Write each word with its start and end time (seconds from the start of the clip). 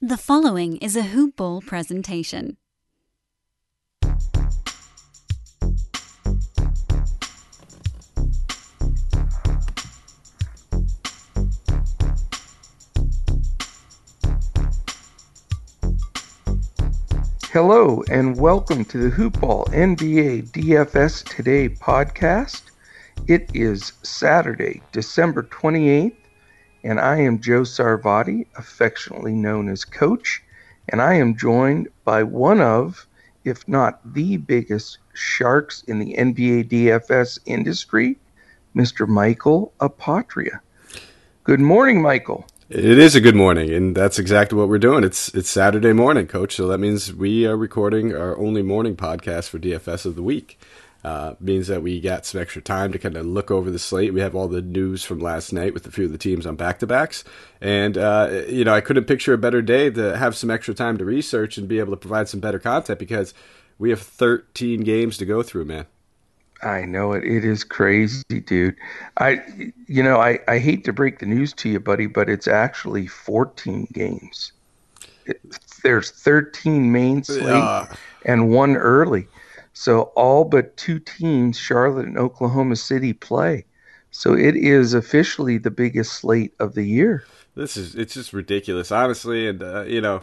The 0.00 0.16
following 0.16 0.76
is 0.76 0.94
a 0.94 1.02
Hoop 1.02 1.34
Ball 1.34 1.60
presentation. 1.60 2.56
Hello, 17.50 18.04
and 18.08 18.38
welcome 18.38 18.84
to 18.84 18.98
the 18.98 19.10
Hoop 19.10 19.40
Ball 19.40 19.64
NBA 19.64 20.50
DFS 20.52 21.24
Today 21.28 21.68
podcast. 21.68 22.70
It 23.26 23.50
is 23.52 23.94
Saturday, 24.04 24.80
December 24.92 25.42
28th, 25.42 26.14
and 26.84 27.00
I 27.00 27.18
am 27.18 27.40
Joe 27.40 27.62
Sarvati, 27.62 28.46
affectionately 28.56 29.34
known 29.34 29.68
as 29.68 29.84
Coach, 29.84 30.42
and 30.88 31.02
I 31.02 31.14
am 31.14 31.36
joined 31.36 31.88
by 32.04 32.22
one 32.22 32.60
of, 32.60 33.06
if 33.44 33.66
not 33.68 34.00
the 34.14 34.36
biggest 34.36 34.98
sharks 35.14 35.82
in 35.84 35.98
the 35.98 36.14
NBA 36.14 36.68
DFS 36.68 37.38
industry, 37.46 38.16
Mr. 38.74 39.08
Michael 39.08 39.72
Apatria. 39.80 40.60
Good 41.44 41.60
morning, 41.60 42.02
Michael. 42.02 42.46
It 42.70 42.98
is 42.98 43.14
a 43.14 43.20
good 43.22 43.34
morning, 43.34 43.70
and 43.70 43.96
that's 43.96 44.18
exactly 44.18 44.58
what 44.58 44.68
we're 44.68 44.78
doing. 44.78 45.02
It's 45.02 45.34
it's 45.34 45.48
Saturday 45.48 45.94
morning, 45.94 46.26
Coach. 46.26 46.54
So 46.56 46.68
that 46.68 46.76
means 46.76 47.14
we 47.14 47.46
are 47.46 47.56
recording 47.56 48.14
our 48.14 48.36
only 48.36 48.60
morning 48.60 48.94
podcast 48.94 49.48
for 49.48 49.58
DFS 49.58 50.04
of 50.04 50.16
the 50.16 50.22
week. 50.22 50.60
Uh, 51.04 51.34
means 51.38 51.68
that 51.68 51.80
we 51.80 52.00
got 52.00 52.26
some 52.26 52.40
extra 52.40 52.60
time 52.60 52.90
to 52.90 52.98
kind 52.98 53.16
of 53.16 53.24
look 53.24 53.52
over 53.52 53.70
the 53.70 53.78
slate. 53.78 54.12
We 54.12 54.20
have 54.20 54.34
all 54.34 54.48
the 54.48 54.60
news 54.60 55.04
from 55.04 55.20
last 55.20 55.52
night 55.52 55.72
with 55.72 55.86
a 55.86 55.92
few 55.92 56.06
of 56.06 56.12
the 56.12 56.18
teams 56.18 56.44
on 56.44 56.56
back 56.56 56.80
to 56.80 56.88
backs, 56.88 57.22
and 57.60 57.96
uh, 57.96 58.42
you 58.48 58.64
know 58.64 58.74
I 58.74 58.80
couldn't 58.80 59.04
picture 59.04 59.32
a 59.32 59.38
better 59.38 59.62
day 59.62 59.90
to 59.90 60.16
have 60.16 60.36
some 60.36 60.50
extra 60.50 60.74
time 60.74 60.98
to 60.98 61.04
research 61.04 61.56
and 61.56 61.68
be 61.68 61.78
able 61.78 61.92
to 61.92 61.96
provide 61.96 62.28
some 62.28 62.40
better 62.40 62.58
content 62.58 62.98
because 62.98 63.32
we 63.78 63.90
have 63.90 64.00
13 64.00 64.80
games 64.80 65.16
to 65.18 65.24
go 65.24 65.42
through, 65.42 65.66
man. 65.66 65.86
I 66.62 66.82
know 66.82 67.12
it. 67.12 67.24
It 67.24 67.44
is 67.44 67.62
crazy, 67.62 68.40
dude. 68.44 68.74
I, 69.18 69.40
you 69.86 70.02
know, 70.02 70.18
I, 70.18 70.40
I 70.48 70.58
hate 70.58 70.84
to 70.84 70.92
break 70.92 71.20
the 71.20 71.26
news 71.26 71.52
to 71.54 71.68
you, 71.68 71.78
buddy, 71.78 72.06
but 72.06 72.28
it's 72.28 72.48
actually 72.48 73.06
14 73.06 73.86
games. 73.92 74.52
It, 75.26 75.40
there's 75.84 76.10
13 76.10 76.90
main 76.90 77.22
slate 77.22 77.46
uh. 77.46 77.86
and 78.24 78.50
one 78.50 78.76
early. 78.76 79.28
So 79.78 80.10
all 80.16 80.44
but 80.44 80.76
two 80.76 80.98
teams, 80.98 81.56
Charlotte 81.56 82.06
and 82.06 82.18
Oklahoma 82.18 82.74
City, 82.74 83.12
play. 83.12 83.64
So 84.10 84.34
it 84.34 84.56
is 84.56 84.92
officially 84.92 85.56
the 85.56 85.70
biggest 85.70 86.14
slate 86.14 86.52
of 86.58 86.74
the 86.74 86.82
year. 86.82 87.22
This 87.54 87.76
is 87.76 87.94
it's 87.94 88.14
just 88.14 88.32
ridiculous, 88.32 88.90
honestly, 88.90 89.46
and 89.46 89.62
uh, 89.62 89.84
you 89.84 90.00
know 90.00 90.22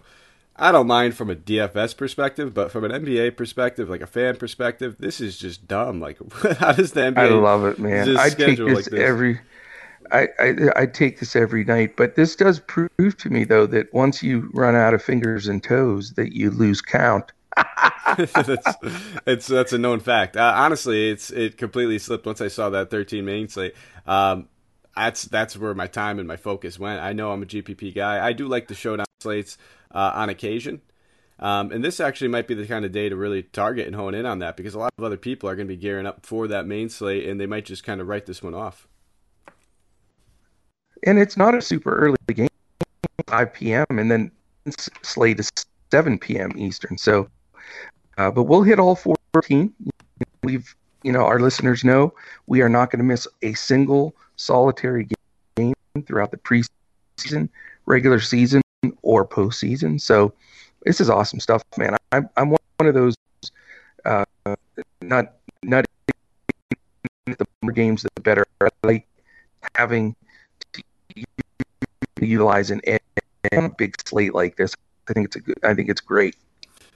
I 0.57 0.73
don't 0.73 0.87
mind 0.87 1.15
from 1.15 1.29
a 1.29 1.37
DFS 1.37 1.95
perspective, 1.95 2.53
but 2.53 2.69
from 2.69 2.83
an 2.83 2.91
NBA 2.91 3.37
perspective, 3.37 3.89
like 3.89 4.01
a 4.01 4.07
fan 4.07 4.35
perspective, 4.35 4.97
this 4.99 5.21
is 5.21 5.37
just 5.37 5.65
dumb. 5.69 6.01
Like, 6.01 6.17
how 6.57 6.73
does 6.73 6.91
the 6.91 6.99
NBA? 6.99 7.17
I 7.17 7.29
love 7.29 7.63
it, 7.63 7.79
man. 7.79 8.17
I 8.17 8.27
take 8.31 8.57
this, 8.57 8.75
like 8.75 8.85
this, 8.85 8.99
every. 8.99 9.39
I, 10.11 10.27
I 10.37 10.55
I 10.75 10.85
take 10.85 11.21
this 11.21 11.33
every 11.33 11.63
night, 11.63 11.95
but 11.95 12.15
this 12.15 12.35
does 12.35 12.59
prove 12.59 13.15
to 13.19 13.29
me 13.29 13.45
though 13.45 13.67
that 13.67 13.93
once 13.93 14.21
you 14.21 14.49
run 14.53 14.75
out 14.75 14.93
of 14.93 15.01
fingers 15.01 15.47
and 15.47 15.63
toes, 15.63 16.11
that 16.15 16.35
you 16.35 16.51
lose 16.51 16.81
count. 16.81 17.31
that's, 18.17 18.75
it's 19.25 19.47
that's 19.47 19.73
a 19.73 19.77
known 19.77 19.99
fact. 19.99 20.37
Uh, 20.37 20.53
honestly, 20.55 21.09
it's 21.09 21.31
it 21.31 21.57
completely 21.57 21.99
slipped 21.99 22.25
once 22.25 22.41
I 22.41 22.47
saw 22.47 22.69
that 22.69 22.89
13 22.89 23.23
main 23.25 23.47
slate. 23.47 23.75
Um, 24.05 24.47
that's 24.95 25.23
that's 25.23 25.57
where 25.57 25.73
my 25.73 25.87
time 25.87 26.19
and 26.19 26.27
my 26.27 26.37
focus 26.37 26.79
went. 26.79 27.01
I 27.01 27.13
know 27.13 27.31
I'm 27.31 27.43
a 27.43 27.45
GPP 27.45 27.95
guy. 27.95 28.25
I 28.25 28.33
do 28.33 28.47
like 28.47 28.67
the 28.67 28.75
showdown 28.75 29.05
slates 29.19 29.57
uh, 29.91 30.11
on 30.15 30.29
occasion. 30.29 30.81
Um, 31.37 31.71
and 31.71 31.83
this 31.83 31.99
actually 31.99 32.29
might 32.29 32.47
be 32.47 32.53
the 32.53 32.65
kind 32.65 32.85
of 32.85 32.93
day 32.93 33.09
to 33.09 33.15
really 33.15 33.43
target 33.43 33.87
and 33.87 33.95
hone 33.95 34.13
in 34.13 34.25
on 34.25 34.39
that 34.39 34.55
because 34.55 34.73
a 34.73 34.79
lot 34.79 34.93
of 34.97 35.03
other 35.03 35.17
people 35.17 35.49
are 35.49 35.55
going 35.55 35.67
to 35.67 35.73
be 35.73 35.79
gearing 35.79 36.05
up 36.05 36.25
for 36.25 36.47
that 36.47 36.65
main 36.65 36.87
slate 36.87 37.27
and 37.27 37.39
they 37.41 37.45
might 37.45 37.65
just 37.65 37.83
kind 37.83 37.99
of 37.99 38.07
write 38.07 38.25
this 38.25 38.41
one 38.41 38.53
off. 38.53 38.87
And 41.03 41.19
it's 41.19 41.35
not 41.35 41.53
a 41.53 41.61
super 41.61 41.93
early 41.93 42.17
game, 42.33 42.47
5 43.27 43.53
p.m. 43.53 43.85
and 43.89 44.09
then 44.09 44.31
slate 45.03 45.39
is 45.39 45.51
7 45.91 46.17
p.m. 46.19 46.53
Eastern. 46.55 46.97
So, 46.97 47.29
uh, 48.17 48.31
but 48.31 48.43
we'll 48.43 48.63
hit 48.63 48.79
all 48.79 48.95
14. 48.95 49.73
We've, 50.43 50.75
you 51.03 51.11
know, 51.11 51.25
our 51.25 51.39
listeners 51.39 51.83
know 51.83 52.13
we 52.47 52.61
are 52.61 52.69
not 52.69 52.91
going 52.91 52.99
to 52.99 53.05
miss 53.05 53.27
a 53.41 53.53
single 53.53 54.15
solitary 54.35 55.07
game 55.55 55.73
throughout 56.05 56.31
the 56.31 56.37
preseason, 56.37 57.49
regular 57.85 58.19
season, 58.19 58.61
or 59.01 59.25
postseason. 59.25 59.99
So 59.99 60.33
this 60.83 61.01
is 61.01 61.09
awesome 61.09 61.39
stuff, 61.39 61.63
man. 61.77 61.95
I'm 62.11 62.29
I'm 62.37 62.49
one 62.49 62.59
of 62.87 62.93
those 62.93 63.15
uh, 64.05 64.25
not 65.01 65.33
not 65.63 65.85
the 67.25 67.45
more 67.61 67.71
games 67.71 68.03
the 68.03 68.21
better. 68.21 68.45
I 68.61 68.69
like 68.83 69.07
having 69.75 70.15
to 70.73 70.83
utilize 72.21 72.71
an 72.71 72.81
a 72.85 73.69
big 73.77 73.95
slate 74.07 74.33
like 74.33 74.55
this. 74.55 74.75
I 75.09 75.13
think 75.13 75.25
it's 75.27 75.35
a 75.35 75.39
good. 75.39 75.57
I 75.63 75.73
think 75.73 75.89
it's 75.89 76.01
great. 76.01 76.35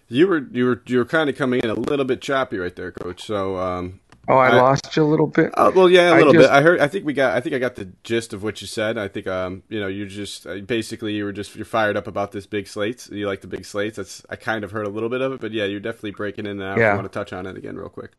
You 0.09 0.27
were 0.27 0.45
you 0.51 0.65
were 0.65 0.81
you 0.85 0.97
were 0.97 1.05
kind 1.05 1.29
of 1.29 1.37
coming 1.37 1.61
in 1.61 1.69
a 1.69 1.75
little 1.75 2.05
bit 2.05 2.21
choppy 2.21 2.57
right 2.57 2.75
there, 2.75 2.91
Coach. 2.91 3.23
So 3.23 3.57
um, 3.57 3.99
Oh, 4.29 4.37
I, 4.37 4.49
I, 4.49 4.61
lost 4.61 4.95
you 4.95 5.03
a 5.03 5.05
little 5.05 5.25
bit. 5.25 5.51
Uh, 5.57 5.71
well, 5.73 5.89
yeah, 5.89 6.13
a 6.13 6.17
little 6.17 6.33
just, 6.33 6.43
bit. 6.43 6.51
I 6.51 6.61
heard. 6.61 6.79
I 6.79 6.87
think 6.87 7.03
we 7.03 7.13
got. 7.13 7.35
I 7.35 7.41
think 7.41 7.55
I 7.55 7.57
got 7.57 7.75
the 7.75 7.85
gist 8.03 8.31
of 8.31 8.43
what 8.43 8.61
you 8.61 8.67
said. 8.67 8.95
I 8.95 9.07
think, 9.07 9.25
um, 9.25 9.63
you 9.69 9.79
know, 9.79 9.87
you 9.87 10.05
just 10.05 10.45
uh, 10.45 10.57
basically 10.59 11.15
you 11.15 11.23
were 11.23 11.31
just 11.33 11.55
you're 11.55 11.65
fired 11.65 11.97
up 11.97 12.05
about 12.05 12.31
this 12.31 12.45
big 12.45 12.67
slates. 12.67 13.09
You 13.09 13.25
like 13.25 13.41
the 13.41 13.47
big 13.47 13.65
slates. 13.65 13.97
That's 13.97 14.23
I 14.29 14.35
kind 14.35 14.63
of 14.63 14.69
heard 14.69 14.85
a 14.85 14.89
little 14.89 15.09
bit 15.09 15.21
of 15.21 15.33
it, 15.33 15.41
but 15.41 15.51
yeah, 15.51 15.65
you're 15.65 15.79
definitely 15.79 16.11
breaking 16.11 16.45
in 16.45 16.61
out. 16.61 16.77
Yeah. 16.77 16.91
I 16.91 16.95
want 16.95 17.11
to 17.11 17.19
touch 17.19 17.33
on 17.33 17.47
it 17.47 17.57
again 17.57 17.75
real 17.75 17.89
quick. 17.89 18.11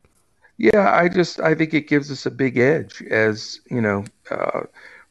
Yeah, 0.56 0.92
I 0.92 1.08
just 1.08 1.38
I 1.38 1.54
think 1.54 1.74
it 1.74 1.86
gives 1.86 2.10
us 2.10 2.26
a 2.26 2.30
big 2.32 2.58
edge 2.58 3.02
as 3.08 3.60
you 3.70 3.80
know, 3.80 4.04
uh, 4.32 4.62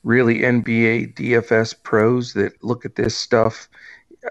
really 0.04 0.40
NBA 0.40 1.14
DFS 1.14 1.82
pros 1.82 2.34
that 2.34 2.62
look 2.62 2.84
at 2.84 2.96
this 2.96 3.16
stuff 3.16 3.70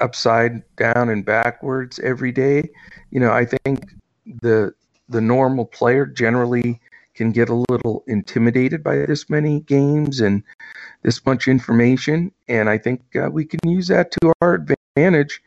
upside 0.01 0.63
down 0.77 1.09
and 1.09 1.25
backwards 1.25 1.99
every 2.01 2.33
day. 2.33 2.69
You 3.11 3.21
know, 3.21 3.33
I 3.33 3.45
think 3.45 3.85
the 4.43 4.75
the 5.09 5.21
normal 5.21 5.65
player 5.65 6.05
generally 6.05 6.81
can 7.15 7.33
get 7.33 7.49
a 7.49 7.65
little 7.69 8.05
intimidated 8.07 8.85
by 8.85 8.97
this 8.97 9.29
many 9.29 9.61
games 9.61 10.21
and 10.21 10.43
this 11.03 11.25
much 11.27 11.49
information. 11.49 12.31
And 12.47 12.71
I 12.71 12.79
think 12.79 13.03
uh, 13.17 13.29
we 13.31 13.45
can 13.45 13.59
use 13.65 13.89
that 13.89 14.13
to 14.13 14.33
our 14.41 14.55
advantage 14.55 15.43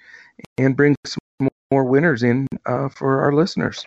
and 0.57 0.75
bring 0.75 0.95
some 1.05 1.49
more 1.71 1.85
winners 1.85 2.23
in 2.23 2.47
uh, 2.65 2.89
for 2.89 3.21
our 3.21 3.31
listeners. 3.31 3.85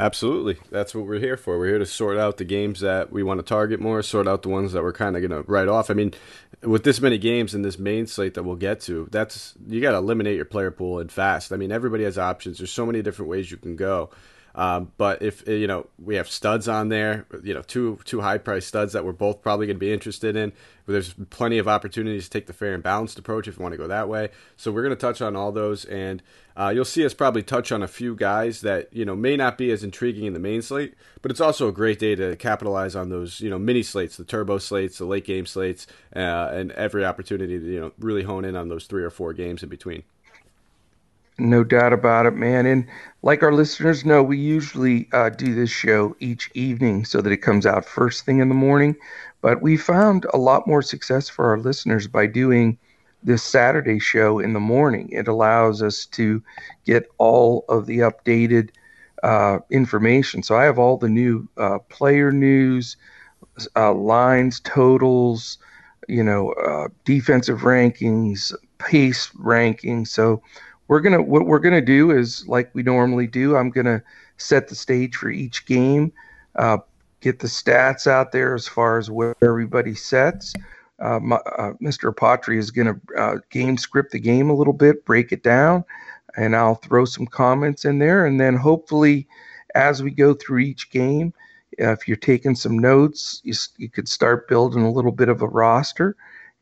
Absolutely. 0.00 0.58
That's 0.70 0.94
what 0.94 1.06
we're 1.06 1.18
here 1.18 1.36
for. 1.36 1.58
We're 1.58 1.68
here 1.68 1.78
to 1.78 1.86
sort 1.86 2.16
out 2.16 2.38
the 2.38 2.44
games 2.44 2.80
that 2.80 3.12
we 3.12 3.22
want 3.22 3.38
to 3.38 3.44
target 3.44 3.80
more, 3.80 4.02
sort 4.02 4.26
out 4.26 4.42
the 4.42 4.48
ones 4.48 4.72
that 4.72 4.82
we're 4.82 4.92
kind 4.92 5.16
of 5.16 5.20
going 5.20 5.42
to 5.42 5.50
write 5.50 5.68
off. 5.68 5.90
I 5.90 5.94
mean, 5.94 6.14
with 6.62 6.84
this 6.84 7.00
many 7.00 7.18
games 7.18 7.54
in 7.54 7.62
this 7.62 7.78
main 7.78 8.06
slate 8.06 8.34
that 8.34 8.42
we'll 8.42 8.56
get 8.56 8.80
to, 8.80 9.08
that's 9.10 9.54
you 9.66 9.80
got 9.80 9.92
to 9.92 9.98
eliminate 9.98 10.36
your 10.36 10.44
player 10.44 10.70
pool 10.70 10.98
and 10.98 11.10
fast. 11.10 11.52
I 11.52 11.56
mean, 11.56 11.70
everybody 11.72 12.04
has 12.04 12.18
options. 12.18 12.58
There's 12.58 12.72
so 12.72 12.86
many 12.86 13.02
different 13.02 13.30
ways 13.30 13.50
you 13.50 13.56
can 13.56 13.76
go. 13.76 14.10
Um, 14.54 14.92
but 14.96 15.22
if 15.22 15.46
you 15.46 15.66
know 15.66 15.86
we 15.98 16.16
have 16.16 16.28
studs 16.28 16.68
on 16.68 16.88
there, 16.88 17.26
you 17.42 17.54
know 17.54 17.62
two 17.62 17.98
two 18.04 18.20
high 18.20 18.38
price 18.38 18.66
studs 18.66 18.92
that 18.92 19.04
we're 19.04 19.12
both 19.12 19.42
probably 19.42 19.66
going 19.66 19.76
to 19.76 19.80
be 19.80 19.92
interested 19.92 20.36
in. 20.36 20.52
There's 20.86 21.14
plenty 21.28 21.58
of 21.58 21.68
opportunities 21.68 22.24
to 22.24 22.30
take 22.30 22.46
the 22.46 22.54
fair 22.54 22.72
and 22.72 22.82
balanced 22.82 23.18
approach 23.18 23.46
if 23.46 23.58
you 23.58 23.62
want 23.62 23.74
to 23.74 23.78
go 23.78 23.86
that 23.88 24.08
way. 24.08 24.30
So 24.56 24.72
we're 24.72 24.82
going 24.82 24.96
to 24.96 25.00
touch 25.00 25.20
on 25.20 25.36
all 25.36 25.52
those, 25.52 25.84
and 25.84 26.22
uh, 26.56 26.70
you'll 26.74 26.86
see 26.86 27.04
us 27.04 27.12
probably 27.12 27.42
touch 27.42 27.70
on 27.70 27.82
a 27.82 27.88
few 27.88 28.16
guys 28.16 28.62
that 28.62 28.92
you 28.92 29.04
know 29.04 29.14
may 29.14 29.36
not 29.36 29.58
be 29.58 29.70
as 29.70 29.84
intriguing 29.84 30.24
in 30.24 30.32
the 30.32 30.40
main 30.40 30.62
slate, 30.62 30.94
but 31.22 31.30
it's 31.30 31.40
also 31.40 31.68
a 31.68 31.72
great 31.72 31.98
day 31.98 32.14
to 32.14 32.36
capitalize 32.36 32.96
on 32.96 33.10
those 33.10 33.40
you 33.40 33.50
know 33.50 33.58
mini 33.58 33.82
slates, 33.82 34.16
the 34.16 34.24
turbo 34.24 34.58
slates, 34.58 34.98
the 34.98 35.04
late 35.04 35.24
game 35.24 35.46
slates, 35.46 35.86
uh, 36.16 36.50
and 36.52 36.72
every 36.72 37.04
opportunity 37.04 37.58
to 37.58 37.66
you 37.66 37.80
know 37.80 37.92
really 37.98 38.22
hone 38.22 38.44
in 38.44 38.56
on 38.56 38.68
those 38.68 38.86
three 38.86 39.04
or 39.04 39.10
four 39.10 39.32
games 39.32 39.62
in 39.62 39.68
between. 39.68 40.02
No 41.38 41.62
doubt 41.64 41.92
about 41.92 42.26
it, 42.26 42.34
man. 42.34 42.66
And 42.66 42.86
like 43.22 43.42
our 43.42 43.52
listeners 43.52 44.04
know, 44.04 44.22
we 44.22 44.36
usually 44.38 45.08
uh, 45.12 45.30
do 45.30 45.54
this 45.54 45.70
show 45.70 46.16
each 46.20 46.50
evening 46.54 47.04
so 47.04 47.20
that 47.20 47.32
it 47.32 47.38
comes 47.38 47.64
out 47.66 47.84
first 47.84 48.24
thing 48.24 48.40
in 48.40 48.48
the 48.48 48.54
morning. 48.54 48.96
But 49.40 49.62
we 49.62 49.76
found 49.76 50.26
a 50.32 50.38
lot 50.38 50.66
more 50.66 50.82
success 50.82 51.28
for 51.28 51.46
our 51.50 51.58
listeners 51.58 52.06
by 52.08 52.26
doing 52.26 52.78
this 53.22 53.42
Saturday 53.42 53.98
show 53.98 54.38
in 54.40 54.52
the 54.52 54.60
morning. 54.60 55.08
It 55.12 55.28
allows 55.28 55.82
us 55.82 56.06
to 56.06 56.42
get 56.84 57.06
all 57.18 57.64
of 57.68 57.86
the 57.86 57.98
updated 57.98 58.70
uh, 59.22 59.58
information. 59.70 60.42
So 60.42 60.56
I 60.56 60.64
have 60.64 60.78
all 60.78 60.96
the 60.96 61.08
new 61.08 61.48
uh, 61.56 61.78
player 61.88 62.32
news, 62.32 62.96
uh, 63.76 63.92
lines, 63.92 64.60
totals, 64.60 65.58
you 66.08 66.22
know, 66.22 66.52
uh, 66.52 66.88
defensive 67.04 67.60
rankings, 67.60 68.52
pace 68.78 69.30
rankings. 69.38 70.08
So 70.08 70.42
we're 70.88 71.00
gonna 71.00 71.22
what 71.22 71.46
we're 71.46 71.58
gonna 71.58 71.80
do 71.80 72.10
is 72.10 72.46
like 72.48 72.70
we 72.74 72.82
normally 72.82 73.26
do. 73.26 73.56
I'm 73.56 73.70
gonna 73.70 74.02
set 74.36 74.68
the 74.68 74.74
stage 74.74 75.16
for 75.16 75.30
each 75.30 75.66
game, 75.66 76.12
uh, 76.56 76.78
get 77.20 77.38
the 77.38 77.48
stats 77.48 78.06
out 78.06 78.32
there 78.32 78.54
as 78.54 78.66
far 78.66 78.98
as 78.98 79.10
where 79.10 79.34
everybody 79.42 79.94
sets, 79.94 80.54
uh, 81.00 81.20
my, 81.20 81.36
uh, 81.36 81.72
Mr. 81.80 82.12
Apotri 82.12 82.58
is 82.58 82.70
to 82.72 83.00
uh, 83.16 83.36
game 83.50 83.76
script 83.76 84.12
the 84.12 84.18
game 84.18 84.50
a 84.50 84.54
little 84.54 84.72
bit, 84.72 85.04
break 85.04 85.32
it 85.32 85.42
down, 85.42 85.84
and 86.36 86.56
I'll 86.56 86.74
throw 86.74 87.04
some 87.04 87.26
comments 87.26 87.84
in 87.84 87.98
there. 87.98 88.26
And 88.26 88.40
then 88.40 88.56
hopefully, 88.56 89.28
as 89.74 90.02
we 90.02 90.10
go 90.10 90.34
through 90.34 90.58
each 90.58 90.90
game, 90.90 91.32
if 91.72 92.08
you're 92.08 92.16
taking 92.16 92.56
some 92.56 92.78
notes, 92.78 93.40
you, 93.44 93.54
you 93.76 93.88
could 93.88 94.08
start 94.08 94.48
building 94.48 94.82
a 94.82 94.90
little 94.90 95.12
bit 95.12 95.28
of 95.28 95.42
a 95.42 95.46
roster. 95.46 96.16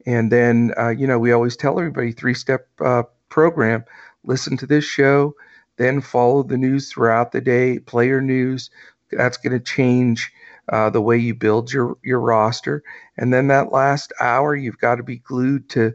And 0.05 0.31
then, 0.31 0.75
uh, 0.79 0.90
you 0.90 1.06
know, 1.06 1.19
we 1.19 1.32
always 1.32 1.56
tell 1.56 1.79
everybody 1.79 2.12
three 2.12 2.34
step 2.34 2.69
uh, 2.81 3.05
program 3.31 3.84
listen 4.26 4.56
to 4.58 4.67
this 4.67 4.84
show, 4.84 5.34
then 5.76 6.00
follow 6.00 6.43
the 6.43 6.56
news 6.56 6.90
throughout 6.90 7.32
the 7.32 7.40
day, 7.40 7.78
player 7.78 8.20
news. 8.20 8.70
That's 9.11 9.37
going 9.37 9.52
to 9.52 9.64
change 9.64 10.32
uh, 10.70 10.90
the 10.90 11.00
way 11.00 11.17
you 11.17 11.34
build 11.34 11.73
your, 11.73 11.96
your 12.02 12.20
roster. 12.20 12.82
And 13.17 13.32
then 13.32 13.49
that 13.49 13.73
last 13.73 14.12
hour, 14.20 14.55
you've 14.55 14.78
got 14.78 14.96
to 14.96 15.02
be 15.02 15.19
glued 15.19 15.69
to 15.70 15.94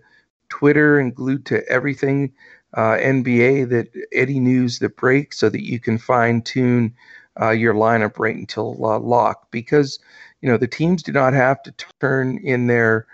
Twitter 0.49 0.99
and 0.99 1.15
glued 1.15 1.45
to 1.47 1.67
everything 1.67 2.33
uh, 2.73 2.97
NBA 2.97 3.69
that 3.69 3.87
any 4.13 4.39
news 4.39 4.79
that 4.79 4.95
breaks 4.95 5.39
so 5.39 5.49
that 5.49 5.65
you 5.65 5.79
can 5.79 5.97
fine 5.97 6.41
tune 6.41 6.93
uh, 7.39 7.51
your 7.51 7.73
lineup 7.73 8.19
right 8.19 8.35
until 8.35 8.85
uh, 8.85 8.99
lock 8.99 9.49
because 9.51 9.99
you 10.41 10.49
know 10.49 10.57
the 10.57 10.67
teams 10.67 11.03
do 11.03 11.11
not 11.11 11.33
have 11.33 11.61
to 11.63 11.73
turn 11.99 12.37
in 12.43 12.67
their 12.67 13.07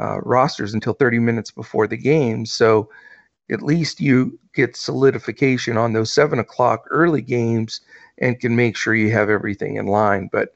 uh, 0.00 0.20
rosters 0.20 0.74
until 0.74 0.92
30 0.92 1.18
minutes 1.18 1.50
before 1.50 1.86
the 1.86 1.96
game 1.96 2.46
so 2.46 2.88
at 3.50 3.62
least 3.62 4.00
you 4.00 4.38
get 4.54 4.76
solidification 4.76 5.76
on 5.76 5.92
those 5.92 6.12
seven 6.12 6.38
o'clock 6.38 6.84
early 6.90 7.22
games 7.22 7.80
and 8.18 8.40
can 8.40 8.56
make 8.56 8.76
sure 8.76 8.94
you 8.94 9.10
have 9.10 9.30
everything 9.30 9.76
in 9.76 9.86
line 9.86 10.28
but 10.32 10.50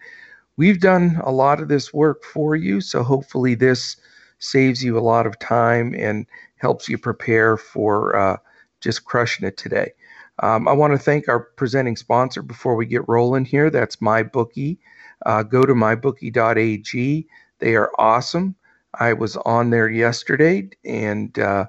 we've 0.56 0.80
done 0.80 1.20
a 1.24 1.32
lot 1.32 1.60
of 1.60 1.68
this 1.68 1.92
work 1.92 2.24
for 2.24 2.56
you 2.56 2.80
so 2.80 3.02
hopefully 3.02 3.54
this 3.54 3.96
saves 4.38 4.82
you 4.82 4.96
a 4.96 5.00
lot 5.00 5.26
of 5.26 5.38
time 5.38 5.94
and 5.98 6.26
helps 6.56 6.88
you 6.88 6.96
prepare 6.96 7.56
for 7.56 8.16
uh, 8.16 8.36
just 8.80 9.04
crushing 9.04 9.46
it 9.46 9.56
today 9.56 9.92
um, 10.40 10.68
I 10.68 10.72
want 10.72 10.92
to 10.92 10.98
thank 10.98 11.28
our 11.28 11.40
presenting 11.40 11.96
sponsor 11.96 12.42
before 12.42 12.76
we 12.76 12.86
get 12.86 13.08
rolling 13.08 13.44
here. 13.44 13.70
That's 13.70 13.96
MyBookie. 13.96 14.78
Uh, 15.26 15.42
go 15.42 15.62
to 15.62 15.74
mybookie.ag. 15.74 17.26
They 17.58 17.74
are 17.74 17.90
awesome. 17.98 18.54
I 18.94 19.12
was 19.12 19.36
on 19.38 19.70
there 19.70 19.88
yesterday 19.88 20.70
and 20.84 21.36
uh, 21.38 21.66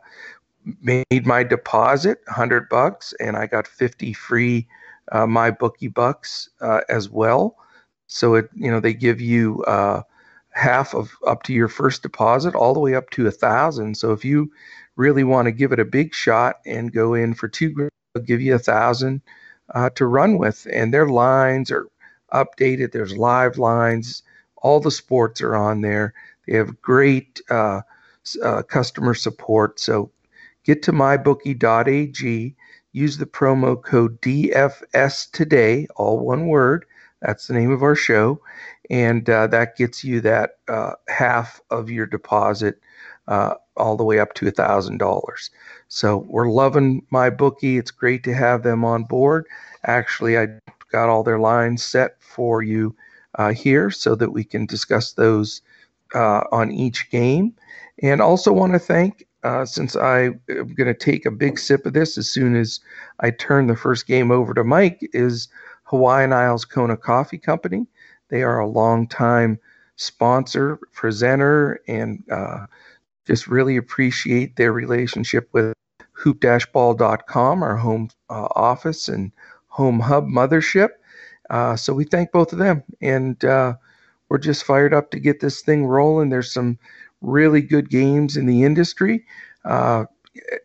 made 0.82 1.26
my 1.26 1.44
deposit, 1.44 2.22
100 2.28 2.70
bucks, 2.70 3.14
and 3.20 3.38
I 3.38 3.48
got 3.48 3.68
50 3.68 4.14
free 4.14 4.68
uh, 5.12 5.26
MyBookie 5.26 5.94
bucks 5.94 6.50
uh, 6.62 6.82
as 6.90 7.10
well. 7.10 7.56
So 8.08 8.36
it, 8.36 8.50
you 8.56 8.72
know, 8.72 8.80
they 8.80 8.94
give 8.94 9.22
you 9.22 9.64
uh, 9.64 10.02
half 10.52 10.94
of 10.94 11.12
up 11.26 11.44
to 11.44 11.54
your 11.54 11.68
first 11.68 12.02
deposit, 12.02 12.56
all 12.56 12.74
the 12.74 12.80
way 12.80 12.96
up 12.96 13.10
to 13.12 13.28
a 13.28 13.32
thousand. 13.32 13.98
So 13.98 14.12
if 14.12 14.26
you 14.26 14.52
really 14.96 15.24
want 15.24 15.46
to 15.46 15.52
give 15.52 15.72
it 15.72 15.80
a 15.80 15.86
big 15.86 16.14
shot 16.14 16.60
and 16.66 16.92
go 16.92 17.14
in 17.14 17.34
for 17.34 17.48
two 17.48 17.90
they'll 18.14 18.24
give 18.24 18.42
you 18.42 18.56
a 18.56 18.60
thousand 18.60 19.22
uh, 19.74 19.90
to 19.92 20.06
run 20.06 20.38
with, 20.38 20.68
and 20.72 20.94
their 20.94 21.08
lines 21.08 21.72
are 21.72 21.88
updated. 22.34 22.92
There's 22.92 23.16
live 23.18 23.58
lines. 23.58 24.24
All 24.58 24.80
the 24.80 24.92
sports 24.92 25.42
are 25.42 25.56
on 25.56 25.82
there. 25.82 26.14
They 26.48 26.58
have 26.58 26.82
great 26.82 27.42
uh, 27.50 27.82
uh, 28.44 28.64
customer 28.64 29.14
support. 29.14 29.80
So 29.80 30.12
get 30.64 30.84
to 30.84 30.92
mybookie.ag. 30.92 32.56
Use 32.92 33.18
the 33.18 33.26
promo 33.26 33.82
code 33.82 34.20
DFS 34.22 35.32
today, 35.32 35.88
all 35.96 36.20
one 36.20 36.48
word. 36.48 36.86
That's 37.22 37.48
the 37.48 37.54
name 37.54 37.72
of 37.72 37.84
our 37.84 37.96
show, 37.96 38.42
and 38.90 39.30
uh, 39.30 39.48
that 39.48 39.76
gets 39.76 40.04
you 40.04 40.22
that 40.22 40.52
uh, 40.68 40.94
half 41.08 41.62
of 41.70 41.90
your 41.90 42.06
deposit 42.06 42.80
uh, 43.28 43.56
all 43.78 43.98
the 43.98 44.04
way 44.04 44.20
up 44.20 44.34
to 44.36 44.48
a 44.48 44.52
thousand 44.52 44.98
dollars. 44.98 45.52
So 45.88 46.26
we're 46.28 46.50
loving 46.50 47.06
MyBookie. 47.12 47.78
It's 47.78 47.92
great 47.92 48.24
to 48.24 48.34
have 48.34 48.64
them 48.64 48.86
on 48.86 49.04
board. 49.04 49.46
Actually, 49.86 50.38
I 50.38 50.48
got 50.92 51.10
all 51.10 51.24
their 51.24 51.40
lines 51.40 51.84
set 51.84 52.16
for 52.22 52.62
you 52.64 52.96
uh, 53.36 53.54
here 53.54 53.92
so 53.92 54.16
that 54.16 54.32
we 54.32 54.44
can 54.44 54.66
discuss 54.66 55.14
those 55.14 55.62
uh, 56.14 56.42
on 56.52 56.72
each 56.72 57.10
game. 57.10 57.54
And 58.02 58.22
also 58.22 58.52
want 58.54 58.74
to 58.74 58.80
thank, 58.80 59.26
uh, 59.44 59.66
since 59.66 59.96
I 59.96 60.32
am 60.50 60.74
going 60.76 60.88
to 60.88 60.94
take 60.94 61.26
a 61.26 61.32
big 61.32 61.60
sip 61.60 61.86
of 61.86 61.94
this 61.94 62.18
as 62.18 62.30
soon 62.30 62.56
as 62.56 62.80
I 63.20 63.32
turn 63.32 63.68
the 63.68 63.76
first 63.76 64.08
game 64.08 64.32
over 64.32 64.54
to 64.54 64.64
Mike, 64.64 65.00
is 65.14 65.48
Hawaiian 65.84 66.34
Isles 66.34 66.66
Kona 66.66 66.98
Coffee 66.98 67.38
Company. 67.38 67.88
They 68.30 68.44
are 68.44 68.60
a 68.60 68.68
long-time 68.68 69.60
sponsor, 69.96 70.80
presenter, 70.94 71.80
and 71.88 72.24
uh, 72.32 72.66
just 73.26 73.48
really 73.48 73.78
appreciate 73.78 74.56
their 74.56 74.72
relationship 74.72 75.50
with 75.52 75.74
hoop-ball.com, 76.14 77.64
our 77.64 77.76
home 77.78 78.10
uh, 78.30 78.48
office 78.56 79.08
and 79.08 79.32
home 79.68 80.00
hub 80.00 80.28
mothership. 80.28 80.90
Uh, 81.50 81.76
so 81.76 81.94
we 81.94 82.04
thank 82.04 82.32
both 82.32 82.54
of 82.54 82.60
them, 82.60 82.84
and 83.02 83.44
uh, 83.46 83.74
we're 84.30 84.38
just 84.38 84.64
fired 84.64 84.94
up 84.94 85.12
to 85.12 85.20
get 85.20 85.40
this 85.40 85.62
thing 85.62 85.86
rolling. 85.86 86.30
There's 86.30 86.52
some 86.52 86.78
really 87.22 87.62
good 87.62 87.90
games 87.90 88.38
in 88.38 88.46
the 88.46 88.64
industry. 88.64 89.26
Uh, 89.66 90.06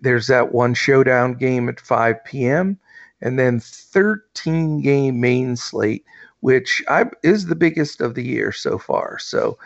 there's 0.00 0.26
that 0.28 0.52
one 0.52 0.74
showdown 0.74 1.34
game 1.34 1.68
at 1.68 1.80
5 1.80 2.24
p.m. 2.24 2.78
and 3.20 3.38
then 3.38 3.60
13 3.60 4.80
game 4.82 5.20
main 5.20 5.56
slate, 5.56 6.04
which 6.40 6.82
I, 6.88 7.06
is 7.22 7.46
the 7.46 7.56
biggest 7.56 8.00
of 8.00 8.14
the 8.14 8.24
year 8.24 8.52
so 8.52 8.78
far. 8.78 9.18
So, 9.18 9.58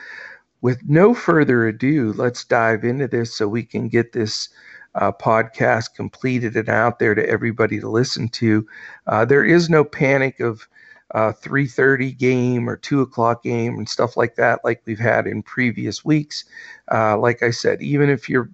with 0.61 0.81
no 0.89 1.15
further 1.15 1.69
ado, 1.69 2.13
let's 2.15 2.45
dive 2.45 2.85
into 2.85 3.07
this 3.07 3.35
so 3.35 3.47
we 3.47 3.63
can 3.63 3.89
get 3.89 4.13
this 4.13 4.49
uh, 4.97 5.13
podcast 5.13 5.95
completed 5.95 6.57
and 6.57 6.69
out 6.69 6.99
there 6.99 7.15
to 7.15 7.29
everybody 7.29 7.79
to 7.79 7.89
listen 7.89 8.29
to. 8.31 8.67
Uh, 9.07 9.25
there 9.25 9.45
is 9.45 9.71
no 9.71 9.85
panic 9.85 10.41
of 10.41 10.69
uh, 11.15 11.33
3:30 11.33 12.17
game 12.17 12.69
or 12.69 12.77
two 12.77 13.01
o'clock 13.01 13.43
game 13.43 13.75
and 13.75 13.89
stuff 13.89 14.17
like 14.17 14.37
that, 14.37 14.61
like 14.65 14.83
we've 14.85 14.99
had 14.99 15.27
in 15.27 15.43
previous 15.43 16.05
weeks. 16.05 16.45
Uh, 16.93 17.19
like 17.19 17.43
I 17.43 17.51
said, 17.51 17.81
even 17.83 18.11
if 18.11 18.29
you're 18.29 18.51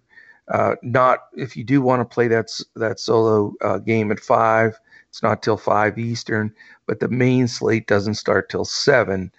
uh, 0.48 0.76
not, 0.82 1.20
if 1.36 1.56
you 1.56 1.64
do 1.64 1.80
want 1.82 2.00
to 2.00 2.14
play 2.14 2.28
that 2.28 2.50
that 2.76 3.00
solo 3.00 3.54
uh, 3.60 3.78
game 3.78 4.12
at 4.12 4.20
five, 4.20 4.78
it's 5.08 5.22
not 5.22 5.42
till 5.42 5.56
five 5.56 5.98
Eastern, 5.98 6.52
but 6.86 7.00
the 7.00 7.08
main 7.08 7.48
slate 7.48 7.86
doesn't 7.86 8.14
start 8.14 8.48
till 8.48 8.64
seven, 8.64 9.32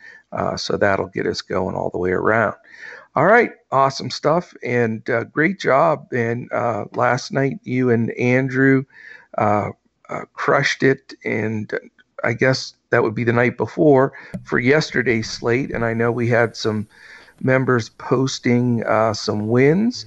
so 0.57 0.77
that'll 0.77 1.07
get 1.07 1.27
us 1.27 1.41
going 1.41 1.75
all 1.75 1.89
the 1.89 1.97
way 1.97 2.11
around. 2.11 2.55
All 3.17 3.27
right, 3.27 3.51
awesome 3.71 4.09
stuff, 4.09 4.53
and 4.61 5.09
uh, 5.09 5.23
great 5.23 5.57
job. 5.57 6.07
And 6.11 6.51
uh, 6.51 6.83
last 6.95 7.31
night, 7.31 7.59
you 7.63 7.89
and 7.89 8.11
Andrew 8.11 8.83
uh, 9.37 9.69
uh 10.09 10.25
crushed 10.33 10.83
it, 10.83 11.13
and 11.23 11.71
I 12.23 12.33
guess 12.33 12.73
that 12.89 13.03
would 13.03 13.15
be 13.15 13.23
the 13.23 13.33
night 13.33 13.57
before 13.57 14.13
for 14.43 14.59
yesterday's 14.59 15.29
slate. 15.29 15.71
And 15.71 15.83
I 15.85 15.93
know 15.93 16.11
we 16.11 16.27
had 16.27 16.55
some 16.55 16.87
members 17.41 17.89
posting 17.89 18.83
uh, 18.85 19.13
some 19.13 19.47
wins. 19.47 20.05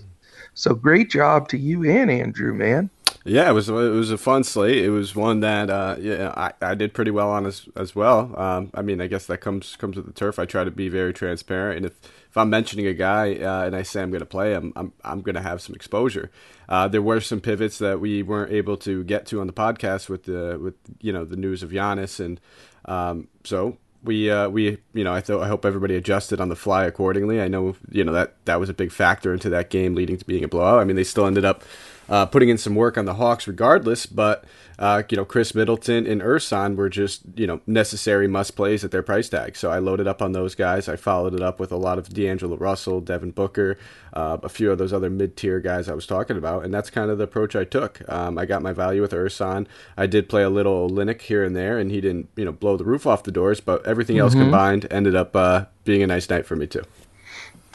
So 0.54 0.74
great 0.74 1.10
job 1.10 1.48
to 1.50 1.58
you 1.58 1.84
and 1.88 2.10
Andrew, 2.10 2.52
man. 2.54 2.90
Yeah, 3.24 3.50
it 3.50 3.52
was 3.52 3.68
it 3.68 3.72
was 3.72 4.10
a 4.10 4.18
fun 4.18 4.42
slate. 4.42 4.84
It 4.84 4.90
was 4.90 5.14
one 5.14 5.40
that 5.40 5.70
uh, 5.70 5.96
yeah 6.00 6.32
I, 6.36 6.52
I 6.62 6.74
did 6.74 6.94
pretty 6.94 7.10
well 7.10 7.30
on 7.30 7.46
as 7.46 7.66
as 7.76 7.94
well. 7.94 8.34
Um, 8.40 8.70
I 8.74 8.82
mean, 8.82 9.00
I 9.00 9.06
guess 9.06 9.26
that 9.26 9.38
comes 9.38 9.76
comes 9.76 9.96
with 9.96 10.06
the 10.06 10.12
turf. 10.12 10.38
I 10.38 10.46
try 10.46 10.64
to 10.64 10.70
be 10.70 10.88
very 10.88 11.12
transparent, 11.12 11.76
and 11.76 11.86
if 11.86 12.00
if 12.27 12.27
I'm 12.38 12.50
mentioning 12.50 12.86
a 12.86 12.94
guy 12.94 13.34
uh, 13.34 13.64
and 13.64 13.76
I 13.76 13.82
say 13.82 14.02
I'm 14.02 14.10
going 14.10 14.20
to 14.20 14.26
play 14.26 14.52
him, 14.52 14.72
I'm 14.76 14.92
I'm 15.04 15.20
going 15.22 15.34
to 15.34 15.42
have 15.42 15.60
some 15.60 15.74
exposure. 15.74 16.30
Uh, 16.68 16.88
there 16.88 17.02
were 17.02 17.20
some 17.20 17.40
pivots 17.40 17.78
that 17.78 18.00
we 18.00 18.22
weren't 18.22 18.52
able 18.52 18.76
to 18.78 19.02
get 19.04 19.26
to 19.26 19.40
on 19.40 19.46
the 19.46 19.52
podcast 19.52 20.08
with 20.08 20.24
the 20.24 20.58
with 20.60 20.74
you 21.00 21.12
know 21.12 21.24
the 21.24 21.36
news 21.36 21.62
of 21.62 21.70
Giannis, 21.70 22.20
and 22.20 22.40
um, 22.84 23.28
so 23.44 23.78
we 24.02 24.30
uh, 24.30 24.48
we 24.48 24.78
you 24.94 25.04
know 25.04 25.12
I 25.12 25.20
thought 25.20 25.42
I 25.42 25.48
hope 25.48 25.64
everybody 25.64 25.96
adjusted 25.96 26.40
on 26.40 26.48
the 26.48 26.56
fly 26.56 26.84
accordingly. 26.84 27.40
I 27.40 27.48
know 27.48 27.76
you 27.90 28.04
know 28.04 28.12
that 28.12 28.34
that 28.44 28.60
was 28.60 28.68
a 28.68 28.74
big 28.74 28.92
factor 28.92 29.32
into 29.32 29.48
that 29.50 29.70
game 29.70 29.94
leading 29.94 30.16
to 30.18 30.24
being 30.24 30.44
a 30.44 30.48
blowout. 30.48 30.80
I 30.80 30.84
mean 30.84 30.96
they 30.96 31.04
still 31.04 31.26
ended 31.26 31.44
up 31.44 31.64
uh, 32.08 32.26
putting 32.26 32.48
in 32.48 32.58
some 32.58 32.74
work 32.74 32.96
on 32.96 33.04
the 33.04 33.14
Hawks 33.14 33.46
regardless. 33.46 34.06
But 34.06 34.44
uh, 34.78 35.02
you 35.10 35.16
know, 35.16 35.24
Khris 35.24 35.54
Middleton 35.54 36.06
and 36.06 36.20
Ersan 36.20 36.76
were 36.76 36.88
just 36.88 37.22
you 37.34 37.46
know 37.46 37.60
necessary 37.66 38.28
must 38.28 38.54
plays 38.54 38.84
at 38.84 38.90
their 38.90 39.02
price 39.02 39.28
tag. 39.28 39.56
So 39.56 39.70
I 39.70 39.78
loaded 39.78 40.06
up 40.06 40.22
on 40.22 40.32
those 40.32 40.54
guys. 40.54 40.88
I 40.88 40.96
followed 40.96 41.34
it 41.34 41.42
up 41.42 41.58
with 41.58 41.72
a 41.72 41.76
lot 41.76 41.98
of 41.98 42.08
D'Angelo 42.08 42.56
Russell, 42.56 43.00
Devin 43.00 43.32
Booker, 43.32 43.76
uh, 44.12 44.38
a 44.42 44.48
few 44.48 44.70
of 44.70 44.78
those 44.78 44.92
other 44.92 45.10
mid 45.10 45.36
tier 45.36 45.58
guys 45.58 45.88
I 45.88 45.94
was 45.94 46.06
talking 46.06 46.36
about, 46.36 46.64
and 46.64 46.72
that's 46.72 46.90
kind 46.90 47.10
of 47.10 47.18
the 47.18 47.24
approach 47.24 47.56
I 47.56 47.64
took. 47.64 48.00
Um, 48.08 48.38
I 48.38 48.46
got 48.46 48.62
my 48.62 48.72
value 48.72 49.02
with 49.02 49.12
Ersan. 49.12 49.66
I 49.96 50.06
did 50.06 50.28
play 50.28 50.42
a 50.42 50.50
little 50.50 50.88
Olynyk 50.88 51.22
here 51.22 51.42
and 51.42 51.56
there, 51.56 51.78
and 51.78 51.90
he 51.90 52.00
didn't 52.00 52.28
you 52.36 52.44
know 52.44 52.52
blow 52.52 52.76
the 52.76 52.84
roof 52.84 53.06
off 53.06 53.24
the 53.24 53.32
doors, 53.32 53.60
but 53.60 53.84
everything 53.84 54.18
else 54.18 54.32
mm-hmm. 54.32 54.42
combined 54.42 54.86
ended 54.90 55.16
up 55.16 55.34
uh, 55.34 55.64
being 55.84 56.02
a 56.02 56.06
nice 56.06 56.30
night 56.30 56.46
for 56.46 56.54
me 56.54 56.66
too. 56.68 56.84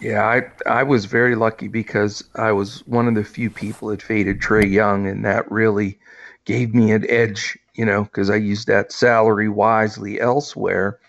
Yeah, 0.03 0.21
I 0.25 0.41
I 0.69 0.83
was 0.83 1.05
very 1.05 1.33
lucky 1.33 1.69
because 1.69 2.25
I 2.35 2.51
was 2.51 2.85
one 2.85 3.07
of 3.07 3.15
the 3.15 3.23
few 3.23 3.49
people 3.49 3.87
that 3.87 4.01
faded 4.01 4.41
Trae 4.41 4.69
Young, 4.69 5.07
and 5.07 5.23
that 5.23 5.49
really 5.49 5.97
gave 6.43 6.75
me 6.75 6.91
an 6.91 7.09
edge, 7.09 7.57
you 7.73 7.85
know, 7.85 8.03
because 8.03 8.29
I 8.29 8.35
used 8.35 8.67
that 8.67 8.91
salary 8.91 9.47
wisely 9.47 10.19
elsewhere, 10.19 10.99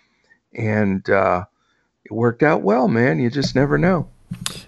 and 0.55 1.11
uh, 1.11 1.45
it 2.05 2.13
worked 2.13 2.45
out 2.45 2.63
well, 2.63 2.87
man. 2.87 3.19
You 3.19 3.31
just 3.31 3.57
never 3.57 3.79
know. 3.79 4.09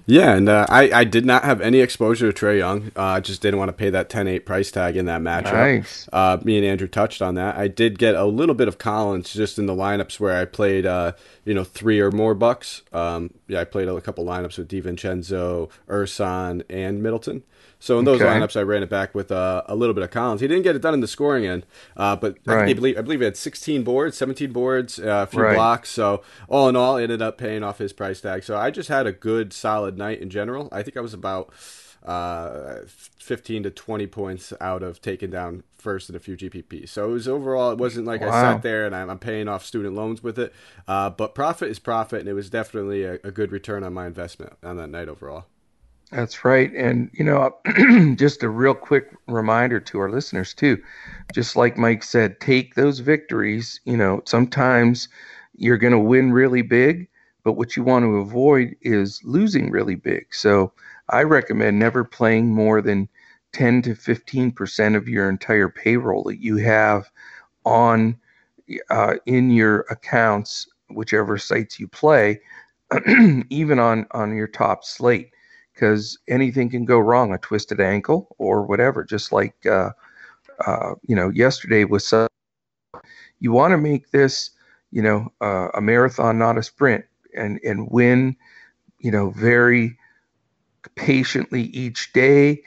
Yeah, 0.07 0.35
and 0.35 0.49
uh, 0.49 0.67
I, 0.69 0.91
I 0.93 1.05
did 1.05 1.27
not 1.27 1.45
have 1.45 1.61
any 1.61 1.81
exposure 1.81 2.33
to 2.33 2.47
Trae 2.47 2.59
Young. 2.59 2.93
Uh, 2.97 3.03
I 3.03 3.21
just 3.21 3.43
didn't 3.43 3.59
want 3.59 3.71
to 3.71 3.73
pay 3.73 3.91
that 3.91 4.09
10-8 4.09 4.45
price 4.45 4.71
tag 4.71 4.97
in 4.97 5.07
that 5.07 5.21
matchup. 5.21 5.53
Nice. 5.53 6.09
Uh, 6.13 6.39
me 6.45 6.57
and 6.57 6.65
Andrew 6.65 6.87
touched 6.87 7.21
on 7.21 7.35
that. 7.35 7.57
I 7.57 7.67
did 7.69 7.99
get 7.99 8.15
a 8.15 8.25
little 8.25 8.55
bit 8.55 8.69
of 8.69 8.79
Collins 8.79 9.33
just 9.33 9.59
in 9.59 9.67
the 9.67 9.75
lineups 9.75 10.21
where 10.21 10.41
I 10.41 10.45
played, 10.45 10.87
uh, 10.87 11.13
you 11.45 11.55
know, 11.55 11.65
three 11.65 12.01
or 12.01 12.13
more 12.13 12.35
bucks. 12.35 12.83
Um, 12.93 13.35
yeah, 13.49 13.61
I 13.61 13.65
played 13.65 13.89
a 13.89 14.01
couple 14.01 14.25
lineups 14.25 14.59
with 14.59 14.69
DiVincenzo, 14.69 15.71
Ersan, 15.89 16.63
and 16.71 17.03
Middleton. 17.03 17.43
So 17.79 17.99
in 17.99 18.05
those 18.05 18.21
okay. 18.21 18.31
lineups, 18.31 18.57
I 18.57 18.63
ran 18.63 18.83
it 18.83 18.91
back 18.91 19.15
with 19.15 19.31
uh, 19.31 19.63
a 19.67 19.77
little 19.77 19.95
bit 19.95 20.03
of 20.03 20.11
Collins. 20.11 20.41
He 20.41 20.49
didn't 20.49 20.63
get 20.63 20.77
it 20.77 20.83
done 20.83 20.95
in 20.95 21.01
the 21.01 21.07
scoring 21.07 21.47
end, 21.47 21.67
uh, 21.97 22.17
but 22.17 22.39
right. 22.47 22.69
I 22.69 22.75
believe 22.75 22.99
I 22.99 23.03
believe 23.03 23.21
he 23.21 23.25
had 23.25 23.37
16 23.37 23.85
boards, 23.85 24.17
17 24.17 24.53
boards, 24.53 24.99
uh, 24.99 25.23
a 25.23 25.27
few 25.27 25.43
right. 25.43 25.55
blocks. 25.55 25.91
So 25.91 26.23
all 26.49 26.69
in 26.69 26.77
all, 26.77 26.97
ended 26.97 27.21
up 27.21 27.39
paying 27.39 27.63
off 27.63 27.79
his 27.79 27.93
price 27.93 28.21
tag. 28.21 28.45
So 28.45 28.57
I 28.57 28.71
just 28.71 28.89
had 28.89 29.07
a 29.07 29.13
good, 29.13 29.53
solid 29.53 29.99
night 29.99 30.21
in 30.21 30.31
general. 30.31 30.69
I 30.73 30.83
think 30.83 30.97
I 30.97 31.01
was 31.01 31.15
about 31.15 31.53
uh, 32.07 32.79
15 32.87 33.65
to 33.65 33.71
20 33.71 34.07
points 34.07 34.53
out 34.61 34.83
of 34.83 35.03
taking 35.03 35.31
down 35.31 35.65
first 35.77 36.09
in 36.09 36.15
a 36.17 36.21
few 36.21 36.37
GPPs. 36.37 36.89
So 36.89 37.11
it 37.11 37.13
was 37.13 37.29
overall, 37.29 37.73
it 37.73 37.79
wasn't 37.79 38.07
like 38.07 38.21
wow. 38.21 38.29
I 38.29 38.53
sat 38.53 38.63
there 38.63 38.87
and 38.87 38.95
I'm, 38.95 39.11
I'm, 39.11 39.19
paying 39.19 39.49
off 39.49 39.65
student 39.65 39.95
loans 39.95 40.23
with 40.23 40.39
it. 40.39 40.53
Uh, 40.87 41.11
but 41.11 41.35
profit 41.35 41.69
is 41.69 41.79
profit, 41.81 42.21
and 42.21 42.29
it 42.29 42.35
was 42.35 42.49
definitely 42.49 43.03
a, 43.03 43.15
a 43.25 43.33
good 43.33 43.51
return 43.51 43.83
on 43.83 43.93
my 43.93 44.07
investment 44.07 44.53
on 44.63 44.77
that 44.77 44.89
night 44.89 45.09
overall. 45.09 45.47
That's 46.13 46.45
right. 46.45 46.73
And, 46.75 47.11
you 47.13 47.25
know, 47.25 47.57
just 48.17 48.43
a 48.43 48.49
real 48.49 48.75
quick 48.75 49.11
reminder 49.27 49.81
to 49.81 49.99
our 49.99 50.11
listeners, 50.11 50.55
too. 50.55 50.81
Just 51.33 51.57
like 51.57 51.77
Mike 51.77 52.05
said, 52.05 52.39
take 52.41 52.75
those 52.75 53.01
victories. 53.01 53.81
You 53.85 53.97
know, 53.97 54.23
sometimes 54.25 55.09
you're 55.57 55.79
going 55.79 55.93
to 55.93 55.99
win 55.99 56.33
really 56.33 56.63
big, 56.63 57.09
but 57.43 57.55
what 57.55 57.77
you 57.77 57.83
want 57.83 58.05
to 58.05 58.17
avoid 58.19 58.77
is 58.83 59.21
losing 59.25 59.71
really 59.71 59.97
big. 59.97 60.27
So 60.33 60.73
I 61.11 61.23
recommend 61.25 61.79
never 61.79 62.05
playing 62.05 62.55
more 62.55 62.81
than 62.81 63.09
10 63.53 63.83
to 63.83 63.95
15% 63.95 64.97
of 64.97 65.09
your 65.09 65.29
entire 65.29 65.69
payroll 65.69 66.23
that 66.25 66.41
you 66.41 66.57
have 66.59 67.11
on 67.65 68.17
uh, 68.91 69.15
in 69.27 69.51
your 69.51 69.81
accounts, 69.91 70.69
whichever 70.91 71.37
sites 71.39 71.81
you 71.81 71.89
play, 71.89 72.41
even 73.51 73.79
on, 73.81 74.07
on 74.13 74.37
your 74.37 74.47
top 74.49 74.85
slate 74.85 75.31
because 75.77 76.19
anything 76.27 76.71
can 76.71 76.87
go 76.87 76.99
wrong 76.99 77.35
a 77.35 77.39
twisted 77.39 77.81
ankle 77.81 78.35
or 78.39 78.63
whatever 78.63 79.05
just 79.05 79.31
like 79.31 79.55
uh, 79.67 79.91
uh, 80.67 80.95
you 81.07 81.15
know 81.15 81.29
yesterday 81.29 81.85
was 81.85 82.13
uh, 82.13 82.27
you 83.41 83.53
want 83.53 83.73
to 83.73 83.79
make 83.79 84.11
this 84.11 84.51
you 84.91 85.03
know 85.03 85.31
uh, 85.43 85.69
a 85.75 85.81
marathon 85.81 86.39
not 86.39 86.59
a 86.59 86.63
sprint 86.63 87.05
and 87.37 87.61
and 87.63 87.91
win 87.91 88.35
you 89.01 89.11
know 89.11 89.31
very 89.31 89.97
patiently 90.95 91.63
each 91.63 92.13
day 92.13 92.63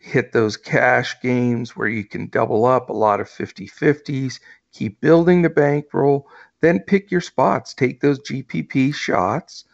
hit 0.00 0.32
those 0.32 0.56
cash 0.56 1.18
games 1.20 1.74
where 1.74 1.88
you 1.88 2.04
can 2.04 2.28
double 2.28 2.66
up 2.66 2.90
a 2.90 2.92
lot 2.92 3.20
of 3.20 3.28
50-50s 3.28 4.38
keep 4.72 5.00
building 5.00 5.42
the 5.42 5.50
bankroll 5.50 6.28
then 6.60 6.78
pick 6.80 7.10
your 7.10 7.22
spots 7.22 7.72
take 7.72 8.00
those 8.00 8.20
gpp 8.20 8.94
shots 8.94 9.64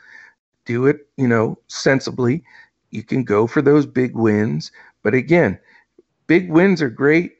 do 0.65 0.87
it 0.87 1.09
you 1.17 1.27
know 1.27 1.59
sensibly 1.69 2.45
you 2.91 3.03
can 3.03 3.25
go 3.25 3.47
for 3.47 3.63
those 3.63 3.87
big 3.87 4.15
wins. 4.17 4.73
But 5.03 5.15
again, 5.15 5.59
big 6.27 6.51
wins 6.51 6.83
are 6.83 6.91
great. 6.91 7.37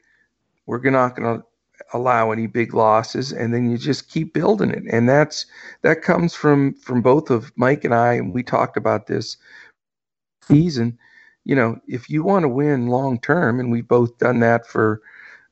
We're 0.65 0.79
not 0.89 1.15
going 1.15 1.39
to 1.39 1.45
allow 1.93 2.31
any 2.31 2.47
big 2.47 2.73
losses 2.73 3.31
and 3.31 3.53
then 3.53 3.69
you 3.69 3.77
just 3.77 4.09
keep 4.09 4.33
building 4.33 4.71
it 4.71 4.83
and 4.91 5.07
that's 5.07 5.45
that 5.83 6.01
comes 6.01 6.33
from 6.33 6.73
from 6.73 7.01
both 7.01 7.29
of 7.29 7.51
Mike 7.55 7.83
and 7.83 7.93
I 7.93 8.13
and 8.13 8.33
we 8.33 8.43
talked 8.43 8.77
about 8.77 9.07
this 9.07 9.37
season 10.41 10.97
you 11.45 11.55
know 11.55 11.79
if 11.87 12.09
you 12.09 12.23
want 12.23 12.43
to 12.43 12.49
win 12.49 12.87
long 12.87 13.19
term 13.19 13.59
and 13.59 13.71
we've 13.71 13.87
both 13.87 14.17
done 14.17 14.39
that 14.39 14.67
for 14.67 15.01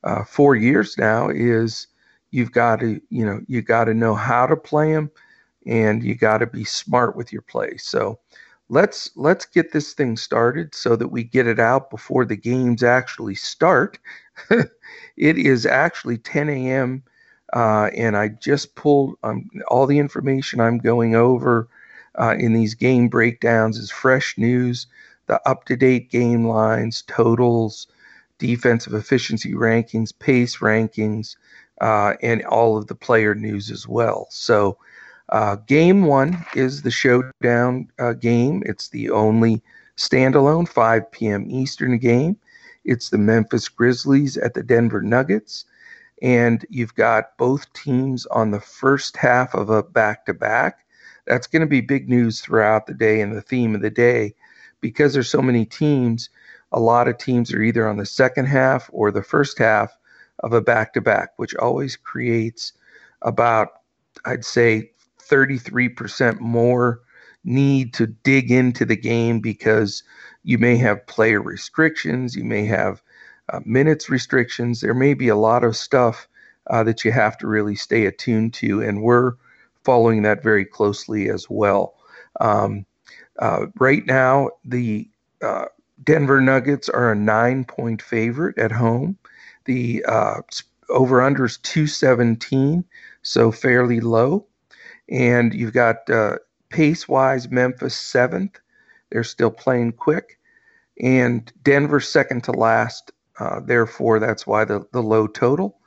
uh, 0.04 0.24
four 0.24 0.56
years 0.56 0.98
now 0.98 1.28
is 1.28 1.86
you've 2.32 2.52
got 2.52 2.80
to 2.80 3.00
you 3.08 3.24
know 3.24 3.40
you 3.46 3.62
got 3.62 3.84
to 3.84 3.94
know 3.94 4.14
how 4.14 4.46
to 4.46 4.56
play 4.56 4.92
them 4.92 5.10
and 5.66 6.02
you 6.02 6.14
got 6.14 6.38
to 6.38 6.46
be 6.46 6.64
smart 6.64 7.16
with 7.16 7.32
your 7.32 7.42
play 7.42 7.76
so 7.76 8.18
let's 8.68 9.10
let's 9.16 9.44
get 9.46 9.72
this 9.72 9.92
thing 9.92 10.16
started 10.16 10.74
so 10.74 10.96
that 10.96 11.08
we 11.08 11.24
get 11.24 11.46
it 11.46 11.60
out 11.60 11.90
before 11.90 12.24
the 12.24 12.36
games 12.36 12.82
actually 12.82 13.34
start. 13.34 13.98
it 14.50 15.38
is 15.38 15.66
actually 15.66 16.18
10 16.18 16.48
a.m. 16.48 17.02
Uh, 17.54 17.90
and 17.96 18.16
I 18.16 18.28
just 18.28 18.74
pulled 18.74 19.16
um, 19.22 19.48
all 19.68 19.86
the 19.86 19.98
information 19.98 20.60
I'm 20.60 20.78
going 20.78 21.14
over 21.14 21.68
uh, 22.18 22.34
in 22.38 22.52
these 22.54 22.74
game 22.74 23.08
breakdowns 23.08 23.78
is 23.78 23.90
fresh 23.90 24.36
news, 24.36 24.86
the 25.26 25.40
up-to-date 25.48 26.10
game 26.10 26.46
lines, 26.46 27.02
totals, 27.06 27.86
defensive 28.38 28.94
efficiency 28.94 29.54
rankings, 29.54 30.12
pace 30.18 30.58
rankings, 30.58 31.36
uh, 31.80 32.14
and 32.22 32.44
all 32.46 32.76
of 32.76 32.86
the 32.88 32.94
player 32.94 33.34
news 33.34 33.70
as 33.70 33.86
well. 33.86 34.26
So 34.30 34.76
uh, 35.30 35.56
game 35.66 36.04
one 36.04 36.44
is 36.54 36.82
the 36.82 36.90
showdown 36.90 37.90
uh, 37.98 38.12
game. 38.12 38.62
It's 38.66 38.88
the 38.88 39.10
only 39.10 39.62
standalone 39.96 40.68
5 40.68 41.10
p.m. 41.10 41.46
Eastern 41.50 41.98
game. 41.98 42.36
It's 42.84 43.10
the 43.10 43.18
Memphis 43.18 43.68
Grizzlies 43.68 44.36
at 44.36 44.54
the 44.54 44.62
Denver 44.62 45.02
Nuggets. 45.02 45.64
And 46.22 46.64
you've 46.70 46.94
got 46.94 47.36
both 47.36 47.70
teams 47.72 48.24
on 48.26 48.50
the 48.50 48.60
first 48.60 49.16
half 49.16 49.54
of 49.54 49.68
a 49.68 49.82
back 49.82 50.26
to 50.26 50.34
back. 50.34 50.86
That's 51.26 51.48
going 51.48 51.60
to 51.60 51.66
be 51.66 51.80
big 51.80 52.08
news 52.08 52.40
throughout 52.40 52.86
the 52.86 52.94
day 52.94 53.20
and 53.20 53.36
the 53.36 53.42
theme 53.42 53.74
of 53.74 53.82
the 53.82 53.90
day 53.90 54.34
because 54.80 55.12
there's 55.12 55.28
so 55.28 55.42
many 55.42 55.66
teams. 55.66 56.30
A 56.72 56.80
lot 56.80 57.08
of 57.08 57.18
teams 57.18 57.52
are 57.52 57.60
either 57.60 57.88
on 57.88 57.96
the 57.96 58.06
second 58.06 58.46
half 58.46 58.88
or 58.92 59.10
the 59.10 59.22
first 59.22 59.58
half 59.58 59.96
of 60.40 60.52
a 60.52 60.60
back 60.60 60.92
to 60.94 61.00
back, 61.00 61.30
which 61.36 61.54
always 61.56 61.96
creates 61.96 62.72
about, 63.22 63.80
I'd 64.24 64.44
say, 64.44 64.92
33% 65.28 66.40
more 66.40 67.00
need 67.44 67.94
to 67.94 68.06
dig 68.06 68.50
into 68.50 68.84
the 68.84 68.96
game 68.96 69.40
because 69.40 70.02
you 70.42 70.58
may 70.58 70.76
have 70.76 71.06
player 71.06 71.40
restrictions, 71.40 72.34
you 72.34 72.44
may 72.44 72.64
have 72.64 73.02
uh, 73.48 73.60
minutes 73.64 74.10
restrictions, 74.10 74.80
there 74.80 74.94
may 74.94 75.14
be 75.14 75.28
a 75.28 75.36
lot 75.36 75.64
of 75.64 75.76
stuff 75.76 76.28
uh, 76.68 76.82
that 76.82 77.04
you 77.04 77.12
have 77.12 77.38
to 77.38 77.46
really 77.46 77.76
stay 77.76 78.06
attuned 78.06 78.52
to, 78.54 78.82
and 78.82 79.02
we're 79.02 79.32
following 79.84 80.22
that 80.22 80.42
very 80.42 80.64
closely 80.64 81.28
as 81.30 81.48
well. 81.48 81.94
Um, 82.40 82.84
uh, 83.38 83.66
right 83.78 84.04
now, 84.06 84.50
the 84.64 85.08
uh, 85.42 85.66
Denver 86.02 86.40
Nuggets 86.40 86.88
are 86.88 87.12
a 87.12 87.16
nine 87.16 87.64
point 87.64 88.02
favorite 88.02 88.58
at 88.58 88.72
home. 88.72 89.16
The 89.64 90.04
uh, 90.06 90.40
over 90.88 91.22
under 91.22 91.44
is 91.44 91.58
217, 91.58 92.84
so 93.22 93.52
fairly 93.52 94.00
low. 94.00 94.46
And 95.10 95.54
you've 95.54 95.72
got 95.72 96.08
uh, 96.10 96.38
pace 96.70 97.08
wise 97.08 97.50
Memphis 97.50 97.96
seventh. 97.96 98.58
They're 99.10 99.24
still 99.24 99.50
playing 99.50 99.92
quick. 99.92 100.38
And 101.02 101.52
Denver 101.62 102.00
second 102.00 102.44
to 102.44 102.52
last. 102.52 103.12
Uh, 103.38 103.60
therefore, 103.60 104.18
that's 104.18 104.46
why 104.46 104.64
the, 104.64 104.86
the 104.92 105.02
low 105.02 105.26
total. 105.26 105.78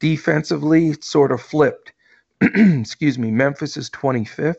Defensively, 0.00 0.94
sort 1.00 1.32
of 1.32 1.40
flipped. 1.42 1.92
Excuse 2.40 3.18
me. 3.18 3.30
Memphis 3.30 3.76
is 3.76 3.90
25th. 3.90 4.56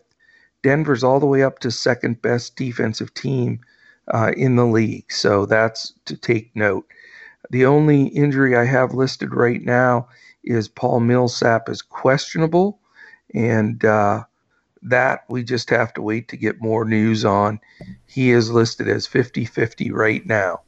Denver's 0.64 1.04
all 1.04 1.20
the 1.20 1.26
way 1.26 1.44
up 1.44 1.60
to 1.60 1.72
second 1.72 2.22
best 2.22 2.56
defensive 2.56 3.14
team 3.14 3.60
uh, 4.14 4.32
in 4.36 4.56
the 4.56 4.66
league. 4.66 5.12
So 5.12 5.46
that's 5.46 5.94
to 6.06 6.18
take 6.18 6.56
note. 6.56 6.86
The 7.50 7.66
only 7.66 8.08
injury 8.08 8.56
I 8.56 8.66
have 8.66 8.94
listed 8.94 9.34
right 9.34 9.62
now 9.62 10.10
is 10.44 10.68
Paul 10.68 11.00
Millsap 11.02 11.70
is 11.70 11.82
questionable 11.82 12.80
and 13.34 13.84
uh, 13.84 14.24
that 14.84 15.26
we 15.30 15.44
just 15.44 15.70
have 15.70 15.94
to 15.94 16.02
wait 16.02 16.28
to 16.30 16.38
get 16.38 16.62
more 16.62 16.86
news 16.86 17.26
on. 17.26 17.60
He 18.06 18.32
is 18.32 18.52
listed 18.52 18.88
as 18.88 19.08
50 19.08 19.46
50 19.46 19.92
right 19.92 20.26
now. 20.26 20.62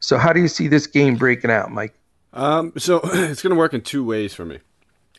So, 0.00 0.18
how 0.18 0.32
do 0.32 0.40
you 0.40 0.48
see 0.48 0.68
this 0.68 0.86
game 0.86 1.16
breaking 1.16 1.50
out, 1.50 1.70
Mike? 1.70 1.94
Um, 2.32 2.72
so, 2.76 3.00
it's 3.04 3.42
going 3.42 3.54
to 3.54 3.58
work 3.58 3.74
in 3.74 3.80
two 3.80 4.04
ways 4.04 4.34
for 4.34 4.44
me. 4.44 4.58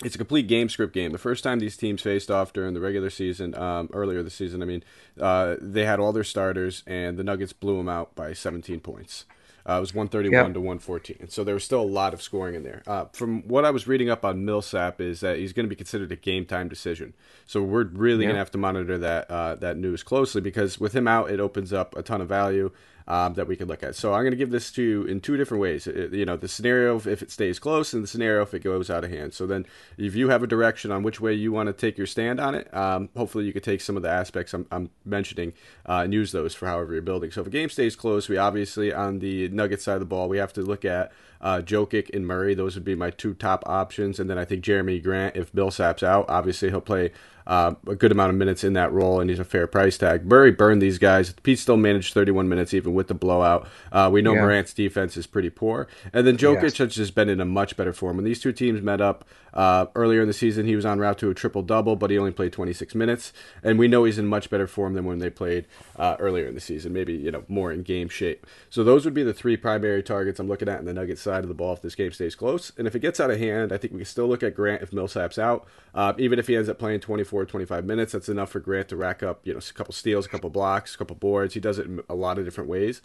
It's 0.04 0.14
a 0.14 0.20
complete 0.20 0.48
game 0.48 0.70
script 0.70 0.94
game. 0.94 1.12
The 1.12 1.18
first 1.18 1.44
time 1.44 1.60
these 1.60 1.76
teams 1.76 2.04
faced 2.04 2.30
off 2.30 2.54
during 2.54 2.76
the 2.76 2.80
regular 2.80 3.10
season, 3.10 3.56
um, 3.56 3.90
earlier 3.94 4.22
this 4.22 4.36
season, 4.36 4.62
I 4.62 4.66
mean, 4.66 4.84
uh, 5.20 5.56
they 5.60 5.86
had 5.86 6.00
all 6.00 6.14
their 6.14 6.24
starters, 6.24 6.84
and 6.86 7.18
the 7.18 7.24
Nuggets 7.24 7.52
blew 7.52 7.78
them 7.78 7.90
out 7.90 8.14
by 8.14 8.34
17 8.34 8.80
points. 8.80 9.26
Uh, 9.68 9.78
it 9.78 9.80
was 9.82 9.94
131 9.94 10.32
yep. 10.32 10.54
to 10.54 10.60
114. 10.62 11.30
So 11.30 11.44
there 11.44 11.54
was 11.54 11.64
still 11.64 11.82
a 11.82 11.84
lot 11.84 12.14
of 12.14 12.22
scoring 12.22 12.56
in 12.56 12.64
there. 12.64 12.84
Uh, 12.88 13.06
from 13.12 13.42
what 13.48 13.66
I 13.66 13.72
was 13.72 13.86
reading 13.86 14.10
up 14.10 14.24
on 14.24 14.46
Millsap 14.46 15.02
is 15.02 15.20
that 15.20 15.38
he's 15.38 15.52
going 15.52 15.66
to 15.66 15.70
be 15.70 15.76
considered 15.76 16.12
a 16.12 16.16
game 16.16 16.46
time 16.46 16.70
decision. 16.70 17.14
So 17.46 17.62
we're 17.62 17.84
really 17.84 18.24
yep. 18.24 18.30
going 18.30 18.36
to 18.36 18.40
have 18.40 18.52
to 18.52 18.58
monitor 18.58 18.98
that 18.98 19.30
uh, 19.30 19.56
that 19.56 19.78
news 19.78 20.04
closely 20.04 20.40
because 20.40 20.80
with 20.80 20.94
him 20.94 21.08
out, 21.08 21.30
it 21.30 21.40
opens 21.40 21.74
up 21.74 21.98
a 21.98 22.02
ton 22.02 22.22
of 22.22 22.30
value. 22.30 22.72
Um, 23.10 23.36
that 23.36 23.48
we 23.48 23.56
could 23.56 23.70
look 23.70 23.84
at. 23.84 23.96
So 23.96 24.14
I'm 24.14 24.24
going 24.24 24.32
to 24.32 24.38
give 24.38 24.52
this 24.52 24.70
to 24.74 25.06
in 25.08 25.22
two 25.22 25.38
different 25.38 25.62
ways. 25.62 25.88
It, 25.88 26.12
you 26.12 26.26
know, 26.26 26.36
the 26.36 26.50
scenario 26.50 26.98
if 26.98 27.22
it 27.22 27.32
stays 27.32 27.58
close, 27.58 27.94
and 27.94 28.04
the 28.04 28.08
scenario 28.08 28.42
if 28.42 28.54
it 28.54 28.64
goes 28.64 28.90
out 28.90 29.06
of 29.06 29.12
hand. 29.12 29.34
So 29.34 29.48
then, 29.48 29.66
if 29.98 30.14
you 30.14 30.28
have 30.28 30.44
a 30.44 30.48
direction 30.48 30.92
on 30.92 31.04
which 31.04 31.22
way 31.22 31.34
you 31.34 31.54
want 31.54 31.68
to 31.68 31.74
take 31.74 31.98
your 31.98 32.06
stand 32.06 32.42
on 32.42 32.54
it, 32.54 32.68
um, 32.76 33.08
hopefully 33.16 33.46
you 33.46 33.54
could 33.54 33.64
take 33.64 33.80
some 33.80 33.96
of 33.96 34.04
the 34.04 34.10
aspects 34.10 34.54
I'm, 34.54 34.68
I'm 34.72 34.90
mentioning 35.06 35.54
uh, 35.88 36.02
and 36.04 36.14
use 36.14 36.34
those 36.34 36.54
for 36.54 36.68
however 36.68 36.92
you're 36.92 37.02
building. 37.02 37.32
So 37.32 37.40
if 37.40 37.48
a 37.48 37.50
game 37.50 37.70
stays 37.70 37.96
close, 37.96 38.28
we 38.28 38.36
obviously 38.38 38.92
on 38.92 39.20
the 39.20 39.48
Nugget 39.48 39.82
side 39.82 39.94
of 39.94 40.00
the 40.02 40.06
ball, 40.06 40.28
we 40.28 40.40
have 40.40 40.52
to 40.54 40.62
look 40.62 40.84
at 40.84 41.14
uh, 41.40 41.62
Jokic 41.62 42.14
and 42.14 42.28
Murray. 42.28 42.56
Those 42.56 42.76
would 42.76 42.84
be 42.84 42.96
my 42.96 43.12
two 43.12 43.34
top 43.34 43.64
options, 43.66 44.20
and 44.20 44.30
then 44.30 44.38
I 44.38 44.44
think 44.44 44.66
Jerami 44.66 45.02
Grant 45.02 45.38
if 45.38 45.54
Millsap's 45.54 46.04
out, 46.04 46.26
obviously 46.28 46.70
he'll 46.70 46.82
play 46.82 47.12
uh, 47.48 47.74
a 47.88 47.96
good 47.96 48.12
amount 48.12 48.30
of 48.30 48.36
minutes 48.36 48.64
in 48.64 48.74
that 48.74 48.92
role, 48.92 49.20
and 49.20 49.30
he's 49.30 49.40
a 49.40 49.46
fair 49.46 49.66
price 49.66 49.98
tag. 49.98 50.26
Murray 50.26 50.52
burned 50.52 50.82
these 50.82 51.00
guys. 51.00 51.34
Pete 51.44 51.58
still 51.58 51.78
managed 51.78 52.14
31 52.14 52.48
minutes 52.50 52.74
even 52.74 52.94
with 52.94 53.08
the 53.08 53.14
blowout. 53.14 53.68
Uh, 53.92 54.10
we 54.12 54.22
know 54.22 54.34
yeah. 54.34 54.42
Morant's 54.42 54.74
defense 54.74 55.16
is 55.18 55.26
pretty 55.26 55.50
poor, 55.50 55.88
and 56.12 56.28
then 56.28 56.38
Jokic 56.38 56.64
yes. 56.64 56.78
has 56.78 56.96
just 56.96 57.16
been 57.16 57.30
in 57.30 57.40
a 57.40 57.46
much 57.46 57.78
better 57.78 57.94
form. 57.94 58.18
When 58.18 58.26
these 58.26 58.42
two 58.42 58.52
teams 58.52 58.82
met 58.82 59.00
up 59.00 59.26
uh, 59.54 59.88
earlier 59.96 60.22
in 60.22 60.28
the 60.28 60.34
season, 60.34 60.66
he 60.66 60.76
was 60.76 60.86
on 60.86 61.00
route 61.00 61.18
to 61.20 61.30
a 61.30 61.34
triple 61.34 61.64
double, 61.64 61.96
but 61.96 62.12
he 62.12 62.18
only 62.18 62.32
played 62.32 62.52
26 62.52 62.94
minutes, 62.94 63.32
and 63.64 63.80
we 63.80 63.88
know 63.88 64.04
he's 64.04 64.20
in 64.20 64.28
much 64.28 64.50
better 64.50 64.68
form 64.68 64.94
than 64.94 65.06
when 65.06 65.20
they 65.20 65.30
played 65.30 65.66
uh, 65.96 66.18
earlier 66.20 66.48
in 66.48 66.54
the 66.54 66.62
season. 66.62 66.92
Maybe 66.92 67.14
you 67.14 67.32
know 67.32 67.44
more 67.48 67.72
in 67.72 67.84
game 67.84 68.10
shape. 68.10 68.46
So 68.70 68.84
those 68.84 69.06
would 69.06 69.14
be 69.14 69.24
the 69.24 69.34
three 69.34 69.56
primary 69.56 70.04
targets 70.04 70.40
I'm 70.40 70.48
looking 70.48 70.68
at 70.68 70.80
in 70.80 70.86
the 70.86 70.94
Nuggets 70.94 71.22
side 71.22 71.44
of 71.44 71.48
the 71.48 71.54
ball 71.54 71.74
if 71.74 71.82
this 71.82 71.96
game 71.96 72.12
stays 72.12 72.36
close. 72.36 72.72
And 72.78 72.88
if 72.88 72.96
it 72.96 73.00
gets 73.00 73.20
out 73.20 73.32
of 73.32 73.40
hand, 73.40 73.72
I 73.72 73.78
think 73.78 73.94
we 73.94 74.00
can 74.00 74.06
still 74.06 74.28
look 74.28 74.44
at 74.44 74.56
Grant 74.56 74.82
if 74.82 74.92
Millsap's 74.92 75.38
out, 75.38 75.68
uh, 75.96 76.14
even 76.18 76.40
if 76.40 76.48
he 76.48 76.56
ends 76.56 76.70
up 76.70 76.78
playing 76.78 77.00
24, 77.00 77.37
25 77.46 77.86
minutes 77.86 78.14
that's 78.14 78.30
enough 78.30 78.50
for 78.50 78.60
Grant 78.60 78.90
to 78.90 78.96
rack 78.96 79.24
up, 79.24 79.42
you 79.44 79.54
know, 79.54 79.60
a 79.60 79.74
couple 79.74 79.94
steals, 79.94 80.26
a 80.26 80.30
couple 80.30 80.50
blocks, 80.50 80.96
a 80.96 80.98
couple 80.98 81.16
boards. 81.16 81.54
He 81.54 81.60
does 81.60 81.80
it 81.80 81.86
in 81.86 82.02
a 82.10 82.16
lot 82.16 82.38
of 82.38 82.46
different 82.46 82.70
ways. 82.70 83.02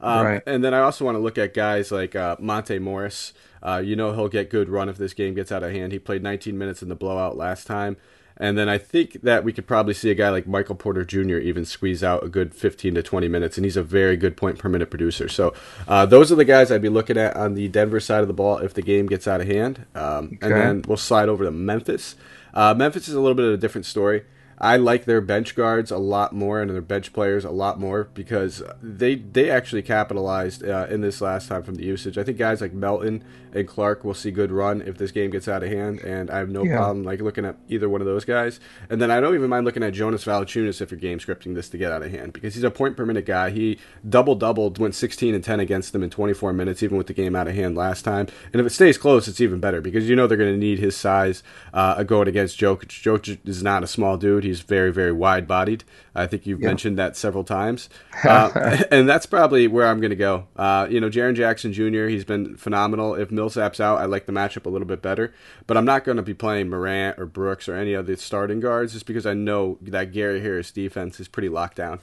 Um, 0.00 0.26
right. 0.26 0.42
And 0.46 0.62
then 0.62 0.74
I 0.74 0.80
also 0.80 1.04
want 1.04 1.16
to 1.16 1.20
look 1.20 1.38
at 1.38 1.54
guys 1.54 1.90
like 1.92 2.14
uh, 2.14 2.36
Monte 2.38 2.78
Morris. 2.78 3.32
Uh, 3.62 3.80
you 3.82 3.96
know 3.96 4.12
he'll 4.12 4.28
get 4.28 4.50
good 4.50 4.68
run 4.68 4.88
if 4.88 4.98
this 4.98 5.14
game 5.14 5.34
gets 5.34 5.50
out 5.50 5.62
of 5.62 5.72
hand. 5.72 5.92
He 5.92 5.98
played 5.98 6.22
19 6.22 6.58
minutes 6.58 6.82
in 6.82 6.88
the 6.88 6.94
blowout 6.94 7.36
last 7.36 7.66
time. 7.66 7.96
And 8.36 8.58
then 8.58 8.68
I 8.68 8.78
think 8.78 9.22
that 9.22 9.44
we 9.44 9.52
could 9.52 9.66
probably 9.66 9.94
see 9.94 10.10
a 10.10 10.14
guy 10.14 10.28
like 10.30 10.46
Michael 10.46 10.74
Porter 10.74 11.04
Jr. 11.04 11.36
even 11.36 11.64
squeeze 11.64 12.02
out 12.02 12.24
a 12.24 12.28
good 12.28 12.54
15 12.54 12.96
to 12.96 13.02
20 13.02 13.28
minutes, 13.28 13.56
and 13.56 13.64
he's 13.64 13.76
a 13.76 13.82
very 13.82 14.16
good 14.16 14.36
point 14.36 14.58
per 14.58 14.68
minute 14.68 14.90
producer. 14.90 15.28
So 15.28 15.54
uh, 15.86 16.04
those 16.06 16.32
are 16.32 16.34
the 16.34 16.44
guys 16.44 16.72
I'd 16.72 16.82
be 16.82 16.88
looking 16.88 17.16
at 17.16 17.36
on 17.36 17.54
the 17.54 17.68
Denver 17.68 18.00
side 18.00 18.22
of 18.22 18.28
the 18.28 18.34
ball 18.34 18.58
if 18.58 18.74
the 18.74 18.82
game 18.82 19.06
gets 19.06 19.28
out 19.28 19.40
of 19.40 19.46
hand. 19.46 19.86
Um, 19.94 20.32
okay. 20.34 20.38
And 20.42 20.52
then 20.52 20.84
we'll 20.88 20.96
slide 20.96 21.28
over 21.28 21.44
to 21.44 21.52
Memphis. 21.52 22.16
Uh, 22.54 22.72
Memphis 22.72 23.08
is 23.08 23.14
a 23.14 23.20
little 23.20 23.34
bit 23.34 23.46
of 23.46 23.52
a 23.52 23.56
different 23.56 23.84
story. 23.84 24.22
I 24.58 24.76
like 24.76 25.04
their 25.04 25.20
bench 25.20 25.54
guards 25.54 25.90
a 25.90 25.98
lot 25.98 26.32
more 26.32 26.60
and 26.60 26.70
their 26.70 26.80
bench 26.80 27.12
players 27.12 27.44
a 27.44 27.50
lot 27.50 27.78
more 27.78 28.04
because 28.14 28.62
they 28.82 29.16
they 29.16 29.50
actually 29.50 29.82
capitalized 29.82 30.64
uh, 30.64 30.86
in 30.88 31.00
this 31.00 31.20
last 31.20 31.48
time 31.48 31.62
from 31.62 31.74
the 31.74 31.84
usage. 31.84 32.18
I 32.18 32.24
think 32.24 32.38
guys 32.38 32.60
like 32.60 32.72
Melton 32.72 33.24
and 33.52 33.68
Clark 33.68 34.04
will 34.04 34.14
see 34.14 34.30
good 34.30 34.50
run 34.50 34.82
if 34.82 34.98
this 34.98 35.12
game 35.12 35.30
gets 35.30 35.46
out 35.46 35.62
of 35.62 35.70
hand, 35.70 36.00
and 36.00 36.30
I 36.30 36.38
have 36.38 36.48
no 36.48 36.64
yeah. 36.64 36.76
problem 36.76 37.04
like 37.04 37.20
looking 37.20 37.44
at 37.44 37.56
either 37.68 37.88
one 37.88 38.00
of 38.00 38.06
those 38.06 38.24
guys. 38.24 38.58
And 38.90 39.00
then 39.00 39.10
I 39.10 39.20
don't 39.20 39.34
even 39.34 39.48
mind 39.48 39.64
looking 39.64 39.82
at 39.82 39.92
Jonas 39.92 40.24
Valanciunas 40.24 40.80
if 40.80 40.90
you're 40.90 40.98
game 40.98 41.18
scripting 41.18 41.54
this 41.54 41.68
to 41.70 41.78
get 41.78 41.92
out 41.92 42.02
of 42.02 42.10
hand 42.10 42.32
because 42.32 42.54
he's 42.54 42.64
a 42.64 42.70
point 42.70 42.96
per 42.96 43.06
minute 43.06 43.26
guy. 43.26 43.50
He 43.50 43.78
double 44.08 44.34
doubled, 44.34 44.78
went 44.78 44.94
16 44.94 45.34
and 45.34 45.44
10 45.44 45.60
against 45.60 45.92
them 45.92 46.02
in 46.02 46.10
24 46.10 46.52
minutes, 46.52 46.82
even 46.82 46.98
with 46.98 47.06
the 47.06 47.14
game 47.14 47.36
out 47.36 47.48
of 47.48 47.54
hand 47.54 47.76
last 47.76 48.02
time. 48.02 48.26
And 48.52 48.60
if 48.60 48.66
it 48.66 48.70
stays 48.70 48.98
close, 48.98 49.28
it's 49.28 49.40
even 49.40 49.60
better 49.60 49.80
because 49.80 50.08
you 50.08 50.16
know 50.16 50.26
they're 50.26 50.38
going 50.38 50.52
to 50.52 50.58
need 50.58 50.78
his 50.78 50.96
size 50.96 51.42
uh, 51.72 52.02
going 52.02 52.28
against 52.28 52.58
Jokic. 52.58 52.88
Jokic 52.88 53.46
is 53.46 53.62
not 53.62 53.82
a 53.82 53.86
small 53.86 54.16
dude. 54.16 54.43
He's 54.44 54.60
very, 54.60 54.92
very 54.92 55.12
wide 55.12 55.48
bodied. 55.48 55.84
I 56.14 56.26
think 56.26 56.46
you've 56.46 56.60
yeah. 56.60 56.68
mentioned 56.68 56.98
that 56.98 57.16
several 57.16 57.44
times. 57.44 57.88
Uh, 58.24 58.82
and 58.90 59.08
that's 59.08 59.26
probably 59.26 59.68
where 59.68 59.86
I'm 59.86 60.00
going 60.00 60.10
to 60.10 60.16
go. 60.16 60.46
Uh, 60.56 60.86
you 60.88 60.98
know, 60.98 61.10
Jaren 61.10 61.34
Jackson 61.34 61.72
Jr., 61.72 62.06
he's 62.06 62.24
been 62.24 62.56
phenomenal. 62.56 63.14
If 63.14 63.30
Millsap's 63.30 63.80
out, 63.80 63.98
I 63.98 64.06
like 64.06 64.24
the 64.24 64.32
matchup 64.32 64.64
a 64.64 64.70
little 64.70 64.88
bit 64.88 65.02
better. 65.02 65.34
But 65.66 65.76
I'm 65.76 65.84
not 65.84 66.04
going 66.04 66.16
to 66.16 66.22
be 66.22 66.32
playing 66.32 66.70
Morant 66.70 67.18
or 67.18 67.26
Brooks 67.26 67.68
or 67.68 67.74
any 67.74 67.92
of 67.92 68.06
the 68.06 68.16
starting 68.16 68.60
guards 68.60 68.94
just 68.94 69.04
because 69.04 69.26
I 69.26 69.34
know 69.34 69.78
that 69.82 70.12
Gary 70.12 70.40
Harris 70.40 70.70
defense 70.70 71.20
is 71.20 71.28
pretty 71.28 71.50
locked 71.50 71.76
down. 71.76 72.00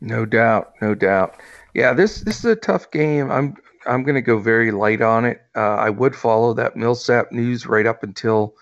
No 0.00 0.24
doubt, 0.24 0.74
no 0.80 0.94
doubt. 0.94 1.34
Yeah, 1.74 1.92
this 1.92 2.20
this 2.20 2.38
is 2.38 2.44
a 2.44 2.56
tough 2.56 2.90
game. 2.90 3.30
I'm 3.30 3.56
I'm 3.86 4.02
going 4.04 4.14
to 4.14 4.22
go 4.22 4.38
very 4.38 4.70
light 4.70 5.00
on 5.00 5.24
it. 5.24 5.42
Uh, 5.56 5.76
I 5.76 5.90
would 5.90 6.14
follow 6.14 6.54
that 6.54 6.76
Millsap 6.76 7.32
news 7.32 7.66
right 7.66 7.86
up 7.86 8.02
until 8.02 8.54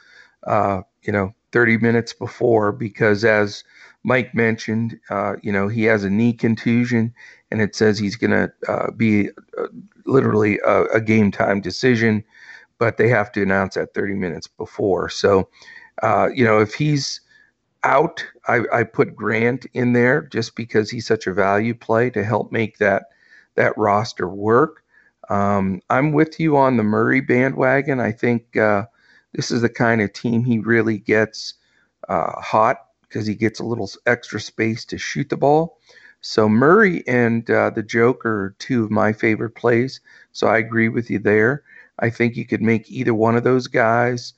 uh, 0.46 0.82
you 1.02 1.12
know 1.12 1.34
30 1.56 1.78
minutes 1.78 2.12
before 2.12 2.70
because 2.70 3.24
as 3.24 3.64
Mike 4.04 4.34
mentioned, 4.34 5.00
uh, 5.08 5.36
you 5.42 5.50
know, 5.50 5.68
he 5.68 5.84
has 5.84 6.04
a 6.04 6.10
knee 6.10 6.34
contusion 6.34 7.14
and 7.50 7.62
it 7.62 7.74
says 7.74 7.98
he's 7.98 8.14
going 8.14 8.30
to 8.30 8.52
uh, 8.68 8.90
be 8.90 9.30
uh, 9.56 9.68
literally 10.04 10.60
a, 10.66 10.82
a, 10.88 11.00
game 11.00 11.30
time 11.30 11.62
decision, 11.62 12.22
but 12.78 12.98
they 12.98 13.08
have 13.08 13.32
to 13.32 13.42
announce 13.42 13.74
that 13.74 13.94
30 13.94 14.16
minutes 14.16 14.46
before. 14.46 15.08
So, 15.08 15.48
uh, 16.02 16.28
you 16.34 16.44
know, 16.44 16.60
if 16.60 16.74
he's 16.74 17.22
out, 17.84 18.22
I, 18.48 18.60
I, 18.70 18.82
put 18.82 19.16
Grant 19.16 19.64
in 19.72 19.94
there 19.94 20.28
just 20.30 20.56
because 20.56 20.90
he's 20.90 21.06
such 21.06 21.26
a 21.26 21.32
value 21.32 21.74
play 21.74 22.10
to 22.10 22.22
help 22.22 22.52
make 22.52 22.76
that 22.78 23.04
that 23.54 23.72
roster 23.78 24.28
work. 24.28 24.82
Um, 25.30 25.80
I'm 25.88 26.12
with 26.12 26.38
you 26.38 26.58
on 26.58 26.76
the 26.76 26.82
Murray 26.82 27.22
bandwagon. 27.22 27.98
I 27.98 28.12
think 28.12 28.58
uh, 28.58 28.84
this 29.36 29.50
is 29.50 29.60
the 29.60 29.68
kind 29.68 30.00
of 30.00 30.12
team 30.14 30.44
he 30.44 30.58
really 30.58 30.96
gets 30.96 31.54
uh, 32.08 32.40
hot 32.40 32.86
because 33.02 33.26
he 33.26 33.34
gets 33.34 33.60
a 33.60 33.64
little 33.64 33.88
extra 34.06 34.40
space 34.40 34.84
to 34.86 34.96
shoot 34.96 35.28
the 35.28 35.36
ball. 35.36 35.78
So 36.22 36.48
Murray 36.48 37.06
and 37.06 37.48
uh, 37.50 37.70
the 37.70 37.82
Joker 37.82 38.44
are 38.44 38.56
two 38.58 38.84
of 38.84 38.90
my 38.90 39.12
favorite 39.12 39.54
plays. 39.54 40.00
So 40.32 40.46
I 40.46 40.56
agree 40.56 40.88
with 40.88 41.10
you 41.10 41.18
there. 41.18 41.62
I 41.98 42.08
think 42.10 42.36
you 42.36 42.46
could 42.46 42.62
make 42.62 42.90
either 42.90 43.14
one 43.14 43.36
of 43.36 43.44
those 43.44 43.66
guys 43.66 44.32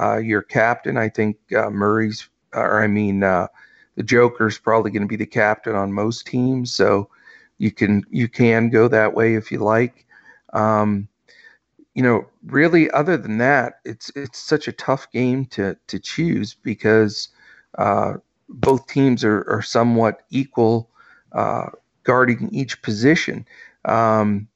uh, 0.00 0.18
your 0.18 0.42
captain. 0.42 0.96
I 0.96 1.08
think 1.08 1.36
uh, 1.54 1.70
Murray's, 1.70 2.28
or 2.52 2.82
I 2.82 2.86
mean, 2.86 3.24
uh, 3.24 3.48
the 3.96 4.02
Joker's 4.04 4.58
probably 4.58 4.92
going 4.92 5.02
to 5.02 5.08
be 5.08 5.16
the 5.16 5.26
captain 5.26 5.74
on 5.74 5.92
most 5.92 6.26
teams. 6.26 6.72
So 6.72 7.10
you 7.58 7.72
can 7.72 8.04
you 8.10 8.28
can 8.28 8.70
go 8.70 8.88
that 8.88 9.14
way 9.14 9.34
if 9.34 9.50
you 9.50 9.58
like. 9.58 10.06
Um, 10.52 11.08
you 11.94 12.02
know, 12.02 12.26
really, 12.46 12.90
other 12.90 13.16
than 13.16 13.38
that, 13.38 13.80
it's 13.84 14.10
it's 14.16 14.38
such 14.38 14.68
a 14.68 14.72
tough 14.72 15.10
game 15.12 15.46
to 15.46 15.76
to 15.86 15.98
choose 15.98 16.54
because 16.54 17.28
uh, 17.78 18.14
both 18.48 18.86
teams 18.86 19.24
are, 19.24 19.48
are 19.48 19.62
somewhat 19.62 20.22
equal 20.30 20.90
uh, 21.32 21.66
guarding 22.02 22.48
each 22.52 22.82
position. 22.82 23.46
Um, 23.84 24.48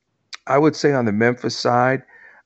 I 0.46 0.58
would 0.58 0.74
say 0.74 0.92
on 0.92 1.04
the 1.04 1.12
Memphis 1.12 1.56
side, 1.56 2.02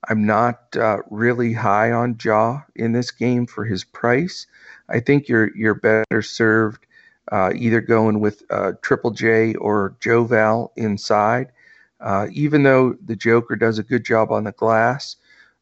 I'm 0.08 0.26
not 0.26 0.76
uh, 0.76 0.98
really 1.10 1.52
high 1.52 1.92
on 1.92 2.18
Ja 2.22 2.62
in 2.74 2.92
this 2.92 3.10
game 3.10 3.46
for 3.46 3.64
his 3.64 3.84
price. 3.84 4.46
I 4.88 5.00
think 5.00 5.28
you're 5.28 5.56
you're 5.56 5.74
better 5.74 6.22
served 6.22 6.86
uh, 7.30 7.52
either 7.54 7.80
going 7.80 8.20
with 8.20 8.42
uh, 8.50 8.72
Triple 8.82 9.12
J 9.12 9.54
or 9.54 9.94
Joe 10.00 10.24
Val 10.24 10.72
inside. 10.76 11.52
Uh, 12.02 12.26
even 12.32 12.64
though 12.64 12.96
the 13.04 13.16
Joker 13.16 13.56
does 13.56 13.78
a 13.78 13.82
good 13.82 14.04
job 14.04 14.30
on 14.30 14.44
the 14.44 14.52
glass, 14.52 15.16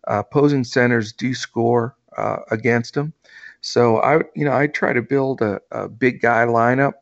uh, 0.08 0.22
opposing 0.26 0.64
centers 0.64 1.12
do 1.12 1.34
score 1.34 1.96
uh, 2.16 2.38
against 2.50 2.96
him. 2.96 3.12
So 3.60 3.98
I, 3.98 4.16
you 4.34 4.44
know, 4.44 4.56
I 4.56 4.66
try 4.66 4.92
to 4.92 5.02
build 5.02 5.42
a, 5.42 5.60
a 5.70 5.88
big 5.88 6.20
guy 6.20 6.46
lineup 6.46 6.94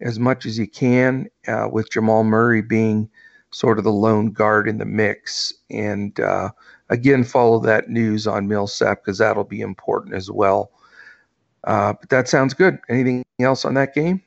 as 0.00 0.18
much 0.18 0.46
as 0.46 0.58
you 0.58 0.66
can, 0.66 1.28
uh, 1.46 1.68
with 1.70 1.90
Jamal 1.90 2.24
Murray 2.24 2.62
being 2.62 3.10
sort 3.50 3.78
of 3.78 3.84
the 3.84 3.92
lone 3.92 4.30
guard 4.30 4.68
in 4.68 4.78
the 4.78 4.84
mix. 4.84 5.52
And 5.70 6.18
uh, 6.20 6.50
again, 6.88 7.24
follow 7.24 7.58
that 7.60 7.90
news 7.90 8.26
on 8.26 8.48
Millsap 8.48 9.04
because 9.04 9.18
that'll 9.18 9.44
be 9.44 9.60
important 9.60 10.14
as 10.14 10.30
well. 10.30 10.70
Uh, 11.64 11.92
but 11.92 12.08
that 12.08 12.28
sounds 12.28 12.54
good. 12.54 12.78
Anything 12.88 13.24
else 13.40 13.64
on 13.64 13.74
that 13.74 13.94
game? 13.94 14.22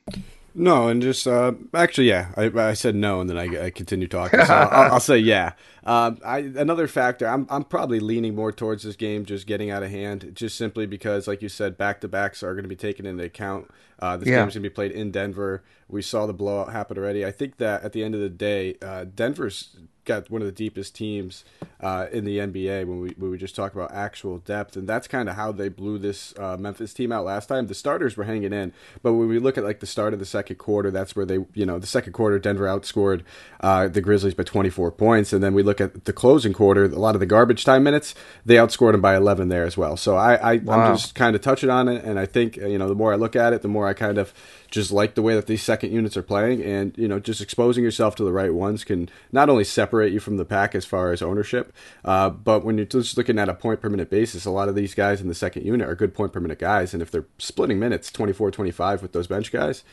No, 0.54 0.88
and 0.88 1.00
just 1.00 1.26
uh, 1.26 1.52
actually, 1.72 2.08
yeah, 2.08 2.32
I, 2.36 2.44
I 2.54 2.74
said 2.74 2.94
no, 2.94 3.20
and 3.20 3.30
then 3.30 3.38
I, 3.38 3.66
I 3.66 3.70
continue 3.70 4.06
talking. 4.06 4.44
So 4.44 4.54
I'll, 4.54 4.94
I'll, 4.94 5.00
say 5.00 5.16
yeah. 5.18 5.52
Uh, 5.84 6.12
I, 6.24 6.38
another 6.38 6.86
factor, 6.86 7.26
I'm 7.26 7.46
I'm 7.50 7.64
probably 7.64 7.98
leaning 7.98 8.34
more 8.34 8.52
towards 8.52 8.84
this 8.84 8.96
game 8.96 9.24
just 9.24 9.46
getting 9.46 9.70
out 9.70 9.82
of 9.82 9.90
hand, 9.90 10.32
just 10.34 10.56
simply 10.56 10.86
because, 10.86 11.26
like 11.26 11.42
you 11.42 11.48
said, 11.48 11.76
back 11.76 12.00
to 12.02 12.08
backs 12.08 12.42
are 12.42 12.54
going 12.54 12.64
to 12.64 12.68
be 12.68 12.76
taken 12.76 13.04
into 13.04 13.24
account. 13.24 13.70
Uh, 13.98 14.16
this 14.16 14.28
yeah. 14.28 14.40
game's 14.40 14.54
going 14.54 14.62
to 14.62 14.68
be 14.68 14.74
played 14.74 14.92
in 14.92 15.10
Denver. 15.10 15.62
We 15.88 16.02
saw 16.02 16.26
the 16.26 16.32
blowout 16.32 16.72
happen 16.72 16.98
already. 16.98 17.24
I 17.24 17.30
think 17.30 17.58
that 17.58 17.82
at 17.82 17.92
the 17.92 18.02
end 18.02 18.14
of 18.14 18.20
the 18.20 18.28
day, 18.28 18.76
uh, 18.82 19.04
Denver's 19.04 19.76
got 20.04 20.30
one 20.30 20.42
of 20.42 20.46
the 20.46 20.52
deepest 20.52 20.94
teams 20.94 21.44
uh, 21.80 22.06
in 22.10 22.24
the 22.24 22.38
NBA 22.38 22.86
when 22.86 23.00
we 23.00 23.10
when 23.16 23.30
we 23.30 23.38
just 23.38 23.54
talk 23.54 23.74
about 23.74 23.92
actual 23.92 24.38
depth, 24.38 24.76
and 24.76 24.88
that's 24.88 25.06
kind 25.06 25.28
of 25.28 25.36
how 25.36 25.52
they 25.52 25.68
blew 25.68 25.98
this 25.98 26.36
uh, 26.38 26.56
Memphis 26.58 26.92
team 26.92 27.12
out 27.12 27.24
last 27.24 27.46
time. 27.46 27.66
The 27.66 27.74
starters 27.74 28.16
were 28.16 28.24
hanging 28.24 28.52
in, 28.52 28.72
but 29.02 29.12
when 29.14 29.28
we 29.28 29.38
look 29.38 29.56
at 29.56 29.64
like 29.64 29.80
the 29.80 29.86
start 29.86 30.12
of 30.12 30.18
the 30.18 30.26
second 30.26 30.56
quarter, 30.56 30.90
that's 30.90 31.14
where 31.14 31.26
they 31.26 31.38
you 31.54 31.66
know 31.66 31.78
the 31.78 31.86
second 31.86 32.12
quarter 32.12 32.38
Denver 32.38 32.66
outscored 32.66 33.22
uh, 33.60 33.88
the 33.88 34.00
Grizzlies 34.00 34.34
by 34.34 34.42
24 34.42 34.90
points, 34.92 35.32
and 35.32 35.42
then 35.42 35.54
we 35.54 35.62
look 35.62 35.71
at 35.80 36.04
the 36.04 36.12
closing 36.12 36.52
quarter, 36.52 36.84
a 36.84 36.88
lot 36.88 37.14
of 37.14 37.20
the 37.20 37.26
garbage 37.26 37.64
time 37.64 37.82
minutes, 37.82 38.14
they 38.44 38.56
outscored 38.56 38.92
them 38.92 39.00
by 39.00 39.16
11 39.16 39.48
there 39.48 39.64
as 39.64 39.76
well. 39.76 39.96
So 39.96 40.16
I, 40.16 40.34
I 40.34 40.56
wow. 40.56 40.80
I'm 40.80 40.96
just 40.96 41.14
kind 41.14 41.34
of 41.34 41.42
touching 41.42 41.70
on 41.70 41.88
it, 41.88 42.04
and 42.04 42.18
I 42.18 42.26
think 42.26 42.56
you 42.56 42.78
know 42.78 42.88
the 42.88 42.94
more 42.94 43.12
I 43.12 43.16
look 43.16 43.36
at 43.36 43.52
it, 43.52 43.62
the 43.62 43.68
more 43.68 43.86
I 43.86 43.94
kind 43.94 44.18
of 44.18 44.32
just 44.70 44.90
like 44.90 45.14
the 45.14 45.22
way 45.22 45.34
that 45.34 45.46
these 45.46 45.62
second 45.62 45.92
units 45.92 46.16
are 46.16 46.22
playing, 46.22 46.62
and 46.62 46.96
you 46.96 47.06
know, 47.06 47.18
just 47.18 47.40
exposing 47.40 47.84
yourself 47.84 48.16
to 48.16 48.24
the 48.24 48.32
right 48.32 48.52
ones 48.52 48.84
can 48.84 49.08
not 49.30 49.48
only 49.48 49.64
separate 49.64 50.12
you 50.12 50.20
from 50.20 50.38
the 50.38 50.44
pack 50.44 50.74
as 50.74 50.84
far 50.84 51.12
as 51.12 51.22
ownership, 51.22 51.72
uh, 52.04 52.30
but 52.30 52.64
when 52.64 52.76
you're 52.78 52.86
just 52.86 53.16
looking 53.16 53.38
at 53.38 53.48
a 53.48 53.54
point 53.54 53.80
per 53.80 53.88
minute 53.88 54.10
basis, 54.10 54.44
a 54.44 54.50
lot 54.50 54.68
of 54.68 54.74
these 54.74 54.94
guys 54.94 55.20
in 55.20 55.28
the 55.28 55.34
second 55.34 55.64
unit 55.64 55.88
are 55.88 55.94
good 55.94 56.14
point 56.14 56.32
per 56.32 56.40
minute 56.40 56.58
guys, 56.58 56.92
and 56.94 57.02
if 57.02 57.10
they're 57.10 57.26
splitting 57.38 57.78
minutes 57.78 58.10
24, 58.10 58.50
25 58.50 59.02
with 59.02 59.12
those 59.12 59.26
bench 59.26 59.52
guys, 59.52 59.84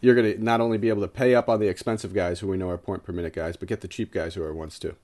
you're 0.00 0.14
going 0.14 0.32
to 0.32 0.42
not 0.42 0.60
only 0.60 0.78
be 0.78 0.88
able 0.88 1.02
to 1.02 1.08
pay 1.08 1.34
up 1.34 1.48
on 1.48 1.60
the 1.60 1.68
expensive 1.68 2.14
guys 2.14 2.40
who 2.40 2.48
we 2.48 2.56
know 2.56 2.70
are 2.70 2.78
point 2.78 3.04
per 3.04 3.12
minute 3.12 3.32
guys, 3.32 3.56
but 3.56 3.68
get 3.68 3.80
the 3.80 3.88
cheap 3.88 4.12
guys 4.12 4.34
who 4.34 4.42
are 4.42 4.54
ones 4.54 4.78
too. 4.78 4.94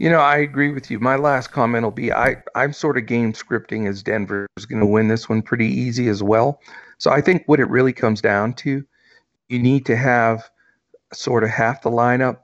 You 0.00 0.08
know, 0.08 0.20
I 0.20 0.38
agree 0.38 0.70
with 0.70 0.90
you. 0.90 0.98
My 0.98 1.16
last 1.16 1.52
comment 1.52 1.84
will 1.84 1.90
be 1.90 2.10
I, 2.10 2.42
I'm 2.54 2.72
sort 2.72 2.96
of 2.96 3.04
game 3.04 3.34
scripting 3.34 3.86
as 3.86 4.02
Denver 4.02 4.46
is 4.56 4.64
going 4.64 4.80
to 4.80 4.86
win 4.86 5.08
this 5.08 5.28
one 5.28 5.42
pretty 5.42 5.66
easy 5.66 6.08
as 6.08 6.22
well. 6.22 6.62
So 6.96 7.10
I 7.10 7.20
think 7.20 7.42
what 7.44 7.60
it 7.60 7.68
really 7.68 7.92
comes 7.92 8.22
down 8.22 8.54
to, 8.54 8.82
you 9.50 9.58
need 9.58 9.84
to 9.84 9.96
have 9.96 10.48
sort 11.12 11.44
of 11.44 11.50
half 11.50 11.82
the 11.82 11.90
lineup. 11.90 12.38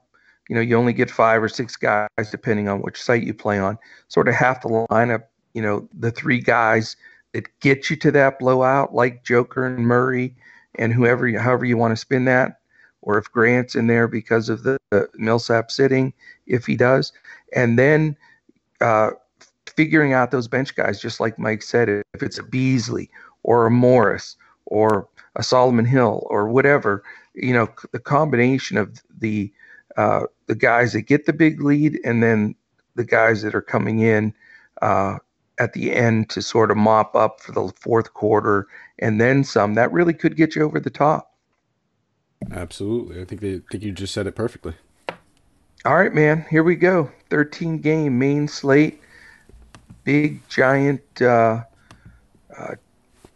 You 0.47 0.55
know, 0.55 0.61
you 0.61 0.77
only 0.77 0.93
get 0.93 1.09
five 1.09 1.41
or 1.41 1.49
six 1.49 1.75
guys 1.75 2.07
depending 2.29 2.69
on 2.69 2.83
which 2.83 3.01
site 3.01 3.23
you 3.23 3.33
play 3.33 3.57
on. 3.57 3.79
Sort 4.07 4.27
of 4.27 4.35
half 4.35 4.61
the 4.61 4.85
lineup. 4.91 5.23
You 5.55 5.63
know, 5.63 5.89
the 5.97 6.11
three 6.11 6.39
guys 6.39 6.95
that 7.33 7.47
get 7.59 7.89
you 7.89 7.95
to 7.95 8.11
that 8.11 8.37
blowout, 8.37 8.93
like 8.93 9.23
Joker 9.23 9.65
and 9.65 9.79
Murray, 9.87 10.35
and 10.75 10.93
whoever, 10.93 11.27
however 11.39 11.65
you 11.65 11.75
want 11.75 11.91
to 11.93 11.97
spin 11.97 12.25
that, 12.25 12.59
or 13.01 13.17
if 13.17 13.31
Grant's 13.31 13.73
in 13.73 13.87
there 13.87 14.07
because 14.07 14.47
of 14.47 14.61
the, 14.61 14.77
the 14.91 15.09
Millsap 15.15 15.71
sitting, 15.71 16.13
if 16.45 16.67
he 16.67 16.75
does 16.75 17.13
and 17.53 17.77
then 17.77 18.15
uh, 18.81 19.11
figuring 19.75 20.13
out 20.13 20.31
those 20.31 20.47
bench 20.47 20.75
guys, 20.75 21.01
just 21.01 21.19
like 21.19 21.37
Mike 21.39 21.61
said, 21.61 21.89
if 21.89 22.23
it's 22.23 22.37
a 22.37 22.43
Beasley 22.43 23.09
or 23.43 23.65
a 23.65 23.71
Morris 23.71 24.35
or 24.65 25.07
a 25.35 25.43
Solomon 25.43 25.85
Hill 25.85 26.25
or 26.29 26.47
whatever, 26.49 27.03
you 27.33 27.53
know, 27.53 27.69
the 27.91 27.99
combination 27.99 28.77
of 28.77 29.01
the 29.19 29.51
uh, 29.95 30.23
the 30.45 30.55
guys 30.55 30.93
that 30.93 31.03
get 31.03 31.25
the 31.25 31.33
big 31.33 31.61
lead 31.61 31.99
and 32.03 32.21
then 32.21 32.55
the 32.95 33.03
guys 33.03 33.41
that 33.41 33.55
are 33.55 33.61
coming 33.61 33.99
in 33.99 34.33
uh, 34.81 35.17
at 35.59 35.73
the 35.73 35.91
end 35.93 36.29
to 36.29 36.41
sort 36.41 36.69
of 36.69 36.77
mop 36.77 37.15
up 37.15 37.41
for 37.41 37.51
the 37.51 37.71
fourth 37.79 38.13
quarter 38.13 38.67
and 38.99 39.19
then 39.19 39.43
some, 39.43 39.73
that 39.73 39.91
really 39.91 40.13
could 40.13 40.35
get 40.35 40.55
you 40.55 40.63
over 40.63 40.79
the 40.79 40.89
top. 40.89 41.33
Absolutely, 42.51 43.19
I 43.19 43.25
think 43.25 43.41
they, 43.41 43.55
I 43.55 43.61
think 43.71 43.83
you 43.83 43.91
just 43.91 44.13
said 44.13 44.27
it 44.27 44.35
perfectly. 44.35 44.75
All 45.87 45.95
right, 45.95 46.13
man. 46.13 46.45
Here 46.49 46.63
we 46.63 46.75
go. 46.75 47.09
13 47.29 47.77
game 47.77 48.19
main 48.19 48.49
slate. 48.49 49.01
Big 50.03 50.45
giant 50.49 51.21
uh, 51.21 51.63
uh, 52.57 52.75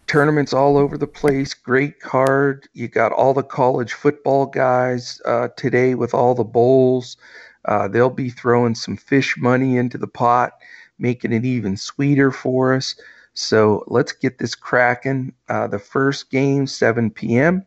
tournaments 0.06 0.52
all 0.52 0.76
over 0.76 0.98
the 0.98 1.08
place. 1.08 1.54
Great 1.54 2.02
card. 2.02 2.68
You 2.74 2.90
got 2.90 3.14
all 3.14 3.34
the 3.34 3.42
college 3.42 3.94
football 3.94 4.48
guys 4.48 5.22
uh, 5.24 5.48
today 5.56 5.96
with 5.96 6.14
all 6.14 6.36
the 6.36 6.44
bowls. 6.44 7.16
Uh, 7.64 7.88
they'll 7.88 8.10
be 8.10 8.30
throwing 8.30 8.76
some 8.76 8.98
fish 8.98 9.38
money 9.38 9.78
into 9.78 9.98
the 9.98 10.06
pot, 10.06 10.52
making 11.00 11.32
it 11.32 11.46
even 11.46 11.78
sweeter 11.78 12.32
for 12.32 12.74
us. 12.74 12.96
So 13.34 13.86
let's 13.88 14.12
get 14.12 14.40
this 14.40 14.56
cracking. 14.56 15.34
Uh, 15.48 15.68
the 15.68 15.80
first 15.80 16.30
game, 16.30 16.68
7 16.68 17.12
p.m. 17.12 17.66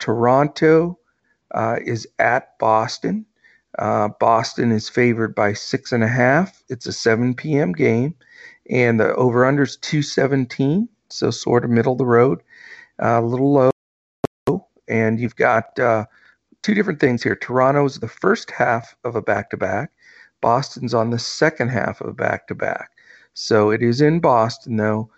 Toronto 0.00 0.98
uh, 1.54 1.76
is 1.84 2.08
at 2.18 2.58
Boston. 2.58 3.24
Uh, 3.78 4.08
Boston 4.20 4.72
is 4.72 4.88
favored 4.88 5.34
by 5.34 5.52
six 5.52 5.92
and 5.92 6.02
a 6.02 6.08
half. 6.08 6.62
It's 6.68 6.86
a 6.86 6.92
7 6.92 7.34
p.m. 7.34 7.72
game, 7.72 8.14
and 8.68 8.98
the 8.98 9.14
over 9.14 9.44
under 9.44 9.62
is 9.62 9.76
217, 9.76 10.88
so 11.08 11.30
sort 11.30 11.64
of 11.64 11.70
middle 11.70 11.92
of 11.92 11.98
the 11.98 12.06
road, 12.06 12.40
uh, 13.02 13.20
a 13.22 13.24
little 13.24 13.52
low. 13.52 13.70
And 14.88 15.20
you've 15.20 15.36
got 15.36 15.78
uh, 15.78 16.06
two 16.62 16.74
different 16.74 16.98
things 16.98 17.22
here. 17.22 17.36
Toronto's 17.36 18.00
the 18.00 18.08
first 18.08 18.50
half 18.50 18.96
of 19.04 19.14
a 19.14 19.22
back 19.22 19.50
to 19.50 19.56
back, 19.56 19.92
Boston's 20.40 20.94
on 20.94 21.10
the 21.10 21.18
second 21.18 21.68
half 21.68 22.00
of 22.00 22.08
a 22.08 22.12
back 22.12 22.48
to 22.48 22.54
back. 22.54 22.90
So 23.34 23.70
it 23.70 23.82
is 23.82 24.00
in 24.00 24.20
Boston, 24.20 24.76
though. 24.76 25.10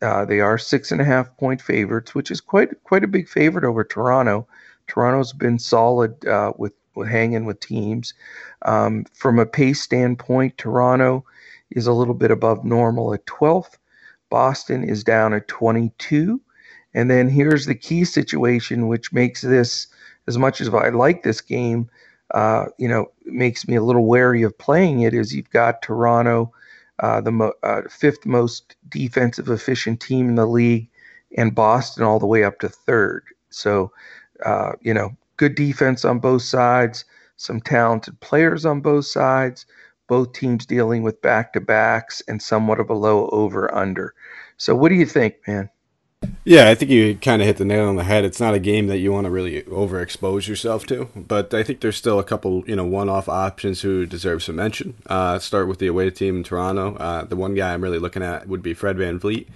Uh, 0.00 0.24
they 0.24 0.40
are 0.40 0.56
six 0.56 0.90
and 0.90 1.00
a 1.00 1.04
half 1.04 1.36
point 1.36 1.60
favorites, 1.60 2.14
which 2.14 2.30
is 2.30 2.40
quite 2.40 2.82
quite 2.84 3.04
a 3.04 3.08
big 3.08 3.28
favorite 3.28 3.64
over 3.64 3.84
Toronto. 3.84 4.46
Toronto's 4.86 5.32
been 5.32 5.58
solid 5.58 6.24
uh, 6.26 6.52
with 6.56 6.72
hanging 7.04 7.44
with 7.44 7.60
teams. 7.60 8.14
Um, 8.62 9.04
from 9.12 9.38
a 9.38 9.46
pace 9.46 9.82
standpoint, 9.82 10.58
Toronto 10.58 11.24
is 11.70 11.86
a 11.86 11.92
little 11.92 12.14
bit 12.14 12.30
above 12.30 12.64
normal 12.64 13.12
at 13.12 13.26
12th. 13.26 13.76
Boston 14.30 14.84
is 14.84 15.04
down 15.04 15.32
at 15.34 15.48
22. 15.48 16.40
And 16.94 17.10
then 17.10 17.28
here's 17.28 17.66
the 17.66 17.74
key 17.74 18.04
situation, 18.04 18.88
which 18.88 19.12
makes 19.12 19.42
this, 19.42 19.86
as 20.26 20.38
much 20.38 20.60
as 20.60 20.68
I 20.70 20.88
like 20.88 21.22
this 21.22 21.40
game, 21.40 21.90
uh, 22.34 22.66
you 22.78 22.88
know, 22.88 23.10
makes 23.24 23.68
me 23.68 23.76
a 23.76 23.82
little 23.82 24.06
wary 24.06 24.42
of 24.42 24.56
playing 24.58 25.02
it. 25.02 25.14
Is 25.14 25.34
you've 25.34 25.50
got 25.50 25.82
Toronto, 25.82 26.52
uh, 26.98 27.20
the 27.20 27.32
mo- 27.32 27.52
uh, 27.62 27.82
fifth 27.88 28.26
most 28.26 28.76
defensive 28.88 29.48
efficient 29.48 30.00
team 30.00 30.30
in 30.30 30.34
the 30.34 30.46
league, 30.46 30.88
and 31.36 31.54
Boston 31.54 32.02
all 32.04 32.18
the 32.18 32.26
way 32.26 32.42
up 32.42 32.58
to 32.60 32.68
third. 32.68 33.22
So, 33.50 33.92
uh, 34.44 34.72
you 34.80 34.92
know, 34.92 35.16
good 35.36 35.54
defense 35.54 36.04
on 36.04 36.18
both 36.18 36.42
sides, 36.42 37.04
some 37.36 37.60
talented 37.60 38.18
players 38.20 38.64
on 38.64 38.80
both 38.80 39.06
sides, 39.06 39.66
both 40.08 40.32
teams 40.32 40.66
dealing 40.66 41.02
with 41.02 41.20
back 41.22 41.52
to 41.52 41.60
backs 41.60 42.22
and 42.28 42.40
somewhat 42.40 42.80
of 42.80 42.90
a 42.90 42.94
low 42.94 43.28
over 43.28 43.72
under. 43.74 44.14
So, 44.56 44.74
what 44.74 44.88
do 44.88 44.94
you 44.94 45.06
think, 45.06 45.36
man? 45.46 45.70
Yeah, 46.44 46.70
I 46.70 46.74
think 46.74 46.90
you 46.90 47.16
kind 47.16 47.42
of 47.42 47.46
hit 47.46 47.56
the 47.56 47.64
nail 47.64 47.88
on 47.88 47.96
the 47.96 48.04
head. 48.04 48.24
It's 48.24 48.40
not 48.40 48.54
a 48.54 48.58
game 48.58 48.86
that 48.86 48.98
you 48.98 49.12
want 49.12 49.26
to 49.26 49.30
really 49.30 49.62
overexpose 49.62 50.48
yourself 50.48 50.86
to, 50.86 51.08
but 51.14 51.52
I 51.52 51.62
think 51.62 51.80
there's 51.80 51.96
still 51.96 52.18
a 52.18 52.24
couple, 52.24 52.64
you 52.66 52.76
know, 52.76 52.86
one-off 52.86 53.28
options 53.28 53.82
who 53.82 54.06
deserve 54.06 54.42
some 54.42 54.56
mention. 54.56 54.94
Uh, 55.06 55.38
start 55.38 55.68
with 55.68 55.78
the 55.78 55.88
away 55.88 56.08
team 56.10 56.36
in 56.36 56.44
Toronto. 56.44 56.94
Uh, 56.96 57.24
the 57.24 57.36
one 57.36 57.54
guy 57.54 57.74
I'm 57.74 57.82
really 57.82 57.98
looking 57.98 58.22
at 58.22 58.48
would 58.48 58.62
be 58.62 58.74
Fred 58.74 58.96
VanVleet. 58.96 59.46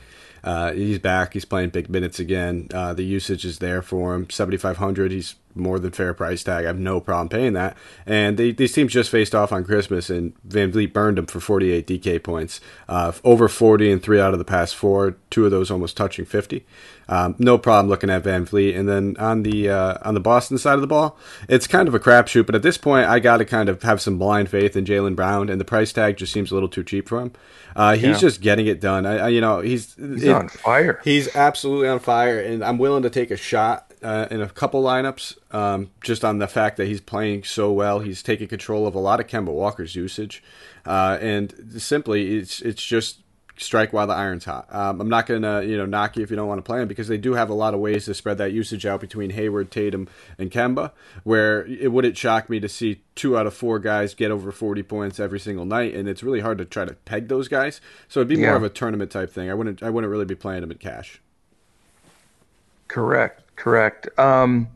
Uh, 0.42 0.72
he's 0.72 0.98
back. 0.98 1.32
He's 1.34 1.44
playing 1.44 1.70
big 1.70 1.88
minutes 1.88 2.18
again. 2.18 2.68
Uh, 2.72 2.94
the 2.94 3.04
usage 3.04 3.44
is 3.44 3.58
there 3.58 3.82
for 3.82 4.14
him. 4.14 4.28
7,500. 4.28 5.12
He's 5.12 5.36
more 5.54 5.78
than 5.78 5.90
fair 5.90 6.14
price 6.14 6.42
tag. 6.42 6.64
I 6.64 6.68
have 6.68 6.78
no 6.78 7.00
problem 7.00 7.28
paying 7.28 7.52
that. 7.54 7.76
And 8.06 8.36
they, 8.36 8.52
these 8.52 8.72
teams 8.72 8.92
just 8.92 9.10
faced 9.10 9.34
off 9.34 9.52
on 9.52 9.64
Christmas, 9.64 10.10
and 10.10 10.34
VanVleet 10.46 10.92
burned 10.92 11.18
them 11.18 11.26
for 11.26 11.40
48 11.40 11.86
DK 11.86 12.22
points. 12.22 12.60
Uh, 12.88 13.12
over 13.24 13.48
40 13.48 13.90
and 13.90 14.02
three 14.02 14.20
out 14.20 14.32
of 14.32 14.38
the 14.38 14.44
past 14.44 14.74
four. 14.76 15.16
Two 15.30 15.44
of 15.44 15.50
those 15.50 15.70
almost 15.70 15.96
touching 15.96 16.24
50. 16.24 16.64
Um, 17.08 17.34
no 17.38 17.58
problem 17.58 17.88
looking 17.88 18.08
at 18.08 18.22
VanVleet. 18.22 18.78
And 18.78 18.88
then 18.88 19.16
on 19.18 19.42
the 19.42 19.68
uh, 19.68 19.98
on 20.02 20.14
the 20.14 20.20
Boston 20.20 20.58
side 20.58 20.74
of 20.74 20.80
the 20.80 20.86
ball, 20.86 21.18
it's 21.48 21.66
kind 21.66 21.88
of 21.88 21.94
a 21.94 21.98
crapshoot. 21.98 22.46
But 22.46 22.54
at 22.54 22.62
this 22.62 22.78
point, 22.78 23.06
I 23.06 23.18
got 23.18 23.38
to 23.38 23.44
kind 23.44 23.68
of 23.68 23.82
have 23.82 24.00
some 24.00 24.18
blind 24.18 24.48
faith 24.48 24.76
in 24.76 24.84
Jaylen 24.84 25.16
Brown, 25.16 25.48
and 25.48 25.60
the 25.60 25.64
price 25.64 25.92
tag 25.92 26.16
just 26.16 26.32
seems 26.32 26.50
a 26.50 26.54
little 26.54 26.68
too 26.68 26.84
cheap 26.84 27.08
for 27.08 27.20
him. 27.20 27.32
Uh, 27.74 27.94
he's 27.94 28.04
yeah. 28.04 28.18
just 28.18 28.40
getting 28.40 28.66
it 28.66 28.80
done. 28.80 29.06
I, 29.06 29.18
I, 29.18 29.28
you 29.28 29.40
know, 29.40 29.60
he's 29.60 29.94
he's 29.96 30.24
it, 30.24 30.32
on 30.32 30.48
fire. 30.48 31.00
He's 31.02 31.34
absolutely 31.34 31.88
on 31.88 31.98
fire, 31.98 32.38
and 32.38 32.64
I'm 32.64 32.78
willing 32.78 33.02
to 33.02 33.10
take 33.10 33.32
a 33.32 33.36
shot 33.36 33.89
uh, 34.02 34.26
in 34.30 34.40
a 34.40 34.48
couple 34.48 34.82
lineups 34.82 35.36
um, 35.54 35.90
just 36.02 36.24
on 36.24 36.38
the 36.38 36.48
fact 36.48 36.76
that 36.76 36.86
he's 36.86 37.00
playing 37.00 37.44
so 37.44 37.72
well. 37.72 38.00
He's 38.00 38.22
taking 38.22 38.48
control 38.48 38.86
of 38.86 38.94
a 38.94 39.00
lot 39.00 39.20
of 39.20 39.26
Kemba 39.26 39.52
Walker's 39.52 39.94
usage, 39.94 40.42
uh, 40.86 41.18
and 41.20 41.54
simply 41.78 42.36
it's 42.36 42.60
it's 42.62 42.84
just 42.84 43.20
strike 43.60 43.92
while 43.92 44.06
the 44.06 44.14
iron's 44.14 44.44
hot. 44.44 44.66
Um, 44.74 45.00
I'm 45.00 45.08
not 45.08 45.26
going 45.26 45.42
to 45.42 45.64
you 45.64 45.76
know 45.76 45.86
knock 45.86 46.16
you 46.16 46.22
if 46.22 46.30
you 46.30 46.36
don't 46.36 46.48
want 46.48 46.58
to 46.58 46.62
play 46.62 46.80
him 46.80 46.88
because 46.88 47.08
they 47.08 47.18
do 47.18 47.34
have 47.34 47.50
a 47.50 47.54
lot 47.54 47.74
of 47.74 47.80
ways 47.80 48.06
to 48.06 48.14
spread 48.14 48.38
that 48.38 48.52
usage 48.52 48.86
out 48.86 49.00
between 49.00 49.30
Hayward, 49.30 49.70
Tatum, 49.70 50.08
and 50.38 50.50
Kemba. 50.50 50.92
Where 51.24 51.66
it 51.66 51.92
wouldn't 51.92 52.16
shock 52.16 52.48
me 52.48 52.60
to 52.60 52.68
see 52.68 53.02
two 53.14 53.36
out 53.36 53.46
of 53.46 53.54
four 53.54 53.78
guys 53.78 54.14
get 54.14 54.30
over 54.30 54.50
40 54.50 54.82
points 54.84 55.20
every 55.20 55.40
single 55.40 55.64
night, 55.64 55.94
and 55.94 56.08
it's 56.08 56.22
really 56.22 56.40
hard 56.40 56.58
to 56.58 56.64
try 56.64 56.84
to 56.84 56.94
peg 56.94 57.28
those 57.28 57.48
guys. 57.48 57.80
So 58.08 58.20
it'd 58.20 58.28
be 58.28 58.36
yeah. 58.36 58.48
more 58.48 58.56
of 58.56 58.64
a 58.64 58.70
tournament 58.70 59.10
type 59.10 59.30
thing. 59.30 59.50
I 59.50 59.54
wouldn't 59.54 59.82
I 59.82 59.90
wouldn't 59.90 60.10
really 60.10 60.24
be 60.24 60.34
playing 60.34 60.62
them 60.62 60.70
in 60.70 60.78
cash. 60.78 61.20
Correct, 62.88 63.42
correct. 63.60 64.08
Um, 64.18 64.68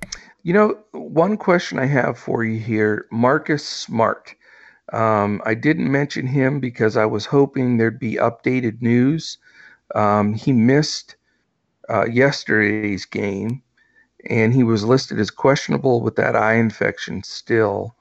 you 0.42 0.52
know, 0.52 0.78
one 0.92 1.38
question 1.38 1.78
I 1.78 1.86
have 1.86 2.18
for 2.18 2.44
you 2.44 2.60
here, 2.60 3.06
Marcus 3.10 3.66
Smart. 3.66 4.34
Um, 4.92 5.40
I 5.46 5.54
didn't 5.54 5.90
mention 5.90 6.26
him 6.26 6.60
because 6.60 6.94
I 6.98 7.06
was 7.06 7.24
hoping 7.24 7.78
there'd 7.78 7.98
be 7.98 8.16
updated 8.16 8.82
news. 8.82 9.38
Um, 9.94 10.34
he 10.34 10.52
missed 10.52 11.16
uh, 11.88 12.04
yesterday's 12.04 13.06
game, 13.06 13.62
and 14.28 14.52
he 14.52 14.62
was 14.62 14.84
listed 14.84 15.18
as 15.18 15.30
questionable 15.30 16.02
with 16.02 16.16
that 16.16 16.36
eye 16.36 16.56
infection 16.56 17.22
still. 17.22 17.96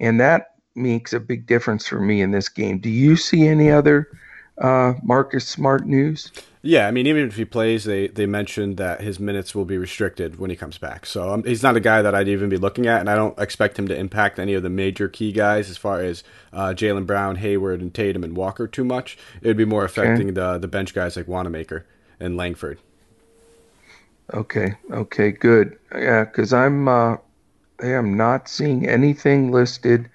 And 0.00 0.20
that 0.20 0.56
makes 0.74 1.12
a 1.12 1.20
big 1.20 1.46
difference 1.46 1.86
for 1.86 2.00
me 2.00 2.20
in 2.20 2.32
this 2.32 2.48
game. 2.48 2.80
Do 2.80 2.90
you 2.90 3.14
see 3.14 3.46
any 3.46 3.70
other 3.70 4.08
uh, 4.58 4.94
Marcus 5.02 5.46
Smart 5.46 5.86
news? 5.86 6.30
Yeah, 6.66 6.88
I 6.88 6.92
mean, 6.92 7.06
even 7.06 7.26
if 7.26 7.36
he 7.36 7.44
plays, 7.44 7.84
they 7.84 8.08
they 8.08 8.24
mentioned 8.24 8.78
that 8.78 9.02
his 9.02 9.20
minutes 9.20 9.54
will 9.54 9.66
be 9.66 9.76
restricted 9.76 10.38
when 10.38 10.48
he 10.48 10.56
comes 10.56 10.78
back. 10.78 11.04
So 11.04 11.30
um, 11.30 11.44
he's 11.44 11.62
not 11.62 11.76
a 11.76 11.80
guy 11.80 12.00
that 12.00 12.14
I'd 12.14 12.26
even 12.26 12.48
be 12.48 12.56
looking 12.56 12.86
at, 12.86 13.00
and 13.00 13.10
I 13.10 13.14
don't 13.16 13.38
expect 13.38 13.78
him 13.78 13.86
to 13.88 13.94
impact 13.94 14.38
any 14.38 14.54
of 14.54 14.62
the 14.62 14.70
major 14.70 15.06
key 15.06 15.30
guys 15.30 15.68
as 15.68 15.76
far 15.76 16.00
as 16.00 16.24
uh, 16.54 16.68
Jaylen 16.68 17.04
Brown, 17.04 17.36
Hayward, 17.36 17.82
and 17.82 17.92
Tatum 17.92 18.24
and 18.24 18.34
Walker 18.34 18.66
too 18.66 18.84
much. 18.84 19.18
It 19.42 19.48
would 19.48 19.58
be 19.58 19.66
more 19.66 19.84
affecting 19.84 20.28
okay. 20.28 20.34
the 20.34 20.58
the 20.58 20.68
bench 20.68 20.94
guys 20.94 21.16
like 21.16 21.28
Wanamaker 21.28 21.84
and 22.18 22.36
Langford. 22.36 22.78
Okay. 24.32 24.74
Okay. 24.90 25.32
Good. 25.32 25.78
Yeah, 25.94 26.24
because 26.24 26.54
I'm 26.54 26.88
uh, 26.88 27.16
I 27.82 27.88
am 27.88 28.16
not 28.16 28.48
seeing 28.48 28.88
anything 28.88 29.52
listed 29.52 30.08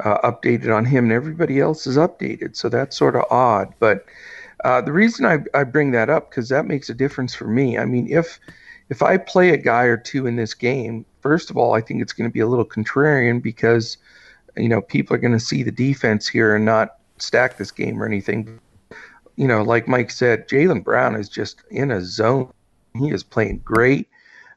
uh, 0.00 0.18
updated 0.18 0.74
on 0.74 0.84
him, 0.84 1.04
and 1.04 1.12
everybody 1.12 1.60
else 1.60 1.86
is 1.86 1.96
updated. 1.96 2.56
So 2.56 2.68
that's 2.68 2.96
sort 2.96 3.16
of 3.16 3.24
odd, 3.30 3.72
but 3.78 4.06
uh, 4.64 4.80
the 4.80 4.92
reason 4.92 5.26
I, 5.26 5.38
I 5.58 5.64
bring 5.64 5.90
that 5.90 6.08
up 6.08 6.30
because 6.30 6.48
that 6.48 6.64
makes 6.64 6.88
a 6.88 6.94
difference 6.94 7.34
for 7.34 7.46
me. 7.46 7.78
I 7.78 7.84
mean, 7.84 8.10
if 8.10 8.40
if 8.88 9.02
I 9.02 9.18
play 9.18 9.50
a 9.50 9.56
guy 9.56 9.84
or 9.84 9.96
two 9.96 10.26
in 10.26 10.36
this 10.36 10.54
game, 10.54 11.04
first 11.20 11.50
of 11.50 11.56
all, 11.56 11.74
I 11.74 11.80
think 11.80 12.00
it's 12.00 12.12
going 12.12 12.28
to 12.28 12.32
be 12.32 12.40
a 12.40 12.46
little 12.46 12.64
contrarian 12.64 13.42
because 13.42 13.98
you 14.56 14.68
know 14.68 14.80
people 14.80 15.14
are 15.14 15.20
going 15.20 15.32
to 15.32 15.40
see 15.40 15.62
the 15.62 15.70
defense 15.70 16.26
here 16.26 16.54
and 16.54 16.64
not 16.64 16.96
stack 17.18 17.58
this 17.58 17.70
game 17.70 18.02
or 18.02 18.06
anything. 18.06 18.58
You 19.36 19.48
know, 19.48 19.62
like 19.62 19.86
Mike 19.86 20.10
said, 20.10 20.48
Jaylen 20.48 20.82
Brown 20.82 21.14
is 21.14 21.28
just 21.28 21.62
in 21.70 21.90
a 21.90 22.00
zone. 22.00 22.52
He 22.98 23.10
is 23.10 23.22
playing 23.22 23.58
great. 23.64 24.08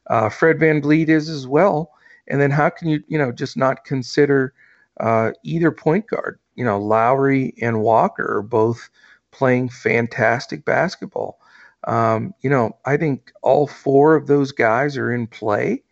Uh, 0.08 0.30
Fred 0.30 0.58
VanVleet 0.58 1.08
is 1.08 1.28
as 1.28 1.46
well. 1.46 1.90
And 2.28 2.40
then 2.40 2.50
how 2.50 2.70
can 2.70 2.88
you, 2.88 3.02
you 3.08 3.18
know, 3.18 3.32
just 3.32 3.56
not 3.56 3.84
consider 3.84 4.54
uh, 5.00 5.32
either 5.42 5.70
point 5.70 6.06
guard? 6.06 6.38
You 6.54 6.64
know, 6.64 6.78
Lowry 6.78 7.54
and 7.60 7.82
Walker 7.82 8.36
are 8.36 8.42
both 8.42 8.88
playing 9.30 9.68
fantastic 9.68 10.64
basketball. 10.64 11.38
Um, 11.84 12.34
you 12.40 12.50
know, 12.50 12.76
I 12.84 12.96
think 12.96 13.32
all 13.42 13.66
four 13.66 14.14
of 14.14 14.26
those 14.26 14.52
guys 14.52 14.96
are 14.96 15.12
in 15.12 15.26
play. 15.26 15.82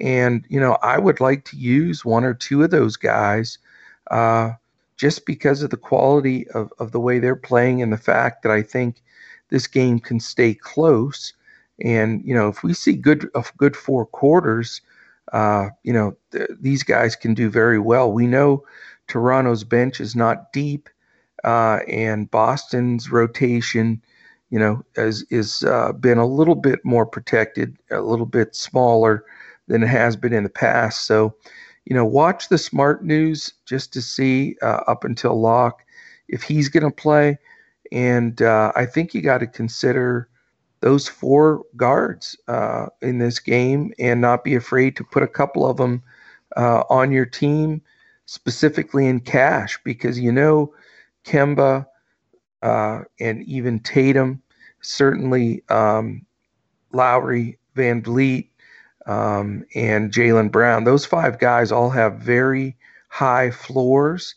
And, 0.00 0.44
you 0.48 0.60
know, 0.60 0.78
I 0.82 0.98
would 0.98 1.20
like 1.20 1.44
to 1.46 1.56
use 1.56 2.04
one 2.04 2.24
or 2.24 2.34
two 2.34 2.62
of 2.62 2.70
those 2.70 2.96
guys 2.96 3.58
uh, 4.10 4.52
just 4.96 5.26
because 5.26 5.62
of 5.62 5.70
the 5.70 5.76
quality 5.76 6.48
of, 6.48 6.72
of 6.78 6.92
the 6.92 7.00
way 7.00 7.18
they're 7.18 7.36
playing 7.36 7.82
and 7.82 7.92
the 7.92 7.98
fact 7.98 8.42
that 8.42 8.52
I 8.52 8.62
think 8.62 9.02
this 9.48 9.66
game 9.66 9.98
can 9.98 10.20
stay 10.20 10.54
close. 10.54 11.32
And, 11.82 12.22
you 12.24 12.34
know, 12.34 12.48
if 12.48 12.62
we 12.62 12.72
see 12.74 12.94
good, 12.94 13.30
good 13.56 13.76
four 13.76 14.06
quarters, 14.06 14.80
uh, 15.32 15.68
you 15.82 15.92
know, 15.92 16.16
th- 16.32 16.50
these 16.60 16.82
guys 16.82 17.16
can 17.16 17.34
do 17.34 17.50
very 17.50 17.78
well. 17.78 18.12
We 18.12 18.26
know 18.26 18.64
Toronto's 19.08 19.64
bench 19.64 20.00
is 20.00 20.16
not 20.16 20.52
deep 20.52 20.88
uh, 21.44 21.80
and 21.88 22.30
Boston's 22.30 23.10
rotation, 23.10 24.02
you 24.50 24.58
know, 24.58 24.84
has 24.96 25.24
is 25.30 25.62
uh, 25.64 25.92
been 25.92 26.18
a 26.18 26.26
little 26.26 26.54
bit 26.54 26.84
more 26.84 27.06
protected, 27.06 27.76
a 27.90 28.00
little 28.00 28.26
bit 28.26 28.54
smaller 28.54 29.24
than 29.68 29.82
it 29.82 29.88
has 29.88 30.16
been 30.16 30.32
in 30.32 30.44
the 30.44 30.48
past. 30.48 31.06
So, 31.06 31.34
you 31.84 31.94
know, 31.94 32.04
watch 32.04 32.48
the 32.48 32.58
smart 32.58 33.04
news 33.04 33.52
just 33.64 33.92
to 33.92 34.02
see 34.02 34.56
uh, 34.62 34.82
up 34.86 35.04
until 35.04 35.40
lock 35.40 35.84
if 36.28 36.42
he's 36.42 36.68
going 36.68 36.84
to 36.84 36.90
play, 36.90 37.38
and 37.92 38.42
uh, 38.42 38.72
I 38.74 38.86
think 38.86 39.14
you 39.14 39.22
got 39.22 39.38
to 39.38 39.46
consider 39.46 40.28
those 40.80 41.08
four 41.08 41.62
guards 41.76 42.36
uh, 42.48 42.86
in 43.02 43.18
this 43.18 43.38
game 43.38 43.92
and 43.98 44.20
not 44.20 44.44
be 44.44 44.54
afraid 44.54 44.96
to 44.96 45.04
put 45.04 45.22
a 45.22 45.28
couple 45.28 45.66
of 45.66 45.76
them 45.76 46.02
uh, 46.56 46.82
on 46.90 47.10
your 47.10 47.26
team, 47.26 47.82
specifically 48.26 49.06
in 49.06 49.20
cash, 49.20 49.78
because 49.84 50.18
you 50.18 50.32
know 50.32 50.72
Kemba, 51.24 51.86
uh, 52.62 53.00
and 53.20 53.42
even 53.44 53.80
Tatum, 53.80 54.42
certainly 54.80 55.62
um, 55.68 56.24
Lowry, 56.92 57.58
VanVleet, 57.76 58.48
um, 59.06 59.64
and 59.74 60.12
Jaylen 60.12 60.50
Brown. 60.50 60.84
Those 60.84 61.04
five 61.04 61.38
guys 61.38 61.70
all 61.72 61.90
have 61.90 62.16
very 62.16 62.76
high 63.08 63.50
floors, 63.50 64.34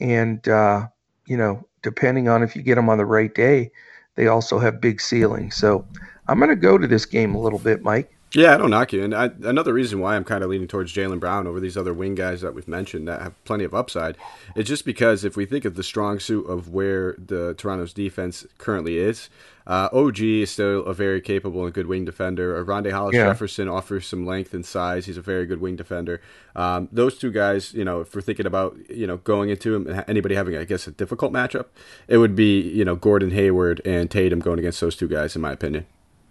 and 0.00 0.46
uh, 0.48 0.86
you 1.26 1.36
know, 1.36 1.66
depending 1.82 2.28
on 2.28 2.42
if 2.42 2.54
you 2.56 2.62
get 2.62 2.76
them 2.76 2.88
on 2.88 2.98
the 2.98 3.06
right 3.06 3.34
day, 3.34 3.70
they 4.16 4.28
also 4.28 4.58
have 4.58 4.80
big 4.80 5.00
ceilings. 5.00 5.56
So 5.56 5.86
I'm 6.28 6.38
going 6.38 6.50
to 6.50 6.56
go 6.56 6.78
to 6.78 6.86
this 6.86 7.06
game 7.06 7.34
a 7.34 7.40
little 7.40 7.58
bit, 7.58 7.82
Mike. 7.82 8.13
Yeah, 8.34 8.54
I 8.54 8.56
don't 8.56 8.70
knock 8.70 8.92
you. 8.92 9.04
And 9.04 9.14
I, 9.14 9.30
another 9.44 9.72
reason 9.72 10.00
why 10.00 10.16
I'm 10.16 10.24
kind 10.24 10.42
of 10.42 10.50
leaning 10.50 10.66
towards 10.66 10.92
Jaylen 10.92 11.20
Brown 11.20 11.46
over 11.46 11.60
these 11.60 11.76
other 11.76 11.94
wing 11.94 12.16
guys 12.16 12.40
that 12.40 12.52
we've 12.52 12.66
mentioned 12.66 13.06
that 13.06 13.22
have 13.22 13.44
plenty 13.44 13.62
of 13.62 13.72
upside 13.72 14.16
is 14.56 14.66
just 14.66 14.84
because 14.84 15.24
if 15.24 15.36
we 15.36 15.46
think 15.46 15.64
of 15.64 15.76
the 15.76 15.84
strong 15.84 16.18
suit 16.18 16.44
of 16.46 16.68
where 16.68 17.14
the 17.16 17.54
Toronto's 17.54 17.92
defense 17.92 18.44
currently 18.58 18.98
is, 18.98 19.30
uh, 19.68 19.88
OG 19.92 20.20
is 20.20 20.50
still 20.50 20.84
a 20.84 20.92
very 20.92 21.20
capable 21.20 21.64
and 21.64 21.72
good 21.72 21.86
wing 21.86 22.04
defender. 22.04 22.62
Rondae 22.64 22.90
Hollis 22.90 23.14
yeah. 23.14 23.26
Jefferson 23.26 23.68
offers 23.68 24.06
some 24.06 24.26
length 24.26 24.52
and 24.52 24.66
size. 24.66 25.06
He's 25.06 25.16
a 25.16 25.22
very 25.22 25.46
good 25.46 25.60
wing 25.60 25.76
defender. 25.76 26.20
Um, 26.56 26.88
those 26.90 27.16
two 27.16 27.30
guys, 27.30 27.72
you 27.72 27.84
know, 27.84 28.00
if 28.00 28.14
we're 28.14 28.20
thinking 28.20 28.46
about 28.46 28.76
you 28.90 29.06
know 29.06 29.18
going 29.18 29.48
into 29.48 29.74
him, 29.74 30.02
anybody 30.08 30.34
having 30.34 30.56
I 30.56 30.64
guess 30.64 30.86
a 30.86 30.90
difficult 30.90 31.32
matchup, 31.32 31.66
it 32.08 32.18
would 32.18 32.34
be 32.34 32.60
you 32.60 32.84
know 32.84 32.96
Gordon 32.96 33.30
Hayward 33.30 33.80
and 33.84 34.10
Tatum 34.10 34.40
going 34.40 34.58
against 34.58 34.80
those 34.80 34.96
two 34.96 35.08
guys, 35.08 35.34
in 35.36 35.40
my 35.40 35.52
opinion. 35.52 35.86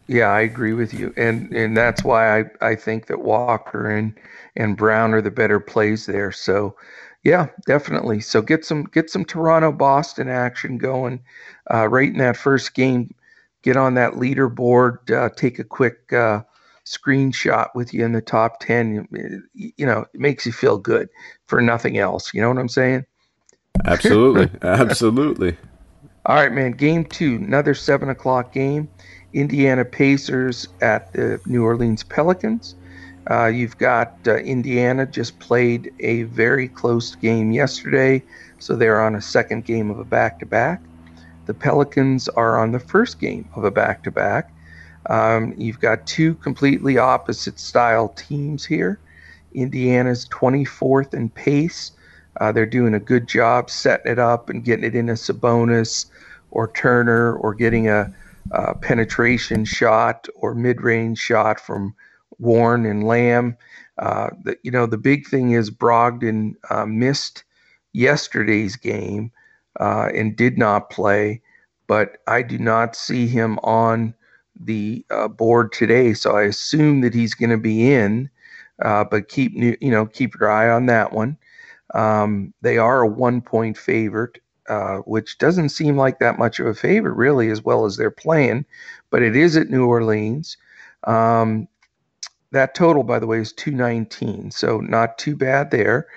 Yeah, 0.08 0.28
I 0.28 0.42
agree 0.42 0.74
with 0.74 0.94
you, 0.94 1.14
and 1.16 1.52
and 1.54 1.78
that's 1.78 2.04
why 2.04 2.42
I, 2.42 2.46
I 2.62 2.76
think 2.76 3.08
that 3.08 3.22
Walker 3.22 3.90
and 3.90 4.14
and 4.56 4.76
Brown 4.76 5.14
are 5.14 5.22
the 5.22 5.32
better 5.32 5.60
plays 5.60 6.06
there. 6.06 6.32
So, 6.32 6.76
yeah, 7.24 7.48
definitely. 7.66 8.20
So 8.20 8.42
get 8.42 8.66
some 8.66 8.84
get 8.84 9.10
some 9.10 9.24
Toronto 9.24 9.72
Boston 9.72 10.28
action 10.28 10.78
going 10.78 11.22
uh, 11.74 11.88
right 11.88 12.10
in 12.10 12.18
that 12.18 12.36
first 12.36 12.74
game. 12.74 13.14
Get 13.62 13.78
on 13.78 13.94
that 13.94 14.14
leaderboard. 14.14 15.10
Uh, 15.10 15.30
take 15.34 15.58
a 15.58 15.64
quick 15.64 16.12
uh, 16.12 16.42
screenshot 16.86 17.70
with 17.74 17.94
you 17.94 18.04
in 18.04 18.12
the 18.12 18.22
top 18.22 18.60
ten. 18.60 19.08
You 19.54 19.86
know, 19.86 20.06
it 20.14 20.20
makes 20.20 20.46
you 20.46 20.52
feel 20.52 20.78
good 20.78 21.08
for 21.46 21.62
nothing 21.62 21.98
else. 21.98 22.34
You 22.34 22.42
know 22.42 22.50
what 22.50 22.58
I'm 22.58 22.68
saying? 22.68 23.06
Absolutely, 23.86 24.50
absolutely. 24.62 25.58
All 26.26 26.36
right, 26.36 26.52
man. 26.52 26.72
Game 26.72 27.06
two, 27.06 27.36
another 27.36 27.74
seven 27.74 28.10
o'clock 28.10 28.52
game. 28.52 28.90
Indiana 29.34 29.86
Pacers 29.86 30.68
at 30.82 31.12
the 31.14 31.40
New 31.46 31.64
Orleans 31.64 32.04
Pelicans. 32.04 32.76
Uh, 33.30 33.48
you've 33.48 33.78
got 33.78 34.18
uh, 34.28 34.36
Indiana 34.38 35.06
just 35.06 35.40
played 35.40 35.94
a 36.00 36.24
very 36.24 36.68
close 36.68 37.16
game 37.16 37.52
yesterday, 37.52 38.22
so 38.60 38.76
they're 38.76 39.02
on 39.02 39.16
a 39.16 39.22
second 39.22 39.66
game 39.66 39.90
of 39.90 39.98
a 39.98 40.04
back 40.04 40.40
to 40.40 40.46
back. 40.46 40.82
The 41.46 41.54
Pelicans 41.54 42.28
are 42.30 42.58
on 42.60 42.72
the 42.72 42.80
first 42.80 43.20
game 43.20 43.48
of 43.56 43.64
a 43.64 43.72
back 43.72 44.04
to 44.04 44.12
back. 44.12 44.52
You've 45.58 45.80
got 45.80 46.06
two 46.06 46.36
completely 46.36 46.98
opposite 46.98 47.60
style 47.60 48.10
teams 48.10 48.66
here. 48.66 49.00
Indiana's 49.54 50.28
24th 50.30 51.14
in 51.14 51.30
pace. 51.30 51.92
Uh, 52.40 52.52
they're 52.52 52.66
doing 52.66 52.94
a 52.94 53.00
good 53.00 53.28
job 53.28 53.70
setting 53.70 54.12
it 54.12 54.20
up 54.20 54.50
and 54.50 54.64
getting 54.64 54.86
it 54.86 54.96
into 54.96 55.14
Sabonis 55.14 56.08
or 56.52 56.70
Turner 56.70 57.36
or 57.36 57.54
getting 57.54 57.88
a 57.88 58.14
uh, 58.52 58.74
penetration 58.76 59.66
shot 59.66 60.28
or 60.36 60.54
mid-range 60.54 61.18
shot 61.18 61.60
from 61.60 61.96
Warren 62.40 62.86
and 62.86 63.04
Lamb. 63.04 63.58
Uh, 63.98 64.30
the, 64.44 64.58
you 64.64 64.72
know, 64.72 64.86
the 64.86 64.98
big 64.98 65.28
thing 65.28 65.52
is 65.52 65.70
Brogdon 65.70 66.56
uh, 66.70 66.86
missed 66.86 67.44
yesterday's 67.94 68.76
game 68.76 69.32
uh, 69.80 70.10
and 70.14 70.36
did 70.36 70.58
not 70.58 70.90
play, 70.90 71.42
but 71.88 72.18
I 72.28 72.42
do 72.42 72.58
not 72.58 72.96
see 72.96 73.28
him 73.28 73.60
on 73.64 74.14
the 74.60 75.06
uh, 75.10 75.28
board 75.28 75.72
today. 75.72 76.14
So 76.14 76.36
I 76.36 76.44
assume 76.44 77.02
that 77.02 77.14
he's 77.14 77.34
going 77.34 77.50
to 77.50 77.58
be 77.58 77.92
in, 77.92 78.30
uh, 78.82 79.04
but 79.04 79.30
keep 79.30 79.54
you 79.56 79.92
know 79.92 80.06
keep 80.06 80.36
your 80.40 80.50
eye 80.50 80.70
on 80.70 80.88
that 80.88 81.14
one. 81.14 81.38
Um, 81.94 82.54
they 82.62 82.78
are 82.78 83.02
a 83.02 83.08
one-point 83.08 83.78
favorite. 83.78 84.40
Uh, 84.70 84.98
which 85.00 85.38
doesn't 85.38 85.70
seem 85.70 85.98
like 85.98 86.20
that 86.20 86.40
much 86.40 86.60
of 86.60 86.68
a 86.68 86.74
favorite, 86.74 87.16
really, 87.16 87.50
as 87.50 87.64
well 87.64 87.86
as 87.86 87.98
they're 87.98 88.12
playing. 88.12 88.66
But 89.10 89.22
it 89.22 89.36
is 89.36 89.58
at 89.58 89.70
New 89.70 89.86
Orleans. 89.86 90.58
Um, 91.06 91.68
that 92.52 92.76
total, 92.76 93.04
by 93.04 93.20
the 93.20 93.28
way, 93.28 93.40
is 93.40 93.52
219, 93.52 94.52
so 94.52 94.80
not 94.80 95.18
too 95.18 95.36
bad 95.36 95.72
there. 95.72 96.08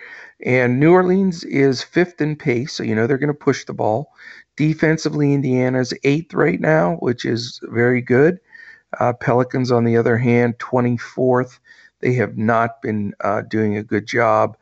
And 0.45 0.79
New 0.79 0.93
Orleans 0.93 1.45
is 1.45 1.83
fifth 1.83 2.21
in 2.21 2.37
pace, 2.37 2.75
so 2.75 2.83
you 2.83 2.95
know 2.95 3.07
they're 3.07 3.19
going 3.19 3.29
to 3.29 3.35
push 3.35 3.65
the 3.65 3.73
ball. 3.73 4.13
Defensively, 4.57 5.33
Indiana's 5.33 5.95
eighth 6.05 6.35
right 6.35 6.61
now, 6.61 6.97
which 6.97 7.25
is 7.25 7.59
very 7.65 8.03
good. 8.03 8.39
Uh, 9.01 9.13
Pelicans, 9.15 9.73
on 9.73 9.85
the 9.85 9.97
other 9.97 10.19
hand, 10.19 10.59
24th. 10.59 11.59
They 12.01 12.13
have 12.15 12.37
not 12.37 12.83
been 12.83 13.15
uh, 13.21 13.43
doing 13.43 13.77
a 13.77 13.83
good 13.83 14.07
job 14.07 14.57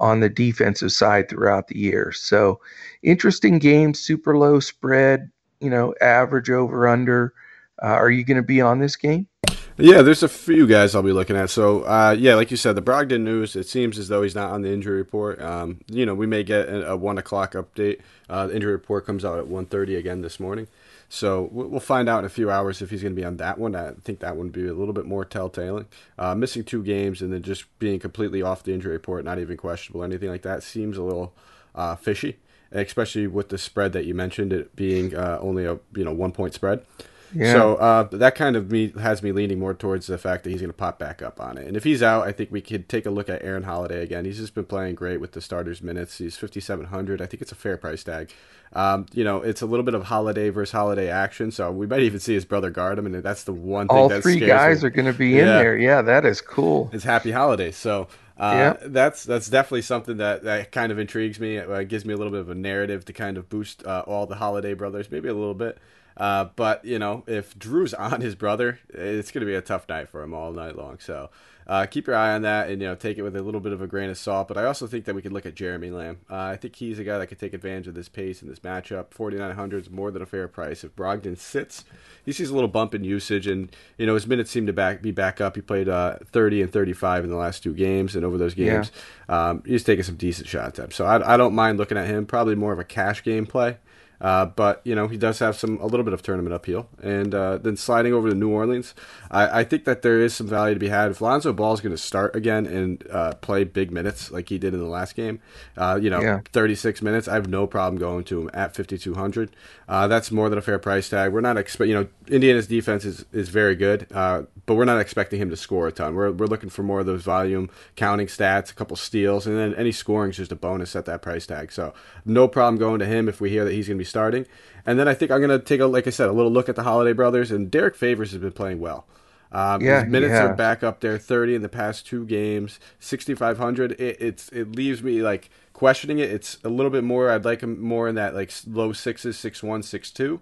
on 0.00 0.20
the 0.20 0.28
defensive 0.28 0.90
side 0.90 1.28
throughout 1.28 1.68
the 1.68 1.78
year. 1.78 2.10
So 2.10 2.60
interesting 3.02 3.58
game, 3.58 3.94
super 3.94 4.36
low 4.36 4.58
spread, 4.58 5.30
you 5.60 5.70
know, 5.70 5.94
average 6.00 6.50
over 6.50 6.88
under. 6.88 7.34
Uh, 7.80 7.86
are 7.86 8.10
you 8.10 8.24
going 8.24 8.36
to 8.38 8.42
be 8.42 8.60
on 8.60 8.80
this 8.80 8.96
game? 8.96 9.28
Yeah, 9.76 10.02
there's 10.02 10.22
a 10.22 10.28
few 10.28 10.66
guys 10.66 10.94
I'll 10.94 11.02
be 11.02 11.12
looking 11.12 11.36
at. 11.36 11.48
So, 11.48 11.82
uh, 11.82 12.14
yeah, 12.18 12.34
like 12.34 12.50
you 12.50 12.56
said, 12.56 12.76
the 12.76 12.82
Brogdon 12.82 13.22
news. 13.22 13.56
It 13.56 13.66
seems 13.66 13.98
as 13.98 14.08
though 14.08 14.22
he's 14.22 14.34
not 14.34 14.50
on 14.50 14.62
the 14.62 14.70
injury 14.70 14.96
report. 14.96 15.40
Um, 15.40 15.80
you 15.86 16.04
know, 16.04 16.14
we 16.14 16.26
may 16.26 16.42
get 16.42 16.68
a, 16.68 16.90
a 16.90 16.96
one 16.96 17.16
o'clock 17.16 17.52
update. 17.52 18.00
Uh, 18.28 18.46
the 18.46 18.54
injury 18.54 18.72
report 18.72 19.06
comes 19.06 19.24
out 19.24 19.38
at 19.38 19.46
1.30 19.46 19.98
again 19.98 20.20
this 20.20 20.38
morning. 20.38 20.66
So 21.12 21.48
we'll 21.50 21.80
find 21.80 22.08
out 22.08 22.20
in 22.20 22.24
a 22.24 22.28
few 22.28 22.52
hours 22.52 22.80
if 22.80 22.90
he's 22.90 23.02
going 23.02 23.16
to 23.16 23.20
be 23.20 23.26
on 23.26 23.36
that 23.38 23.58
one. 23.58 23.74
I 23.74 23.94
think 24.04 24.20
that 24.20 24.36
one 24.36 24.46
would 24.46 24.52
be 24.52 24.68
a 24.68 24.72
little 24.72 24.94
bit 24.94 25.06
more 25.06 25.24
telltale. 25.24 25.84
Uh, 26.16 26.36
missing 26.36 26.62
two 26.62 26.84
games 26.84 27.20
and 27.20 27.32
then 27.32 27.42
just 27.42 27.64
being 27.80 27.98
completely 27.98 28.42
off 28.42 28.62
the 28.62 28.72
injury 28.72 28.92
report, 28.92 29.24
not 29.24 29.40
even 29.40 29.56
questionable, 29.56 30.04
anything 30.04 30.28
like 30.28 30.42
that, 30.42 30.62
seems 30.62 30.96
a 30.96 31.02
little 31.02 31.34
uh, 31.74 31.96
fishy, 31.96 32.38
especially 32.70 33.26
with 33.26 33.48
the 33.48 33.58
spread 33.58 33.92
that 33.92 34.04
you 34.04 34.14
mentioned, 34.14 34.52
it 34.52 34.76
being 34.76 35.12
uh, 35.16 35.40
only 35.42 35.64
a 35.64 35.80
you 35.96 36.04
know 36.04 36.12
one 36.12 36.30
point 36.30 36.54
spread. 36.54 36.86
Yeah. 37.34 37.52
So 37.52 37.76
uh, 37.76 38.02
that 38.12 38.34
kind 38.34 38.56
of 38.56 38.70
me 38.70 38.92
has 39.00 39.22
me 39.22 39.32
leaning 39.32 39.58
more 39.58 39.74
towards 39.74 40.06
the 40.06 40.18
fact 40.18 40.44
that 40.44 40.50
he's 40.50 40.60
going 40.60 40.70
to 40.70 40.76
pop 40.76 40.98
back 40.98 41.22
up 41.22 41.40
on 41.40 41.58
it. 41.58 41.66
And 41.66 41.76
if 41.76 41.84
he's 41.84 42.02
out, 42.02 42.26
I 42.26 42.32
think 42.32 42.50
we 42.50 42.60
could 42.60 42.88
take 42.88 43.06
a 43.06 43.10
look 43.10 43.28
at 43.28 43.42
Aaron 43.42 43.62
Holiday 43.62 44.02
again. 44.02 44.24
He's 44.24 44.38
just 44.38 44.54
been 44.54 44.64
playing 44.64 44.96
great 44.96 45.20
with 45.20 45.32
the 45.32 45.40
starters 45.40 45.82
minutes. 45.82 46.18
He's 46.18 46.36
5700. 46.36 47.20
I 47.20 47.26
think 47.26 47.40
it's 47.40 47.52
a 47.52 47.56
fair 47.56 47.76
price 47.76 48.02
tag. 48.02 48.30
Um, 48.72 49.06
you 49.12 49.24
know, 49.24 49.38
it's 49.38 49.62
a 49.62 49.66
little 49.66 49.84
bit 49.84 49.94
of 49.94 50.04
holiday 50.04 50.48
versus 50.50 50.70
holiday 50.70 51.08
action, 51.08 51.50
so 51.50 51.72
we 51.72 51.86
might 51.88 52.02
even 52.02 52.20
see 52.20 52.34
his 52.34 52.44
brother 52.44 52.70
guard 52.70 53.00
him, 53.00 53.06
and 53.06 53.16
that's 53.16 53.42
the 53.42 53.52
one 53.52 53.88
thing. 53.88 53.96
All 53.96 54.20
three 54.20 54.38
guys 54.38 54.82
me. 54.82 54.86
are 54.86 54.90
going 54.90 55.06
to 55.06 55.12
be 55.12 55.40
in 55.40 55.46
there. 55.46 55.76
Yeah, 55.76 56.02
that 56.02 56.24
is 56.24 56.40
cool. 56.40 56.88
It's 56.92 57.02
happy 57.02 57.32
holidays. 57.32 57.76
So 57.76 58.06
uh, 58.38 58.76
yeah. 58.80 58.88
that's 58.88 59.24
that's 59.24 59.48
definitely 59.48 59.82
something 59.82 60.18
that, 60.18 60.44
that 60.44 60.70
kind 60.70 60.92
of 60.92 61.00
intrigues 61.00 61.40
me. 61.40 61.56
It 61.56 61.68
uh, 61.68 61.82
gives 61.82 62.04
me 62.04 62.14
a 62.14 62.16
little 62.16 62.30
bit 62.30 62.40
of 62.40 62.48
a 62.48 62.54
narrative 62.54 63.04
to 63.06 63.12
kind 63.12 63.36
of 63.36 63.48
boost 63.48 63.84
uh, 63.84 64.04
all 64.06 64.26
the 64.26 64.36
holiday 64.36 64.74
brothers, 64.74 65.10
maybe 65.10 65.28
a 65.28 65.34
little 65.34 65.54
bit. 65.54 65.78
Uh, 66.20 66.44
but 66.54 66.84
you 66.84 66.98
know, 66.98 67.24
if 67.26 67.58
Jrue's 67.58 67.94
on 67.94 68.20
his 68.20 68.34
brother, 68.34 68.78
it's 68.90 69.32
going 69.32 69.40
to 69.40 69.46
be 69.46 69.54
a 69.54 69.62
tough 69.62 69.88
night 69.88 70.10
for 70.10 70.22
him 70.22 70.34
all 70.34 70.52
night 70.52 70.76
long. 70.76 70.98
So 71.00 71.30
uh, 71.66 71.86
keep 71.86 72.06
your 72.06 72.16
eye 72.16 72.34
on 72.34 72.42
that 72.42 72.68
and 72.68 72.82
you 72.82 72.88
know 72.88 72.94
take 72.94 73.16
it 73.16 73.22
with 73.22 73.36
a 73.36 73.42
little 73.42 73.60
bit 73.60 73.72
of 73.72 73.80
a 73.80 73.86
grain 73.86 74.10
of 74.10 74.18
salt. 74.18 74.46
But 74.46 74.58
I 74.58 74.66
also 74.66 74.86
think 74.86 75.06
that 75.06 75.14
we 75.14 75.22
could 75.22 75.32
look 75.32 75.46
at 75.46 75.54
Jeremy 75.54 75.90
Lamb. 75.90 76.18
Uh, 76.28 76.36
I 76.36 76.56
think 76.56 76.76
he's 76.76 76.98
a 76.98 77.04
guy 77.04 77.16
that 77.16 77.28
could 77.28 77.38
take 77.38 77.54
advantage 77.54 77.88
of 77.88 77.94
this 77.94 78.08
pace 78.08 78.42
and 78.42 78.50
this 78.50 78.58
matchup. 78.58 79.12
Forty 79.12 79.38
nine 79.38 79.54
hundred 79.54 79.84
is 79.84 79.90
more 79.90 80.10
than 80.10 80.20
a 80.20 80.26
fair 80.26 80.46
price. 80.46 80.84
If 80.84 80.94
Brogdon 80.94 81.38
sits, 81.38 81.84
he 82.22 82.32
sees 82.32 82.50
a 82.50 82.54
little 82.54 82.68
bump 82.68 82.94
in 82.94 83.02
usage, 83.02 83.46
and 83.46 83.74
you 83.96 84.04
know 84.04 84.14
his 84.14 84.26
minutes 84.26 84.50
seem 84.50 84.66
to 84.66 84.74
back 84.74 85.00
be 85.00 85.12
back 85.12 85.40
up. 85.40 85.56
He 85.56 85.62
played 85.62 85.88
uh, 85.88 86.18
thirty 86.26 86.60
and 86.60 86.70
thirty 86.70 86.92
five 86.92 87.24
in 87.24 87.30
the 87.30 87.36
last 87.36 87.62
two 87.62 87.72
games, 87.72 88.14
and 88.14 88.26
over 88.26 88.36
those 88.36 88.54
games, 88.54 88.92
yeah. 89.28 89.50
um, 89.50 89.62
he's 89.64 89.84
taking 89.84 90.02
some 90.02 90.16
decent 90.16 90.48
shots. 90.48 90.78
Up. 90.78 90.92
So 90.92 91.06
I, 91.06 91.34
I 91.34 91.36
don't 91.38 91.54
mind 91.54 91.78
looking 91.78 91.96
at 91.96 92.08
him. 92.08 92.26
Probably 92.26 92.56
more 92.56 92.74
of 92.74 92.78
a 92.78 92.84
cash 92.84 93.22
game 93.22 93.46
play. 93.46 93.78
Uh, 94.20 94.44
but 94.44 94.82
you 94.84 94.94
know 94.94 95.08
he 95.08 95.16
does 95.16 95.38
have 95.38 95.56
some 95.56 95.78
a 95.80 95.86
little 95.86 96.04
bit 96.04 96.12
of 96.12 96.22
tournament 96.22 96.54
appeal, 96.54 96.88
and 97.02 97.34
uh, 97.34 97.56
then 97.56 97.76
sliding 97.76 98.12
over 98.12 98.28
to 98.28 98.34
New 98.34 98.50
Orleans, 98.50 98.94
I, 99.30 99.60
I, 99.60 99.64
think 99.64 99.86
that 99.86 100.02
there 100.02 100.20
is 100.20 100.34
some 100.34 100.46
value 100.46 100.74
to 100.74 100.80
be 100.80 100.88
had. 100.88 101.10
If 101.10 101.22
Lonzo 101.22 101.54
Ball 101.54 101.72
is 101.72 101.80
going 101.80 101.94
to 101.94 102.02
start 102.02 102.36
again 102.36 102.66
and 102.66 103.02
uh, 103.10 103.32
play 103.36 103.64
big 103.64 103.90
minutes 103.90 104.30
like 104.30 104.50
he 104.50 104.58
did 104.58 104.74
in 104.74 104.80
the 104.80 104.86
last 104.86 105.14
game, 105.14 105.40
uh, 105.76 105.98
you 106.00 106.10
know, 106.10 106.20
yeah. 106.20 106.40
36 106.52 107.00
minutes, 107.00 107.28
I 107.28 107.34
have 107.34 107.48
no 107.48 107.66
problem 107.66 107.98
going 107.98 108.24
to 108.24 108.42
him 108.42 108.50
at 108.52 108.76
5200. 108.76 109.56
Uh, 109.88 110.06
that's 110.06 110.30
more 110.30 110.48
than 110.48 110.58
a 110.58 110.62
fair 110.62 110.78
price 110.78 111.08
tag. 111.08 111.32
We're 111.32 111.40
not 111.40 111.56
expect 111.56 111.88
you 111.88 111.94
know 111.94 112.06
Indiana's 112.28 112.66
defense 112.66 113.04
is 113.04 113.24
is 113.32 113.48
very 113.48 113.74
good, 113.74 114.06
uh, 114.12 114.42
but 114.66 114.74
we're 114.74 114.84
not 114.84 115.00
expecting 115.00 115.40
him 115.40 115.50
to 115.50 115.56
score 115.56 115.88
a 115.88 115.92
ton. 115.92 116.14
We're 116.14 116.30
we're 116.30 116.46
looking 116.46 116.70
for 116.70 116.82
more 116.82 117.00
of 117.00 117.06
those 117.06 117.22
volume 117.22 117.70
counting 117.96 118.26
stats, 118.26 118.70
a 118.70 118.74
couple 118.74 118.96
steals, 118.96 119.46
and 119.46 119.56
then 119.56 119.74
any 119.74 119.92
scoring 119.92 120.30
is 120.30 120.36
just 120.36 120.52
a 120.52 120.56
bonus 120.56 120.94
at 120.94 121.06
that 121.06 121.22
price 121.22 121.46
tag. 121.46 121.72
So 121.72 121.94
no 122.24 122.46
problem 122.46 122.78
going 122.78 122.98
to 123.00 123.06
him 123.06 123.28
if 123.28 123.40
we 123.40 123.50
hear 123.50 123.64
that 123.64 123.72
he's 123.72 123.88
going 123.88 123.96
to 123.96 124.02
be 124.02 124.09
starting. 124.10 124.46
And 124.84 124.98
then 124.98 125.08
I 125.08 125.14
think 125.14 125.30
I'm 125.30 125.40
going 125.40 125.58
to 125.58 125.64
take 125.64 125.80
a, 125.80 125.86
like 125.86 126.06
I 126.06 126.10
said, 126.10 126.28
a 126.28 126.32
little 126.32 126.52
look 126.52 126.68
at 126.68 126.76
the 126.76 126.82
Holiday 126.82 127.14
Brothers. 127.14 127.50
And 127.50 127.70
Derrick 127.70 127.96
Favors 127.96 128.32
has 128.32 128.40
been 128.40 128.52
playing 128.52 128.80
well. 128.80 129.06
Um, 129.52 129.80
yeah, 129.80 130.02
his 130.02 130.10
minutes 130.10 130.34
are 130.34 130.54
back 130.54 130.84
up 130.84 131.00
there, 131.00 131.18
30 131.18 131.56
in 131.56 131.62
the 131.62 131.68
past 131.68 132.06
two 132.06 132.24
games, 132.24 132.78
6,500. 133.00 133.92
It, 133.92 134.16
it's 134.20 134.48
it 134.50 134.76
leaves 134.76 135.02
me 135.02 135.22
like 135.22 135.50
questioning 135.72 136.20
it. 136.20 136.30
It's 136.30 136.58
a 136.62 136.68
little 136.68 136.90
bit 136.90 137.02
more. 137.02 137.30
I'd 137.30 137.44
like 137.44 137.62
him 137.62 137.82
more 137.82 138.08
in 138.08 138.14
that 138.14 138.34
like 138.34 138.52
low 138.66 138.92
sixes, 138.92 139.36
six 139.36 139.62
one, 139.62 139.82
six 139.82 140.10
two. 140.10 140.40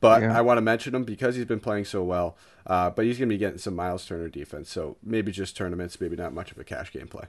But 0.00 0.22
yeah. 0.22 0.36
I 0.36 0.40
want 0.40 0.58
to 0.58 0.62
mention 0.62 0.94
him 0.94 1.04
because 1.04 1.36
he's 1.36 1.44
been 1.44 1.60
playing 1.60 1.84
so 1.84 2.02
well. 2.02 2.36
Uh, 2.66 2.90
but 2.90 3.04
he's 3.04 3.18
going 3.18 3.28
to 3.28 3.34
be 3.34 3.38
getting 3.38 3.58
some 3.58 3.76
Myles 3.76 4.04
Turner 4.04 4.28
defense, 4.28 4.70
so 4.70 4.96
maybe 5.02 5.30
just 5.30 5.56
tournaments, 5.56 6.00
maybe 6.00 6.16
not 6.16 6.32
much 6.32 6.50
of 6.50 6.58
a 6.58 6.64
cash 6.64 6.92
game 6.92 7.06
play. 7.06 7.26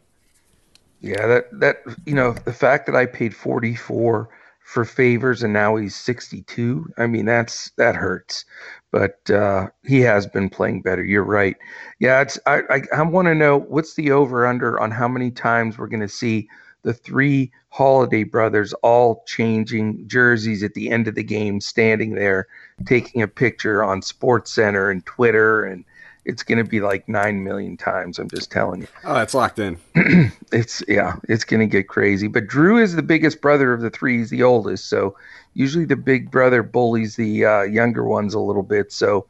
Yeah, 1.00 1.28
that 1.28 1.60
that 1.60 1.84
you 2.06 2.16
know 2.16 2.34
the 2.34 2.54
fact 2.54 2.88
that 2.88 2.96
I 2.96 3.06
paid 3.06 3.36
44 3.36 4.30
for 4.68 4.84
favors 4.84 5.44
and 5.44 5.54
now 5.54 5.78
he's 5.78 5.96
62 5.96 6.92
i 6.98 7.08
mean 7.08 7.26
that's 7.26 7.72
that 7.78 7.96
hurts. 7.96 8.44
But 8.92 9.30
uh, 9.30 9.68
he 9.84 10.00
has 10.02 10.28
been 10.28 10.50
playing 10.50 10.82
better. 10.82 11.04
You're 11.04 11.24
right. 11.24 11.56
Yeah 12.00 12.20
it's 12.20 12.38
i 12.46 12.62
i, 12.70 12.82
I 12.94 13.02
want 13.04 13.28
to 13.28 13.36
know 13.36 13.60
what's 13.60 13.94
the 13.94 14.12
over 14.12 14.46
under 14.46 14.78
on 14.78 14.92
how 14.92 15.08
many 15.08 15.32
times 15.32 15.78
we're 15.78 15.88
going 15.88 16.02
to 16.02 16.10
see 16.10 16.50
the 16.84 16.94
three 16.94 17.50
holiday 17.70 18.24
brothers 18.24 18.74
all 18.84 19.24
changing 19.26 20.06
jerseys 20.06 20.64
at 20.64 20.74
the 20.74 20.90
end 20.90 21.08
of 21.08 21.16
the 21.16 21.24
game 21.24 21.62
standing 21.62 22.16
there 22.16 22.48
taking 22.86 23.22
a 23.22 23.28
picture 23.28 23.84
on 23.84 24.02
sports 24.02 24.52
center 24.52 24.90
and 24.90 25.06
twitter 25.06 25.64
and 25.64 25.86
it's 26.28 26.44
going 26.44 26.58
to 26.58 26.70
be 26.70 26.80
like 26.80 27.08
9 27.10 27.44
million 27.44 27.78
times 27.78 28.20
i'm 28.20 28.30
just 28.30 28.52
telling 28.52 28.82
you. 28.82 28.88
Oh 29.04 29.20
it's 29.20 29.34
locked 29.34 29.60
in. 29.60 29.80
It's 30.52 30.82
yeah 30.88 31.16
it's 31.28 31.44
going 31.44 31.60
to 31.60 31.66
get 31.68 31.90
crazy. 31.90 32.28
But 32.28 32.48
Jrue 32.48 32.82
is 32.82 32.96
the 32.96 33.02
biggest 33.02 33.42
brother 33.42 33.74
of 33.74 33.82
the 33.82 33.90
three. 33.90 34.20
He's 34.20 34.30
the 34.30 34.44
oldest 34.44 34.88
so 34.88 35.18
usually 35.56 35.86
the 35.86 35.96
big 35.96 36.30
brother 36.32 36.64
bullies 36.64 37.16
the 37.16 37.46
uh, 37.46 37.62
younger 37.64 38.04
ones 38.04 38.34
a 38.34 38.40
little 38.40 38.64
bit. 38.64 38.92
So 38.92 39.26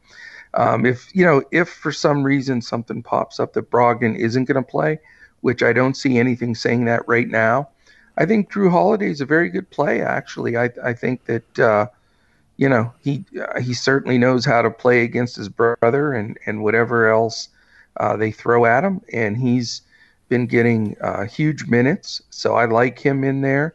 um, 0.54 0.86
if 0.86 1.14
you 1.14 1.24
know 1.24 1.42
if 1.50 1.68
for 1.68 1.92
some 1.92 2.22
reason 2.22 2.60
something 2.60 3.02
pops 3.02 3.40
up 3.40 3.52
that 3.52 3.70
brogdon 3.70 4.16
isn't 4.16 4.44
going 4.44 4.62
to 4.62 4.70
play 4.70 4.98
which 5.42 5.62
i 5.62 5.72
don't 5.72 5.96
see 5.96 6.18
anything 6.18 6.54
saying 6.54 6.86
that 6.86 7.06
right 7.06 7.28
now 7.28 7.68
i 8.16 8.24
think 8.24 8.50
Jrue 8.50 8.70
holiday 8.70 9.10
is 9.10 9.20
a 9.20 9.26
very 9.26 9.50
good 9.50 9.68
play 9.70 10.00
actually. 10.00 10.56
I, 10.56 10.70
I 10.82 10.94
think 10.94 11.24
that 11.26 11.58
uh, 11.58 11.86
you 12.58 12.68
know 12.68 12.92
he 13.00 13.24
uh, 13.40 13.60
he 13.60 13.72
certainly 13.72 14.18
knows 14.18 14.44
how 14.44 14.60
to 14.60 14.70
play 14.70 15.02
against 15.02 15.36
his 15.36 15.48
brother 15.48 16.12
and 16.12 16.36
and 16.44 16.62
whatever 16.62 17.08
else 17.10 17.48
uh, 17.98 18.16
they 18.16 18.30
throw 18.30 18.66
at 18.66 18.84
him, 18.84 19.00
and 19.12 19.38
he's 19.38 19.80
been 20.28 20.46
getting 20.46 20.96
uh, 21.00 21.24
huge 21.24 21.66
minutes. 21.66 22.20
So 22.30 22.54
I 22.54 22.66
like 22.66 22.98
him 22.98 23.24
in 23.24 23.40
there. 23.40 23.74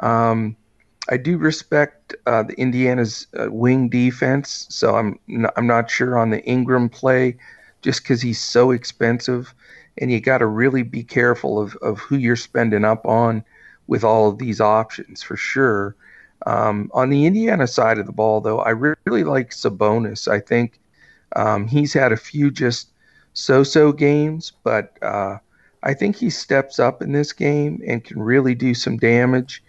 Um, 0.00 0.56
I 1.08 1.16
do 1.16 1.36
respect 1.36 2.14
uh, 2.26 2.42
the 2.42 2.54
Indiana's 2.54 3.26
uh, 3.38 3.50
wing 3.50 3.88
defense, 3.88 4.66
so 4.68 4.96
I'm 4.96 5.18
not, 5.26 5.52
I'm 5.56 5.66
not 5.66 5.90
sure 5.90 6.18
on 6.18 6.30
the 6.30 6.44
Ingram 6.44 6.88
play, 6.88 7.36
just 7.82 8.02
because 8.02 8.22
he's 8.22 8.40
so 8.40 8.70
expensive, 8.70 9.54
and 9.98 10.10
you 10.10 10.20
got 10.20 10.38
to 10.38 10.46
really 10.46 10.82
be 10.82 11.04
careful 11.04 11.60
of 11.60 11.76
of 11.76 11.98
who 11.98 12.16
you're 12.16 12.36
spending 12.36 12.84
up 12.84 13.04
on 13.06 13.44
with 13.86 14.04
all 14.04 14.28
of 14.28 14.38
these 14.38 14.60
options 14.60 15.22
for 15.22 15.36
sure. 15.36 15.94
Um, 16.46 16.90
on 16.92 17.10
the 17.10 17.26
Indiana 17.26 17.66
side 17.66 17.98
of 17.98 18.06
the 18.06 18.12
ball, 18.12 18.40
though, 18.40 18.60
I 18.60 18.70
really 18.70 19.24
like 19.24 19.50
Sabonis. 19.50 20.28
I 20.28 20.40
think 20.40 20.78
um, 21.36 21.66
he's 21.66 21.92
had 21.92 22.12
a 22.12 22.16
few 22.16 22.50
just 22.50 22.88
so-so 23.34 23.92
games, 23.92 24.52
but 24.64 24.96
uh, 25.02 25.38
I 25.82 25.94
think 25.94 26.16
he 26.16 26.30
steps 26.30 26.78
up 26.78 27.02
in 27.02 27.12
this 27.12 27.32
game 27.32 27.82
and 27.86 28.04
can 28.04 28.20
really 28.20 28.54
do 28.54 28.74
some 28.74 28.96
damage. 28.96 29.62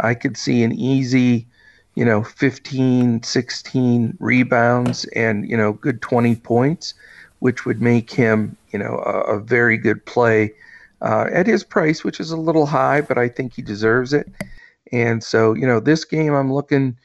I 0.00 0.14
could 0.14 0.36
see 0.36 0.62
an 0.62 0.72
easy, 0.72 1.46
you 1.94 2.04
know, 2.04 2.22
15, 2.22 3.22
16 3.22 4.16
rebounds 4.20 5.04
and, 5.06 5.48
you 5.48 5.56
know, 5.56 5.72
good 5.72 6.00
20 6.00 6.36
points, 6.36 6.94
which 7.40 7.64
would 7.64 7.82
make 7.82 8.10
him, 8.10 8.56
you 8.70 8.78
know, 8.78 9.02
a, 9.04 9.36
a 9.36 9.40
very 9.40 9.76
good 9.76 10.04
play 10.06 10.52
uh, 11.02 11.26
at 11.32 11.46
his 11.46 11.64
price, 11.64 12.04
which 12.04 12.20
is 12.20 12.30
a 12.30 12.36
little 12.36 12.66
high, 12.66 13.00
but 13.00 13.18
I 13.18 13.28
think 13.28 13.54
he 13.54 13.62
deserves 13.62 14.12
it. 14.12 14.28
And 14.92 15.22
so, 15.22 15.54
you 15.54 15.66
know, 15.66 15.80
this 15.80 16.04
game 16.04 16.34
I'm 16.34 16.52
looking 16.52 16.96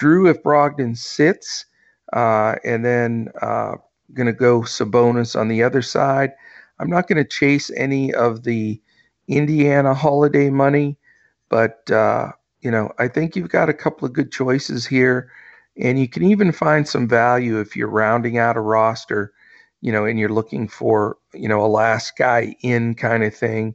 Jrue 0.00 0.30
if 0.30 0.42
Brogdon 0.42 0.96
sits, 0.96 1.66
uh, 2.12 2.56
and 2.64 2.84
then 2.84 3.28
uh, 3.42 3.76
going 4.14 4.26
to 4.26 4.32
go 4.32 4.62
Sabonis 4.62 5.38
on 5.38 5.48
the 5.48 5.62
other 5.62 5.82
side. 5.82 6.32
I'm 6.78 6.88
not 6.88 7.06
going 7.06 7.22
to 7.22 7.28
chase 7.28 7.70
any 7.76 8.12
of 8.14 8.44
the 8.44 8.80
Indiana 9.28 9.94
holiday 9.94 10.50
money, 10.50 10.96
but 11.50 11.88
uh, 11.90 12.32
you 12.62 12.70
know, 12.70 12.90
I 12.98 13.08
think 13.08 13.36
you've 13.36 13.50
got 13.50 13.68
a 13.68 13.74
couple 13.74 14.06
of 14.06 14.14
good 14.14 14.32
choices 14.32 14.86
here, 14.86 15.30
and 15.76 15.98
you 15.98 16.08
can 16.08 16.22
even 16.24 16.52
find 16.52 16.88
some 16.88 17.06
value 17.06 17.60
if 17.60 17.76
you're 17.76 17.88
rounding 17.88 18.38
out 18.38 18.56
a 18.56 18.60
roster, 18.60 19.32
you 19.82 19.92
know, 19.92 20.04
and 20.06 20.18
you're 20.18 20.30
looking 20.30 20.66
for 20.66 21.18
you 21.34 21.48
know 21.48 21.64
a 21.64 21.68
last 21.68 22.16
guy 22.16 22.56
in 22.62 22.94
kind 22.94 23.22
of 23.22 23.34
thing 23.34 23.74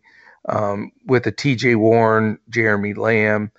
um, 0.49 0.91
with 1.05 1.25
a 1.27 1.31
T.J. 1.31 1.75
Warren, 1.75 2.39
Jeremy 2.49 2.93
Lamb, 2.93 3.51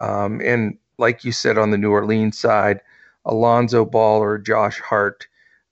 um, 0.00 0.40
and 0.40 0.78
like 0.98 1.24
you 1.24 1.32
said 1.32 1.58
on 1.58 1.70
the 1.70 1.78
New 1.78 1.90
Orleans 1.90 2.38
side, 2.38 2.80
Alonzo 3.24 3.84
Ball 3.84 4.22
or 4.22 4.38
Josh 4.38 4.80
Hart 4.80 5.26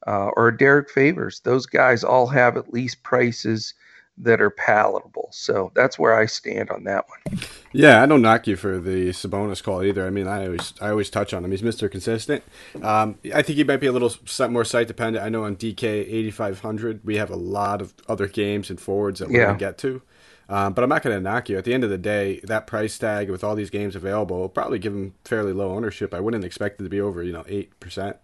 uh, 0.06 0.30
or 0.36 0.50
Derrick 0.50 0.90
Favors. 0.90 1.40
Those 1.40 1.66
guys 1.66 2.04
all 2.04 2.26
have 2.28 2.56
at 2.56 2.72
least 2.72 3.02
prices 3.02 3.74
that 4.20 4.40
are 4.40 4.50
palatable. 4.50 5.28
So 5.30 5.70
that's 5.74 5.98
where 5.98 6.18
I 6.18 6.26
stand 6.26 6.70
on 6.70 6.84
that 6.84 7.06
one. 7.08 7.38
Yeah, 7.72 8.02
I 8.02 8.06
don't 8.06 8.22
knock 8.22 8.46
you 8.46 8.56
for 8.56 8.78
the 8.78 9.10
Sabonis 9.10 9.62
call 9.62 9.84
either. 9.84 10.06
I 10.06 10.10
mean, 10.10 10.26
I 10.26 10.46
always 10.46 10.72
I 10.80 10.88
always 10.88 11.10
touch 11.10 11.32
on 11.32 11.44
him. 11.44 11.50
He's 11.50 11.62
Mister 11.62 11.88
Consistent. 11.88 12.42
Um, 12.82 13.18
I 13.34 13.42
think 13.42 13.58
he 13.58 13.64
might 13.64 13.76
be 13.76 13.86
a 13.86 13.92
little 13.92 14.12
more 14.50 14.64
site 14.64 14.88
dependent. 14.88 15.24
I 15.24 15.28
know 15.28 15.44
on 15.44 15.56
DK 15.56 15.84
eighty 15.84 16.30
five 16.30 16.60
hundred 16.60 17.04
we 17.04 17.16
have 17.16 17.30
a 17.30 17.36
lot 17.36 17.80
of 17.80 17.94
other 18.08 18.26
games 18.26 18.70
and 18.70 18.80
forwards 18.80 19.20
that 19.20 19.28
we're 19.28 19.40
yeah. 19.40 19.54
get 19.56 19.78
to. 19.78 20.02
Um, 20.50 20.72
but 20.72 20.82
I'm 20.82 20.88
not 20.88 21.02
going 21.02 21.14
to 21.14 21.20
knock 21.20 21.50
you. 21.50 21.58
At 21.58 21.64
the 21.64 21.74
end 21.74 21.84
of 21.84 21.90
the 21.90 21.98
day, 21.98 22.40
that 22.44 22.66
price 22.66 22.96
tag 22.98 23.30
with 23.30 23.44
all 23.44 23.54
these 23.54 23.68
games 23.68 23.94
available 23.94 24.38
will 24.38 24.48
probably 24.48 24.78
give 24.78 24.94
him 24.94 25.14
fairly 25.24 25.52
low 25.52 25.72
ownership. 25.72 26.14
I 26.14 26.20
wouldn't 26.20 26.44
expect 26.44 26.80
it 26.80 26.84
to 26.84 26.90
be 26.90 27.00
over, 27.00 27.22
you 27.22 27.32
know, 27.32 27.44
eight 27.48 27.78
percent 27.80 28.16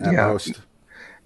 at 0.00 0.12
yeah. 0.12 0.26
most. 0.26 0.60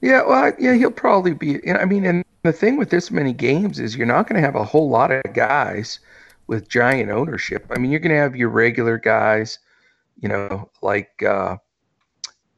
Yeah, 0.02 0.24
well, 0.26 0.52
yeah, 0.58 0.74
he'll 0.74 0.90
probably 0.90 1.32
be. 1.32 1.70
I 1.70 1.84
mean, 1.84 2.04
and 2.04 2.24
the 2.42 2.52
thing 2.52 2.76
with 2.76 2.90
this 2.90 3.10
many 3.10 3.32
games 3.32 3.78
is 3.78 3.96
you're 3.96 4.06
not 4.06 4.28
going 4.28 4.40
to 4.40 4.44
have 4.44 4.56
a 4.56 4.64
whole 4.64 4.90
lot 4.90 5.10
of 5.10 5.22
guys 5.32 6.00
with 6.48 6.68
giant 6.68 7.10
ownership. 7.10 7.64
I 7.70 7.78
mean, 7.78 7.90
you're 7.90 8.00
going 8.00 8.14
to 8.14 8.20
have 8.20 8.36
your 8.36 8.48
regular 8.48 8.98
guys, 8.98 9.58
you 10.20 10.28
know, 10.28 10.68
like 10.82 11.22
uh, 11.22 11.56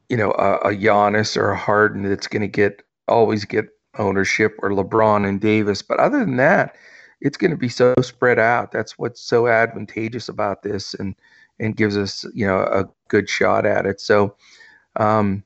you 0.09 0.17
know 0.17 0.31
a, 0.31 0.55
a 0.55 0.75
Giannis 0.75 1.37
or 1.37 1.51
a 1.51 1.57
Harden 1.57 2.03
that's 2.03 2.27
going 2.27 2.41
to 2.41 2.47
get 2.47 2.81
always 3.07 3.45
get 3.45 3.69
ownership, 3.97 4.57
or 4.63 4.71
LeBron 4.71 5.27
and 5.27 5.39
Davis. 5.39 5.81
But 5.81 5.99
other 5.99 6.19
than 6.19 6.37
that, 6.37 6.75
it's 7.21 7.37
going 7.37 7.51
to 7.51 7.57
be 7.57 7.69
so 7.69 7.93
spread 8.01 8.39
out. 8.39 8.71
That's 8.71 8.97
what's 8.97 9.21
so 9.21 9.47
advantageous 9.47 10.29
about 10.29 10.63
this, 10.63 10.93
and 10.93 11.15
and 11.59 11.75
gives 11.75 11.97
us 11.97 12.25
you 12.33 12.45
know 12.45 12.59
a 12.59 12.89
good 13.07 13.29
shot 13.29 13.65
at 13.65 13.85
it. 13.85 14.01
So, 14.01 14.35
um, 14.97 15.43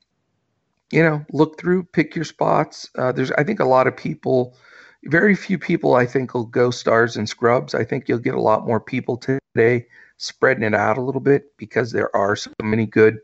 you 0.91 1.03
know, 1.03 1.25
look 1.31 1.59
through, 1.59 1.83
pick 1.83 2.15
your 2.15 2.25
spots. 2.25 2.89
Uh, 2.97 3.11
there's 3.11 3.31
I 3.31 3.43
think 3.43 3.59
a 3.59 3.65
lot 3.65 3.87
of 3.87 3.95
people, 3.95 4.55
very 5.05 5.35
few 5.35 5.57
people 5.57 5.95
I 5.95 6.05
think 6.05 6.33
will 6.33 6.45
go 6.45 6.71
stars 6.71 7.15
and 7.15 7.29
scrubs. 7.29 7.75
I 7.75 7.83
think 7.83 8.07
you'll 8.07 8.19
get 8.19 8.35
a 8.35 8.41
lot 8.41 8.65
more 8.65 8.79
people 8.79 9.17
today 9.17 9.85
spreading 10.17 10.63
it 10.63 10.75
out 10.75 10.97
a 10.97 11.01
little 11.01 11.21
bit 11.21 11.55
because 11.57 11.91
there 11.91 12.13
are 12.15 12.35
so 12.35 12.51
many 12.61 12.85
good 12.85 13.19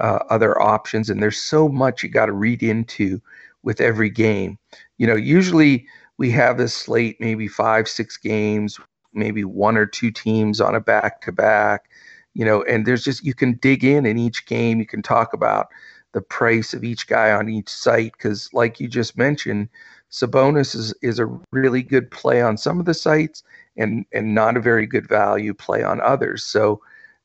uh, 0.00 0.20
other 0.30 0.60
options, 0.60 1.10
and 1.10 1.22
there's 1.22 1.40
so 1.40 1.68
much 1.68 2.02
you 2.02 2.08
got 2.08 2.26
to 2.26 2.32
read 2.32 2.62
into 2.62 3.20
with 3.62 3.80
every 3.80 4.10
game. 4.10 4.58
You 4.98 5.06
know, 5.06 5.16
usually 5.16 5.86
we 6.18 6.30
have 6.32 6.58
this 6.58 6.74
slate, 6.74 7.16
maybe 7.20 7.48
five, 7.48 7.88
six 7.88 8.16
games, 8.16 8.78
maybe 9.14 9.44
one 9.44 9.76
or 9.76 9.86
two 9.86 10.10
teams 10.10 10.60
on 10.60 10.74
a 10.74 10.80
back 10.80 11.22
to 11.22 11.32
back, 11.32 11.88
you 12.34 12.44
know, 12.44 12.62
and 12.64 12.86
there's 12.86 13.04
just, 13.04 13.24
you 13.24 13.34
can 13.34 13.54
dig 13.54 13.84
in 13.84 14.04
in 14.04 14.18
each 14.18 14.46
game. 14.46 14.78
You 14.78 14.86
can 14.86 15.02
talk 15.02 15.32
about 15.32 15.68
the 16.12 16.20
price 16.20 16.74
of 16.74 16.84
each 16.84 17.06
guy 17.06 17.32
on 17.32 17.48
each 17.48 17.68
site 17.68 18.12
because, 18.12 18.48
like 18.52 18.80
you 18.80 18.88
just 18.88 19.16
mentioned, 19.16 19.68
Sabonis 20.10 20.74
is, 20.74 20.94
is 21.02 21.18
a 21.18 21.38
really 21.52 21.82
good 21.82 22.10
play 22.10 22.40
on 22.40 22.56
some 22.56 22.80
of 22.80 22.86
the 22.86 22.94
sites 22.94 23.42
and, 23.76 24.04
and 24.12 24.34
not 24.34 24.56
a 24.56 24.60
very 24.60 24.86
good 24.86 25.08
value 25.08 25.54
play 25.54 25.82
on 25.82 26.00
others. 26.00 26.44
So, 26.44 26.80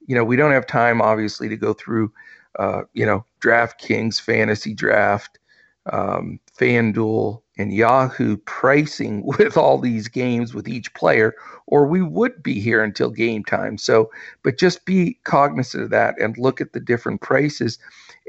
you 0.06 0.16
know, 0.16 0.24
we 0.24 0.36
don't 0.36 0.52
have 0.52 0.68
time, 0.68 1.02
obviously, 1.02 1.48
to 1.50 1.56
go 1.56 1.74
through, 1.74 2.12
uh, 2.60 2.84
you 2.94 3.06
know, 3.06 3.26
DraftKings 3.42 4.20
fantasy 4.20 4.74
draft, 4.74 5.40
um, 5.92 6.40
FanDuel, 6.60 7.43
and 7.58 7.74
Yahoo 7.74 8.38
pricing 8.38 9.26
with 9.38 9.58
all 9.58 9.78
these 9.78 10.08
games 10.08 10.54
with 10.54 10.68
each 10.68 10.94
player, 10.94 11.36
or 11.68 11.86
we 11.86 12.02
would 12.02 12.42
be 12.42 12.60
here 12.60 12.84
until 12.84 13.10
game 13.10 13.44
time. 13.44 13.78
So, 13.78 14.10
but 14.44 14.58
just 14.58 14.86
be 14.86 15.20
cognizant 15.24 15.84
of 15.84 15.90
that 15.92 16.20
and 16.20 16.38
look 16.38 16.62
at 16.62 16.74
the 16.74 16.80
different 16.80 17.22
prices. 17.22 17.78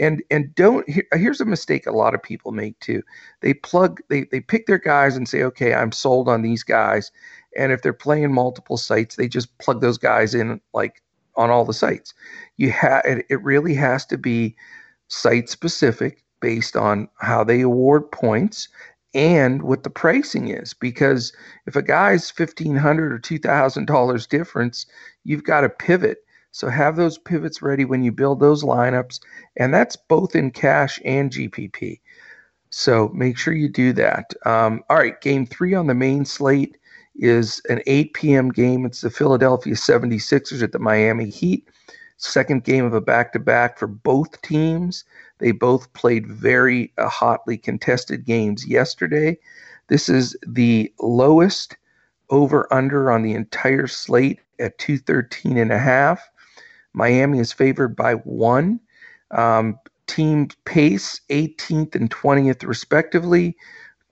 And 0.00 0.22
and 0.30 0.54
don't 0.54 0.88
here's 1.12 1.40
a 1.40 1.44
mistake 1.44 1.86
a 1.86 1.92
lot 1.92 2.14
of 2.14 2.22
people 2.22 2.52
make 2.52 2.78
too. 2.80 3.02
They 3.40 3.54
plug 3.54 4.00
they 4.08 4.24
they 4.24 4.40
pick 4.40 4.66
their 4.66 4.78
guys 4.78 5.16
and 5.16 5.28
say, 5.28 5.42
okay, 5.44 5.74
I'm 5.74 5.92
sold 5.92 6.28
on 6.28 6.42
these 6.42 6.62
guys. 6.62 7.10
And 7.56 7.70
if 7.70 7.82
they're 7.82 7.92
playing 7.92 8.32
multiple 8.32 8.76
sites, 8.76 9.16
they 9.16 9.28
just 9.28 9.56
plug 9.58 9.80
those 9.80 9.98
guys 9.98 10.34
in 10.34 10.60
like 10.72 11.02
on 11.36 11.50
all 11.50 11.64
the 11.64 11.72
sites. 11.72 12.12
You 12.56 12.70
have 12.70 13.02
it, 13.04 13.24
it 13.30 13.42
really 13.42 13.74
has 13.74 14.04
to 14.06 14.18
be 14.18 14.56
site 15.08 15.48
specific 15.48 16.24
based 16.40 16.76
on 16.76 17.08
how 17.20 17.44
they 17.44 17.60
award 17.60 18.10
points 18.10 18.68
and 19.14 19.62
what 19.62 19.82
the 19.82 19.90
pricing 19.90 20.48
is 20.48 20.74
because 20.74 21.32
if 21.66 21.76
a 21.76 21.82
guy's 21.82 22.32
1500 22.36 23.12
or 23.12 23.18
$2000 23.18 24.28
difference 24.28 24.86
you've 25.24 25.44
got 25.44 25.62
to 25.62 25.68
pivot. 25.68 26.18
So 26.50 26.68
have 26.68 26.94
those 26.96 27.18
pivots 27.18 27.62
ready 27.62 27.84
when 27.84 28.04
you 28.04 28.12
build 28.12 28.40
those 28.40 28.62
lineups 28.62 29.20
and 29.56 29.72
that's 29.74 29.96
both 29.96 30.36
in 30.36 30.50
cash 30.50 31.00
and 31.04 31.30
gpp 31.30 32.00
so 32.70 33.08
make 33.14 33.38
sure 33.38 33.54
you 33.54 33.68
do 33.68 33.92
that. 33.92 34.34
Um, 34.44 34.82
all 34.90 34.96
right 34.96 35.20
game 35.20 35.46
three 35.46 35.74
on 35.74 35.86
the 35.86 35.94
main 35.94 36.24
slate 36.24 36.76
is 37.14 37.62
an 37.68 37.80
8 37.86 38.14
p.m 38.14 38.50
game. 38.50 38.84
It's 38.84 39.00
the 39.00 39.10
philadelphia 39.10 39.74
76ers 39.74 40.62
at 40.62 40.72
the 40.72 40.80
miami 40.80 41.30
heat 41.30 41.68
second 42.16 42.64
game 42.64 42.84
of 42.84 42.94
a 42.94 43.00
back-to-back 43.00 43.78
for 43.78 43.86
both 43.86 44.40
teams 44.42 45.04
they 45.38 45.50
both 45.52 45.92
played 45.92 46.26
very 46.26 46.92
uh, 46.96 47.08
hotly 47.08 47.58
contested 47.58 48.24
games 48.24 48.66
yesterday. 48.66 49.36
This 49.88 50.08
is 50.08 50.36
the 50.46 50.92
lowest 51.00 51.76
over 52.30 52.72
under 52.72 53.10
on 53.10 53.22
the 53.22 53.34
entire 53.34 53.86
slate 53.86 54.40
at 54.58 54.78
213 54.78 55.58
and 55.58 55.72
a 55.72 55.78
half. 55.78 56.26
Miami 56.92 57.40
is 57.40 57.52
favored 57.52 57.96
by 57.96 58.14
one. 58.14 58.80
Um, 59.32 59.78
team 60.06 60.48
pace 60.64 61.20
18th 61.30 61.94
and 61.94 62.10
20th 62.10 62.66
respectively. 62.66 63.56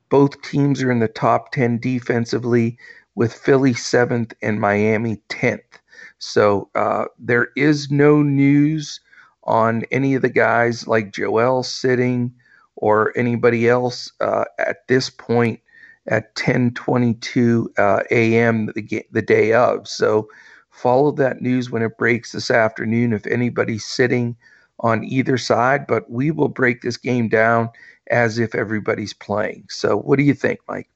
Both 0.09 0.43
teams 0.43 0.83
are 0.83 0.91
in 0.91 0.99
the 0.99 1.09
top 1.09 1.53
10 1.53 1.79
defensively, 1.79 2.77
with 3.15 3.33
Philly 3.33 3.73
7th 3.73 4.33
and 4.43 4.61
Miami 4.61 5.19
10th. 5.29 5.79
So 6.23 6.71
uh, 6.77 7.07
there 7.19 7.49
is 7.57 7.91
no 7.91 8.23
news 8.23 9.01
on 9.43 9.83
any 9.91 10.15
of 10.15 10.23
the 10.23 10.31
guys 10.31 10.87
like 10.87 11.13
Joel 11.13 11.65
sitting 11.65 12.33
or 12.77 13.13
anybody 13.19 13.69
else 13.69 14.13
uh, 14.21 14.45
at 14.61 14.87
this 14.87 15.11
point 15.11 15.59
at 16.07 16.33
10:22 16.37 17.67
uh, 17.77 18.05
a.m. 18.13 18.67
The, 18.67 19.05
the 19.11 19.23
day 19.23 19.53
of. 19.53 19.89
So 19.89 20.29
follow 20.71 21.11
that 21.11 21.43
news 21.43 21.71
when 21.73 21.83
it 21.83 21.99
breaks 21.99 22.31
this 22.31 22.53
afternoon 22.53 23.13
if 23.13 23.27
anybody's 23.27 23.85
sitting 23.85 24.37
on 24.79 25.03
either 25.05 25.37
side, 25.37 25.89
but 25.89 26.09
we 26.09 26.31
will 26.31 26.49
break 26.49 26.83
this 26.83 26.97
game 26.97 27.29
down 27.29 27.69
as 28.11 28.39
if 28.39 28.55
everybody's 28.55 29.13
playing. 29.13 29.67
So 29.71 29.97
what 29.97 30.19
do 30.19 30.23
you 30.23 30.35
think, 30.35 30.61
Mike? 30.69 30.89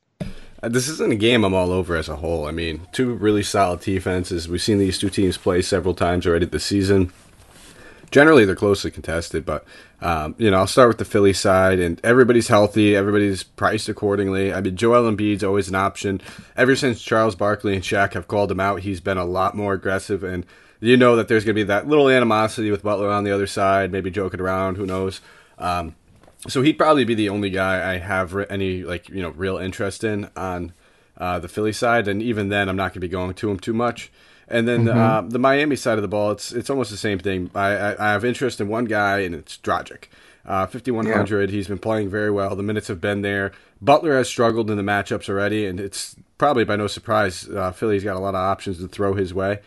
Uh, 0.62 0.68
this 0.68 0.88
isn't 0.88 1.12
a 1.12 1.16
game 1.16 1.44
I'm 1.44 1.54
all 1.54 1.70
over 1.70 1.96
as 1.96 2.08
a 2.08 2.16
whole. 2.16 2.46
I 2.46 2.50
mean, 2.50 2.86
two 2.92 3.14
really 3.14 3.42
solid 3.42 3.80
defenses. 3.80 4.48
We've 4.48 4.62
seen 4.62 4.78
these 4.78 4.98
two 4.98 5.10
teams 5.10 5.36
play 5.36 5.62
several 5.62 5.94
times 5.94 6.26
already 6.26 6.46
this 6.46 6.64
season 6.64 7.12
generally 8.10 8.44
they're 8.44 8.56
closely 8.56 8.90
contested, 8.90 9.44
but 9.44 9.64
um, 10.00 10.34
you 10.38 10.50
know, 10.50 10.58
I'll 10.58 10.66
start 10.66 10.88
with 10.88 10.98
the 10.98 11.04
Philly 11.04 11.32
side, 11.32 11.78
and 11.78 12.00
everybody's 12.04 12.48
healthy, 12.48 12.94
everybody's 12.94 13.42
priced 13.42 13.88
accordingly. 13.88 14.52
I 14.52 14.60
mean, 14.60 14.76
Joel 14.76 15.10
Embiid's 15.10 15.44
always 15.44 15.68
an 15.68 15.74
option. 15.74 16.20
Ever 16.56 16.76
since 16.76 17.02
Charles 17.02 17.34
Barkley 17.34 17.74
and 17.74 17.82
Shaq 17.82 18.12
have 18.12 18.28
called 18.28 18.50
him 18.50 18.60
out, 18.60 18.80
he's 18.80 19.00
been 19.00 19.18
a 19.18 19.24
lot 19.24 19.54
more 19.54 19.72
aggressive, 19.72 20.22
and 20.22 20.44
you 20.80 20.96
know 20.96 21.16
that 21.16 21.28
there's 21.28 21.44
going 21.44 21.54
to 21.54 21.60
be 21.60 21.64
that 21.64 21.88
little 21.88 22.08
animosity 22.08 22.70
with 22.70 22.82
Butler 22.82 23.10
on 23.10 23.24
the 23.24 23.32
other 23.32 23.46
side, 23.46 23.90
maybe 23.90 24.10
joking 24.10 24.40
around, 24.40 24.76
who 24.76 24.86
knows. 24.86 25.20
Um, 25.58 25.94
so 26.48 26.62
he'd 26.62 26.78
probably 26.78 27.04
be 27.04 27.14
the 27.14 27.28
only 27.28 27.50
guy 27.50 27.94
I 27.94 27.98
have 27.98 28.36
any 28.50 28.82
like 28.82 29.08
you 29.08 29.22
know 29.22 29.30
real 29.30 29.58
interest 29.58 30.04
in 30.04 30.30
on 30.36 30.72
uh, 31.18 31.38
the 31.38 31.48
Philly 31.48 31.72
side, 31.72 32.08
and 32.08 32.22
even 32.22 32.48
then, 32.48 32.68
I'm 32.68 32.76
not 32.76 32.88
going 32.88 32.94
to 32.94 33.00
be 33.00 33.08
going 33.08 33.34
to 33.34 33.50
him 33.50 33.58
too 33.58 33.72
much. 33.72 34.10
And 34.48 34.68
then 34.68 34.84
mm-hmm. 34.84 34.98
uh, 34.98 35.22
the 35.22 35.38
Miami 35.38 35.76
side 35.76 35.98
of 35.98 36.02
the 36.02 36.08
ball, 36.08 36.30
it's 36.30 36.52
it's 36.52 36.70
almost 36.70 36.90
the 36.90 36.96
same 36.96 37.18
thing. 37.18 37.50
I, 37.54 37.70
I, 37.70 38.08
I 38.08 38.12
have 38.12 38.24
interest 38.24 38.60
in 38.60 38.68
one 38.68 38.84
guy, 38.84 39.20
and 39.20 39.34
it's 39.34 39.56
Dragic. 39.56 40.04
Uh, 40.44 40.64
5100, 40.64 41.50
yeah. 41.50 41.56
he's 41.56 41.66
been 41.66 41.78
playing 41.78 42.08
very 42.08 42.30
well. 42.30 42.54
The 42.54 42.62
minutes 42.62 42.86
have 42.86 43.00
been 43.00 43.22
there. 43.22 43.50
Butler 43.82 44.16
has 44.16 44.28
struggled 44.28 44.70
in 44.70 44.76
the 44.76 44.82
matchups 44.84 45.28
already, 45.28 45.66
and 45.66 45.80
it's 45.80 46.14
probably 46.38 46.62
by 46.62 46.76
no 46.76 46.86
surprise. 46.86 47.48
Uh, 47.48 47.72
Philly's 47.72 48.04
got 48.04 48.14
a 48.14 48.20
lot 48.20 48.36
of 48.36 48.40
options 48.40 48.78
to 48.78 48.86
throw 48.86 49.14
his 49.14 49.34
way, 49.34 49.58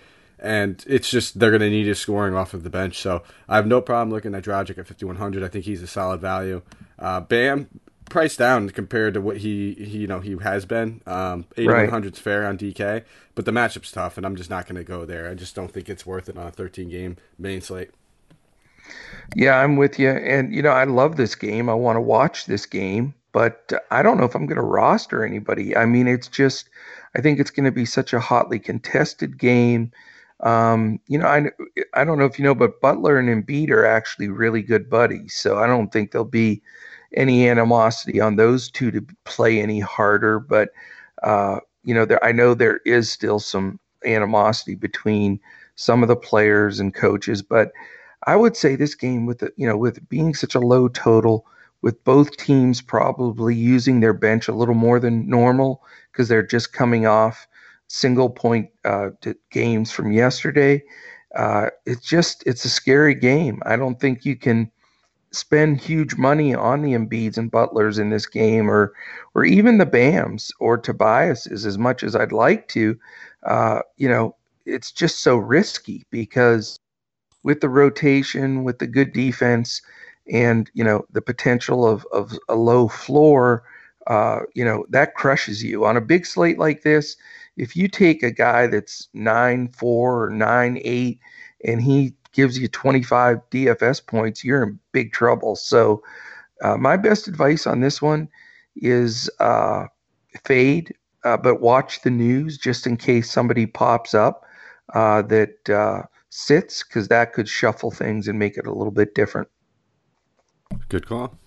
and 0.41 0.83
it's 0.87 1.09
just 1.09 1.39
they're 1.39 1.51
going 1.51 1.61
to 1.61 1.69
need 1.69 1.87
his 1.87 1.99
scoring 1.99 2.35
off 2.35 2.53
of 2.53 2.63
the 2.63 2.69
bench. 2.69 2.97
So 2.97 3.23
I 3.47 3.55
have 3.55 3.67
no 3.67 3.81
problem 3.81 4.09
looking 4.09 4.33
at 4.35 4.43
Dragic 4.43 4.77
at 4.77 4.87
5100. 4.87 5.43
I 5.43 5.47
think 5.47 5.65
he's 5.65 5.81
a 5.81 5.87
solid 5.87 6.21
value. 6.21 6.61
Uh, 6.97 7.21
Bam, 7.21 7.67
price 8.09 8.35
down 8.35 8.69
compared 8.69 9.13
to 9.13 9.21
what 9.21 9.37
he, 9.37 9.73
he 9.73 9.99
you 9.99 10.07
know 10.07 10.19
he 10.19 10.35
has 10.41 10.65
been. 10.65 11.01
Um, 11.05 11.45
8100 11.57 12.13
is 12.13 12.19
fair 12.19 12.45
on 12.45 12.57
DK, 12.57 13.03
but 13.35 13.45
the 13.45 13.51
matchup's 13.51 13.91
tough, 13.91 14.17
and 14.17 14.25
I'm 14.25 14.35
just 14.35 14.49
not 14.49 14.65
going 14.65 14.77
to 14.77 14.83
go 14.83 15.05
there. 15.05 15.29
I 15.29 15.35
just 15.35 15.55
don't 15.55 15.71
think 15.71 15.89
it's 15.89 16.05
worth 16.05 16.29
it 16.29 16.37
on 16.37 16.47
a 16.47 16.51
13 16.51 16.89
game 16.89 17.17
main 17.37 17.61
slate. 17.61 17.91
Yeah, 19.35 19.55
I'm 19.57 19.77
with 19.77 19.99
you, 19.99 20.09
and 20.09 20.53
you 20.53 20.61
know 20.61 20.71
I 20.71 20.85
love 20.85 21.15
this 21.15 21.35
game. 21.35 21.69
I 21.69 21.73
want 21.73 21.97
to 21.97 22.01
watch 22.01 22.45
this 22.45 22.65
game, 22.65 23.13
but 23.31 23.71
I 23.91 24.01
don't 24.01 24.17
know 24.17 24.25
if 24.25 24.35
I'm 24.35 24.47
going 24.47 24.57
to 24.57 24.63
roster 24.63 25.23
anybody. 25.23 25.77
I 25.77 25.85
mean, 25.85 26.07
it's 26.07 26.27
just 26.27 26.69
I 27.15 27.21
think 27.21 27.39
it's 27.39 27.51
going 27.51 27.65
to 27.65 27.71
be 27.71 27.85
such 27.85 28.13
a 28.13 28.19
hotly 28.19 28.59
contested 28.59 29.37
game. 29.37 29.91
Um, 30.41 30.99
you 31.07 31.17
know, 31.19 31.27
I 31.27 31.49
I 31.93 32.03
don't 32.05 32.17
know 32.17 32.25
if 32.25 32.39
you 32.39 32.45
know, 32.45 32.55
but 32.55 32.79
Butler 32.81 33.17
and 33.19 33.27
Embiid 33.29 33.69
are 33.71 33.85
actually 33.85 34.29
really 34.29 34.61
good 34.61 34.89
buddies, 34.89 35.33
so 35.35 35.57
I 35.57 35.67
don't 35.67 35.91
think 35.91 36.11
there'll 36.11 36.25
be 36.25 36.61
any 37.15 37.49
animosity 37.49 38.21
on 38.21 38.35
those 38.37 38.69
two 38.71 38.91
to 38.91 39.05
play 39.25 39.59
any 39.61 39.79
harder. 39.79 40.39
But 40.39 40.69
Uh, 41.23 41.59
you 41.83 41.93
know, 41.93 42.05
there 42.05 42.23
I 42.23 42.31
know 42.31 42.53
there 42.53 42.79
is 42.85 43.09
still 43.11 43.39
some 43.39 43.79
animosity 44.05 44.75
between 44.75 45.39
some 45.75 46.03
of 46.03 46.09
the 46.09 46.15
players 46.15 46.79
and 46.79 46.93
coaches, 46.93 47.41
but 47.41 47.71
I 48.27 48.35
would 48.35 48.55
say 48.55 48.75
this 48.75 48.95
game 48.95 49.25
with 49.25 49.39
the, 49.39 49.51
you 49.57 49.67
know 49.67 49.77
with 49.77 50.07
being 50.09 50.33
such 50.33 50.55
a 50.55 50.59
low 50.59 50.87
total, 50.89 51.45
with 51.81 52.03
both 52.03 52.37
teams 52.37 52.81
probably 52.81 53.55
using 53.55 53.99
their 53.99 54.13
bench 54.13 54.47
a 54.47 54.53
little 54.55 54.75
more 54.75 54.99
than 54.99 55.27
normal 55.29 55.83
because 56.11 56.27
they're 56.29 56.43
just 56.45 56.73
coming 56.73 57.05
off 57.05 57.47
single 57.89 58.29
point 58.29 58.69
uh, 58.85 59.09
games 59.51 59.91
from 59.91 60.13
yesterday. 60.13 60.81
Uh, 61.35 61.69
it's 61.85 62.07
just 62.07 62.43
it's 62.47 62.63
a 62.65 62.69
scary 62.69 63.13
game. 63.13 63.61
I 63.65 63.75
don't 63.75 63.99
think 63.99 64.25
you 64.25 64.35
can 64.35 64.71
spend 65.31 65.79
huge 65.79 66.15
money 66.15 66.55
on 66.55 66.81
the 66.81 66.93
Embiids 66.93 67.37
and 67.37 67.51
Butlers 67.51 67.99
in 67.99 68.09
this 68.09 68.25
game, 68.25 68.69
or 68.69 68.93
or 69.35 69.43
even 69.43 69.77
the 69.77 69.85
Bams 69.85 70.51
or 70.59 70.77
Tobias's 70.77 71.65
as 71.65 71.77
much 71.77 72.03
as 72.03 72.15
I'd 72.15 72.31
like 72.31 72.67
to. 72.69 72.97
Uh, 73.43 73.81
you 73.97 74.07
know, 74.07 74.35
it's 74.65 74.91
just 74.91 75.19
so 75.19 75.35
risky 75.37 76.05
because 76.09 76.79
with 77.43 77.61
the 77.61 77.69
rotation, 77.69 78.63
with 78.63 78.79
the 78.79 78.87
good 78.87 79.13
defense, 79.13 79.81
and 80.31 80.69
you 80.73 80.83
know 80.83 81.05
the 81.11 81.21
potential 81.21 81.87
of 81.87 82.05
of 82.11 82.37
a 82.49 82.55
low 82.55 82.87
floor, 82.87 83.63
uh, 84.07 84.41
you 84.53 84.65
know 84.65 84.85
that 84.89 85.15
crushes 85.15 85.63
you 85.63 85.85
on 85.85 85.97
a 85.97 86.01
big 86.01 86.25
slate 86.25 86.59
like 86.59 86.83
this. 86.83 87.15
If 87.59 87.75
you 87.75 87.89
take 87.89 88.23
a 88.23 88.31
guy 88.31 88.67
that's 88.67 89.09
nine 89.13 89.67
four 89.67 90.23
or 90.23 90.29
nine 90.29 90.79
eight, 90.83 91.19
and 91.65 91.81
he 91.81 92.15
gives 92.31 92.57
you 92.57 92.67
25 92.69 93.37
DFS 93.51 94.05
points, 94.05 94.43
you're 94.43 94.63
in 94.63 94.79
big 94.93 95.11
trouble. 95.11 95.55
So, 95.55 96.01
uh, 96.63 96.77
my 96.77 96.95
best 96.95 97.27
advice 97.27 97.67
on 97.67 97.81
this 97.81 98.01
one 98.01 98.29
is 98.77 99.29
uh, 99.39 99.87
fade, 100.45 100.93
uh, 101.25 101.37
but 101.37 101.59
watch 101.59 102.01
the 102.01 102.09
news 102.09 102.57
just 102.57 102.87
in 102.87 102.95
case 102.95 103.29
somebody 103.29 103.65
pops 103.65 104.13
up 104.13 104.45
uh, 104.93 105.21
that 105.23 105.69
uh, 105.69 106.03
sits, 106.29 106.83
because 106.83 107.09
that 107.09 107.33
could 107.33 107.49
shuffle 107.49 107.91
things 107.91 108.27
and 108.27 108.39
make 108.39 108.57
it 108.57 108.67
a 108.67 108.73
little 108.73 108.91
bit 108.91 109.15
different. 109.15 109.49
Good 110.87 111.07
call. 111.07 111.37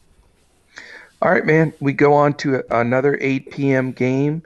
All 1.22 1.30
right, 1.30 1.46
man. 1.46 1.72
We 1.80 1.92
go 1.92 2.12
on 2.12 2.34
to 2.34 2.62
another 2.70 3.16
8 3.20 3.50
p.m. 3.50 3.92
game. 3.92 4.42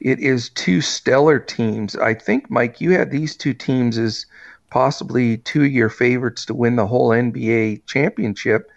It 0.00 0.18
is 0.18 0.48
two 0.50 0.80
stellar 0.80 1.38
teams. 1.38 1.94
I 1.96 2.14
think, 2.14 2.50
Mike, 2.50 2.80
you 2.80 2.92
had 2.92 3.10
these 3.10 3.36
two 3.36 3.52
teams 3.52 3.98
as 3.98 4.26
possibly 4.70 5.38
two 5.38 5.64
of 5.64 5.72
your 5.72 5.90
favorites 5.90 6.46
to 6.46 6.54
win 6.54 6.76
the 6.76 6.86
whole 6.86 7.10
NBA 7.10 7.84
championship. 7.86 8.70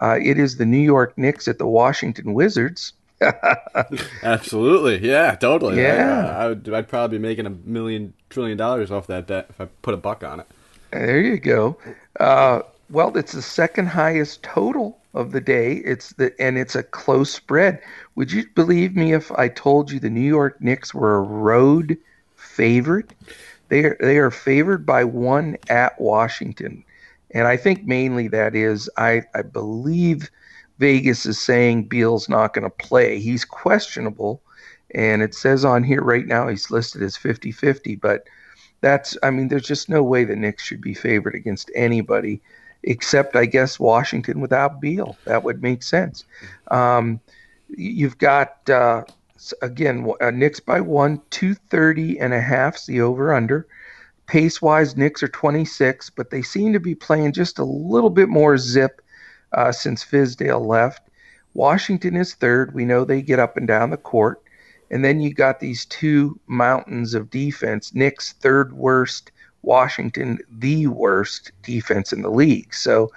Uh, 0.00 0.18
it 0.22 0.38
is 0.38 0.56
the 0.56 0.64
New 0.64 0.78
York 0.78 1.16
Knicks 1.18 1.48
at 1.48 1.58
the 1.58 1.66
Washington 1.66 2.32
Wizards. 2.32 2.94
Absolutely, 4.22 5.06
yeah, 5.06 5.34
totally. 5.34 5.82
Yeah, 5.82 6.34
I, 6.34 6.44
I 6.44 6.48
would. 6.48 6.72
I'd 6.72 6.88
probably 6.88 7.18
be 7.18 7.22
making 7.22 7.44
a 7.44 7.50
million 7.50 8.14
trillion 8.30 8.56
dollars 8.56 8.90
off 8.90 9.06
that 9.08 9.26
bet 9.26 9.46
if 9.50 9.60
I 9.60 9.66
put 9.82 9.92
a 9.92 9.98
buck 9.98 10.24
on 10.24 10.40
it. 10.40 10.46
There 10.90 11.20
you 11.20 11.38
go. 11.38 11.76
Uh, 12.18 12.62
well, 12.88 13.14
it's 13.18 13.32
the 13.32 13.42
second 13.42 13.88
highest 13.88 14.42
total 14.42 14.99
of 15.14 15.32
the 15.32 15.40
day. 15.40 15.74
It's 15.76 16.10
the 16.14 16.32
and 16.40 16.56
it's 16.58 16.74
a 16.74 16.82
close 16.82 17.32
spread. 17.32 17.80
Would 18.14 18.32
you 18.32 18.46
believe 18.54 18.96
me 18.96 19.12
if 19.12 19.30
I 19.32 19.48
told 19.48 19.90
you 19.90 19.98
the 19.98 20.10
New 20.10 20.20
York 20.20 20.60
Knicks 20.60 20.94
were 20.94 21.16
a 21.16 21.22
road 21.22 21.96
favorite? 22.36 23.12
They 23.68 23.84
are, 23.84 23.96
they 24.00 24.18
are 24.18 24.30
favored 24.30 24.84
by 24.84 25.04
one 25.04 25.56
at 25.68 26.00
Washington. 26.00 26.84
And 27.32 27.46
I 27.46 27.56
think 27.56 27.84
mainly 27.84 28.26
that 28.28 28.56
is, 28.56 28.90
I, 28.96 29.22
I 29.34 29.42
believe 29.42 30.30
Vegas 30.78 31.24
is 31.24 31.38
saying 31.38 31.84
Beal's 31.84 32.28
not 32.28 32.52
going 32.52 32.64
to 32.64 32.70
play. 32.70 33.20
He's 33.20 33.44
questionable. 33.44 34.42
And 34.92 35.22
it 35.22 35.34
says 35.34 35.64
on 35.64 35.84
here 35.84 36.02
right 36.02 36.26
now 36.26 36.48
he's 36.48 36.70
listed 36.70 37.02
as 37.02 37.16
50 37.16 37.52
50. 37.52 37.94
But 37.94 38.24
that's, 38.80 39.16
I 39.22 39.30
mean, 39.30 39.48
there's 39.48 39.66
just 39.66 39.88
no 39.88 40.02
way 40.02 40.24
the 40.24 40.34
Knicks 40.34 40.64
should 40.64 40.80
be 40.80 40.94
favored 40.94 41.36
against 41.36 41.70
anybody 41.76 42.42
except, 42.82 43.36
I 43.36 43.46
guess, 43.46 43.78
Washington 43.78 44.40
without 44.40 44.80
Beal. 44.80 45.16
That 45.24 45.44
would 45.44 45.62
make 45.62 45.82
sense. 45.82 46.24
Um, 46.70 47.20
you've 47.68 48.18
got 48.18 48.68
uh, 48.68 49.04
again, 49.62 50.10
uh, 50.20 50.30
Knicks 50.30 50.60
by 50.60 50.80
one, 50.80 51.20
230 51.30 52.18
and 52.18 52.34
a 52.34 52.40
half's 52.40 52.86
the 52.86 53.00
over 53.00 53.32
under. 53.32 53.66
Pace 54.26 54.62
wise, 54.62 54.96
Knicks 54.96 55.22
are 55.22 55.28
26, 55.28 56.10
but 56.10 56.30
they 56.30 56.42
seem 56.42 56.72
to 56.72 56.80
be 56.80 56.94
playing 56.94 57.32
just 57.32 57.58
a 57.58 57.64
little 57.64 58.10
bit 58.10 58.28
more 58.28 58.56
zip 58.58 59.02
uh, 59.52 59.72
since 59.72 60.04
Fizdale 60.04 60.64
left. 60.64 61.08
Washington 61.54 62.16
is 62.16 62.34
third. 62.34 62.74
We 62.74 62.84
know 62.84 63.04
they 63.04 63.22
get 63.22 63.40
up 63.40 63.56
and 63.56 63.66
down 63.66 63.90
the 63.90 63.96
court. 63.96 64.40
And 64.90 65.04
then 65.04 65.20
you 65.20 65.32
got 65.32 65.60
these 65.60 65.84
two 65.84 66.38
mountains 66.46 67.14
of 67.14 67.30
defense. 67.30 67.94
Knicks 67.94 68.34
third 68.34 68.72
worst, 68.72 69.32
Washington 69.62 70.38
the 70.50 70.86
worst 70.86 71.52
defense 71.62 72.12
in 72.12 72.22
the 72.22 72.30
league. 72.30 72.72
So 72.74 73.10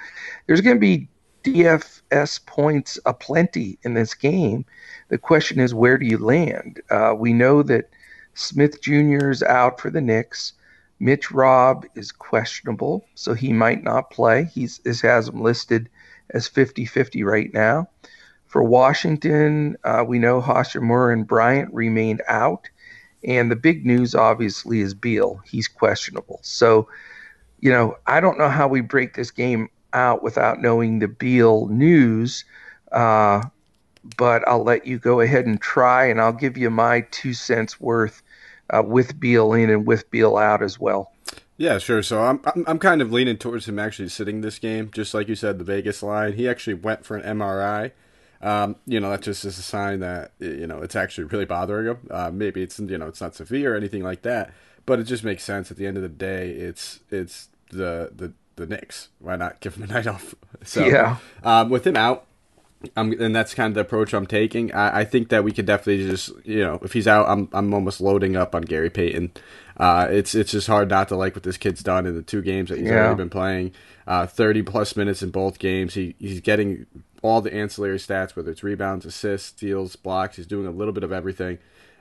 there's 0.47 0.61
going 0.61 0.75
to 0.75 0.81
be 0.81 1.07
DFS 1.43 2.45
points 2.45 2.99
aplenty 3.05 3.77
in 3.83 3.93
this 3.93 4.13
game. 4.13 4.65
The 5.09 5.17
question 5.17 5.59
is, 5.59 5.73
where 5.73 5.97
do 5.97 6.05
you 6.05 6.17
land? 6.17 6.81
Uh, 6.89 7.13
we 7.17 7.33
know 7.33 7.63
that 7.63 7.89
Smith 8.33 8.81
Jr. 8.81 9.29
is 9.29 9.43
out 9.43 9.79
for 9.79 9.89
the 9.89 10.01
Knicks. 10.01 10.53
Mitch 10.99 11.31
Robb 11.31 11.85
is 11.95 12.11
questionable, 12.11 13.05
so 13.15 13.33
he 13.33 13.51
might 13.51 13.83
not 13.83 14.09
play. 14.09 14.45
He's 14.45 14.79
has 15.01 15.27
him 15.27 15.41
listed 15.41 15.89
as 16.29 16.47
50-50 16.47 17.25
right 17.25 17.53
now. 17.53 17.89
For 18.45 18.63
Washington, 18.63 19.75
uh, 19.83 20.05
we 20.07 20.19
know 20.19 20.39
Hachimura 20.39 21.11
and 21.11 21.27
Bryant 21.27 21.73
remained 21.73 22.21
out, 22.27 22.69
and 23.23 23.49
the 23.49 23.55
big 23.55 23.85
news 23.85 24.15
obviously 24.15 24.81
is 24.81 24.93
Beal. 24.93 25.41
He's 25.45 25.67
questionable. 25.67 26.39
So, 26.43 26.87
you 27.59 27.71
know, 27.71 27.97
I 28.07 28.19
don't 28.19 28.37
know 28.37 28.49
how 28.49 28.67
we 28.67 28.81
break 28.81 29.15
this 29.15 29.31
game 29.31 29.69
out 29.93 30.23
without 30.23 30.61
knowing 30.61 30.99
the 30.99 31.07
Beal 31.07 31.67
news. 31.67 32.43
Uh, 32.91 33.43
but 34.17 34.47
I'll 34.47 34.63
let 34.63 34.85
you 34.85 34.99
go 34.99 35.21
ahead 35.21 35.45
and 35.45 35.61
try, 35.61 36.05
and 36.05 36.19
I'll 36.19 36.33
give 36.33 36.57
you 36.57 36.69
my 36.69 37.01
two 37.11 37.33
cents 37.33 37.79
worth 37.79 38.21
uh, 38.69 38.83
with 38.85 39.19
Beal 39.19 39.53
in 39.53 39.69
and 39.69 39.85
with 39.85 40.09
Beal 40.11 40.37
out 40.37 40.61
as 40.61 40.79
well. 40.79 41.11
Yeah, 41.57 41.77
sure. 41.77 42.03
So 42.03 42.21
I'm, 42.21 42.41
I'm, 42.45 42.65
I'm 42.67 42.79
kind 42.79 43.01
of 43.01 43.11
leaning 43.11 43.37
towards 43.37 43.67
him 43.67 43.79
actually 43.79 44.09
sitting 44.09 44.41
this 44.41 44.59
game, 44.59 44.89
just 44.91 45.13
like 45.13 45.27
you 45.27 45.35
said, 45.35 45.59
the 45.59 45.63
Vegas 45.63 46.03
line. 46.03 46.33
He 46.33 46.49
actually 46.49 46.73
went 46.73 47.05
for 47.05 47.15
an 47.15 47.37
MRI. 47.37 47.91
Um, 48.43 48.75
you 48.85 48.99
know, 48.99 49.09
that 49.09 49.21
just 49.21 49.45
is 49.45 49.57
a 49.57 49.61
sign 49.61 50.01
that 50.01 50.33
you 50.39 50.67
know 50.67 50.81
it's 50.81 50.95
actually 50.95 51.23
really 51.25 51.45
bothering 51.45 51.87
him. 51.87 52.07
Uh, 52.11 52.29
maybe 52.31 52.61
it's 52.61 52.77
you 52.77 52.97
know 52.97 53.07
it's 53.07 53.21
not 53.21 53.35
severe 53.35 53.73
or 53.73 53.77
anything 53.77 54.03
like 54.03 54.23
that, 54.23 54.53
but 54.85 54.99
it 54.99 55.05
just 55.05 55.23
makes 55.23 55.43
sense. 55.43 55.71
At 55.71 55.77
the 55.77 55.87
end 55.87 55.97
of 55.97 56.03
the 56.03 56.09
day, 56.09 56.49
it's 56.51 56.99
it's 57.09 57.47
the 57.69 58.11
the 58.13 58.33
the 58.57 58.67
Knicks. 58.67 59.09
Why 59.19 59.37
not 59.37 59.61
give 59.61 59.75
him 59.75 59.83
a 59.83 59.87
night 59.93 60.07
off? 60.07 60.35
So 60.63 60.85
yeah, 60.85 61.17
um, 61.43 61.69
with 61.69 61.87
him 61.87 61.95
out, 61.95 62.27
I'm, 62.97 63.13
and 63.21 63.35
that's 63.35 63.53
kind 63.53 63.71
of 63.71 63.75
the 63.75 63.81
approach 63.81 64.13
I'm 64.13 64.27
taking. 64.27 64.73
I, 64.73 64.99
I, 64.99 65.05
think 65.05 65.29
that 65.29 65.43
we 65.43 65.51
could 65.51 65.65
definitely 65.65 66.05
just, 66.05 66.31
you 66.43 66.59
know, 66.59 66.79
if 66.83 66.93
he's 66.93 67.07
out, 67.07 67.27
I'm 67.29 67.47
I'm 67.53 67.73
almost 67.73 68.01
loading 68.01 68.35
up 68.35 68.53
on 68.53 68.63
Gary 68.63 68.89
Payton. 68.89 69.31
Uh, 69.77 70.07
it's 70.09 70.35
it's 70.35 70.51
just 70.51 70.67
hard 70.67 70.89
not 70.89 71.07
to 71.09 71.15
like 71.15 71.35
what 71.35 71.43
this 71.43 71.57
kid's 71.57 71.81
done 71.81 72.05
in 72.05 72.15
the 72.15 72.21
two 72.21 72.41
games 72.41 72.69
that 72.69 72.79
he's 72.79 72.87
yeah. 72.87 73.05
already 73.05 73.15
been 73.15 73.29
playing. 73.29 73.71
Uh, 74.05 74.27
30 74.27 74.63
plus 74.63 74.97
minutes 74.97 75.23
in 75.23 75.29
both 75.29 75.59
games. 75.59 75.93
He 75.93 76.15
he's 76.19 76.41
getting 76.41 76.85
all 77.23 77.41
the 77.41 77.53
ancillary 77.53 77.97
stats, 77.97 78.35
whether 78.35 78.51
it's 78.51 78.63
rebounds, 78.63 79.05
assists, 79.05 79.47
steals, 79.47 79.95
blocks. 79.95 80.35
He's 80.35 80.45
doing 80.45 80.67
a 80.67 80.71
little 80.71 80.93
bit 80.93 81.03
of 81.03 81.11
everything. 81.11 81.57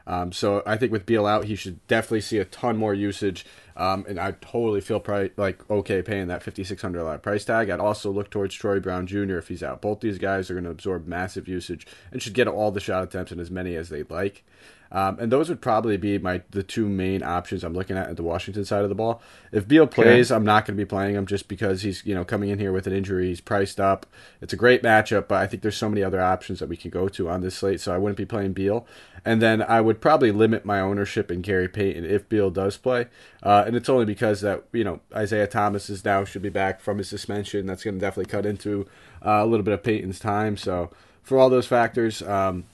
Um, 0.06 0.32
so 0.32 0.62
I 0.66 0.76
think 0.76 0.90
with 0.90 1.06
Beal 1.06 1.26
out, 1.26 1.44
he 1.44 1.54
should 1.54 1.86
definitely 1.86 2.22
see 2.22 2.38
a 2.38 2.44
ton 2.44 2.76
more 2.76 2.92
usage. 2.92 3.46
Um, 3.76 4.04
and 4.08 4.18
I 4.18 4.32
totally 4.32 4.80
feel 4.80 5.00
pri- 5.00 5.30
like 5.36 5.68
okay 5.70 6.02
paying 6.02 6.26
that 6.26 6.42
fifty 6.42 6.64
six 6.64 6.82
hundred 6.82 6.98
dollar 6.98 7.18
price 7.18 7.44
tag. 7.44 7.70
I'd 7.70 7.80
also 7.80 8.10
look 8.10 8.28
towards 8.30 8.54
Troy 8.54 8.80
Brown 8.80 9.06
Jr. 9.06 9.38
if 9.38 9.48
he's 9.48 9.62
out. 9.62 9.80
Both 9.80 10.00
these 10.00 10.18
guys 10.18 10.50
are 10.50 10.54
going 10.54 10.64
to 10.64 10.70
absorb 10.70 11.06
massive 11.06 11.48
usage 11.48 11.86
and 12.10 12.20
should 12.20 12.34
get 12.34 12.48
all 12.48 12.70
the 12.70 12.80
shot 12.80 13.04
attempts 13.04 13.32
and 13.32 13.40
as 13.40 13.50
many 13.50 13.76
as 13.76 13.88
they'd 13.88 14.10
like. 14.10 14.44
Um, 14.92 15.18
and 15.18 15.32
those 15.32 15.48
would 15.48 15.62
probably 15.62 15.96
be 15.96 16.18
my 16.18 16.42
the 16.50 16.62
two 16.62 16.86
main 16.86 17.22
options 17.22 17.64
I'm 17.64 17.72
looking 17.72 17.96
at 17.96 18.10
at 18.10 18.16
the 18.16 18.22
Washington 18.22 18.66
side 18.66 18.82
of 18.82 18.90
the 18.90 18.94
ball. 18.94 19.22
If 19.50 19.66
Beal 19.66 19.86
plays, 19.86 20.30
okay. 20.30 20.36
I'm 20.36 20.44
not 20.44 20.66
going 20.66 20.76
to 20.76 20.84
be 20.84 20.88
playing 20.88 21.16
him 21.16 21.24
just 21.24 21.48
because 21.48 21.80
he's 21.80 22.04
you 22.04 22.14
know 22.14 22.26
coming 22.26 22.50
in 22.50 22.58
here 22.58 22.72
with 22.72 22.86
an 22.86 22.92
injury. 22.92 23.28
He's 23.28 23.40
priced 23.40 23.80
up. 23.80 24.04
It's 24.42 24.52
a 24.52 24.56
great 24.56 24.82
matchup, 24.82 25.28
but 25.28 25.40
I 25.40 25.46
think 25.46 25.62
there's 25.62 25.78
so 25.78 25.88
many 25.88 26.02
other 26.02 26.20
options 26.20 26.58
that 26.58 26.68
we 26.68 26.76
can 26.76 26.90
go 26.90 27.08
to 27.08 27.30
on 27.30 27.40
this 27.40 27.54
slate, 27.54 27.80
so 27.80 27.94
I 27.94 27.98
wouldn't 27.98 28.18
be 28.18 28.26
playing 28.26 28.52
Beal. 28.52 28.86
And 29.24 29.40
then 29.40 29.62
I 29.62 29.80
would 29.80 30.00
probably 30.00 30.30
limit 30.30 30.66
my 30.66 30.80
ownership 30.80 31.30
in 31.30 31.40
Gary 31.40 31.68
Payton 31.68 32.04
if 32.04 32.28
Beal 32.28 32.50
does 32.50 32.76
play. 32.76 33.06
Uh, 33.42 33.64
and 33.66 33.74
it's 33.74 33.88
only 33.88 34.04
because 34.04 34.42
that 34.42 34.64
you 34.72 34.84
know 34.84 35.00
Isaiah 35.14 35.46
Thomas 35.46 35.88
is 35.88 36.04
now 36.04 36.24
should 36.26 36.42
be 36.42 36.50
back 36.50 36.82
from 36.82 36.98
his 36.98 37.08
suspension. 37.08 37.64
That's 37.64 37.82
going 37.82 37.94
to 37.94 38.00
definitely 38.00 38.30
cut 38.30 38.44
into 38.44 38.86
uh, 39.24 39.40
a 39.42 39.46
little 39.46 39.64
bit 39.64 39.72
of 39.72 39.82
Payton's 39.82 40.18
time. 40.18 40.58
So 40.58 40.90
for 41.22 41.38
all 41.38 41.48
those 41.48 41.66
factors. 41.66 42.20
Um, 42.20 42.64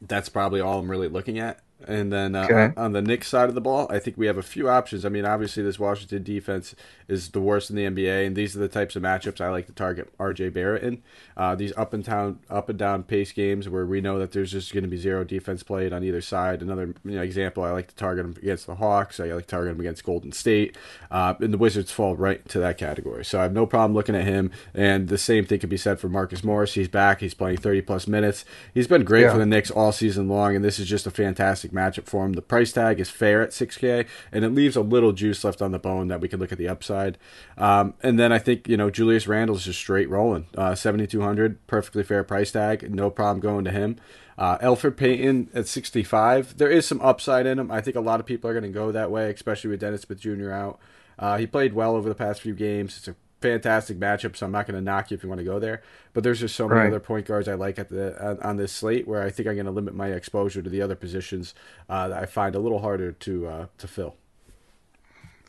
that's 0.00 0.28
probably 0.28 0.60
all 0.60 0.78
I'm 0.78 0.90
really 0.90 1.08
looking 1.08 1.38
at. 1.38 1.60
And 1.86 2.12
then 2.12 2.34
uh, 2.34 2.44
Okay. 2.44 2.72
on, 2.76 2.92
the 2.92 3.02
Knicks 3.02 3.28
side 3.28 3.48
of 3.48 3.54
the 3.54 3.60
ball, 3.60 3.86
I 3.90 3.98
think 3.98 4.16
we 4.16 4.26
have 4.26 4.36
a 4.38 4.42
few 4.42 4.68
options. 4.68 5.04
I 5.04 5.08
mean, 5.08 5.24
obviously, 5.24 5.62
this 5.62 5.78
Washington 5.78 6.22
defense 6.22 6.74
is 7.08 7.28
the 7.30 7.40
worst 7.40 7.70
in 7.70 7.76
the 7.76 7.84
NBA, 7.84 8.26
and 8.26 8.34
these 8.34 8.56
are 8.56 8.58
the 8.58 8.68
types 8.68 8.96
of 8.96 9.02
matchups 9.02 9.40
I 9.40 9.48
like 9.50 9.66
to 9.66 9.72
target 9.72 10.12
RJ 10.18 10.52
Barrett 10.52 10.82
in. 10.82 11.02
Uh, 11.36 11.54
these 11.54 11.72
up 11.76 11.92
and 11.92 12.02
down, 12.04 12.40
up 12.50 12.68
and 12.68 12.78
down 12.78 13.02
pace 13.04 13.30
games 13.32 13.68
where 13.68 13.86
we 13.86 14.00
know 14.00 14.18
that 14.18 14.32
there's 14.32 14.50
just 14.52 14.72
going 14.72 14.82
to 14.84 14.90
be 14.90 14.96
zero 14.96 15.22
defense 15.22 15.62
played 15.62 15.92
on 15.92 16.02
either 16.02 16.20
side. 16.20 16.62
Another 16.62 16.94
you 17.04 17.12
know, 17.16 17.22
example, 17.22 17.62
I 17.62 17.70
like 17.70 17.88
to 17.88 17.94
target 17.94 18.24
him 18.24 18.34
against 18.42 18.66
the 18.66 18.74
Hawks. 18.76 19.20
I 19.20 19.26
like 19.26 19.44
to 19.46 19.48
target 19.50 19.74
them 19.74 19.80
against 19.80 20.02
Golden 20.04 20.32
State, 20.32 20.76
uh, 21.10 21.34
and 21.40 21.52
the 21.52 21.58
Wizards 21.58 21.92
fall 21.92 22.16
right 22.16 22.40
into 22.40 22.58
that 22.58 22.78
category. 22.78 23.24
So 23.24 23.38
I 23.38 23.42
have 23.44 23.52
no 23.52 23.66
problem 23.66 23.94
looking 23.94 24.16
at 24.16 24.24
him. 24.24 24.50
And 24.74 25.08
the 25.08 25.18
same 25.18 25.44
thing 25.44 25.60
could 25.60 25.70
be 25.70 25.76
said 25.76 26.00
for 26.00 26.08
Marcus 26.08 26.42
Morris. 26.42 26.74
He's 26.74 26.88
back. 26.88 27.20
He's 27.20 27.34
playing 27.34 27.58
30 27.58 27.82
plus 27.82 28.06
minutes. 28.08 28.44
He's 28.74 28.86
been 28.88 29.04
great 29.04 29.22
Yeah. 29.22 29.32
for 29.32 29.38
the 29.38 29.46
Knicks 29.46 29.70
all 29.70 29.92
season 29.92 30.28
long, 30.28 30.56
and 30.56 30.64
this 30.64 30.78
is 30.78 30.88
just 30.88 31.06
a 31.06 31.10
fantastic 31.10 31.72
matchup 31.76 32.06
for 32.06 32.24
him. 32.24 32.32
The 32.32 32.42
price 32.42 32.72
tag 32.72 33.00
is 33.00 33.10
fair 33.10 33.42
at 33.42 33.50
6K, 33.50 34.06
and 34.32 34.44
it 34.44 34.50
leaves 34.50 34.76
a 34.76 34.80
little 34.80 35.12
juice 35.12 35.44
left 35.44 35.62
on 35.62 35.72
the 35.72 35.78
bone 35.78 36.08
that 36.08 36.20
we 36.20 36.28
can 36.28 36.40
look 36.40 36.52
at 36.52 36.58
the 36.58 36.68
upside. 36.68 37.18
Um, 37.56 37.94
and 38.02 38.18
then 38.18 38.32
I 38.32 38.38
think 38.38 38.68
you 38.68 38.76
know 38.76 38.90
Julius 38.90 39.26
Randle's 39.26 39.64
just 39.64 39.78
straight 39.78 40.10
rolling, 40.10 40.46
uh, 40.56 40.74
7,200, 40.74 41.66
perfectly 41.66 42.02
fair 42.02 42.24
price 42.24 42.52
tag, 42.52 42.92
no 42.92 43.10
problem 43.10 43.40
going 43.40 43.64
to 43.64 43.70
him. 43.70 43.96
Uh, 44.38 44.58
Elfrid 44.58 44.96
Payton 44.96 45.48
at 45.54 45.66
65. 45.66 46.58
There 46.58 46.70
is 46.70 46.86
some 46.86 47.00
upside 47.00 47.46
in 47.46 47.58
him. 47.58 47.70
I 47.70 47.80
think 47.80 47.96
a 47.96 48.00
lot 48.00 48.20
of 48.20 48.26
people 48.26 48.50
are 48.50 48.52
going 48.52 48.64
to 48.64 48.68
go 48.68 48.92
that 48.92 49.10
way, 49.10 49.30
especially 49.30 49.70
with 49.70 49.80
Dennis 49.80 50.02
Smith 50.02 50.20
Jr. 50.20 50.50
out. 50.50 50.78
Uh, 51.18 51.38
he 51.38 51.46
played 51.46 51.72
well 51.72 51.96
over 51.96 52.08
the 52.08 52.14
past 52.14 52.42
few 52.42 52.54
games. 52.54 52.98
It's 52.98 53.08
a 53.08 53.16
fantastic 53.50 53.98
matchup, 53.98 54.36
so 54.36 54.46
I'm 54.46 54.52
not 54.52 54.66
going 54.66 54.74
to 54.76 54.80
knock 54.84 55.10
you 55.10 55.16
if 55.16 55.22
you 55.22 55.28
want 55.28 55.38
to 55.40 55.44
go 55.44 55.58
there. 55.58 55.82
But 56.12 56.24
there's 56.24 56.40
just 56.40 56.56
so 56.56 56.68
many 56.68 56.80
Right. 56.80 56.88
other 56.88 57.00
point 57.00 57.26
guards 57.26 57.48
I 57.48 57.54
like 57.54 57.78
at 57.78 57.88
the 57.88 58.06
on, 58.24 58.38
on 58.40 58.56
this 58.56 58.72
slate 58.72 59.06
where 59.06 59.22
I 59.22 59.30
think 59.30 59.48
I'm 59.48 59.54
going 59.54 59.66
to 59.66 59.72
limit 59.72 59.94
my 59.94 60.08
exposure 60.08 60.62
to 60.62 60.70
the 60.70 60.82
other 60.82 60.96
positions 60.96 61.54
uh, 61.88 62.08
that 62.08 62.22
I 62.22 62.26
find 62.26 62.54
a 62.54 62.58
little 62.58 62.80
harder 62.80 63.12
to 63.12 63.46
uh, 63.46 63.66
to 63.78 63.88
fill. 63.88 64.16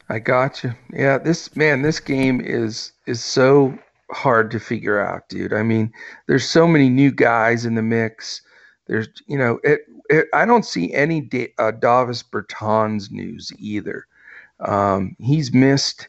I 0.10 0.20
got 0.20 0.64
you. 0.64 0.74
Yeah, 0.94 1.18
this 1.18 1.56
man, 1.56 1.82
this 1.82 2.00
game 2.00 2.40
is 2.42 2.94
is 3.06 3.24
so 3.24 3.78
hard 4.12 4.52
to 4.52 4.60
figure 4.60 5.00
out, 5.00 5.28
dude. 5.30 5.54
I 5.54 5.64
mean, 5.64 5.92
there's 6.28 6.48
so 6.48 6.66
many 6.68 6.90
new 6.90 7.12
guys 7.12 7.66
in 7.66 7.76
the 7.76 7.82
mix. 7.82 8.42
There's, 8.88 9.10
you 9.28 9.38
know, 9.38 9.60
it. 9.64 9.82
it 10.10 10.28
I 10.34 10.46
don't 10.46 10.66
see 10.66 10.94
any 10.94 11.20
da- 11.22 11.54
uh, 11.58 11.72
Davis 11.72 12.24
Bertans 12.24 13.12
news 13.12 13.52
either. 13.60 14.06
Um, 14.62 15.16
he's 15.20 15.54
missed 15.54 16.08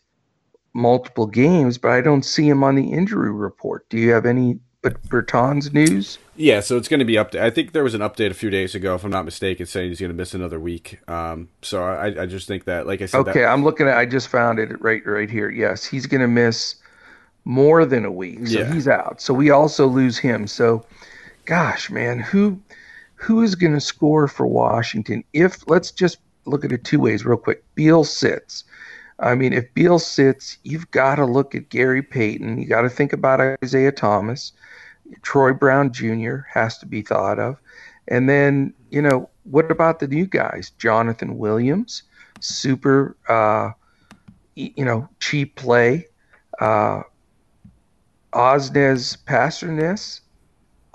multiple 0.78 1.26
games, 1.26 1.76
but 1.76 1.90
I 1.90 2.00
don't 2.00 2.24
see 2.24 2.48
him 2.48 2.62
on 2.64 2.74
the 2.76 2.92
injury 2.92 3.32
report. 3.32 3.88
Do 3.90 3.98
you 3.98 4.12
have 4.12 4.24
any 4.24 4.60
but 4.80 5.02
Bertans 5.08 5.72
news? 5.72 6.18
Yeah, 6.36 6.60
so 6.60 6.76
it's 6.76 6.86
going 6.86 7.00
to 7.00 7.04
be 7.04 7.18
up. 7.18 7.34
I 7.34 7.50
think 7.50 7.72
there 7.72 7.82
was 7.82 7.94
an 7.94 8.00
update 8.00 8.30
a 8.30 8.34
few 8.34 8.48
days 8.48 8.76
ago, 8.76 8.94
if 8.94 9.02
I'm 9.04 9.10
not 9.10 9.24
mistaken, 9.24 9.66
saying 9.66 9.88
he's 9.88 9.98
going 9.98 10.12
to 10.12 10.16
miss 10.16 10.34
another 10.34 10.60
week. 10.60 11.00
Um, 11.08 11.48
so 11.62 11.82
I, 11.82 12.22
I 12.22 12.26
just 12.26 12.46
think 12.46 12.64
that, 12.66 12.86
like 12.86 13.02
I 13.02 13.06
said, 13.06 13.24
that- 13.24 13.30
Okay, 13.32 13.44
I'm 13.44 13.64
looking 13.64 13.88
at. 13.88 13.98
I 13.98 14.06
just 14.06 14.28
found 14.28 14.60
it 14.60 14.80
right 14.80 15.04
right 15.04 15.28
here. 15.28 15.50
Yes, 15.50 15.84
he's 15.84 16.06
going 16.06 16.20
to 16.20 16.28
miss 16.28 16.76
more 17.44 17.84
than 17.84 18.04
a 18.04 18.12
week, 18.12 18.46
so 18.46 18.60
Yeah. 18.60 18.72
he's 18.72 18.86
out. 18.86 19.20
So 19.20 19.34
we 19.34 19.50
also 19.50 19.86
lose 19.88 20.16
him. 20.16 20.46
So, 20.46 20.84
gosh, 21.44 21.90
man, 21.90 22.20
who 22.20 22.58
who 23.16 23.42
is 23.42 23.56
going 23.56 23.74
to 23.74 23.80
score 23.80 24.28
for 24.28 24.46
Washington? 24.46 25.24
If 25.32 25.68
let's 25.68 25.90
just 25.90 26.18
look 26.44 26.64
at 26.64 26.70
it 26.70 26.84
two 26.84 27.00
ways, 27.00 27.24
real 27.24 27.36
quick. 27.36 27.64
Beal 27.74 28.04
sits. 28.04 28.62
I 29.20 29.34
mean, 29.34 29.52
if 29.52 29.72
Beal 29.74 29.98
sits, 29.98 30.58
you've 30.62 30.90
got 30.90 31.16
to 31.16 31.24
look 31.24 31.54
at 31.54 31.70
Gary 31.70 32.02
Payton. 32.02 32.58
You 32.58 32.66
got 32.68 32.82
to 32.82 32.88
think 32.88 33.12
about 33.12 33.40
Isaiah 33.62 33.92
Thomas. 33.92 34.52
Troy 35.22 35.52
Brown 35.52 35.92
Jr. 35.92 36.38
has 36.52 36.78
to 36.78 36.86
be 36.86 37.02
thought 37.02 37.38
of. 37.38 37.56
And 38.06 38.28
then, 38.28 38.72
you 38.90 39.02
know, 39.02 39.28
what 39.44 39.70
about 39.70 39.98
the 39.98 40.06
new 40.06 40.26
guys? 40.26 40.70
Jonathan 40.78 41.38
Williams, 41.38 42.02
super, 42.40 43.16
uh, 43.28 43.72
you 44.54 44.84
know, 44.84 45.08
cheap 45.20 45.56
play. 45.56 46.06
Uh, 46.60 47.02
Osnes 48.32 49.16
Pasternes, 49.24 50.20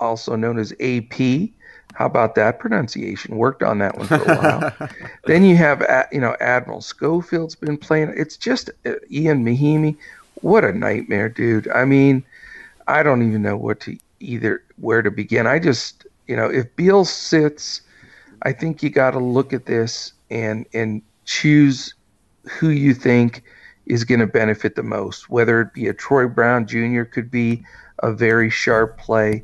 also 0.00 0.36
known 0.36 0.58
as 0.58 0.72
AP. 0.80 1.50
How 1.94 2.06
about 2.06 2.34
that 2.34 2.58
pronunciation? 2.58 3.36
Worked 3.36 3.62
on 3.62 3.78
that 3.78 3.96
one 3.96 4.06
for 4.08 4.16
a 4.16 4.36
while. 4.36 4.88
then 5.26 5.44
you 5.44 5.56
have, 5.56 5.82
uh, 5.82 6.04
you 6.10 6.20
know, 6.20 6.36
Admiral 6.40 6.80
Schofield's 6.80 7.54
been 7.54 7.76
playing. 7.76 8.12
It's 8.16 8.36
just 8.36 8.70
uh, 8.84 8.94
Ian 9.10 9.44
Mahinmi. 9.44 9.96
What 10.40 10.64
a 10.64 10.72
nightmare, 10.72 11.28
dude. 11.28 11.68
I 11.68 11.84
mean, 11.84 12.24
I 12.88 13.02
don't 13.02 13.26
even 13.26 13.42
know 13.42 13.56
what 13.56 13.80
to 13.80 13.96
either 14.20 14.62
where 14.76 15.02
to 15.02 15.10
begin. 15.10 15.46
I 15.46 15.60
just, 15.60 16.06
you 16.26 16.36
know, 16.36 16.50
if 16.50 16.74
Beal 16.74 17.04
sits, 17.04 17.80
I 18.42 18.52
think 18.52 18.82
you 18.82 18.90
got 18.90 19.12
to 19.12 19.20
look 19.20 19.52
at 19.52 19.66
this 19.66 20.12
and 20.30 20.66
and 20.74 21.00
choose 21.24 21.94
who 22.58 22.70
you 22.70 22.92
think 22.92 23.42
is 23.86 24.04
going 24.04 24.20
to 24.20 24.26
benefit 24.26 24.74
the 24.74 24.82
most. 24.82 25.30
Whether 25.30 25.60
it 25.60 25.72
be 25.72 25.86
a 25.86 25.94
Troy 25.94 26.26
Brown 26.26 26.66
Jr. 26.66 27.02
could 27.02 27.30
be 27.30 27.64
a 28.02 28.12
very 28.12 28.50
sharp 28.50 28.98
play. 28.98 29.42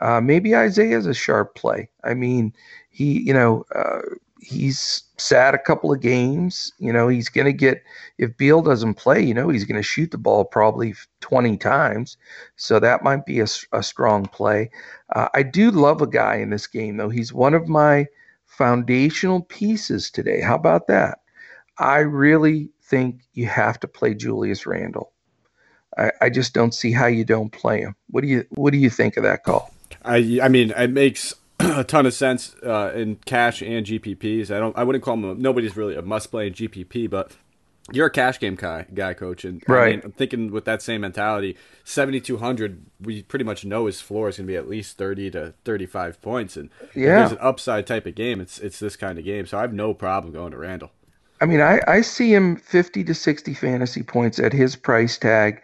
Uh, 0.00 0.20
maybe 0.20 0.56
Isaiah's 0.56 1.06
a 1.06 1.14
sharp 1.14 1.54
play. 1.54 1.88
I 2.02 2.14
mean, 2.14 2.54
he, 2.90 3.20
you 3.20 3.34
know, 3.34 3.64
uh, 3.74 4.00
he's 4.40 5.04
sat 5.18 5.54
a 5.54 5.58
couple 5.58 5.92
of 5.92 6.00
games. 6.00 6.72
You 6.78 6.92
know, 6.92 7.08
he's 7.08 7.28
going 7.28 7.46
to 7.46 7.52
get 7.52 7.82
if 8.18 8.36
Beal 8.36 8.62
doesn't 8.62 8.94
play. 8.94 9.22
You 9.22 9.34
know, 9.34 9.48
he's 9.48 9.64
going 9.64 9.80
to 9.80 9.82
shoot 9.82 10.10
the 10.10 10.18
ball 10.18 10.44
probably 10.44 10.94
20 11.20 11.56
times. 11.58 12.16
So 12.56 12.80
that 12.80 13.04
might 13.04 13.26
be 13.26 13.40
a, 13.40 13.46
a 13.72 13.82
strong 13.82 14.26
play. 14.26 14.70
Uh, 15.14 15.28
I 15.34 15.42
do 15.42 15.70
love 15.70 16.02
a 16.02 16.06
guy 16.06 16.36
in 16.36 16.50
this 16.50 16.66
game, 16.66 16.96
though. 16.96 17.10
He's 17.10 17.32
one 17.32 17.54
of 17.54 17.68
my 17.68 18.06
foundational 18.46 19.42
pieces 19.42 20.10
today. 20.10 20.40
How 20.40 20.56
about 20.56 20.86
that? 20.88 21.18
I 21.78 21.98
really 21.98 22.70
think 22.82 23.22
you 23.32 23.46
have 23.46 23.80
to 23.80 23.88
play 23.88 24.14
Julius 24.14 24.66
Randle. 24.66 25.12
I, 25.96 26.12
I 26.20 26.30
just 26.30 26.54
don't 26.54 26.74
see 26.74 26.92
how 26.92 27.06
you 27.06 27.24
don't 27.24 27.50
play 27.50 27.80
him. 27.80 27.94
What 28.10 28.22
do 28.22 28.28
you 28.28 28.44
What 28.50 28.72
do 28.72 28.78
you 28.78 28.90
think 28.90 29.16
of 29.16 29.22
that 29.24 29.44
call? 29.44 29.71
I 30.04 30.40
I 30.42 30.48
mean 30.48 30.70
it 30.76 30.90
makes 30.90 31.34
a 31.60 31.84
ton 31.84 32.06
of 32.06 32.14
sense 32.14 32.54
uh, 32.64 32.92
in 32.94 33.16
cash 33.24 33.62
and 33.62 33.86
GPPs. 33.86 34.50
I 34.54 34.58
don't 34.58 34.76
I 34.76 34.84
wouldn't 34.84 35.04
call 35.04 35.14
him 35.14 35.24
a, 35.24 35.34
nobody's 35.34 35.76
really 35.76 35.94
a 35.96 36.02
must 36.02 36.30
play 36.30 36.46
in 36.46 36.52
GPP, 36.54 37.08
but 37.10 37.32
you're 37.92 38.06
a 38.06 38.10
cash 38.10 38.38
game 38.38 38.54
guy, 38.54 38.86
guy 38.94 39.12
coach, 39.12 39.44
and 39.44 39.62
I 39.68 39.72
Right. 39.72 39.90
mean, 39.96 40.02
I'm 40.04 40.12
thinking 40.12 40.52
with 40.52 40.64
that 40.66 40.82
same 40.82 41.00
mentality, 41.00 41.56
7200 41.84 42.84
we 43.00 43.22
pretty 43.22 43.44
much 43.44 43.64
know 43.64 43.86
his 43.86 44.00
floor 44.00 44.28
is 44.28 44.36
going 44.36 44.46
to 44.46 44.52
be 44.52 44.56
at 44.56 44.68
least 44.68 44.96
30 44.98 45.30
to 45.32 45.54
35 45.64 46.20
points, 46.22 46.56
and 46.56 46.70
Yeah. 46.94 47.16
there's 47.16 47.32
an 47.32 47.38
upside 47.40 47.86
type 47.86 48.06
of 48.06 48.14
game. 48.14 48.40
It's 48.40 48.58
it's 48.60 48.78
this 48.78 48.96
kind 48.96 49.18
of 49.18 49.24
game, 49.24 49.46
so 49.46 49.58
I 49.58 49.62
have 49.62 49.72
no 49.72 49.94
problem 49.94 50.32
going 50.32 50.52
to 50.52 50.58
Randle. 50.58 50.92
I 51.40 51.46
mean, 51.46 51.60
I, 51.60 51.80
I 51.88 52.02
see 52.02 52.32
him 52.32 52.54
50 52.54 53.02
to 53.04 53.14
60 53.14 53.52
fantasy 53.54 54.04
points 54.04 54.38
at 54.38 54.52
his 54.52 54.76
price 54.76 55.18
tag 55.18 55.60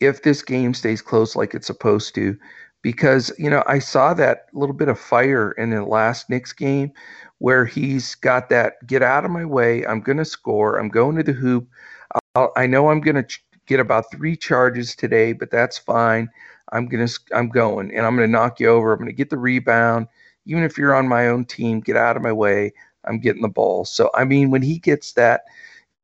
if 0.00 0.22
this 0.22 0.42
game 0.42 0.74
stays 0.74 1.00
close 1.02 1.36
like 1.36 1.54
it's 1.54 1.68
supposed 1.68 2.14
to. 2.16 2.36
Because, 2.82 3.32
you 3.38 3.50
know, 3.50 3.62
I 3.66 3.78
saw 3.78 4.14
that 4.14 4.46
little 4.54 4.74
bit 4.74 4.88
of 4.88 4.98
fire 4.98 5.52
in 5.52 5.70
the 5.70 5.84
last 5.84 6.30
Knicks 6.30 6.52
game 6.52 6.92
where 7.38 7.64
he's 7.64 8.14
got 8.14 8.48
that 8.50 8.86
get 8.86 9.02
out 9.02 9.24
of 9.24 9.30
my 9.30 9.44
way. 9.44 9.84
I'm 9.86 10.00
going 10.00 10.18
to 10.18 10.24
score. 10.24 10.78
I'm 10.78 10.88
going 10.88 11.16
to 11.16 11.22
the 11.22 11.32
hoop. 11.32 11.68
I'll, 12.34 12.52
I 12.56 12.66
know 12.66 12.88
I'm 12.88 13.00
going 13.00 13.16
to 13.16 13.22
ch- 13.24 13.44
get 13.66 13.80
about 13.80 14.10
three 14.10 14.36
charges 14.36 14.94
today, 14.96 15.32
but 15.32 15.50
that's 15.50 15.78
fine. 15.78 16.28
I'm 16.72 16.86
going 16.86 17.06
to, 17.06 17.20
I'm 17.34 17.48
going 17.48 17.94
and 17.94 18.06
I'm 18.06 18.16
going 18.16 18.28
to 18.28 18.32
knock 18.32 18.60
you 18.60 18.68
over. 18.68 18.92
I'm 18.92 18.98
going 18.98 19.10
to 19.10 19.14
get 19.16 19.30
the 19.30 19.38
rebound. 19.38 20.06
Even 20.46 20.62
if 20.62 20.78
you're 20.78 20.94
on 20.94 21.08
my 21.08 21.28
own 21.28 21.44
team, 21.44 21.80
get 21.80 21.96
out 21.96 22.16
of 22.16 22.22
my 22.22 22.32
way. 22.32 22.72
I'm 23.04 23.18
getting 23.20 23.42
the 23.42 23.48
ball. 23.48 23.84
So 23.84 24.10
I 24.14 24.24
mean, 24.24 24.50
when 24.50 24.62
he 24.62 24.78
gets 24.78 25.12
that 25.14 25.42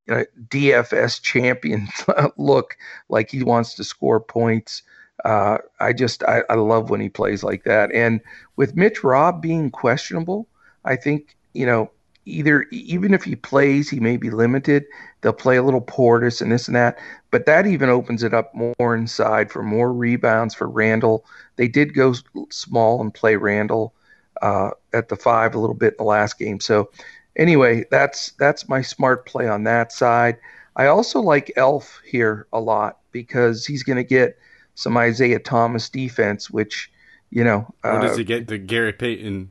you 0.06 0.14
know, 0.14 0.24
DFS 0.48 1.20
champion 1.20 1.88
look, 2.36 2.76
like 3.08 3.30
he 3.30 3.42
wants 3.42 3.74
to 3.74 3.84
score 3.84 4.20
points, 4.20 4.82
uh, 5.24 5.58
I 5.80 5.92
just 5.92 6.22
I, 6.24 6.42
I 6.50 6.54
love 6.54 6.90
when 6.90 7.00
he 7.00 7.08
plays 7.08 7.42
like 7.42 7.64
that. 7.64 7.92
And 7.92 8.20
with 8.56 8.76
Mitch 8.76 9.02
Robb 9.02 9.40
being 9.40 9.70
questionable, 9.70 10.46
I 10.84 10.96
think 10.96 11.36
you 11.52 11.66
know 11.66 11.90
either 12.26 12.66
even 12.70 13.14
if 13.14 13.24
he 13.24 13.36
plays, 13.36 13.88
he 13.88 14.00
may 14.00 14.16
be 14.16 14.30
limited. 14.30 14.84
They'll 15.20 15.32
play 15.32 15.56
a 15.56 15.62
little 15.62 15.80
Portis 15.80 16.42
and 16.42 16.52
this 16.52 16.66
and 16.66 16.76
that, 16.76 16.98
but 17.30 17.46
that 17.46 17.66
even 17.66 17.88
opens 17.88 18.22
it 18.22 18.34
up 18.34 18.54
more 18.54 18.94
inside 18.94 19.50
for 19.50 19.62
more 19.62 19.92
rebounds 19.92 20.54
for 20.54 20.68
Randle. 20.68 21.24
They 21.56 21.68
did 21.68 21.94
go 21.94 22.14
small 22.50 23.00
and 23.00 23.14
play 23.14 23.36
Randle 23.36 23.94
uh, 24.42 24.70
at 24.92 25.08
the 25.08 25.16
five 25.16 25.54
a 25.54 25.58
little 25.58 25.74
bit 25.74 25.94
in 25.94 25.98
the 25.98 26.04
last 26.04 26.38
game. 26.38 26.60
So 26.60 26.90
anyway, 27.36 27.84
that's 27.90 28.32
that's 28.32 28.68
my 28.68 28.82
smart 28.82 29.26
play 29.26 29.48
on 29.48 29.64
that 29.64 29.92
side. 29.92 30.36
I 30.76 30.86
also 30.86 31.20
like 31.20 31.52
Elf 31.56 32.00
here 32.04 32.46
a 32.52 32.60
lot 32.60 32.98
because 33.12 33.64
he's 33.64 33.82
going 33.82 33.96
to 33.96 34.04
get 34.04 34.38
some 34.76 34.96
Isaiah 34.96 35.40
Thomas 35.40 35.88
defense, 35.88 36.48
which 36.48 36.90
you 37.30 37.42
know, 37.42 37.66
Or 37.82 38.00
does 38.00 38.12
uh, 38.12 38.18
he 38.18 38.24
get 38.24 38.46
the 38.46 38.56
Gary 38.58 38.92
Payton 38.92 39.50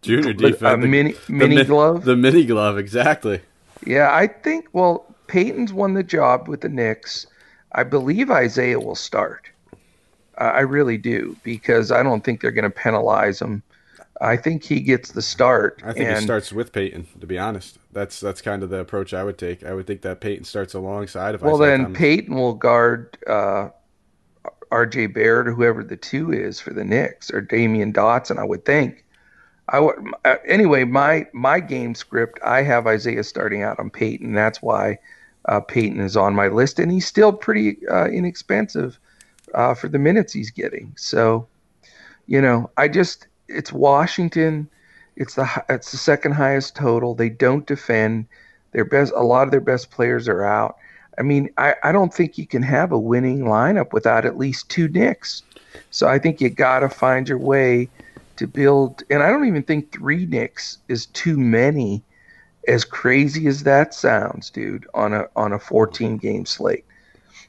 Junior 0.00 0.32
defense? 0.32 0.62
a 0.62 0.80
the- 0.80 0.88
mini 0.88 1.12
the 1.12 1.32
mini 1.32 1.56
mi- 1.56 1.64
glove. 1.64 2.04
The 2.04 2.16
mini 2.16 2.46
glove, 2.46 2.78
exactly. 2.78 3.42
Yeah, 3.86 4.10
I 4.10 4.26
think. 4.26 4.68
Well, 4.72 5.04
Payton's 5.26 5.72
won 5.72 5.92
the 5.92 6.02
job 6.02 6.48
with 6.48 6.62
the 6.62 6.70
Knicks. 6.70 7.26
I 7.72 7.82
believe 7.82 8.30
Isaiah 8.30 8.80
will 8.80 8.94
start. 8.94 9.50
Uh, 10.38 10.44
I 10.44 10.60
really 10.60 10.96
do 10.96 11.36
because 11.42 11.92
I 11.92 12.02
don't 12.02 12.24
think 12.24 12.40
they're 12.40 12.50
going 12.50 12.64
to 12.64 12.70
penalize 12.70 13.40
him 13.40 13.62
I 14.20 14.36
think 14.36 14.64
he 14.64 14.80
gets 14.80 15.12
the 15.12 15.22
start. 15.22 15.82
I 15.84 15.92
think 15.92 16.08
and, 16.08 16.18
he 16.18 16.24
starts 16.24 16.52
with 16.52 16.72
Payton. 16.72 17.06
To 17.20 17.26
be 17.26 17.38
honest, 17.38 17.78
that's 17.92 18.20
that's 18.20 18.40
kind 18.40 18.62
of 18.62 18.70
the 18.70 18.78
approach 18.80 19.12
I 19.12 19.24
would 19.24 19.38
take. 19.38 19.64
I 19.64 19.74
would 19.74 19.86
think 19.86 20.02
that 20.02 20.20
Payton 20.20 20.44
starts 20.44 20.74
alongside 20.74 21.34
of. 21.34 21.42
Well, 21.42 21.56
Isaiah 21.56 21.70
then 21.70 21.82
Thomas. 21.84 21.98
Payton 21.98 22.34
will 22.34 22.54
guard 22.54 23.18
uh, 23.26 23.68
R.J. 24.70 25.08
Barrett 25.08 25.48
or 25.48 25.52
whoever 25.52 25.84
the 25.84 25.96
two 25.96 26.32
is 26.32 26.60
for 26.60 26.72
the 26.72 26.84
Knicks 26.84 27.30
or 27.30 27.42
Damyean 27.42 27.92
Dotson. 27.92 28.38
I 28.38 28.44
would 28.44 28.64
think. 28.64 29.04
I 29.68 29.80
would 29.80 29.96
uh, 30.24 30.36
anyway. 30.46 30.84
My 30.84 31.26
my 31.32 31.60
game 31.60 31.94
script. 31.94 32.38
I 32.44 32.62
have 32.62 32.86
Isaiah 32.86 33.24
starting 33.24 33.62
out 33.62 33.78
on 33.78 33.90
Payton. 33.90 34.32
That's 34.32 34.62
why 34.62 34.98
uh, 35.46 35.60
Payton 35.60 36.00
is 36.00 36.16
on 36.16 36.34
my 36.34 36.48
list, 36.48 36.78
and 36.78 36.92
he's 36.92 37.06
still 37.06 37.32
pretty 37.32 37.78
uh, 37.88 38.06
inexpensive 38.06 38.98
uh, 39.54 39.74
for 39.74 39.88
the 39.88 39.98
minutes 39.98 40.32
he's 40.32 40.50
getting. 40.50 40.92
So, 40.96 41.48
you 42.26 42.40
know, 42.40 42.70
I 42.76 42.88
just 42.88 43.26
it's 43.48 43.72
Washington. 43.72 44.68
It's 45.16 45.34
the 45.34 45.64
it's 45.68 45.90
the 45.90 45.96
second 45.96 46.32
highest 46.32 46.76
total. 46.76 47.14
They 47.14 47.30
don't 47.30 47.66
defend. 47.66 48.26
Their 48.72 48.84
best 48.84 49.12
a 49.16 49.22
lot 49.22 49.44
of 49.44 49.50
their 49.50 49.60
best 49.60 49.90
players 49.90 50.28
are 50.28 50.44
out. 50.44 50.76
I 51.18 51.22
mean, 51.22 51.50
I, 51.56 51.74
I 51.82 51.92
don't 51.92 52.12
think 52.12 52.38
you 52.38 52.46
can 52.46 52.62
have 52.62 52.92
a 52.92 52.98
winning 52.98 53.40
lineup 53.40 53.92
without 53.92 54.24
at 54.24 54.38
least 54.38 54.68
two 54.68 54.88
Knicks. 54.88 55.42
So 55.90 56.08
I 56.08 56.18
think 56.18 56.40
you 56.40 56.50
got 56.50 56.80
to 56.80 56.88
find 56.88 57.28
your 57.28 57.38
way 57.38 57.88
to 58.36 58.46
build. 58.46 59.02
And 59.10 59.22
I 59.22 59.28
don't 59.28 59.46
even 59.46 59.62
think 59.62 59.92
three 59.92 60.26
Knicks 60.26 60.78
is 60.88 61.06
too 61.06 61.36
many. 61.36 62.02
As 62.68 62.84
crazy 62.84 63.46
as 63.46 63.62
that 63.62 63.94
sounds, 63.94 64.50
dude, 64.50 64.88
on 64.92 65.14
a 65.14 65.28
on 65.36 65.52
a 65.52 65.58
14 65.58 66.16
game 66.16 66.44
slate. 66.44 66.84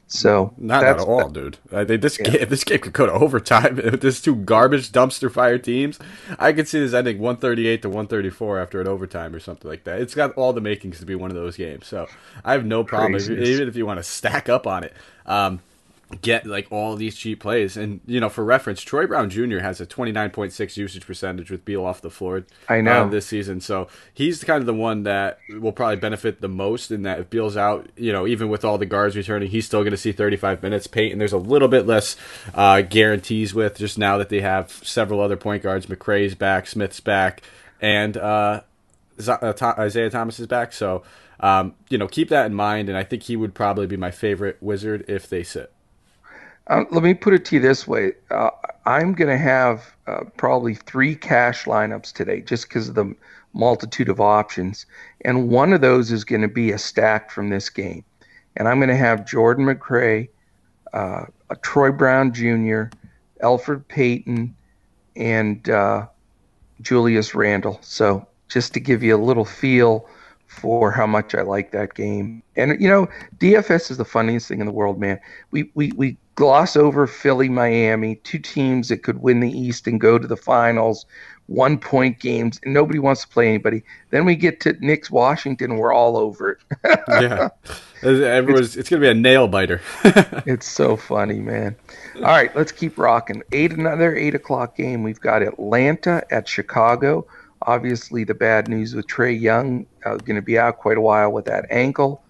So 0.08 0.54
Not 0.56 0.84
at 0.84 0.98
all, 0.98 1.28
dude. 1.28 1.58
I 1.70 1.84
think 1.84 2.00
this 2.00 2.18
Yeah. 2.18 2.30
game, 2.30 2.40
if 2.40 2.48
this 2.54 2.64
game 2.64 2.78
could 2.78 2.94
go 2.94 3.06
to 3.06 3.12
overtime, 3.24 3.76
with 3.76 4.00
there's 4.00 4.20
two 4.22 4.34
garbage 4.36 4.90
dumpster 4.90 5.30
fire 5.30 5.58
teams, 5.58 5.98
I 6.38 6.52
could 6.54 6.66
see 6.66 6.80
this 6.80 6.94
ending 6.94 7.18
138 7.18 7.82
to 7.82 7.88
134 7.88 8.58
after 8.58 8.80
an 8.80 8.88
overtime 8.88 9.34
or 9.34 9.40
something 9.40 9.70
like 9.70 9.84
that. 9.84 10.00
It's 10.00 10.14
got 10.14 10.32
all 10.32 10.52
the 10.54 10.62
makings 10.62 10.98
to 11.00 11.06
be 11.06 11.14
one 11.14 11.30
of 11.30 11.36
those 11.36 11.56
games. 11.56 11.86
So 11.86 12.08
I 12.44 12.52
have 12.52 12.64
no 12.64 12.82
problem, 12.84 13.14
if, 13.16 13.28
even 13.28 13.68
if 13.68 13.76
you 13.76 13.84
want 13.86 13.98
to 13.98 14.02
stack 14.04 14.48
up 14.48 14.66
on 14.66 14.82
it. 14.84 14.94
Um, 15.26 15.60
get 16.22 16.46
like 16.46 16.66
all 16.70 16.96
these 16.96 17.16
cheap 17.16 17.40
plays. 17.40 17.76
And 17.76 18.00
you 18.06 18.18
know, 18.20 18.28
for 18.28 18.42
reference, 18.42 18.80
Troy 18.82 19.06
Brown 19.06 19.28
Jr. 19.28 19.58
has 19.58 19.80
a 19.80 19.86
29.6 19.86 20.76
usage 20.76 21.06
percentage 21.06 21.50
with 21.50 21.64
Beal 21.64 21.84
off 21.84 22.00
the 22.00 22.10
floor. 22.10 22.44
I 22.68 22.80
know. 22.80 23.04
uh, 23.04 23.08
this 23.08 23.26
season, 23.26 23.60
so 23.60 23.88
he's 24.14 24.42
kind 24.42 24.60
of 24.60 24.66
the 24.66 24.74
one 24.74 25.02
that 25.02 25.38
will 25.50 25.72
probably 25.72 25.96
benefit 25.96 26.40
the 26.40 26.48
most. 26.48 26.90
In 26.90 27.02
that 27.02 27.20
if 27.20 27.30
Beal's 27.30 27.56
out, 27.56 27.88
you 27.96 28.12
know, 28.12 28.26
even 28.26 28.48
with 28.48 28.64
all 28.64 28.78
the 28.78 28.86
guards 28.86 29.16
returning, 29.16 29.50
he's 29.50 29.66
still 29.66 29.80
going 29.80 29.90
to 29.90 29.98
see 29.98 30.12
35 30.12 30.62
minutes. 30.62 30.86
Payton, 30.86 31.18
there's 31.18 31.32
a 31.32 31.38
little 31.38 31.68
bit 31.68 31.86
less 31.86 32.16
uh, 32.54 32.80
guarantees 32.80 33.52
with 33.52 33.76
just 33.76 33.98
now 33.98 34.16
that 34.18 34.30
they 34.30 34.40
have 34.40 34.70
several 34.70 35.20
other 35.20 35.36
point 35.36 35.62
guards. 35.62 35.86
McRae's 35.86 36.34
back, 36.34 36.66
Smith's 36.66 37.00
back, 37.00 37.42
and 37.80 38.16
uh, 38.16 38.62
uh, 39.26 39.74
Isaiah 39.78 40.10
Thomas 40.10 40.40
is 40.40 40.46
back. 40.46 40.72
So. 40.72 41.02
Um, 41.40 41.76
you 41.88 41.98
know, 41.98 42.08
keep 42.08 42.30
that 42.30 42.46
in 42.46 42.54
mind, 42.54 42.88
and 42.88 42.98
I 42.98 43.04
think 43.04 43.22
he 43.22 43.36
would 43.36 43.54
probably 43.54 43.86
be 43.86 43.96
my 43.96 44.10
favorite 44.10 44.56
wizard 44.60 45.04
if 45.06 45.28
they 45.28 45.44
sit. 45.44 45.72
Um, 46.68 46.86
let 46.90 47.02
me 47.02 47.14
put 47.14 47.34
it 47.34 47.44
to 47.46 47.56
you 47.56 47.62
this 47.62 47.86
way: 47.86 48.12
uh, 48.30 48.50
I'm 48.86 49.14
going 49.14 49.30
to 49.30 49.38
have 49.38 49.94
uh, 50.06 50.24
probably 50.36 50.74
three 50.74 51.14
cash 51.14 51.64
lineups 51.64 52.12
today, 52.12 52.40
just 52.42 52.68
because 52.68 52.88
of 52.88 52.94
the 52.94 53.14
multitude 53.54 54.08
of 54.08 54.20
options, 54.20 54.86
and 55.22 55.48
one 55.48 55.72
of 55.72 55.80
those 55.80 56.12
is 56.12 56.24
going 56.24 56.42
to 56.42 56.48
be 56.48 56.70
a 56.70 56.78
stack 56.78 57.30
from 57.30 57.48
this 57.48 57.70
game, 57.70 58.04
and 58.56 58.68
I'm 58.68 58.78
going 58.78 58.90
to 58.90 58.96
have 58.96 59.26
Jordan 59.26 59.64
McRae, 59.64 60.28
uh, 60.92 61.24
Troy 61.62 61.90
Brown 61.90 62.32
Jr., 62.32 62.84
Alfred 63.40 63.88
Payton, 63.88 64.54
and 65.16 65.68
uh, 65.70 66.06
Julius 66.82 67.34
Randle. 67.34 67.78
So 67.82 68.26
just 68.48 68.74
to 68.74 68.80
give 68.80 69.02
you 69.02 69.16
a 69.16 69.22
little 69.22 69.44
feel 69.44 70.06
for 70.46 70.90
how 70.90 71.06
much 71.06 71.34
I 71.34 71.42
like 71.42 71.70
that 71.72 71.94
game. 71.94 72.42
And 72.56 72.80
you 72.80 72.88
know, 72.88 73.08
DFS 73.38 73.90
is 73.90 73.96
the 73.96 74.04
funniest 74.04 74.48
thing 74.48 74.60
in 74.60 74.66
the 74.66 74.72
world, 74.72 74.98
man. 74.98 75.20
We 75.50 75.70
we 75.74 75.92
we 75.92 76.16
gloss 76.38 76.76
over 76.76 77.08
Philly, 77.08 77.48
Miami, 77.48 78.14
two 78.22 78.38
teams 78.38 78.90
that 78.90 79.02
could 79.02 79.20
win 79.20 79.40
the 79.40 79.50
East 79.50 79.88
and 79.88 80.00
go 80.00 80.20
to 80.20 80.26
the 80.28 80.36
finals, 80.36 81.04
one 81.46 81.76
point 81.76 82.20
games, 82.20 82.60
and 82.62 82.72
nobody 82.72 83.00
wants 83.00 83.22
to 83.22 83.28
play 83.28 83.48
anybody. 83.48 83.82
Then 84.10 84.24
we 84.24 84.36
get 84.36 84.60
to 84.60 84.74
Knicks, 84.74 85.10
Washington, 85.10 85.78
we're 85.78 85.92
all 85.92 86.16
over 86.16 86.52
it. 86.52 86.58
yeah, 87.08 87.48
everyone's 88.04 88.76
it's 88.76 88.88
gonna 88.88 89.00
be 89.00 89.08
a 89.08 89.14
nail 89.14 89.48
biter. 89.48 89.80
it's 90.46 90.68
so 90.68 90.96
funny, 90.96 91.40
man. 91.40 91.74
All 92.14 92.22
right, 92.22 92.54
let's 92.54 92.70
keep 92.70 92.98
rocking. 92.98 93.42
Eight 93.50 93.72
another 93.72 94.14
eight 94.14 94.36
o'clock 94.36 94.76
game. 94.76 95.02
We've 95.02 95.20
got 95.20 95.42
Atlanta 95.42 96.22
at 96.30 96.46
Chicago. 96.46 97.26
Obviously, 97.62 98.22
the 98.22 98.34
bad 98.34 98.68
news 98.68 98.94
with 98.94 99.08
Trae 99.08 99.38
Young 99.38 99.86
uh, 100.06 100.14
going 100.18 100.36
to 100.36 100.42
be 100.42 100.56
out 100.56 100.78
quite 100.78 100.98
a 100.98 101.00
while 101.00 101.32
with 101.32 101.46
that 101.46 101.66
ankle 101.68 102.22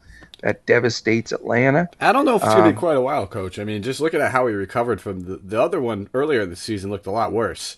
that 0.43 0.65
devastates 0.67 1.33
Atlanta. 1.33 1.89
I 2.01 2.13
don't 2.13 2.25
know 2.25 2.37
if 2.37 2.45
it's 2.45 2.55
gonna 2.55 2.67
Um, 2.67 2.73
be 2.73 2.79
quite 2.79 2.97
a 2.97 3.01
while, 3.01 3.27
Coach. 3.27 3.59
I 3.59 3.65
mean, 3.65 3.83
just 3.83 4.01
looking 4.01 4.21
at 4.21 4.33
how 4.33 4.47
he 4.47 4.55
recovered 4.55 5.01
from 5.01 5.21
the 5.21 5.37
the 5.37 5.61
other 5.61 5.81
one 5.81 6.09
earlier 6.15 6.43
in 6.43 6.51
the 6.51 6.57
season 6.57 6.91
looked 6.91 7.07
a 7.07 7.11
lot 7.11 7.33
worse. 7.33 7.77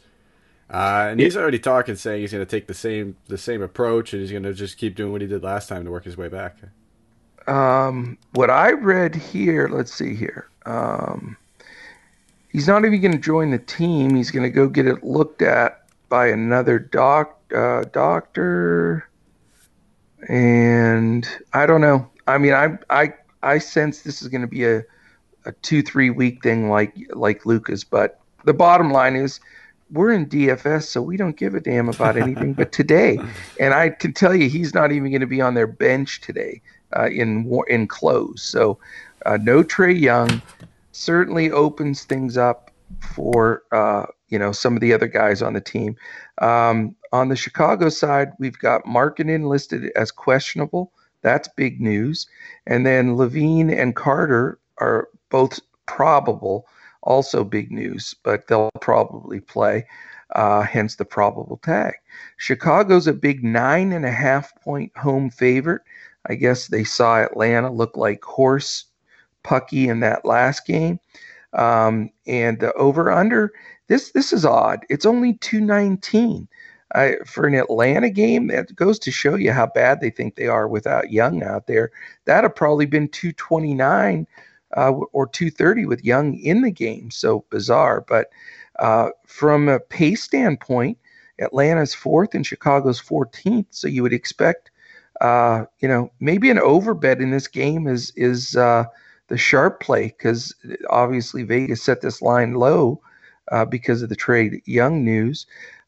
Uh, 0.73 1.09
and 1.11 1.19
he's 1.21 1.37
already 1.37 1.59
talking, 1.59 1.97
saying 1.97 2.21
he's 2.21 2.31
going 2.31 2.47
to 2.47 2.51
take 2.51 2.69
the 2.69 2.75
same 2.75 3.17
the 3.27 3.39
same 3.39 3.61
approach, 3.61 4.13
and 4.13 4.23
he's 4.23 4.31
going 4.31 4.45
to 4.45 4.55
just 4.55 4.79
keep 4.79 4.95
doing 4.95 5.11
what 5.11 5.21
he 5.21 5.27
did 5.27 5.43
last 5.43 5.69
time 5.69 5.85
to 5.85 5.91
work 5.91 6.05
his 6.05 6.17
way 6.17 6.29
back. 6.29 6.59
Um, 7.49 8.19
what 8.35 8.51
I 8.51 8.73
read 8.73 9.15
here, 9.17 9.69
let's 9.69 9.93
see 9.93 10.15
here. 10.15 10.49
Um, 10.67 11.37
he's 12.53 12.69
not 12.69 12.85
even 12.85 13.01
going 13.01 13.13
to 13.13 13.19
join 13.19 13.51
the 13.51 13.59
team. 13.59 14.15
He's 14.15 14.31
going 14.31 14.45
to 14.45 14.51
go 14.51 14.69
get 14.69 14.87
it 14.87 15.03
looked 15.03 15.43
at 15.43 15.83
by 16.09 16.29
another 16.29 16.79
doc 16.79 17.41
uh, 17.53 17.85
doctor, 17.93 19.09
and 20.29 21.29
I 21.53 21.67
don't 21.67 21.81
know. 21.81 22.10
I 22.31 22.39
mean, 22.39 22.55
I 22.55 22.79
I 22.91 23.13
I 23.43 23.59
sense 23.59 24.03
this 24.03 24.23
is 24.23 24.29
going 24.29 24.43
to 24.43 24.47
be 24.47 24.65
a 24.65 24.83
a 25.45 25.53
two 25.63 25.83
three 25.83 26.11
week 26.11 26.43
thing 26.43 26.69
like 26.69 26.95
like 27.11 27.47
Lucas. 27.47 27.85
But 27.85 28.21
the 28.45 28.55
bottom 28.55 28.91
line 28.91 29.17
is. 29.17 29.41
We're 29.93 30.13
in 30.13 30.27
DFS, 30.27 30.85
so 30.85 31.03
we 31.03 31.17
don't 31.17 31.37
give 31.37 31.57
a 31.57 31.61
damn 31.61 31.89
about 31.89 32.17
anything 32.17 32.53
but 32.53 32.71
today. 32.71 33.19
And 33.59 33.75
I 33.75 33.89
can 33.89 34.13
tell 34.13 34.37
you, 34.37 34.49
he's 34.49 34.73
not 34.73 34.93
even 34.93 35.11
going 35.11 35.21
to 35.21 35.27
be 35.27 35.41
on 35.41 35.55
their 35.55 35.67
bench 35.67 36.21
today 36.21 36.63
uh, 36.97 37.09
in 37.09 37.51
in 37.67 37.89
close. 37.89 38.41
So 38.41 38.79
uh, 39.27 39.39
no 39.43 39.63
Trae 39.63 39.99
Young 39.99 40.41
certainly 40.93 41.51
opens 41.51 42.05
things 42.05 42.37
up 42.37 42.71
for 43.15 43.63
uh, 43.73 44.07
you 44.29 44.39
know 44.39 44.53
some 44.53 44.75
of 44.75 44.81
the 44.81 44.93
other 44.93 45.09
guys 45.09 45.43
on 45.43 45.55
the 45.55 45.61
team. 45.61 45.97
Um, 46.39 46.95
on 47.13 47.29
the 47.29 47.37
Chicago 47.37 47.89
side, 47.89 48.33
we've 48.39 48.59
got 48.59 48.85
Markkanen 48.85 49.49
listed 49.49 49.91
as 49.97 50.11
questionable. 50.11 50.93
That's 51.23 51.49
big 51.49 51.81
news. 51.81 52.27
And 52.67 52.87
then 52.87 53.17
LaVine 53.17 53.77
and 53.77 53.95
Carter 53.95 54.59
are 54.79 55.09
both 55.31 55.61
probable. 55.87 56.67
Also 57.03 57.45
big 57.45 57.71
news, 57.71 58.15
but 58.23 58.47
they'll 58.47 58.71
probably 58.81 59.41
play. 59.41 59.87
Uh, 60.37 60.63
hence 60.63 60.97
the 60.97 61.05
probable 61.05 61.59
tag. 61.65 61.95
Chicago's 62.37 63.07
a 63.07 63.13
big 63.13 63.43
nine 63.43 63.93
and 63.93 64.05
a 64.05 64.13
half 64.13 64.55
point 64.63 64.97
home 64.97 65.31
favorite. 65.31 65.83
I 66.27 66.35
guess 66.35 66.69
they 66.69 66.85
saw 66.85 67.17
Atlanta 67.17 67.73
look 67.73 67.97
like 67.97 68.23
horse 68.23 68.85
pucky 69.43 69.89
in 69.89 70.01
that 70.01 70.25
last 70.25 70.67
game. 70.67 71.01
Um, 71.53 72.11
and 72.27 72.61
the 72.61 72.73
over 72.75 73.11
under 73.11 73.53
this 73.89 74.13
this 74.13 74.33
is 74.33 74.45
odd. 74.45 74.87
It's 74.89 75.07
only 75.07 75.35
219. 75.35 76.47
I, 76.95 77.17
for 77.25 77.47
an 77.47 77.55
Atlanta 77.55 78.11
game, 78.11 78.49
that 78.49 78.75
goes 78.75 78.99
to 79.01 79.11
show 79.11 79.37
you 79.37 79.53
how 79.53 79.67
bad 79.67 80.01
they 80.01 80.11
think 80.11 80.35
they 80.35 80.49
are 80.49 80.67
without 80.67 81.13
Young 81.13 81.43
out 81.43 81.67
there. 81.67 81.91
That'd 82.25 82.45
have 82.45 82.57
probably 82.57 82.87
been 82.87 83.09
229 83.09 84.27
uh, 84.77 84.91
or 84.91 85.27
230 85.29 85.87
with 85.87 86.05
Young 86.05 86.35
in 86.35 86.63
the 86.63 86.71
game. 86.71 87.11
So 87.11 87.45
bizarre. 87.51 88.05
But 88.07 88.31
uh, 88.79 89.11
from 89.27 89.69
a 89.69 89.79
pace 89.79 90.23
standpoint, 90.23 90.99
Atlanta's 91.41 91.95
fourth 91.95 92.35
and 92.35 92.47
Chicago's 92.47 93.01
14th. 93.01 93.67
So 93.71 93.89
you 93.89 94.03
would 94.03 94.13
expect, 94.13 94.71
uh, 95.21 95.65
you 95.81 95.89
know, 95.89 96.11
maybe 96.21 96.51
an 96.51 96.59
overbet 96.59 97.21
in 97.21 97.31
this 97.31 97.49
game 97.49 97.87
is 97.87 98.13
is 98.17 98.57
uh, 98.57 98.85
the 99.29 99.39
sharp 99.39 99.81
play 99.81 100.07
because 100.07 100.55
obviously 100.91 101.43
Vegas 101.43 101.83
set 101.83 102.01
this 102.01 102.21
line 102.21 102.55
low 102.55 103.01
uh, 103.51 103.65
because 103.65 104.03
of 104.03 104.09
the 104.09 104.17
Trae 104.17 104.61
Young 104.67 105.05
news. 105.05 105.47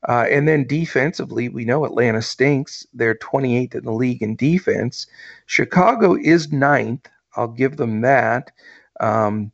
Uh, 0.09 0.27
and 0.31 0.49
then 0.49 0.67
defensively, 0.67 1.49
we 1.49 1.65
know 1.65 1.85
Atlanta 1.85 2.23
stinks. 2.23 2.87
They're 2.93 3.15
28th 3.15 3.75
in 3.77 3.85
the 3.85 3.93
league 3.93 4.23
in 4.23 4.35
defense. 4.35 5.07
Chicago 5.47 6.17
is 6.17 6.53
ninth. 6.53 7.09
I'll 7.37 7.49
give 7.49 7.77
them 7.77 8.01
that. 8.01 8.51
Um, 9.01 9.53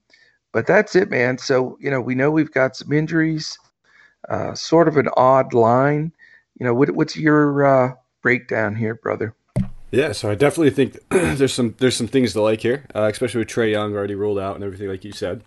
but 0.52 0.66
that's 0.66 0.96
it, 0.96 1.10
man. 1.10 1.38
So, 1.38 1.76
you 1.80 1.90
know, 1.90 2.00
we 2.00 2.14
know 2.14 2.30
we've 2.30 2.52
got 2.52 2.76
some 2.76 2.92
injuries, 2.92 3.58
uh, 4.28 4.54
sort 4.54 4.88
of 4.88 4.96
an 4.96 5.08
odd 5.16 5.52
line. 5.52 6.12
You 6.58 6.66
know, 6.66 6.74
what, 6.74 6.90
what's 6.92 7.16
your 7.16 7.64
uh, 7.64 7.94
breakdown 8.22 8.74
here, 8.74 8.94
brother? 8.94 9.34
Yeah, 9.90 10.12
so 10.12 10.30
I 10.30 10.34
definitely 10.34 10.70
think 10.70 10.98
there's 11.10 11.54
some 11.54 11.74
there's 11.78 11.96
some 11.96 12.08
things 12.08 12.32
to 12.34 12.42
like 12.42 12.60
here, 12.60 12.84
uh, 12.94 13.08
especially 13.10 13.38
with 13.38 13.48
Trae 13.48 13.70
Young 13.70 13.94
already 13.94 14.14
ruled 14.14 14.38
out 14.38 14.54
and 14.54 14.64
everything, 14.64 14.88
like 14.88 15.04
you 15.04 15.12
said. 15.12 15.42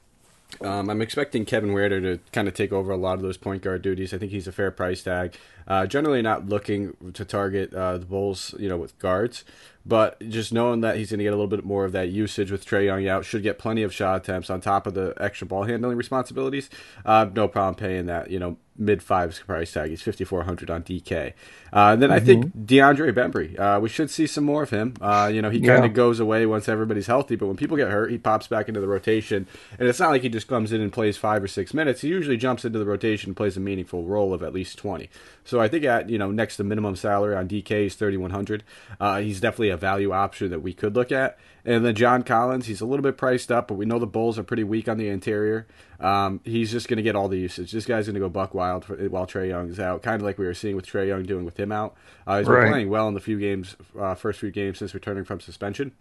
Um, 0.60 0.90
I'm 0.90 1.02
expecting 1.02 1.46
Kevin 1.46 1.72
Huerter 1.72 2.02
to 2.02 2.20
kind 2.32 2.48
of 2.48 2.54
take 2.54 2.74
over 2.74 2.92
a 2.92 2.98
lot 2.98 3.16
of 3.16 3.22
those 3.22 3.38
point 3.38 3.64
guard 3.64 3.82
duties. 3.82 4.14
I 4.14 4.18
think 4.18 4.32
he's 4.32 4.48
a 4.48 4.52
fair 4.52 4.70
price 4.70 5.02
tag. 5.02 5.34
Uh, 5.68 5.86
generally, 5.86 6.22
not 6.22 6.50
looking 6.50 6.96
to 7.14 7.24
target 7.24 7.74
uh, 7.74 7.98
the 7.98 8.06
Bulls, 8.06 8.54
you 8.60 8.68
know, 8.68 8.78
with 8.78 8.98
guards, 9.00 9.46
but 9.86 10.20
just 10.28 10.52
knowing 10.52 10.82
that 10.82 10.98
he's 10.98 11.12
going 11.12 11.20
to 11.20 11.24
get 11.24 11.34
a 11.34 11.38
little 11.38 11.48
bit 11.48 11.64
more 11.64 11.86
of 11.86 11.94
that 11.94 12.10
usage 12.10 12.52
with 12.52 12.66
Trae 12.66 12.86
Young 12.86 13.08
out, 13.08 13.24
should 13.24 13.44
get 13.44 13.58
plenty 13.58 13.84
of 13.84 13.94
shot 13.94 14.18
attempts 14.18 14.50
on 14.50 14.60
top 14.60 14.86
of 14.86 14.94
the 14.94 15.14
extra 15.18 15.48
ball 15.48 15.64
handling 15.64 15.98
responsibilities. 15.98 16.70
Uh, 17.06 17.28
no 17.34 17.48
problem 17.48 17.76
paying 17.76 18.08
that, 18.08 18.30
you 18.30 18.40
know, 18.40 18.58
mid 18.82 19.02
fives 19.02 19.40
price 19.40 19.72
tag. 19.72 19.92
He's 19.92 20.02
5400 20.02 20.70
on 20.70 20.84
DK. 20.84 21.34
Uh, 21.72 21.96
then 21.96 22.10
mm-hmm. 22.10 22.16
I 22.16 22.20
think 22.20 22.46
mm-hmm. 22.48 22.66
DeAndre 22.66 23.14
Bembry. 23.14 23.58
Uh, 23.58 23.80
we 23.80 23.88
should 23.88 24.10
see 24.10 24.28
some 24.28 24.44
more 24.44 24.64
of 24.64 24.72
him. 24.72 24.96
Uh, 25.00 25.30
you 25.34 25.42
know, 25.42 25.50
he 25.50 25.62
kind 25.62 25.86
of 25.86 25.92
yeah. 25.92 25.96
goes 25.96 26.20
away 26.20 26.46
once 26.46 26.68
everybody's 26.68 27.08
healthy, 27.08 27.36
but 27.36 27.48
when 27.48 27.56
people 27.56 27.78
get 27.78 27.90
hurt, 27.90 28.12
he 28.12 28.18
pops 28.18 28.48
back 28.48 28.68
into 28.68 28.82
the 28.82 28.88
rotation. 28.88 29.48
And 29.80 29.88
it's 29.88 30.00
not 30.00 30.10
like 30.10 30.24
he 30.24 30.30
just 30.30 30.48
comes 30.48 30.74
in 30.74 30.82
and 30.82 30.92
plays 30.92 31.18
five 31.18 31.44
or 31.44 31.48
six 31.48 31.74
minutes. 31.74 32.02
He 32.02 32.10
usually 32.10 32.38
jumps 32.38 32.66
into 32.66 32.80
the 32.80 32.86
rotation 32.86 33.30
and 33.30 33.38
plays 33.38 33.56
a 33.56 33.62
meaningful 33.62 34.06
role 34.06 34.34
of 34.34 34.44
at 34.44 34.54
least 34.54 34.78
20. 34.78 35.10
So 35.46 35.62
I 35.62 35.68
think 35.68 35.86
at 35.86 36.10
you 36.10 36.18
know 36.18 36.32
next 36.32 36.58
to 36.58 36.64
minimum 36.64 36.96
salary 36.96 37.36
on 37.36 37.48
DK 37.48 37.86
is 37.86 37.96
3100. 37.96 38.64
Uh, 39.00 39.20
he's 39.20 39.40
definitely 39.40 39.70
a 39.70 39.78
value 39.78 40.12
option 40.12 40.50
that 40.50 40.62
we 40.62 40.74
could 40.74 40.96
look 40.96 41.12
at. 41.12 41.38
And 41.64 41.86
then 41.86 41.96
John 41.96 42.24
Collins, 42.24 42.66
he's 42.66 42.82
a 42.82 42.86
little 42.86 43.04
bit 43.04 43.18
priced 43.18 43.52
up, 43.52 43.68
but 43.68 43.76
we 43.76 43.86
know 43.86 44.00
the 44.00 44.08
Bulls 44.08 44.40
are 44.40 44.44
pretty 44.44 44.64
weak 44.64 44.88
on 44.90 44.98
the 44.98 45.08
interior. 45.08 45.68
Um, 46.00 46.42
he's 46.44 46.72
just 46.72 46.88
going 46.88 46.98
to 46.98 47.04
get 47.04 47.16
all 47.16 47.28
the 47.28 47.38
usage. 47.38 47.72
This 47.72 47.86
guy's 47.86 48.08
going 48.08 48.16
to 48.16 48.20
go 48.20 48.30
buck 48.30 48.54
wild 48.54 48.86
for, 48.86 48.96
while 49.10 49.28
Trae 49.28 49.50
Young 49.50 49.70
is 49.70 49.80
out, 49.80 50.02
kind 50.02 50.16
of 50.16 50.26
like 50.26 50.38
we 50.38 50.46
were 50.46 50.54
seeing 50.54 50.76
with 50.76 50.88
Trae 50.88 51.08
Young 51.08 51.24
doing 51.24 51.46
with 51.46 51.60
him 51.60 51.72
out. 51.72 51.96
Uh, 52.26 52.40
he's 52.40 52.48
right. 52.48 52.64
been 52.64 52.72
playing 52.72 52.90
well 52.90 53.08
in 53.08 53.14
the 53.14 53.20
few 53.20 53.40
games, 53.40 53.76
uh, 54.00 54.16
first 54.16 54.40
few 54.40 54.52
games 54.52 54.80
since 54.80 54.94
returning 54.94 55.24
from 55.24 55.40
suspension. 55.40 55.92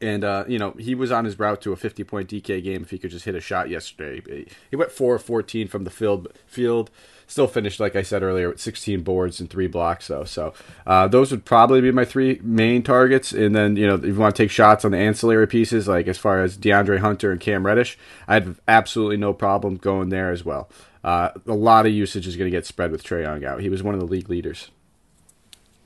And 0.00 0.24
uh, 0.24 0.44
you 0.48 0.58
know 0.58 0.72
he 0.72 0.96
was 0.96 1.12
on 1.12 1.24
his 1.24 1.38
route 1.38 1.60
to 1.62 1.72
a 1.72 1.76
50 1.76 2.02
point 2.02 2.28
DK 2.28 2.62
game 2.62 2.82
if 2.82 2.90
he 2.90 2.98
could 2.98 3.12
just 3.12 3.24
hit 3.24 3.36
a 3.36 3.40
shot 3.40 3.68
yesterday. 3.68 4.44
He 4.68 4.74
went 4.74 4.90
4 4.90 5.14
of 5.14 5.22
14 5.22 5.68
from 5.68 5.84
the 5.84 5.90
field. 5.90 6.26
Field 6.44 6.90
still 7.26 7.46
finished, 7.46 7.80
like 7.80 7.96
I 7.96 8.02
said 8.02 8.22
earlier, 8.22 8.48
with 8.48 8.60
16 8.60 9.02
boards 9.02 9.40
and 9.40 9.50
three 9.50 9.66
blocks, 9.66 10.08
though. 10.08 10.24
So 10.24 10.54
uh, 10.86 11.08
those 11.08 11.30
would 11.30 11.44
probably 11.44 11.80
be 11.80 11.90
my 11.90 12.04
three 12.04 12.40
main 12.42 12.82
targets. 12.82 13.32
And 13.32 13.54
then, 13.54 13.76
you 13.76 13.86
know, 13.86 13.94
if 13.94 14.04
you 14.04 14.14
want 14.14 14.36
to 14.36 14.42
take 14.42 14.50
shots 14.50 14.84
on 14.84 14.92
the 14.92 14.98
ancillary 14.98 15.46
pieces, 15.46 15.88
like 15.88 16.06
as 16.06 16.18
far 16.18 16.42
as 16.42 16.56
DeAndre 16.56 16.98
Hunter 16.98 17.32
and 17.32 17.40
Cam 17.40 17.66
Reddish, 17.66 17.98
I 18.28 18.34
have 18.34 18.60
absolutely 18.68 19.16
no 19.16 19.32
problem 19.32 19.76
going 19.76 20.10
there 20.10 20.30
as 20.30 20.44
well. 20.44 20.68
Uh, 21.02 21.30
a 21.46 21.54
lot 21.54 21.86
of 21.86 21.92
usage 21.92 22.26
is 22.26 22.36
going 22.36 22.50
to 22.50 22.56
get 22.56 22.66
spread 22.66 22.90
with 22.90 23.02
Trae 23.04 23.22
Young 23.22 23.44
out. 23.44 23.60
He 23.60 23.68
was 23.68 23.82
one 23.82 23.94
of 23.94 24.00
the 24.00 24.06
league 24.06 24.28
leaders. 24.28 24.70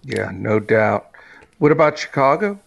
Yeah, 0.03 0.31
no 0.33 0.61
doubt. 0.61 1.11
What 1.59 1.73
about 1.73 1.99
Chicago? 1.99 2.59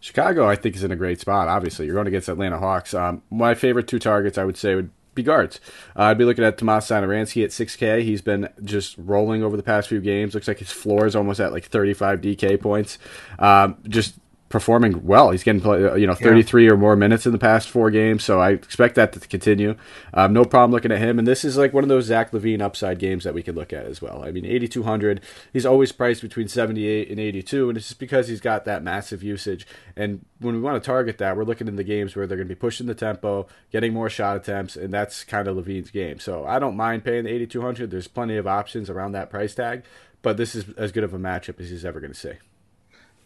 Chicago, 0.00 0.48
I 0.48 0.56
think, 0.56 0.74
is 0.74 0.82
in 0.82 0.90
a 0.90 0.96
great 0.96 1.20
spot. 1.20 1.46
Obviously, 1.46 1.86
you're 1.86 1.94
going 1.94 2.06
against 2.06 2.28
Atlanta 2.28 2.58
Hawks. 2.58 2.94
Um, 2.94 3.22
my 3.30 3.54
favorite 3.54 3.86
two 3.86 3.98
targets, 3.98 4.38
I 4.38 4.44
would 4.44 4.56
say, 4.56 4.74
would 4.74 4.90
be 5.20 5.26
guards. 5.26 5.60
Uh, 5.96 6.04
I'd 6.04 6.18
be 6.18 6.24
looking 6.24 6.44
at 6.44 6.58
Tomas 6.58 6.88
Satoransky 6.88 7.44
at 7.44 7.50
6K. 7.50 8.02
He's 8.02 8.22
been 8.22 8.48
just 8.62 8.96
rolling 8.98 9.42
over 9.42 9.56
the 9.56 9.62
past 9.62 9.88
few 9.88 10.00
games. 10.00 10.34
Looks 10.34 10.48
like 10.48 10.58
his 10.58 10.70
floor 10.70 11.06
is 11.06 11.16
almost 11.16 11.40
at 11.40 11.52
like 11.52 11.64
35 11.66 12.20
DK 12.20 12.60
points. 12.60 12.98
Um, 13.38 13.78
just 13.88 14.14
performing 14.50 15.06
well. 15.06 15.30
He's 15.30 15.44
getting 15.44 15.64
uh, 15.64 15.94
you 15.94 16.06
know 16.06 16.14
33 16.14 16.64
yeah. 16.64 16.72
or 16.72 16.76
more 16.76 16.96
minutes 16.96 17.24
in 17.24 17.32
the 17.32 17.38
past 17.38 17.70
four 17.70 17.90
games, 17.90 18.24
so 18.24 18.40
I 18.40 18.50
expect 18.50 18.96
that 18.96 19.12
to 19.12 19.20
continue. 19.20 19.76
Um, 20.12 20.34
no 20.34 20.44
problem 20.44 20.72
looking 20.72 20.92
at 20.92 20.98
him, 20.98 21.18
and 21.18 21.26
this 21.26 21.44
is 21.44 21.56
like 21.56 21.72
one 21.72 21.84
of 21.84 21.88
those 21.88 22.06
Zach 22.06 22.32
LaVine 22.32 22.60
upside 22.60 22.98
games 22.98 23.24
that 23.24 23.32
we 23.32 23.42
can 23.42 23.54
look 23.54 23.72
at 23.72 23.86
as 23.86 24.02
well. 24.02 24.22
I 24.22 24.32
mean, 24.32 24.44
8200. 24.44 25.22
He's 25.52 25.64
always 25.64 25.92
priced 25.92 26.20
between 26.20 26.48
78 26.48 27.08
and 27.08 27.20
82, 27.20 27.68
and 27.68 27.78
it's 27.78 27.88
just 27.88 28.00
because 28.00 28.28
he's 28.28 28.40
got 28.40 28.64
that 28.66 28.82
massive 28.82 29.22
usage. 29.22 29.66
And 29.96 30.26
when 30.40 30.56
we 30.56 30.60
want 30.60 30.82
to 30.82 30.86
target 30.86 31.18
that, 31.18 31.36
we're 31.36 31.44
looking 31.44 31.68
in 31.68 31.76
the 31.76 31.84
games 31.84 32.16
where 32.16 32.26
they're 32.26 32.36
going 32.36 32.48
to 32.48 32.54
be 32.54 32.58
pushing 32.58 32.88
the 32.88 32.94
tempo, 32.94 33.46
getting 33.70 33.94
more 33.94 34.10
shot 34.10 34.36
attempts, 34.36 34.74
and 34.76 34.92
that's 34.92 35.22
kind 35.22 35.46
of 35.46 35.56
LaVine's 35.56 35.92
game. 35.92 36.18
So 36.18 36.44
I 36.44 36.58
don't 36.58 36.76
mind 36.76 37.04
paying 37.04 37.24
the 37.24 37.30
8200. 37.30 37.90
There's 37.90 38.08
plenty 38.08 38.36
of 38.36 38.48
options 38.48 38.90
around 38.90 39.12
that 39.12 39.30
price 39.30 39.54
tag, 39.54 39.84
but 40.22 40.36
this 40.36 40.56
is 40.56 40.68
as 40.76 40.90
good 40.90 41.04
of 41.04 41.14
a 41.14 41.18
matchup 41.18 41.60
as 41.60 41.70
he's 41.70 41.84
ever 41.84 42.00
going 42.00 42.12
to 42.12 42.18
see. 42.18 42.32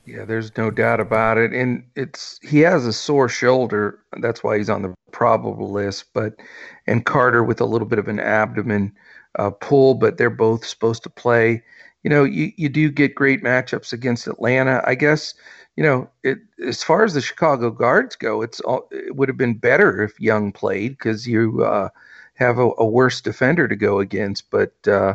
Yeah, 0.07 0.25
there's 0.25 0.57
no 0.57 0.71
doubt 0.71 1.01
about 1.01 1.39
it. 1.39 1.53
And 1.53 1.85
it's 1.97 2.39
he 2.43 2.61
has 2.61 2.87
a 2.87 2.93
sore 2.93 3.29
shoulder. 3.29 3.99
That's 4.21 4.45
why 4.45 4.59
he's 4.59 4.69
on 4.69 4.83
the 4.83 4.95
probable 5.13 5.71
list. 5.71 6.13
But 6.13 6.35
and 6.87 7.07
Carter 7.07 7.43
with 7.43 7.61
a 7.61 7.67
little 7.67 7.89
bit 7.89 7.99
of 7.99 8.09
an 8.09 8.21
abdomen 8.21 8.93
uh, 9.39 9.51
pull, 9.51 9.95
but 9.95 10.19
they're 10.19 10.31
both 10.31 10.67
supposed 10.67 11.03
to 11.05 11.11
play. 11.11 11.63
You 12.03 12.11
know, 12.11 12.25
you, 12.25 12.53
you 12.57 12.69
do 12.69 12.91
get 12.91 13.15
great 13.15 13.43
matchups 13.43 13.93
against 13.93 14.27
Atlanta. 14.27 14.83
I 14.85 14.95
guess, 14.95 15.33
you 15.77 15.83
know, 15.83 16.11
it 16.23 16.39
as 16.65 16.83
far 16.83 17.05
as 17.05 17.15
the 17.15 17.23
Chicago 17.23 17.71
guards 17.71 18.15
go, 18.15 18.43
it's 18.43 18.61
all, 18.61 18.89
it 18.91 19.17
would 19.17 19.29
have 19.29 19.39
been 19.39 19.57
better 19.57 20.03
if 20.03 20.21
Young 20.21 20.53
played 20.53 20.99
because 20.99 21.27
you 21.27 21.65
uh, 21.65 21.89
have 22.35 22.59
a, 22.59 22.71
a, 22.77 22.85
worse 22.85 23.23
defender 23.23 23.67
to 23.69 23.77
go 23.77 24.01
against. 24.01 24.51
But 24.51 24.75
uh, 24.87 25.15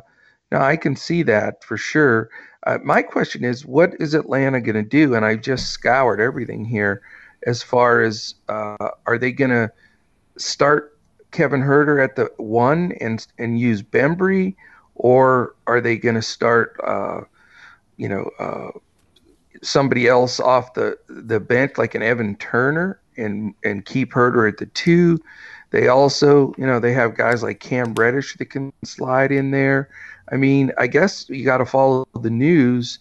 no, 0.52 0.60
I 0.60 0.78
can 0.78 0.96
see 0.96 1.22
that 1.24 1.64
for 1.64 1.78
sure. 1.78 2.30
Uh, 2.66 2.78
my 2.84 3.02
question 3.02 3.44
is, 3.46 3.66
what 3.66 3.94
is 4.00 4.14
Atlanta 4.14 4.60
going 4.60 4.76
to 4.76 4.84
do? 4.84 5.16
And 5.16 5.26
I 5.26 5.36
just 5.36 5.68
scoured 5.68 6.20
everything 6.20 6.66
here 6.66 7.02
as 7.46 7.64
far 7.64 8.02
as 8.02 8.36
uh, 8.50 8.90
are 9.06 9.18
they 9.18 9.32
going 9.32 9.52
to 9.52 9.72
start 10.38 10.98
Kevin 11.32 11.62
Huerter 11.62 12.04
at 12.04 12.16
the 12.16 12.32
one 12.38 12.94
and 13.00 13.26
and 13.38 13.60
use 13.60 13.82
Bembry, 13.82 14.56
or 14.96 15.56
are 15.68 15.80
they 15.80 15.98
going 15.98 16.16
to 16.16 16.22
start, 16.22 16.80
uh, 16.84 17.22
you 17.98 18.10
know, 18.10 18.30
uh, 18.40 18.72
somebody 19.62 20.08
else 20.08 20.40
off 20.40 20.74
the 20.74 20.98
the 21.08 21.40
bench 21.40 21.78
like 21.78 21.96
an 21.96 22.02
Evan 22.02 22.36
Turner 22.38 23.00
and 23.16 23.54
and 23.64 23.86
keep 23.86 24.12
Huerter 24.12 24.48
at 24.50 24.58
the 24.58 24.66
two? 24.68 25.20
They 25.72 25.88
also, 25.88 26.54
you 26.58 26.66
know, 26.66 26.80
they 26.80 26.94
have 26.94 27.16
guys 27.16 27.44
like 27.44 27.60
Cam 27.60 27.94
Reddish 27.94 28.36
that 28.38 28.46
can 28.46 28.74
slide 28.84 29.32
in 29.32 29.52
there. 29.52 29.90
I 30.32 30.36
mean, 30.36 30.72
I 30.78 30.88
guess 30.88 31.30
you 31.30 31.46
got 31.46 31.58
to 31.58 31.66
follow 31.66 32.08
the 32.22 32.30
news 32.30 33.00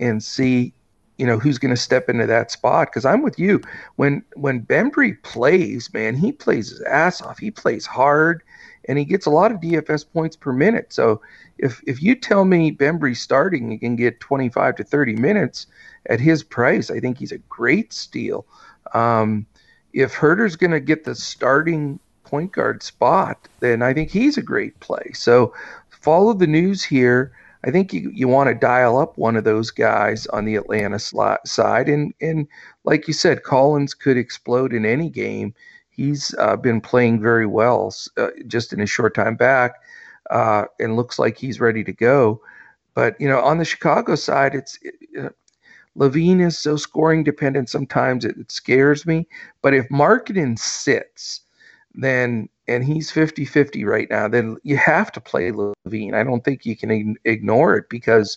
and 0.00 0.22
see, 0.22 0.72
you 1.16 1.26
know, 1.26 1.38
who's 1.38 1.58
going 1.58 1.74
to 1.74 1.80
step 1.80 2.08
into 2.08 2.26
that 2.26 2.50
spot. 2.50 2.88
Because 2.88 3.04
I'm 3.04 3.22
with 3.22 3.38
you. 3.38 3.60
When 3.96 4.22
when 4.34 4.62
Bembry 4.62 5.20
plays, 5.22 5.92
man, 5.92 6.16
he 6.16 6.32
plays 6.32 6.70
his 6.70 6.80
ass 6.82 7.22
off. 7.22 7.38
He 7.38 7.50
plays 7.50 7.86
hard, 7.86 8.42
and 8.88 8.98
he 8.98 9.04
gets 9.04 9.26
a 9.26 9.30
lot 9.30 9.52
of 9.52 9.60
DFS 9.60 10.04
points 10.12 10.36
per 10.36 10.52
minute. 10.52 10.92
So 10.92 11.20
if 11.58 11.82
if 11.86 12.02
you 12.02 12.14
tell 12.14 12.44
me 12.44 12.72
Bembry 12.72 13.16
starting, 13.16 13.70
he 13.70 13.78
can 13.78 13.96
get 13.96 14.20
25 14.20 14.76
to 14.76 14.84
30 14.84 15.16
minutes 15.16 15.66
at 16.08 16.20
his 16.20 16.42
price, 16.42 16.90
I 16.90 17.00
think 17.00 17.18
he's 17.18 17.32
a 17.32 17.38
great 17.38 17.92
steal. 17.92 18.46
Um, 18.94 19.46
if 19.92 20.14
Huerter's 20.14 20.56
going 20.56 20.70
to 20.70 20.80
get 20.80 21.04
the 21.04 21.14
starting 21.14 22.00
point 22.28 22.52
guard 22.52 22.82
spot, 22.82 23.48
then 23.60 23.82
I 23.82 23.94
think 23.94 24.10
he's 24.10 24.36
a 24.36 24.42
great 24.42 24.78
play. 24.80 25.12
So 25.14 25.54
follow 25.90 26.34
the 26.34 26.46
news 26.46 26.84
here. 26.84 27.32
I 27.64 27.70
think 27.70 27.92
you, 27.92 28.10
you 28.14 28.28
want 28.28 28.48
to 28.48 28.54
dial 28.54 28.98
up 28.98 29.18
one 29.18 29.36
of 29.36 29.44
those 29.44 29.70
guys 29.70 30.26
on 30.28 30.44
the 30.44 30.56
Atlanta 30.56 30.98
side. 30.98 31.88
And, 31.88 32.14
and 32.20 32.46
like 32.84 33.08
you 33.08 33.14
said, 33.14 33.42
Collins 33.42 33.94
could 33.94 34.16
explode 34.16 34.72
in 34.72 34.86
any 34.86 35.10
game. 35.10 35.54
He's 35.90 36.34
uh, 36.38 36.56
been 36.56 36.80
playing 36.80 37.20
very 37.20 37.46
well 37.46 37.92
uh, 38.16 38.28
just 38.46 38.72
in 38.72 38.80
a 38.80 38.86
short 38.86 39.14
time 39.14 39.34
back 39.34 39.72
uh, 40.30 40.64
and 40.78 40.96
looks 40.96 41.18
like 41.18 41.36
he's 41.36 41.60
ready 41.60 41.82
to 41.82 41.92
go. 41.92 42.40
But, 42.94 43.20
you 43.20 43.28
know, 43.28 43.40
on 43.40 43.58
the 43.58 43.64
Chicago 43.64 44.14
side, 44.14 44.54
it's 44.54 44.78
it, 44.82 45.34
LaVine 45.98 46.40
is 46.40 46.56
so 46.56 46.76
scoring 46.76 47.24
dependent 47.24 47.68
sometimes 47.68 48.24
it, 48.24 48.36
it 48.38 48.52
scares 48.52 49.04
me. 49.04 49.26
But 49.62 49.74
if 49.74 49.88
Markkanen 49.88 50.56
sits, 50.58 51.40
then 51.94 52.48
and 52.66 52.84
he's 52.84 53.10
50-50 53.10 53.86
right 53.86 54.08
now, 54.10 54.28
then 54.28 54.58
you 54.62 54.76
have 54.76 55.10
to 55.12 55.20
play 55.20 55.50
LaVine. 55.50 56.14
I 56.14 56.22
don't 56.22 56.44
think 56.44 56.66
you 56.66 56.76
can 56.76 57.16
ignore 57.24 57.76
it 57.76 57.88
because 57.88 58.36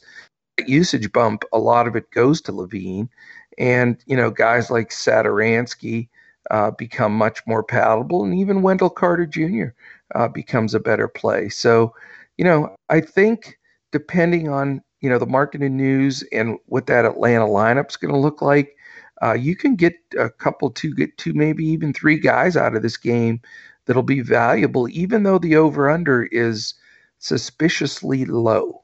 usage 0.65 1.11
bump, 1.11 1.43
a 1.51 1.59
lot 1.59 1.87
of 1.87 1.95
it 1.95 2.09
goes 2.11 2.41
to 2.41 2.53
LaVine. 2.53 3.09
And, 3.57 4.01
you 4.05 4.15
know, 4.15 4.31
guys 4.31 4.71
like 4.71 4.89
Satoransky 4.89 6.07
uh, 6.49 6.71
become 6.71 7.13
much 7.13 7.45
more 7.45 7.63
palatable, 7.63 8.23
and 8.23 8.33
even 8.33 8.61
Wendell 8.61 8.89
Carter 8.89 9.25
Jr. 9.25 9.67
Uh, 10.15 10.27
becomes 10.27 10.73
a 10.73 10.79
better 10.79 11.07
play. 11.07 11.49
So, 11.49 11.93
you 12.37 12.45
know, 12.45 12.75
I 12.89 13.01
think 13.01 13.59
depending 13.91 14.49
on, 14.49 14.81
you 15.01 15.09
know, 15.09 15.19
the 15.19 15.27
Markkanen 15.27 15.71
news 15.71 16.23
and 16.31 16.57
what 16.65 16.87
that 16.87 17.05
Atlanta 17.05 17.45
lineup's 17.45 17.97
going 17.97 18.13
to 18.13 18.19
look 18.19 18.41
like, 18.41 18.75
uh, 19.23 19.33
you 19.33 19.55
can 19.55 19.75
get 19.75 19.93
a 20.17 20.29
couple, 20.29 20.71
two, 20.71 20.93
get 20.95 21.17
two, 21.17 21.33
maybe 21.33 21.65
even 21.65 21.93
three 21.93 22.19
guys 22.19 22.57
out 22.57 22.75
of 22.75 22.81
this 22.81 22.97
game 22.97 23.41
that'll 23.85 24.03
be 24.03 24.21
valuable, 24.21 24.87
even 24.89 25.23
though 25.23 25.39
the 25.39 25.55
over 25.55 25.89
under 25.89 26.23
is 26.25 26.73
suspiciously 27.19 28.25
low. 28.25 28.83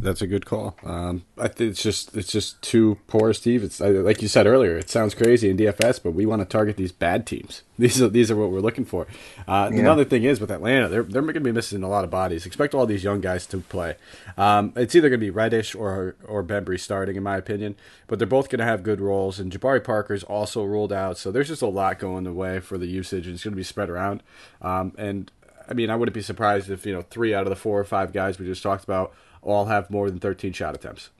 That's 0.00 0.22
a 0.22 0.26
good 0.26 0.46
call. 0.46 0.76
Um, 0.84 1.24
I 1.38 1.48
think 1.48 1.70
it's 1.70 1.82
just 1.82 2.16
it's 2.16 2.32
just 2.32 2.60
too 2.62 2.98
poor, 3.06 3.32
Steve. 3.32 3.62
It's 3.62 3.78
like 3.80 4.20
you 4.20 4.28
said 4.28 4.46
earlier. 4.46 4.76
It 4.76 4.90
sounds 4.90 5.14
crazy 5.14 5.48
in 5.50 5.56
DFS, 5.56 6.02
but 6.02 6.12
we 6.12 6.26
want 6.26 6.40
to 6.40 6.46
target 6.46 6.76
these 6.76 6.92
bad 6.92 7.26
teams. 7.26 7.62
These 7.78 8.00
are 8.00 8.08
these 8.08 8.30
are 8.30 8.36
what 8.36 8.50
we're 8.52 8.60
looking 8.60 8.84
for. 8.84 9.08
Uh, 9.48 9.68
yeah. 9.72 9.80
Another 9.80 10.04
thing 10.04 10.22
is 10.22 10.40
with 10.40 10.52
Atlanta, 10.52 10.88
they're 10.88 11.02
they're 11.02 11.22
going 11.22 11.34
to 11.34 11.40
be 11.40 11.50
missing 11.50 11.82
a 11.82 11.88
lot 11.88 12.04
of 12.04 12.10
bodies. 12.10 12.46
Expect 12.46 12.74
all 12.74 12.86
these 12.86 13.02
young 13.02 13.20
guys 13.20 13.44
to 13.46 13.58
play. 13.58 13.96
Um, 14.36 14.72
it's 14.76 14.94
either 14.94 15.08
going 15.08 15.18
to 15.18 15.26
be 15.26 15.30
Reddish 15.30 15.74
or 15.74 16.14
or 16.28 16.44
Bembry 16.44 16.78
starting, 16.78 17.16
in 17.16 17.24
my 17.24 17.36
opinion. 17.36 17.74
But 18.06 18.18
they're 18.18 18.28
both 18.28 18.50
going 18.50 18.60
to 18.60 18.64
have 18.64 18.84
good 18.84 19.00
roles, 19.00 19.40
and 19.40 19.50
Jabari 19.50 19.82
Parker's 19.82 20.22
also 20.22 20.62
ruled 20.62 20.92
out. 20.92 21.18
So 21.18 21.32
there's 21.32 21.48
just 21.48 21.62
a 21.62 21.66
lot 21.66 21.98
going 21.98 22.22
the 22.22 22.32
way 22.32 22.60
for 22.60 22.78
the 22.78 22.86
usage, 22.86 23.26
and 23.26 23.34
it's 23.34 23.42
going 23.42 23.52
to 23.52 23.56
be 23.56 23.64
spread 23.64 23.90
around. 23.90 24.22
Um, 24.60 24.92
and 24.96 25.32
I 25.68 25.74
mean, 25.74 25.90
I 25.90 25.96
wouldn't 25.96 26.14
be 26.14 26.22
surprised 26.22 26.70
if 26.70 26.86
you 26.86 26.92
know 26.92 27.02
three 27.02 27.34
out 27.34 27.44
of 27.44 27.50
the 27.50 27.56
four 27.56 27.80
or 27.80 27.84
five 27.84 28.12
guys 28.12 28.38
we 28.38 28.46
just 28.46 28.62
talked 28.62 28.84
about 28.84 29.12
all 29.42 29.66
have 29.66 29.90
more 29.90 30.08
than 30.08 30.18
13 30.18 30.52
shot 30.52 30.74
attempts. 30.74 31.10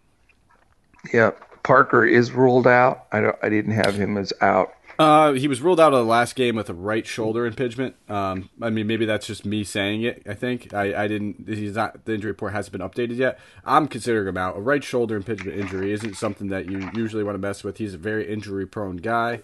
Yeah, 1.12 1.33
Parker 1.62 2.05
is 2.05 2.33
ruled 2.33 2.66
out. 2.66 3.07
I 3.12 3.20
don't, 3.20 3.37
I 3.43 3.49
didn't 3.49 3.73
have 3.73 3.95
him 3.95 4.16
as 4.16 4.33
out. 4.41 4.75
Uh, 4.99 5.33
he 5.33 5.49
was 5.49 5.61
ruled 5.61 5.81
out 5.81 5.93
of 5.93 5.99
the 5.99 6.11
last 6.11 6.37
game 6.37 6.55
with 6.55 6.68
a 6.68 6.75
right 6.75 7.07
shoulder 7.07 7.47
impingement. 7.47 7.97
Um, 8.09 8.51
I 8.61 8.70
mean, 8.70 8.87
maybe 8.87 9.07
that's 9.07 9.27
just 9.27 9.45
me 9.45 9.64
saying 9.64 10.03
it. 10.03 10.23
I 10.29 10.35
think 10.35 10.73
I, 10.75 11.05
I 11.05 11.09
didn't. 11.09 11.49
He's 11.49 11.75
not. 11.75 12.05
The 12.05 12.14
injury 12.14 12.31
report 12.31 12.53
hasn't 12.53 12.73
been 12.73 12.89
updated 12.89 13.16
yet. 13.16 13.39
I'm 13.64 13.89
considering 13.89 14.29
him 14.29 14.37
out. 14.37 14.57
A 14.57 14.61
right 14.61 14.85
shoulder 14.85 15.16
impingement 15.16 15.59
injury 15.59 15.93
isn't 15.93 16.14
something 16.14 16.49
that 16.49 16.70
you 16.70 16.91
usually 16.95 17.25
want 17.25 17.35
to 17.35 17.41
mess 17.41 17.64
with. 17.64 17.79
He's 17.79 17.95
a 17.95 17.99
very 17.99 18.31
injury 18.31 18.66
prone 18.66 18.99
guy, 18.99 19.41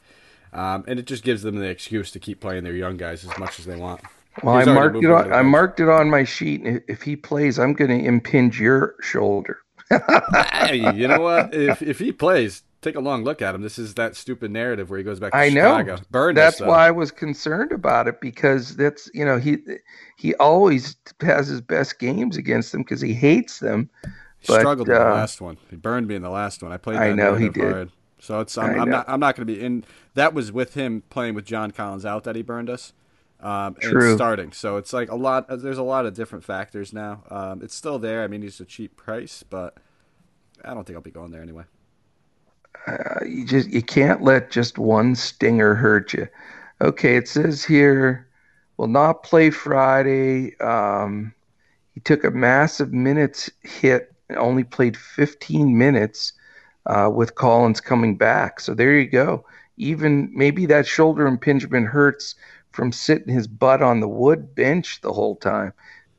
um, 0.52 0.84
and 0.86 0.98
it 0.98 1.06
just 1.06 1.24
gives 1.24 1.42
them 1.42 1.56
the 1.56 1.68
excuse 1.68 2.10
to 2.12 2.20
keep 2.20 2.40
playing 2.40 2.64
their 2.64 2.74
young 2.74 2.96
guys 2.96 3.24
as 3.24 3.36
much 3.38 3.58
as 3.58 3.64
they 3.64 3.76
want. 3.76 4.02
Well, 4.42 4.56
I 4.56 4.64
marked 4.64 4.96
it 4.96 5.10
on. 5.10 5.32
I 5.32 5.42
marked 5.42 5.80
it 5.80 5.88
on 5.88 6.10
my 6.10 6.24
sheet. 6.24 6.62
If 6.88 7.02
he 7.02 7.16
plays, 7.16 7.58
I'm 7.58 7.72
going 7.72 7.90
to 7.90 8.06
impinge 8.06 8.60
your 8.60 8.94
shoulder. 9.00 9.58
hey, 9.90 10.76
you 10.94 11.08
know 11.08 11.20
what? 11.20 11.54
If 11.54 11.82
if 11.82 11.98
he 11.98 12.12
plays, 12.12 12.62
take 12.80 12.94
a 12.94 13.00
long 13.00 13.24
look 13.24 13.42
at 13.42 13.54
him. 13.54 13.62
This 13.62 13.78
is 13.78 13.94
that 13.94 14.16
stupid 14.16 14.50
narrative 14.50 14.90
where 14.90 14.98
he 14.98 15.04
goes 15.04 15.20
back 15.20 15.32
to 15.32 15.38
I 15.38 15.50
Chicago. 15.50 15.96
know. 15.96 16.02
Burned 16.10 16.36
that's 16.36 16.60
why 16.60 16.88
I 16.88 16.90
was 16.90 17.10
concerned 17.10 17.72
about 17.72 18.08
it 18.08 18.20
because 18.20 18.76
that's 18.76 19.10
you 19.14 19.24
know 19.24 19.38
he 19.38 19.58
he 20.16 20.34
always 20.36 20.96
has 21.20 21.48
his 21.48 21.60
best 21.60 21.98
games 21.98 22.36
against 22.36 22.72
them 22.72 22.82
because 22.82 23.00
he 23.00 23.14
hates 23.14 23.60
them. 23.60 23.90
He 24.40 24.46
but, 24.48 24.60
struggled 24.60 24.88
uh, 24.88 24.92
in 24.92 24.98
the 24.98 25.08
uh, 25.08 25.14
last 25.14 25.40
one. 25.40 25.58
He 25.70 25.76
burned 25.76 26.06
me 26.06 26.14
in 26.14 26.22
the 26.22 26.30
last 26.30 26.62
one. 26.62 26.72
I 26.72 26.76
played. 26.76 26.98
I 26.98 27.12
know 27.12 27.34
he 27.34 27.48
did. 27.48 27.72
Hard. 27.72 27.92
So 28.20 28.40
it's 28.40 28.58
I'm, 28.58 28.80
I'm 28.80 28.90
not 28.90 29.08
I'm 29.08 29.20
not 29.20 29.36
going 29.36 29.46
to 29.46 29.52
be 29.52 29.60
in. 29.60 29.84
That 30.14 30.34
was 30.34 30.52
with 30.52 30.74
him 30.74 31.02
playing 31.08 31.34
with 31.34 31.44
John 31.44 31.70
Collins 31.70 32.04
out 32.04 32.24
that 32.24 32.36
he 32.36 32.42
burned 32.42 32.68
us 32.68 32.92
um, 33.40 33.76
and 33.80 34.16
starting. 34.16 34.52
So 34.52 34.76
it's 34.76 34.92
like 34.92 35.10
a 35.10 35.14
lot. 35.14 35.46
There's 35.48 35.78
a 35.78 35.82
lot 35.82 36.06
of 36.06 36.14
different 36.14 36.44
factors 36.44 36.92
now. 36.92 37.22
Um, 37.30 37.62
it's 37.62 37.74
still 37.74 37.98
there. 37.98 38.22
I 38.22 38.26
mean, 38.26 38.42
it's 38.42 38.60
a 38.60 38.64
cheap 38.64 38.96
price, 38.96 39.44
but 39.48 39.76
I 40.64 40.74
don't 40.74 40.84
think 40.84 40.96
I'll 40.96 41.02
be 41.02 41.10
going 41.10 41.30
there 41.30 41.42
anyway. 41.42 41.64
Uh, 42.86 43.24
you 43.24 43.44
just 43.44 43.68
you 43.68 43.82
can't 43.82 44.22
let 44.22 44.50
just 44.50 44.78
one 44.78 45.14
stinger 45.14 45.74
hurt 45.74 46.12
you. 46.12 46.28
Okay, 46.80 47.16
it 47.16 47.28
says 47.28 47.64
here 47.64 48.28
will 48.76 48.86
not 48.88 49.22
play 49.24 49.50
Friday. 49.50 50.56
Um, 50.58 51.34
he 51.92 52.00
took 52.00 52.24
a 52.24 52.30
massive 52.30 52.92
minutes 52.92 53.50
hit 53.62 54.14
and 54.28 54.38
only 54.38 54.64
played 54.64 54.96
15 54.96 55.76
minutes 55.76 56.32
uh, 56.86 57.10
with 57.12 57.34
Collins 57.34 57.80
coming 57.80 58.16
back. 58.16 58.60
So 58.60 58.74
there 58.74 58.98
you 58.98 59.06
go. 59.06 59.44
Even 59.76 60.30
maybe 60.32 60.66
that 60.66 60.86
shoulder 60.86 61.26
impingement 61.26 61.86
hurts 61.86 62.34
from 62.78 62.92
sitting 62.92 63.34
his 63.34 63.48
butt 63.48 63.82
on 63.82 63.98
the 63.98 64.06
wood 64.06 64.54
bench 64.54 65.00
the 65.00 65.12
whole 65.12 65.34
time. 65.34 65.72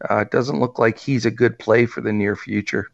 Uh, 0.09 0.17
it 0.17 0.29
doesn't 0.29 0.59
look 0.59 0.77
like 0.77 0.99
he's 0.99 1.25
a 1.25 1.31
good 1.31 1.57
play 1.57 1.85
for 1.85 2.01
the 2.01 2.11
near 2.11 2.35
future. 2.35 2.89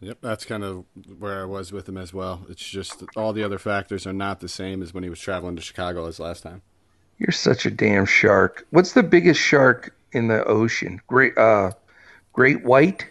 Yep, 0.00 0.22
that's 0.22 0.46
kind 0.46 0.64
of 0.64 0.86
where 1.18 1.42
I 1.42 1.44
was 1.44 1.70
with 1.70 1.86
him 1.86 1.98
as 1.98 2.14
well. 2.14 2.46
It's 2.48 2.66
just 2.66 3.04
all 3.14 3.34
the 3.34 3.44
other 3.44 3.58
factors 3.58 4.06
are 4.06 4.14
not 4.14 4.40
the 4.40 4.48
same 4.48 4.82
as 4.82 4.94
when 4.94 5.04
he 5.04 5.10
was 5.10 5.20
traveling 5.20 5.54
to 5.56 5.60
Chicago 5.60 6.06
as 6.06 6.18
last 6.18 6.42
time. 6.42 6.62
You're 7.18 7.30
such 7.30 7.66
a 7.66 7.70
damn 7.70 8.06
shark. 8.06 8.66
What's 8.70 8.94
the 8.94 9.02
biggest 9.02 9.38
shark 9.38 9.94
in 10.12 10.28
the 10.28 10.42
ocean? 10.44 10.98
Great, 11.08 11.36
uh, 11.36 11.72
great 12.32 12.64
white. 12.64 13.06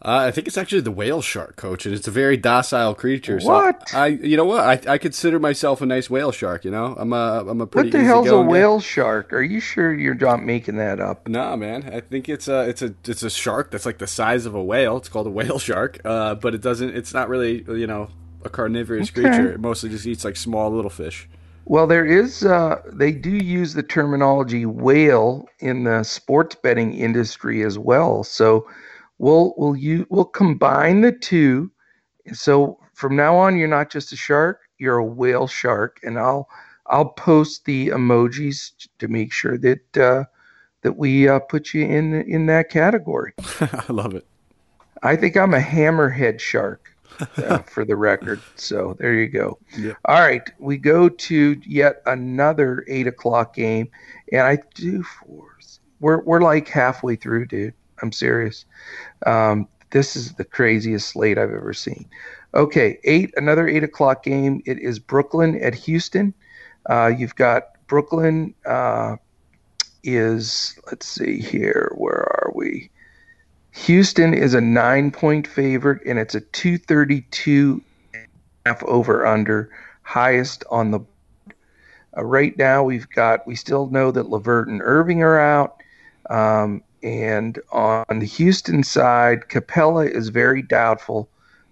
Uh, 0.00 0.26
I 0.28 0.30
think 0.30 0.46
it's 0.46 0.56
actually 0.56 0.82
the 0.82 0.92
whale 0.92 1.20
shark, 1.20 1.56
coach, 1.56 1.84
and 1.84 1.92
it's 1.92 2.06
a 2.06 2.12
very 2.12 2.36
docile 2.36 2.94
creature. 2.94 3.40
So 3.40 3.48
what? 3.48 3.92
I, 3.92 4.06
you 4.06 4.36
know 4.36 4.44
what? 4.44 4.60
I, 4.60 4.92
I 4.92 4.98
consider 4.98 5.40
myself 5.40 5.80
a 5.80 5.86
nice 5.86 6.08
whale 6.08 6.30
shark. 6.30 6.64
You 6.64 6.70
know, 6.70 6.94
I'm 6.96 7.12
a, 7.12 7.44
I'm 7.48 7.60
a 7.60 7.66
pretty. 7.66 7.88
What 7.88 7.98
the 7.98 8.04
hell's 8.04 8.28
a 8.28 8.40
whale 8.40 8.78
guy. 8.78 8.84
shark? 8.84 9.32
Are 9.32 9.42
you 9.42 9.58
sure 9.58 9.92
you're 9.92 10.14
not 10.14 10.44
making 10.44 10.76
that 10.76 11.00
up? 11.00 11.26
Nah, 11.26 11.56
man. 11.56 11.90
I 11.92 11.98
think 12.00 12.28
it's 12.28 12.46
a, 12.46 12.68
it's 12.68 12.80
a, 12.80 12.94
it's 13.06 13.24
a 13.24 13.30
shark 13.30 13.72
that's 13.72 13.86
like 13.86 13.98
the 13.98 14.06
size 14.06 14.46
of 14.46 14.54
a 14.54 14.62
whale. 14.62 14.98
It's 14.98 15.08
called 15.08 15.26
a 15.26 15.30
whale 15.30 15.58
shark. 15.58 16.00
Uh, 16.04 16.36
but 16.36 16.54
it 16.54 16.60
doesn't. 16.60 16.96
It's 16.96 17.12
not 17.12 17.28
really, 17.28 17.64
you 17.66 17.88
know, 17.88 18.08
a 18.44 18.48
carnivorous 18.48 19.10
okay. 19.10 19.22
creature. 19.22 19.50
It 19.50 19.60
mostly 19.60 19.90
just 19.90 20.06
eats 20.06 20.24
like 20.24 20.36
small 20.36 20.70
little 20.70 20.90
fish. 20.90 21.28
Well, 21.64 21.88
there 21.88 22.06
is. 22.06 22.44
Uh, 22.44 22.80
they 22.86 23.10
do 23.10 23.30
use 23.30 23.74
the 23.74 23.82
terminology 23.82 24.64
whale 24.64 25.48
in 25.58 25.82
the 25.84 26.04
sports 26.04 26.54
betting 26.54 26.94
industry 26.94 27.64
as 27.64 27.80
well. 27.80 28.22
So 28.22 28.68
we'll 29.18 29.54
we'll 29.56 29.76
you 29.76 30.06
we'll 30.10 30.24
combine 30.24 31.00
the 31.00 31.12
two. 31.12 31.70
So 32.32 32.78
from 32.94 33.16
now 33.16 33.36
on, 33.36 33.56
you're 33.56 33.68
not 33.68 33.90
just 33.90 34.12
a 34.12 34.16
shark; 34.16 34.60
you're 34.78 34.98
a 34.98 35.04
whale 35.04 35.46
shark, 35.46 36.00
and 36.02 36.18
I'll 36.18 36.48
I'll 36.86 37.10
post 37.10 37.64
the 37.64 37.88
emojis 37.88 38.88
to 38.98 39.08
make 39.08 39.32
sure 39.32 39.58
that 39.58 39.96
uh, 39.96 40.24
that 40.82 40.96
we 40.96 41.28
uh, 41.28 41.40
put 41.40 41.74
you 41.74 41.84
in 41.84 42.22
in 42.22 42.46
that 42.46 42.70
category. 42.70 43.34
I 43.60 43.84
love 43.88 44.14
it. 44.14 44.26
I 45.02 45.16
think 45.16 45.36
I'm 45.36 45.54
a 45.54 45.60
hammerhead 45.60 46.40
shark. 46.40 46.92
uh, 47.38 47.58
for 47.66 47.84
the 47.84 47.96
record. 47.96 48.40
So 48.54 48.94
there 48.98 49.14
you 49.14 49.28
go. 49.28 49.58
Yep. 49.76 49.96
All 50.04 50.20
right, 50.20 50.48
we 50.58 50.76
go 50.76 51.08
to 51.08 51.60
yet 51.66 52.02
another 52.06 52.84
eight 52.86 53.06
o'clock 53.06 53.54
game, 53.54 53.88
and 54.32 54.42
I 54.42 54.58
do 54.74 55.02
four. 55.02 55.56
We're 56.00 56.22
we're 56.22 56.42
like 56.42 56.68
halfway 56.68 57.16
through, 57.16 57.46
dude. 57.46 57.74
I'm 58.02 58.12
serious. 58.12 58.64
Um, 59.26 59.68
this 59.90 60.16
is 60.16 60.34
the 60.34 60.44
craziest 60.44 61.08
slate 61.08 61.38
I've 61.38 61.52
ever 61.52 61.72
seen. 61.72 62.08
Okay, 62.54 62.98
eight 63.04 63.32
another 63.36 63.68
eight 63.68 63.84
o'clock 63.84 64.22
game. 64.22 64.62
It 64.64 64.78
is 64.78 64.98
Brooklyn 64.98 65.60
at 65.60 65.74
Houston. 65.74 66.34
Uh, 66.88 67.12
you've 67.16 67.36
got 67.36 67.64
Brooklyn 67.86 68.54
uh, 68.66 69.16
is 70.02 70.78
let's 70.86 71.06
see 71.06 71.40
here. 71.40 71.92
Where 71.96 72.20
are 72.20 72.52
we? 72.54 72.90
Houston 73.72 74.34
is 74.34 74.54
a 74.54 74.60
nine 74.60 75.10
point 75.10 75.46
favorite, 75.46 76.02
and 76.06 76.18
it's 76.18 76.34
a 76.34 76.40
two 76.40 76.78
thirty 76.78 77.22
two 77.30 77.82
half 78.64 78.82
over 78.84 79.26
under, 79.26 79.70
highest 80.02 80.64
on 80.70 80.90
the. 80.90 81.00
Uh, 82.16 82.24
right 82.24 82.56
now, 82.56 82.82
we've 82.82 83.08
got 83.10 83.46
we 83.46 83.54
still 83.54 83.88
know 83.88 84.10
that 84.10 84.30
LeVert 84.30 84.68
and 84.68 84.80
Irving 84.82 85.22
are 85.22 85.38
out. 85.38 85.82
Um, 86.30 86.82
and 87.02 87.58
on 87.70 88.18
the 88.18 88.26
Houston 88.26 88.82
side, 88.82 89.48
Capela 89.48 90.10
is 90.10 90.28
very 90.28 90.62
doubtful. 90.62 91.28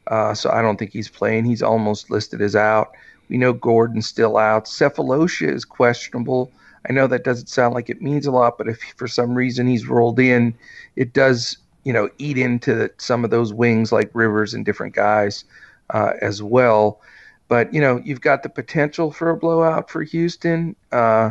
Uh, 0.07 0.35
so 0.35 0.51
I 0.51 0.63
don't 0.63 0.79
think 0.79 0.93
he's 0.93 1.09
playing. 1.09 1.45
He's 1.45 1.63
almost 1.63 2.11
listed 2.11 2.41
as 2.41 2.55
out. 2.55 2.93
We 3.29 3.39
know 3.39 3.53
Gordon's 3.53 4.07
still 4.07 4.37
out. 4.37 4.67
Sefolosha 4.67 5.53
is 5.53 5.65
questionable. 5.65 6.53
I 6.89 6.93
know 6.93 7.09
that 7.09 7.25
doesn't 7.25 7.49
sound 7.49 7.75
like 7.75 7.91
it 7.91 8.01
means 8.01 8.27
a 8.27 8.31
lot, 8.31 8.59
but 8.59 8.69
if 8.69 8.81
for 8.97 9.09
some 9.09 9.35
reason 9.35 9.67
he's 9.67 9.89
rolled 9.89 10.21
in, 10.21 10.55
it 10.95 11.13
does, 11.13 11.59
you 11.83 11.93
know, 11.93 12.09
eat 12.19 12.39
into 12.39 12.91
some 12.99 13.25
of 13.25 13.31
those 13.31 13.53
wings 13.53 13.91
like 13.91 14.11
Rivers 14.15 14.55
and 14.55 14.65
different 14.65 14.95
guys 14.95 15.45
uh, 15.91 16.13
as 16.23 16.43
well. 16.43 17.01
But 17.49 17.73
you 17.75 17.81
know, 17.81 18.01
you've 18.05 18.21
got 18.21 18.43
the 18.43 18.49
potential 18.49 19.11
for 19.11 19.31
a 19.31 19.37
blowout 19.37 19.91
for 19.91 20.03
Houston. 20.03 20.77
Uh, 20.93 21.31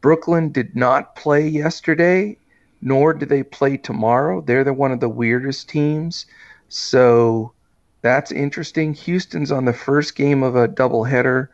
Brooklyn 0.00 0.50
did 0.50 0.74
not 0.74 1.14
play 1.14 1.46
yesterday, 1.46 2.36
nor 2.82 3.14
do 3.14 3.26
they 3.26 3.42
play 3.42 3.76
tomorrow. 3.76 4.40
They're 4.40 4.64
the 4.64 4.72
one 4.72 4.92
of 4.92 5.00
the 5.00 5.08
weirdest 5.08 5.68
teams. 5.68 6.26
So 6.68 7.52
that's 8.02 8.32
interesting. 8.32 8.94
Houston's 8.94 9.52
on 9.52 9.64
the 9.64 9.72
first 9.72 10.16
game 10.16 10.42
of 10.42 10.56
a 10.56 10.68
doubleheader 10.68 11.48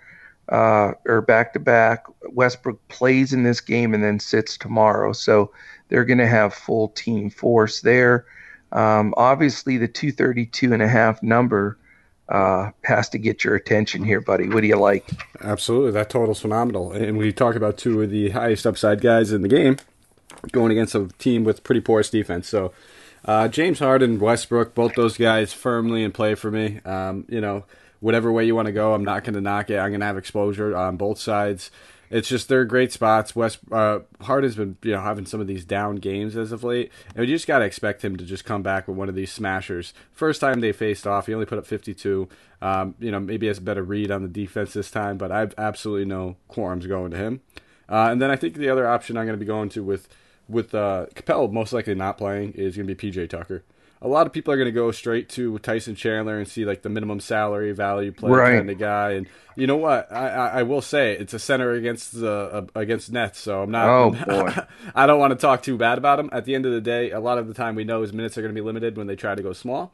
uh, 0.48 0.92
or 1.06 1.20
back 1.22 1.52
to 1.54 1.60
back. 1.60 2.04
Westbrook 2.30 2.86
plays 2.88 3.32
in 3.32 3.42
this 3.42 3.60
game 3.60 3.94
and 3.94 4.04
then 4.04 4.20
sits 4.20 4.56
tomorrow. 4.56 5.12
So 5.12 5.50
they're 5.88 6.04
going 6.04 6.18
to 6.18 6.26
have 6.26 6.54
full 6.54 6.88
team 6.90 7.30
force 7.30 7.80
there. 7.80 8.26
Um, 8.72 9.14
obviously, 9.16 9.78
the 9.78 9.88
232 9.88 10.72
and 10.72 10.82
a 10.82 10.88
half 10.88 11.22
number 11.22 11.78
uh, 12.28 12.70
has 12.82 13.08
to 13.10 13.18
get 13.18 13.44
your 13.44 13.54
attention 13.54 14.04
here, 14.04 14.20
buddy. 14.20 14.48
What 14.48 14.60
do 14.60 14.66
you 14.66 14.76
like? 14.76 15.08
Absolutely. 15.40 15.92
That 15.92 16.10
total's 16.10 16.40
phenomenal. 16.40 16.92
And 16.92 17.16
we 17.16 17.32
talk 17.32 17.54
about 17.54 17.78
two 17.78 18.02
of 18.02 18.10
the 18.10 18.30
highest 18.30 18.66
upside 18.66 19.00
guys 19.00 19.32
in 19.32 19.42
the 19.42 19.48
game 19.48 19.76
going 20.52 20.72
against 20.72 20.94
a 20.94 21.08
team 21.18 21.44
with 21.44 21.64
pretty 21.64 21.80
porous 21.80 22.10
defense. 22.10 22.48
So 22.48 22.72
uh, 23.24 23.48
James 23.48 23.80
Harden, 23.80 24.18
Westbrook, 24.18 24.74
both 24.74 24.94
those 24.94 25.16
guys 25.16 25.52
firmly 25.52 26.04
in 26.04 26.12
play 26.12 26.34
for 26.34 26.50
me. 26.50 26.80
Um, 26.84 27.24
you 27.28 27.40
know, 27.40 27.64
whatever 28.00 28.30
way 28.30 28.44
you 28.46 28.54
want 28.54 28.66
to 28.66 28.72
go, 28.72 28.94
I'm 28.94 29.04
not 29.04 29.24
going 29.24 29.34
to 29.34 29.40
knock 29.40 29.68
it. 29.70 29.78
I'm 29.78 29.90
going 29.90 30.00
to 30.00 30.06
have 30.06 30.16
exposure 30.16 30.76
on 30.76 30.96
both 30.96 31.18
sides. 31.18 31.70
it's 32.08 32.28
just 32.28 32.48
they're 32.48 32.64
great 32.64 32.92
spots. 32.92 33.34
West 33.34 33.58
uh, 33.72 34.00
Hart 34.20 34.44
has 34.44 34.54
been 34.54 34.76
you 34.82 34.92
know 34.92 35.00
having 35.00 35.26
some 35.26 35.40
of 35.40 35.48
these 35.48 35.64
down 35.64 35.96
games 35.96 36.36
as 36.36 36.52
of 36.52 36.62
late, 36.62 36.92
and 37.16 37.26
you 37.26 37.34
just 37.34 37.48
got 37.48 37.58
to 37.58 37.64
expect 37.64 38.04
him 38.04 38.16
to 38.16 38.24
just 38.24 38.44
come 38.44 38.62
back 38.62 38.86
with 38.86 38.96
one 38.96 39.08
of 39.08 39.16
these 39.16 39.32
smashers. 39.32 39.92
First 40.12 40.40
time 40.40 40.60
they 40.60 40.70
faced 40.70 41.06
off, 41.06 41.26
he 41.26 41.34
only 41.34 41.46
put 41.46 41.58
up 41.58 41.66
52. 41.66 42.28
Um, 42.62 42.94
you 43.00 43.10
know 43.10 43.18
maybe 43.18 43.48
has 43.48 43.58
a 43.58 43.62
better 43.62 43.82
read 43.82 44.12
on 44.12 44.22
the 44.22 44.28
defense 44.28 44.72
this 44.72 44.90
time, 44.90 45.18
but 45.18 45.32
I've 45.32 45.54
absolutely 45.58 46.04
no 46.04 46.36
quorums 46.48 46.86
going 46.86 47.10
to 47.10 47.16
him. 47.16 47.40
Uh, 47.88 48.08
and 48.10 48.22
then 48.22 48.30
I 48.30 48.36
think 48.36 48.54
the 48.54 48.68
other 48.68 48.88
option 48.88 49.16
I'm 49.16 49.26
going 49.26 49.38
to 49.38 49.44
be 49.44 49.46
going 49.46 49.68
to 49.70 49.82
with 49.82 50.08
with 50.48 50.74
uh, 50.74 51.06
Capela 51.14 51.50
most 51.50 51.72
likely 51.72 51.94
not 51.94 52.18
playing 52.18 52.52
is 52.52 52.76
going 52.76 52.86
to 52.86 52.94
be 52.94 53.10
PJ 53.10 53.28
Tucker 53.28 53.64
a 54.02 54.08
lot 54.08 54.26
of 54.26 54.32
people 54.32 54.52
are 54.52 54.56
going 54.56 54.66
to 54.66 54.72
go 54.72 54.90
straight 54.90 55.28
to 55.30 55.58
Tyson 55.58 55.94
Chandler 55.94 56.38
and 56.38 56.46
see 56.46 56.64
like 56.64 56.82
the 56.82 56.88
minimum 56.88 57.20
salary 57.20 57.72
value 57.72 58.12
play 58.12 58.30
right. 58.30 58.56
kind 58.56 58.70
of 58.70 58.78
guy. 58.78 59.12
And 59.12 59.26
you 59.56 59.66
know 59.66 59.76
what? 59.76 60.12
I, 60.12 60.28
I, 60.28 60.46
I 60.46 60.62
will 60.64 60.82
say 60.82 61.16
it's 61.16 61.32
a 61.32 61.38
center 61.38 61.72
against 61.72 62.12
the 62.12 62.30
uh, 62.30 62.66
against 62.74 63.10
Nets, 63.10 63.40
so 63.40 63.62
I'm 63.62 63.70
not. 63.70 63.88
Oh 63.88 64.10
boy. 64.26 64.54
I 64.94 65.06
don't 65.06 65.18
want 65.18 65.32
to 65.32 65.36
talk 65.36 65.62
too 65.62 65.78
bad 65.78 65.98
about 65.98 66.20
him. 66.20 66.28
At 66.32 66.44
the 66.44 66.54
end 66.54 66.66
of 66.66 66.72
the 66.72 66.80
day, 66.80 67.10
a 67.10 67.20
lot 67.20 67.38
of 67.38 67.48
the 67.48 67.54
time 67.54 67.74
we 67.74 67.84
know 67.84 68.02
his 68.02 68.12
minutes 68.12 68.36
are 68.36 68.42
going 68.42 68.54
to 68.54 68.60
be 68.60 68.64
limited 68.64 68.96
when 68.96 69.06
they 69.06 69.16
try 69.16 69.34
to 69.34 69.42
go 69.42 69.52
small. 69.52 69.92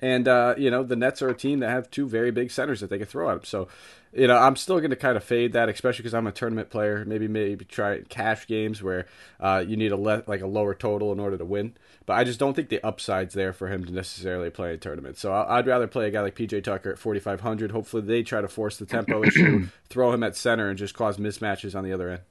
And 0.00 0.28
uh, 0.28 0.54
you 0.56 0.70
know 0.70 0.82
the 0.82 0.96
Nets 0.96 1.22
are 1.22 1.28
a 1.28 1.34
team 1.34 1.58
that 1.60 1.70
have 1.70 1.90
two 1.90 2.08
very 2.08 2.30
big 2.30 2.50
centers 2.50 2.80
that 2.80 2.90
they 2.90 2.98
can 2.98 3.06
throw 3.06 3.30
at 3.30 3.36
him. 3.38 3.44
So 3.44 3.68
you 4.12 4.26
know, 4.26 4.36
I'm 4.36 4.56
still 4.56 4.78
going 4.78 4.90
to 4.90 4.96
kind 4.96 5.16
of 5.16 5.24
fade 5.24 5.52
that, 5.52 5.68
especially 5.68 6.02
because 6.02 6.14
I'm 6.14 6.26
a 6.26 6.32
tournament 6.32 6.70
player. 6.70 7.04
Maybe 7.04 7.28
maybe 7.28 7.64
try 7.64 8.00
cash 8.08 8.46
games 8.46 8.82
where 8.82 9.06
uh, 9.38 9.64
you 9.66 9.76
need 9.76 9.92
a 9.92 9.96
le- 9.96 10.22
like 10.26 10.40
a 10.40 10.46
lower 10.46 10.74
total 10.74 11.12
in 11.12 11.20
order 11.20 11.36
to 11.36 11.44
win. 11.44 11.74
But 12.06 12.14
I 12.14 12.24
just 12.24 12.38
don't 12.38 12.54
think 12.54 12.70
the 12.70 12.84
upside's 12.86 13.34
there 13.34 13.52
for 13.52 13.68
him 13.68 13.84
to 13.84 13.92
necessarily 13.92 14.48
play 14.48 14.72
a 14.72 14.78
tournament. 14.78 15.18
So 15.18 15.32
I'd 15.32 15.66
rather 15.66 15.86
play 15.86 16.08
a 16.08 16.10
guy 16.10 16.22
like 16.22 16.36
PJ 16.36 16.64
Tucker 16.64 16.90
at 16.90 16.98
4,500. 16.98 17.70
Hopefully 17.70 18.02
they 18.02 18.22
try 18.22 18.40
to 18.40 18.48
force 18.48 18.78
the 18.78 18.86
tempo 18.86 19.22
issue, 19.24 19.68
throw 19.90 20.12
him 20.12 20.22
at 20.22 20.34
center, 20.34 20.70
and 20.70 20.78
just 20.78 20.94
cause 20.94 21.18
mismatches 21.18 21.76
on 21.76 21.84
the 21.84 21.92
other 21.92 22.08
end. 22.08 22.22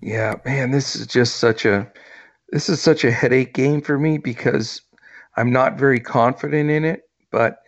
Yeah, 0.00 0.36
man, 0.44 0.70
this 0.70 0.94
is 0.94 1.06
just 1.06 1.36
such 1.36 1.64
a 1.64 1.90
this 2.50 2.68
is 2.68 2.80
such 2.80 3.04
a 3.04 3.10
headache 3.10 3.54
game 3.54 3.80
for 3.80 3.98
me 3.98 4.18
because 4.18 4.80
I'm 5.36 5.52
not 5.52 5.78
very 5.78 6.00
confident 6.00 6.70
in 6.70 6.84
it, 6.84 7.08
but 7.30 7.58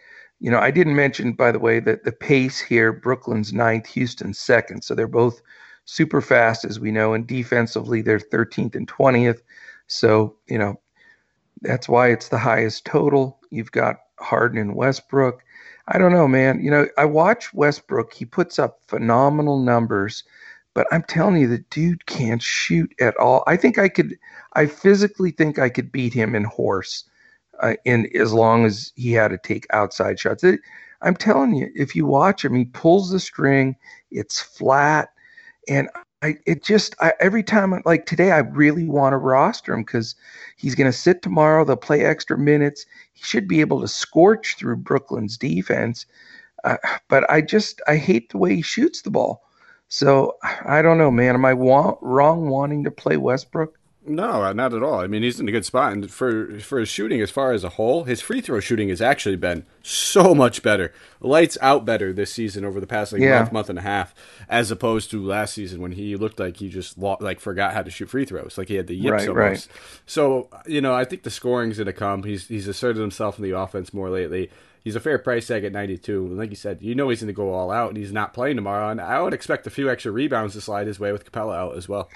you 0.40 0.50
know, 0.50 0.58
I 0.58 0.70
didn't 0.70 0.96
mention, 0.96 1.32
by 1.32 1.50
the 1.50 1.58
way, 1.58 1.80
that 1.80 2.04
the 2.04 2.12
pace 2.12 2.60
here, 2.60 2.92
Brooklyn's 2.92 3.52
ninth, 3.52 3.86
Houston's 3.86 4.38
second. 4.38 4.84
So 4.84 4.94
they're 4.94 5.08
both 5.08 5.40
super 5.86 6.20
fast, 6.20 6.64
as 6.64 6.78
we 6.78 6.90
know, 6.90 7.14
and 7.14 7.26
defensively, 7.26 8.02
they're 8.02 8.18
13th 8.18 8.74
and 8.74 8.86
20th. 8.86 9.40
So, 9.86 10.36
you 10.46 10.58
know, 10.58 10.78
that's 11.62 11.88
why 11.88 12.08
it's 12.10 12.28
the 12.28 12.38
highest 12.38 12.84
total. 12.84 13.40
You've 13.50 13.72
got 13.72 13.96
Harden 14.18 14.58
and 14.58 14.74
Westbrook. 14.74 15.42
I 15.88 15.98
don't 15.98 16.12
know, 16.12 16.28
man. 16.28 16.60
You 16.62 16.70
know, 16.70 16.86
I 16.98 17.04
watch 17.06 17.54
Westbrook. 17.54 18.12
He 18.12 18.24
puts 18.24 18.58
up 18.58 18.80
phenomenal 18.88 19.58
numbers, 19.58 20.24
but 20.74 20.86
I'm 20.90 21.04
telling 21.04 21.40
you, 21.40 21.48
the 21.48 21.64
dude 21.70 22.04
can't 22.06 22.42
shoot 22.42 22.92
at 23.00 23.16
all. 23.16 23.42
I 23.46 23.56
think 23.56 23.78
I 23.78 23.88
could, 23.88 24.18
I 24.52 24.66
physically 24.66 25.30
think 25.30 25.58
I 25.58 25.70
could 25.70 25.92
beat 25.92 26.12
him 26.12 26.34
in 26.34 26.44
horse 26.44 27.04
uh, 27.61 27.74
in 27.84 28.09
as 28.16 28.32
long 28.32 28.64
as 28.64 28.92
he 28.96 29.12
had 29.12 29.28
to 29.28 29.38
take 29.38 29.66
outside 29.70 30.18
shots. 30.18 30.44
It, 30.44 30.61
I'm 31.02 31.16
telling 31.16 31.54
you, 31.54 31.70
if 31.74 31.94
you 31.94 32.07
watch 32.07 32.44
him, 32.44 32.54
he 32.54 32.64
pulls 32.66 33.11
the 33.11 33.20
string. 33.20 33.76
It's 34.11 34.40
flat, 34.40 35.09
and 35.68 35.88
I 36.22 36.36
it 36.46 36.62
just 36.62 36.94
I, 37.00 37.12
every 37.20 37.42
time 37.42 37.80
like 37.84 38.07
today, 38.07 38.32
I 38.32 38.38
really 38.38 38.86
want 38.86 39.12
to 39.12 39.18
roster 39.18 39.74
him 39.74 39.82
because 39.82 40.14
he's 40.57 40.74
going 40.74 40.90
to 40.90 40.96
sit 40.96 41.22
tomorrow. 41.22 41.64
They'll 41.64 41.76
play 41.76 42.04
extra 42.04 42.38
minutes. 42.38 42.86
He 43.12 43.22
should 43.22 43.46
be 43.46 43.61
able 43.61 43.80
to 43.80 43.88
scorch 43.88 44.57
through 44.57 44.76
Brooklyn's 44.76 45.36
defense. 45.36 46.07
Uh, 46.64 46.78
but 47.09 47.30
I 47.30 47.42
just 47.42 47.80
I 47.86 47.96
hate 47.96 48.30
the 48.30 48.38
way 48.38 48.57
he 48.57 48.62
shoots 48.62 49.02
the 49.02 49.11
ball. 49.11 49.42
So 49.88 50.36
I 50.64 50.82
don't 50.82 50.98
know, 50.98 51.11
man. 51.11 51.34
Am 51.34 51.44
I 51.44 51.52
wrong 51.52 52.48
wanting 52.48 52.84
to 52.84 52.90
play 52.90 53.16
Westbrook? 53.16 53.78
No, 54.09 54.44
uh, 54.44 54.52
not 54.52 54.72
at 54.72 54.82
all. 54.82 55.00
I 55.00 55.09
mean, 55.09 55.22
he's 55.22 55.40
in 55.40 55.48
a 55.48 55.52
good 55.52 55.64
spot, 55.64 55.92
and 55.92 56.11
for 56.11 56.61
for 56.61 56.78
his 56.78 56.88
shooting, 56.88 57.20
as 57.20 57.30
far 57.30 57.52
as 57.52 57.64
a 57.64 57.70
whole, 57.70 58.04
his 58.04 58.20
free 58.20 58.40
throw 58.40 58.61
shooting 58.61 58.88
has 58.88 59.02
actually 59.02 59.36
been 59.36 59.66
so 59.82 60.34
much 60.34 60.62
better, 60.62 60.92
lights 61.20 61.59
out 61.61 61.84
better 61.84 62.12
this 62.12 62.32
season 62.32 62.64
over 62.64 62.78
the 62.78 62.86
past 62.86 63.12
like 63.12 63.20
yeah. 63.20 63.40
month, 63.40 63.52
month 63.52 63.70
and 63.70 63.78
a 63.78 63.82
half, 63.82 64.14
as 64.48 64.70
opposed 64.70 65.11
to 65.11 65.24
last 65.24 65.54
season 65.54 65.80
when 65.80 65.92
he 65.92 66.14
looked 66.14 66.38
like 66.38 66.59
he 66.59 66.68
just 66.68 66.96
like 66.98 67.40
forgot 67.40 67.74
how 67.74 67.82
to 67.82 67.90
shoot 67.90 68.09
free 68.09 68.24
throws, 68.24 68.57
like 68.57 68.68
he 68.68 68.76
had 68.76 68.86
the 68.86 68.94
yips 68.94 69.11
right, 69.11 69.28
almost. 69.28 69.68
Right. 69.70 70.02
So 70.07 70.48
you 70.66 70.80
know, 70.80 70.94
I 70.94 71.04
think 71.04 71.24
the 71.24 71.30
scoring's 71.30 71.78
going 71.78 71.86
to 71.86 71.92
come. 71.92 72.22
He's 72.22 72.46
he's 72.46 72.68
asserted 72.68 73.00
himself 73.00 73.38
in 73.38 73.44
the 73.44 73.59
offense 73.59 73.92
more 73.92 74.11
lately. 74.11 74.50
He's 74.84 74.94
a 74.94 75.00
fair 75.00 75.18
price 75.18 75.48
tag 75.48 75.64
at 75.64 75.72
92. 75.72 76.26
And 76.26 76.38
like 76.38 76.50
you 76.50 76.54
said, 76.54 76.80
you 76.80 76.94
know 76.94 77.09
he's 77.09 77.18
going 77.18 77.26
to 77.26 77.32
go 77.32 77.52
all 77.52 77.72
out, 77.72 77.88
and 77.88 77.96
he's 77.96 78.12
not 78.12 78.32
playing 78.32 78.54
tomorrow. 78.54 78.88
And 78.88 79.00
I 79.00 79.20
would 79.20 79.34
expect 79.34 79.66
a 79.66 79.70
few 79.70 79.90
extra 79.90 80.12
rebounds 80.12 80.54
to 80.54 80.61
slide 80.61 80.86
his 80.86 81.00
way 81.00 81.11
with 81.11 81.28
Capela 81.28 81.57
out 81.57 81.76
as 81.76 81.88
well. 81.88 82.09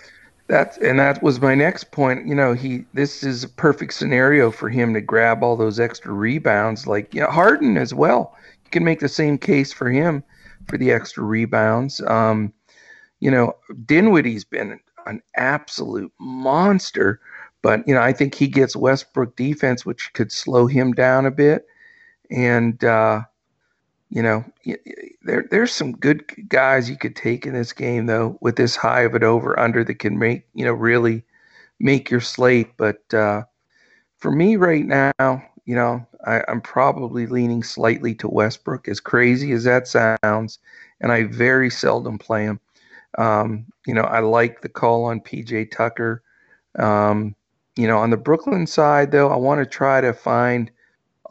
That's 0.51 0.79
and 0.79 0.99
that 0.99 1.23
was 1.23 1.41
my 1.41 1.55
next 1.55 1.93
point. 1.93 2.27
You 2.27 2.35
know, 2.35 2.55
he 2.55 2.85
this 2.93 3.23
is 3.23 3.45
a 3.45 3.49
perfect 3.49 3.95
scenario 3.95 4.51
for 4.51 4.69
him 4.69 4.93
to 4.95 5.01
grab 5.01 5.45
all 5.45 5.57
those 5.57 5.79
extra 5.79 6.13
rebounds. 6.13 6.89
Like 6.89 7.15
you 7.15 7.21
know, 7.21 7.29
Harden 7.29 7.77
as 7.77 7.95
well. 7.95 8.37
You 8.65 8.71
can 8.73 8.83
make 8.83 8.99
the 8.99 9.09
same 9.09 9.39
case 9.39 9.73
for 9.73 9.89
him 9.89 10.25
for 10.67 10.77
the 10.77 10.91
extra 10.91 11.23
rebounds. 11.23 12.01
Um, 12.01 12.53
you 13.21 13.31
know, 13.31 13.55
Dinwiddie's 13.87 14.45
been 14.45 14.81
an 15.07 15.23
absolute 15.37 16.13
monster, 16.19 17.21
but 17.63 17.87
you 17.87 17.95
know, 17.95 18.03
I 18.03 18.13
think 18.13 18.35
he 18.35 18.49
gets 18.49 18.75
Westbrook 18.75 19.37
defense, 19.37 19.87
which 19.87 20.13
could 20.15 20.33
slow 20.33 20.67
him 20.67 20.95
down 20.95 21.27
a 21.27 21.31
bit. 21.31 21.65
And 22.29 22.83
uh, 22.83 23.23
you 24.11 24.23
know, 24.23 24.45
there 25.23 25.47
there's 25.51 25.73
some 25.73 25.93
good 25.93 26.25
guys 26.49 26.91
you 26.91 26.97
could 26.97 27.15
take 27.15 27.47
in 27.47 27.55
this 27.55 27.73
game 27.73 28.07
though, 28.07 28.37
with 28.41 28.57
this 28.57 28.75
high 28.75 29.03
of 29.03 29.15
an 29.15 29.23
over 29.23 29.59
under 29.59 29.85
that 29.85 29.95
can 30.01 30.19
make 30.19 30.47
you 30.55 30.65
know 30.65 30.73
really 30.73 31.25
make 31.79 32.11
your 32.11 32.21
slate. 32.21 32.77
But 32.77 33.03
uh, 33.15 33.45
for 34.19 34.33
me 34.33 34.57
right 34.57 34.85
now, 34.85 35.43
you 35.65 35.77
know, 35.77 36.05
I, 36.27 36.43
I'm 36.49 36.61
probably 36.61 37.27
leaning 37.27 37.63
slightly 37.63 38.15
to 38.17 38.29
Westbrook, 38.29 38.89
as 38.89 38.99
crazy 38.99 39.53
as 39.53 39.65
that 39.65 39.87
sounds, 39.87 40.59
and 41.01 41.13
I 41.13 41.25
very 41.25 41.71
seldom 41.71 42.19
play 42.19 42.45
him. 42.45 42.59
Um, 43.17 43.67
you 43.87 43.95
know, 43.95 44.03
I 44.03 44.21
like 44.21 44.61
the 44.61 44.69
call 44.69 45.05
on 45.05 45.21
PJ 45.21 45.71
Tucker. 45.71 46.23
Um, 46.79 47.37
you 47.77 47.87
know, 47.87 47.99
on 47.99 48.11
the 48.11 48.17
Brooklyn 48.17 48.67
side 48.67 49.13
though, 49.13 49.31
I 49.31 49.37
want 49.37 49.61
to 49.61 49.67
try 49.67 50.01
to 50.01 50.13
find 50.13 50.71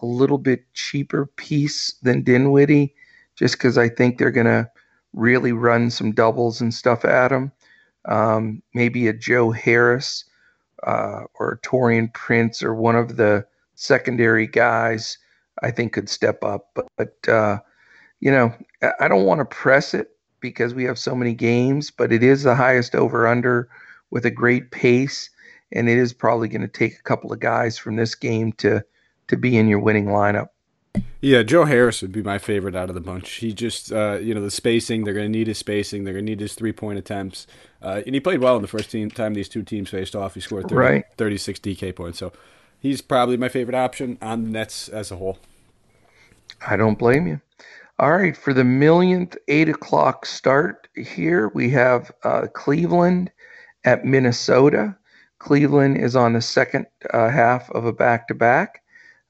a 0.02 0.06
little 0.06 0.38
bit 0.38 0.72
cheaper 0.74 1.26
piece 1.26 1.94
than 2.02 2.24
Dinwiddie, 2.24 2.94
just 3.36 3.56
because 3.56 3.78
I 3.78 3.90
think 3.90 4.18
they're 4.18 4.32
going 4.32 4.46
to 4.46 4.70
really 5.14 5.52
run 5.52 5.90
some 5.90 6.12
doubles 6.12 6.62
and 6.62 6.74
stuff 6.74 7.06
at 7.06 7.32
him. 7.32 7.52
Um, 8.06 8.62
maybe 8.74 9.08
a 9.08 9.14
Joe 9.14 9.52
Harris 9.52 10.26
uh, 10.84 11.24
or 11.36 11.54
a 11.54 11.68
Taurean 11.68 12.14
Prince 12.14 12.64
or 12.64 12.74
one 12.74 12.96
of 12.96 13.18
the 13.18 13.46
secondary 13.76 14.48
guys 14.48 15.18
I 15.62 15.72
think 15.72 15.94
could 15.94 16.10
step 16.10 16.44
up. 16.44 16.70
But, 16.74 16.88
but 16.98 17.30
uh, 17.30 17.60
you 18.20 18.32
know, 18.32 18.54
I 19.00 19.08
don't 19.08 19.26
want 19.26 19.40
to 19.40 19.46
press 19.46 19.94
it 19.94 20.12
because 20.40 20.74
we 20.74 20.86
have 20.86 20.98
so 20.98 21.16
many 21.16 21.34
games, 21.34 21.92
but 21.92 22.12
it 22.12 22.24
is 22.24 22.44
the 22.44 22.56
highest 22.56 22.96
over 22.96 23.28
under 23.28 23.70
with 24.10 24.26
a 24.26 24.32
great 24.32 24.72
pace. 24.72 25.30
And 25.72 25.90
it 25.90 25.98
is 25.98 26.14
probably 26.14 26.48
going 26.48 26.62
to 26.62 26.68
take 26.68 26.98
a 26.98 27.04
couple 27.04 27.32
of 27.32 27.40
guys 27.40 27.78
from 27.78 27.96
this 27.96 28.16
game 28.16 28.54
to 28.54 28.84
to 29.30 29.38
be 29.38 29.58
in 29.58 29.68
your 29.68 29.80
winning 29.80 30.06
lineup. 30.06 30.50
Yeah, 31.22 31.44
Joe 31.44 31.66
Harris 31.66 32.02
would 32.02 32.12
be 32.12 32.24
my 32.24 32.38
favorite 32.38 32.76
out 32.76 32.90
of 32.90 32.96
the 32.96 33.02
bunch. 33.02 33.30
He 33.36 33.54
just, 33.54 33.92
uh, 33.92 34.20
you 34.22 34.34
know, 34.34 34.42
the 34.42 34.52
spacing, 34.52 35.04
they're 35.04 35.14
going 35.14 35.32
to 35.32 35.38
need 35.38 35.48
his 35.48 35.58
spacing. 35.58 36.04
They're 36.04 36.14
going 36.14 36.26
to 36.26 36.32
need 36.32 36.40
his 36.40 36.56
three 36.56 36.72
point 36.72 36.98
attempts. 36.98 37.46
Uh, 37.82 38.02
and 38.06 38.16
he 38.16 38.22
played 38.22 38.40
well 38.40 38.56
in 38.56 38.62
the 38.62 38.68
first 38.68 38.90
team, 38.90 39.12
time 39.12 39.34
these 39.34 39.50
two 39.50 39.64
teams 39.64 39.90
faced 39.90 40.16
off. 40.16 40.34
He 40.34 40.42
scored 40.42 40.70
30, 40.70 40.76
right. 40.76 41.06
36 41.18 41.60
DK 41.60 41.96
points. 41.96 42.20
So 42.20 42.32
he's 42.80 43.02
probably 43.02 43.38
my 43.38 43.50
favorite 43.50 43.76
option 43.76 44.18
on 44.22 44.46
the 44.46 44.50
Nets 44.50 44.88
as 44.88 45.12
a 45.12 45.18
whole. 45.18 45.40
I 46.66 46.76
don't 46.76 46.98
blame 46.98 47.28
you. 47.28 47.42
All 48.00 48.16
right, 48.16 48.36
for 48.36 48.54
the 48.54 48.64
millionth 48.64 49.36
eight 49.50 49.68
o'clock 49.68 50.26
start 50.26 50.88
here, 50.96 51.50
we 51.50 51.70
have 51.72 52.12
uh, 52.24 52.48
Cleveland 52.54 53.30
at 53.84 54.06
Minnesota. 54.06 54.96
Cleveland 55.40 55.98
is 55.98 56.16
on 56.16 56.32
the 56.32 56.42
second 56.42 56.86
uh, 57.14 57.28
half 57.28 57.70
of 57.72 57.86
a 57.86 57.92
back 57.92 58.30
to 58.30 58.34
back. 58.34 58.84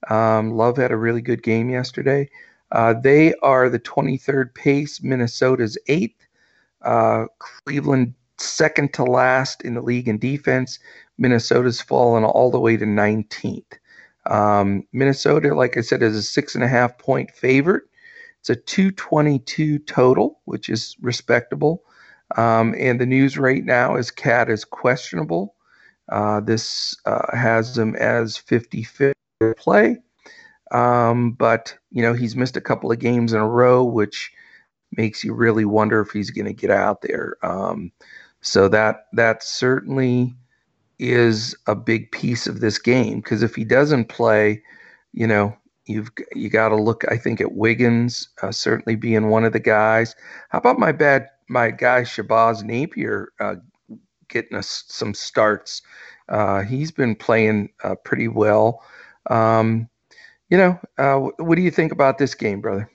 Um, 0.08 0.52
Love 0.52 0.78
had 0.78 0.92
a 0.92 0.98
really 0.98 1.22
good 1.22 1.44
game 1.44 1.70
yesterday. 1.70 2.30
Uh, 2.72 2.94
they 2.94 3.34
are 3.42 3.70
the 3.70 3.80
23rd 3.80 4.54
pace. 4.54 5.02
Minnesota's 5.02 5.78
eighth. 5.88 6.28
Uh, 6.82 7.26
Cleveland 7.40 8.14
second 8.38 8.94
to 8.94 9.04
last 9.04 9.64
in 9.64 9.74
the 9.74 9.82
league 9.82 10.08
in 10.08 10.18
defense. 10.18 10.80
Minnesota's 11.18 11.82
fallen 11.82 12.24
all 12.24 12.52
the 12.52 12.60
way 12.60 12.78
to 12.78 12.86
19th. 12.86 13.78
Um, 14.26 14.88
Minnesota, 14.94 15.54
like 15.56 15.78
I 15.78 15.82
said, 15.82 16.04
is 16.04 16.16
a 16.16 16.24
six 16.24 16.56
and 16.56 16.64
a 16.64 16.68
half 16.68 16.98
point 16.98 17.32
favorite. 17.32 17.84
It's 18.40 18.50
a 18.50 18.56
222 18.56 19.80
total, 19.80 20.40
which 20.46 20.70
is 20.70 20.96
respectable. 21.02 21.84
Um, 22.38 22.76
and 22.78 23.02
the 23.02 23.06
news 23.06 23.38
right 23.38 23.66
now 23.66 23.96
is 23.96 24.12
Cat 24.12 24.50
is 24.50 24.64
questionable. 24.64 25.56
Uh, 26.08 26.40
this 26.40 26.96
uh, 27.06 27.36
has 27.36 27.78
him 27.78 27.96
as 27.96 28.38
55th 28.38 29.14
play. 29.58 29.98
Um, 30.72 31.32
but 31.32 31.76
you 31.92 32.02
know 32.02 32.14
he's 32.14 32.36
missed 32.36 32.58
a 32.58 32.62
couple 32.62 32.92
of 32.92 33.00
games 33.00 33.34
in 33.34 33.40
a 33.40 33.48
row, 33.48 33.84
which 33.84 34.32
makes 34.92 35.24
you 35.24 35.34
really 35.34 35.66
wonder 35.66 36.00
if 36.02 36.12
he's 36.12 36.32
going 36.32 36.46
to 36.46 36.54
get 36.54 36.72
out 36.72 37.02
there. 37.02 37.38
Um, 37.44 37.92
so 38.42 38.68
that 38.70 39.06
that 39.14 39.44
certainly 39.44 40.36
is 41.00 41.56
a 41.68 41.76
big 41.76 42.12
piece 42.12 42.46
of 42.48 42.60
this 42.60 42.78
game 42.78 43.20
because 43.22 43.42
if 43.42 43.56
he 43.56 43.64
doesn't 43.64 44.10
play, 44.10 44.62
you 45.14 45.26
know, 45.26 45.56
you've 45.86 46.12
you 46.36 46.50
got 46.50 46.70
to 46.70 46.76
look. 46.76 47.04
I 47.12 47.18
think 47.18 47.42
at 47.42 47.54
Wiggins 47.54 48.30
uh, 48.44 48.52
certainly 48.52 48.96
being 48.96 49.30
one 49.30 49.46
of 49.46 49.54
the 49.54 49.60
guys. 49.60 50.16
How 50.50 50.60
about 50.60 50.80
my 50.80 50.92
bad 50.92 51.28
my 51.48 51.72
guy 51.72 52.02
Shabazz 52.04 52.64
Napier 52.64 53.30
uh, 53.40 53.56
getting 54.28 54.58
us 54.58 54.84
some 54.88 55.16
starts? 55.16 55.82
Uh, 56.30 56.62
he's 56.62 56.92
been 56.92 57.16
playing 57.16 57.70
uh, 57.84 57.96
pretty 57.96 58.28
well. 58.28 58.84
Um, 59.30 59.90
you 60.50 60.58
know, 60.58 60.80
uh, 60.98 61.18
what 61.38 61.56
do 61.56 61.62
you 61.62 61.72
think 61.72 61.92
about 61.92 62.18
this 62.18 62.34
game, 62.36 62.62
brother? 62.62 62.90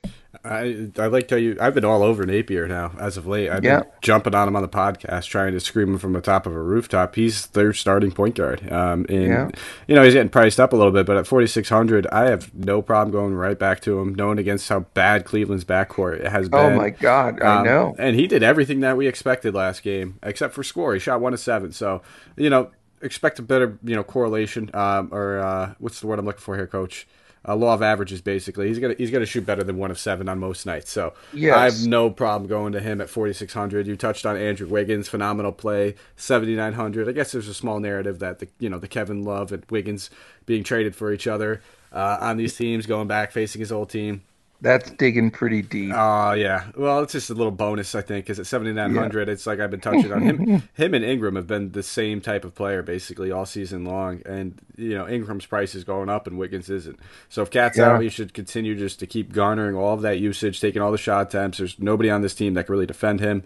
I 0.45 0.91
I 0.99 1.07
like 1.07 1.31
how 1.31 1.37
you. 1.37 1.57
I've 1.59 1.75
been 1.75 1.87
all 1.87 2.03
over 2.03 2.27
Napier 2.27 2.69
now 2.69 2.93
as 2.99 3.17
of 3.17 3.27
late. 3.27 3.49
I've 3.49 3.65
yeah. 3.65 3.81
been 3.81 3.91
jumping 4.03 4.35
on 4.35 4.47
him 4.47 4.57
on 4.57 4.63
the 4.63 4.69
podcast, 4.69 5.25
trying 5.25 5.53
to 5.53 5.61
scream 5.61 5.91
him 5.91 5.99
from 5.99 6.13
the 6.13 6.21
top 6.21 6.47
of 6.47 6.55
a 6.55 6.61
rooftop. 6.61 7.15
He's 7.15 7.47
their 7.49 7.73
starting 7.73 8.13
point 8.13 8.35
guard, 8.35 8.71
um, 8.71 9.07
and 9.09 9.29
yeah. 9.29 9.49
you 9.89 9.95
know 9.95 10.03
he's 10.03 10.13
getting 10.13 10.29
priced 10.29 10.61
up 10.61 10.75
a 10.75 10.77
little 10.77 10.93
bit. 10.93 11.07
But 11.07 11.17
at 11.17 11.27
forty 11.27 11.47
six 11.47 11.71
hundred, 11.71 12.07
I 12.09 12.29
have 12.29 12.55
no 12.55 12.83
problem 12.83 13.11
going 13.11 13.35
right 13.35 13.59
back 13.59 13.81
to 13.83 13.99
him, 13.99 14.15
knowing 14.15 14.39
against 14.39 14.69
how 14.69 14.81
bad 14.81 15.25
Cleveland's 15.25 15.65
backcourt 15.65 16.27
has 16.27 16.47
oh 16.49 16.51
been. 16.51 16.73
Oh 16.73 16.77
my 16.77 16.91
god, 16.91 17.41
I 17.41 17.59
um, 17.59 17.65
know. 17.65 17.97
And 17.99 18.15
he 18.15 18.27
did 18.27 18.43
everything 18.43 18.81
that 18.81 18.99
we 18.99 19.07
expected 19.07 19.55
last 19.55 19.83
game, 19.83 20.19
except 20.23 20.53
for 20.53 20.63
score. 20.63 20.93
He 20.93 21.01
shot 21.01 21.23
one 21.23 21.33
of 21.33 21.41
seven. 21.41 21.73
So 21.73 22.03
you 22.37 22.51
know, 22.51 22.71
expect 23.05 23.39
a 23.39 23.43
better 23.43 23.79
you 23.85 23.95
know 23.95 24.03
correlation, 24.03 24.71
um, 24.75 25.09
or 25.13 25.39
uh, 25.39 25.75
what's 25.79 26.01
the 26.01 26.07
word 26.07 26.19
I'm 26.19 26.27
looking 26.27 26.41
for 26.41 26.57
here, 26.57 26.67
Coach? 26.67 27.07
uh, 27.47 27.55
law 27.55 27.75
of 27.75 27.83
averages 27.83 28.21
basically. 28.21 28.69
He's 28.69 28.79
gonna 28.79 28.95
he's 28.97 29.11
gonna 29.11 29.27
shoot 29.27 29.45
better 29.45 29.63
than 29.63 29.77
one 29.77 29.91
of 29.91 29.99
seven 29.99 30.29
on 30.29 30.39
most 30.39 30.65
nights. 30.67 30.91
So 30.91 31.15
yes. 31.33 31.57
I 31.57 31.65
have 31.65 31.87
no 31.87 32.11
problem 32.11 32.49
going 32.49 32.73
to 32.73 32.81
him 32.81 33.01
at 33.01 33.11
4600. 33.11 33.87
You 33.87 33.97
touched 33.97 34.25
on 34.25 34.37
Andrew 34.37 34.67
Wiggins, 34.67 35.09
phenomenal 35.09 35.53
play, 35.53 35.95
7900. 36.17 37.09
I 37.09 37.13
guess 37.13 37.33
there's 37.33 37.49
a 37.49 37.55
small 37.55 37.81
narrative 37.81 38.19
that 38.21 38.39
the 38.39 38.49
you 38.59 38.69
know 38.69 38.79
the 38.79 38.89
Kevin 38.89 39.25
Love 39.25 39.53
and 39.53 39.65
Wiggins 39.71 40.11
being 40.47 40.65
traded 40.65 40.97
for 40.97 41.13
each 41.13 41.27
other 41.27 41.63
uh, 41.93 42.19
on 42.21 42.37
these 42.37 42.57
teams, 42.57 42.87
going 42.87 43.09
back 43.09 43.33
facing 43.33 43.61
his 43.61 43.73
old 43.73 43.91
team. 43.91 44.23
That's 44.65 44.91
digging 44.93 45.31
pretty 45.31 45.61
deep. 45.61 45.93
Oh 45.95 46.29
uh, 46.31 46.33
yeah. 46.33 46.65
Well, 46.75 47.01
it's 47.01 47.13
just 47.13 47.29
a 47.29 47.35
little 47.35 47.53
bonus, 47.53 47.95
I 47.95 48.01
think, 48.01 48.25
because 48.25 48.41
at 48.41 48.47
seventy 48.47 48.73
nine 48.73 48.95
hundred, 48.95 49.29
yeah. 49.29 49.35
it's 49.35 49.47
like 49.47 49.61
I've 49.61 49.71
been 49.71 49.79
touching 49.79 50.11
on 50.11 50.23
him. 50.23 50.63
him 50.73 50.95
and 50.95 51.05
Ingram 51.05 51.37
have 51.37 51.47
been 51.47 51.73
the 51.73 51.83
same 51.83 52.23
type 52.23 52.47
of 52.47 52.55
player 52.55 52.83
basically 52.83 53.31
all 53.31 53.45
season 53.45 53.85
long, 53.85 54.23
and 54.25 54.59
you 54.79 54.95
know 54.95 55.07
Ingram's 55.07 55.45
price 55.45 55.75
is 55.75 55.85
going 55.85 56.09
up 56.09 56.27
and 56.27 56.39
Wiggins 56.39 56.71
isn't. 56.71 56.99
So 57.29 57.43
if 57.43 57.51
Cat's 57.51 57.77
yeah. 57.77 57.91
out, 57.91 58.01
he 58.01 58.09
should 58.09 58.33
continue 58.33 58.75
just 58.75 58.99
to 59.01 59.07
keep 59.07 59.35
garnering 59.35 59.77
all 59.77 59.93
of 59.93 60.01
that 60.01 60.19
usage, 60.19 60.63
taking 60.63 60.81
all 60.81 60.91
the 60.91 60.97
shot 60.97 61.27
attempts. 61.27 61.59
There's 61.59 61.79
nobody 61.79 62.09
on 62.09 62.23
this 62.23 62.35
team 62.35 62.55
that 62.55 62.65
can 62.65 62.73
really 62.73 62.87
defend 62.87 63.21
him. 63.21 63.43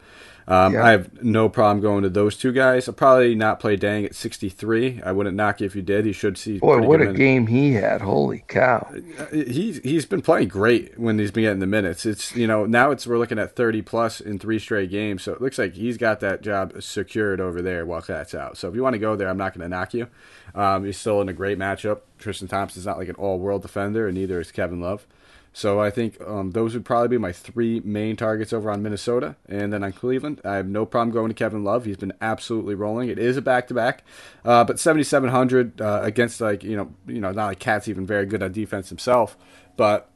Um, 0.48 0.72
yeah. 0.72 0.82
I 0.82 0.90
have 0.92 1.22
no 1.22 1.50
problem 1.50 1.82
going 1.82 2.04
to 2.04 2.08
those 2.08 2.34
two 2.34 2.52
guys. 2.52 2.88
I'll 2.88 2.94
probably 2.94 3.34
not 3.34 3.60
play 3.60 3.76
Dieng 3.76 4.06
at 4.06 4.14
63. 4.14 5.02
I 5.04 5.12
wouldn't 5.12 5.36
knock 5.36 5.60
you 5.60 5.66
if 5.66 5.76
you 5.76 5.82
did. 5.82 6.06
He 6.06 6.12
should 6.12 6.38
see. 6.38 6.58
Boy, 6.58 6.80
what 6.80 7.02
a 7.02 7.04
minutes. 7.04 7.18
game 7.18 7.46
he 7.48 7.74
had! 7.74 8.00
Holy 8.00 8.44
cow! 8.48 8.90
Uh, 9.18 9.26
he's 9.30 9.78
he's 9.80 10.06
been 10.06 10.22
playing 10.22 10.48
great 10.48 10.98
when 10.98 11.18
he's 11.18 11.30
been 11.30 11.42
getting 11.44 11.58
the 11.58 11.66
minutes. 11.66 12.06
It's 12.06 12.34
you 12.34 12.46
know 12.46 12.64
now 12.64 12.90
it's 12.90 13.06
we're 13.06 13.18
looking 13.18 13.38
at 13.38 13.54
30 13.56 13.82
plus 13.82 14.22
in 14.22 14.38
three 14.38 14.58
straight 14.58 14.90
games. 14.90 15.22
So 15.22 15.34
it 15.34 15.42
looks 15.42 15.58
like 15.58 15.74
he's 15.74 15.98
got 15.98 16.20
that 16.20 16.40
job 16.40 16.82
secured 16.82 17.42
over 17.42 17.60
there 17.60 17.84
while 17.84 18.00
that's 18.00 18.34
out. 18.34 18.56
So 18.56 18.70
if 18.70 18.74
you 18.74 18.82
want 18.82 18.94
to 18.94 18.98
go 18.98 19.16
there, 19.16 19.28
I'm 19.28 19.36
not 19.36 19.52
going 19.52 19.68
to 19.70 19.76
knock 19.76 19.92
you. 19.92 20.08
Um, 20.54 20.86
he's 20.86 20.96
still 20.96 21.20
in 21.20 21.28
a 21.28 21.34
great 21.34 21.58
matchup. 21.58 22.00
Tristan 22.18 22.48
Thompson's 22.48 22.86
not 22.86 22.96
like 22.96 23.10
an 23.10 23.16
all 23.16 23.38
world 23.38 23.60
defender, 23.60 24.08
and 24.08 24.16
neither 24.16 24.40
is 24.40 24.50
Kevin 24.50 24.80
Love. 24.80 25.06
So 25.52 25.80
I 25.80 25.90
think 25.90 26.20
um, 26.20 26.52
those 26.52 26.74
would 26.74 26.84
probably 26.84 27.08
be 27.08 27.18
my 27.18 27.32
three 27.32 27.80
main 27.80 28.16
targets 28.16 28.52
over 28.52 28.70
on 28.70 28.82
Minnesota, 28.82 29.36
and 29.48 29.72
then 29.72 29.82
on 29.82 29.92
Cleveland, 29.92 30.40
I 30.44 30.56
have 30.56 30.66
no 30.66 30.86
problem 30.86 31.12
going 31.12 31.28
to 31.28 31.34
Kevin 31.34 31.64
Love. 31.64 31.84
He's 31.84 31.96
been 31.96 32.12
absolutely 32.20 32.74
rolling. 32.74 33.08
It 33.08 33.18
is 33.18 33.36
a 33.36 33.42
back 33.42 33.66
to 33.68 33.74
back, 33.74 34.04
but 34.44 34.78
7,700 34.78 35.80
uh, 35.80 36.00
against 36.02 36.40
like 36.40 36.62
you 36.62 36.76
know 36.76 36.94
you 37.06 37.20
know 37.20 37.32
not 37.32 37.46
like 37.46 37.58
Cat's 37.58 37.88
even 37.88 38.06
very 38.06 38.26
good 38.26 38.42
on 38.42 38.52
defense 38.52 38.88
himself, 38.88 39.36
but 39.76 40.10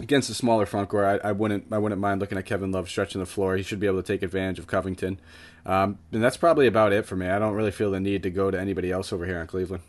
against 0.00 0.30
a 0.30 0.34
smaller 0.34 0.66
front 0.66 0.88
court, 0.88 1.22
I, 1.22 1.28
I, 1.28 1.32
wouldn't 1.32 1.66
I 1.70 1.78
wouldn't 1.78 2.00
mind 2.00 2.20
looking 2.20 2.38
at 2.38 2.46
Kevin 2.46 2.72
Love 2.72 2.88
stretching 2.88 3.20
the 3.20 3.26
floor. 3.26 3.56
He 3.56 3.62
should 3.62 3.80
be 3.80 3.86
able 3.86 4.02
to 4.02 4.06
take 4.06 4.22
advantage 4.22 4.58
of 4.58 4.66
Covington, 4.66 5.20
um, 5.66 5.98
and 6.10 6.22
that's 6.22 6.36
probably 6.36 6.66
about 6.66 6.92
it 6.92 7.06
for 7.06 7.16
me. 7.16 7.28
I 7.28 7.38
don't 7.38 7.54
really 7.54 7.70
feel 7.70 7.90
the 7.90 8.00
need 8.00 8.22
to 8.24 8.30
go 8.30 8.50
to 8.50 8.58
anybody 8.58 8.90
else 8.90 9.12
over 9.12 9.26
here 9.26 9.40
in 9.40 9.46
Cleveland. 9.46 9.82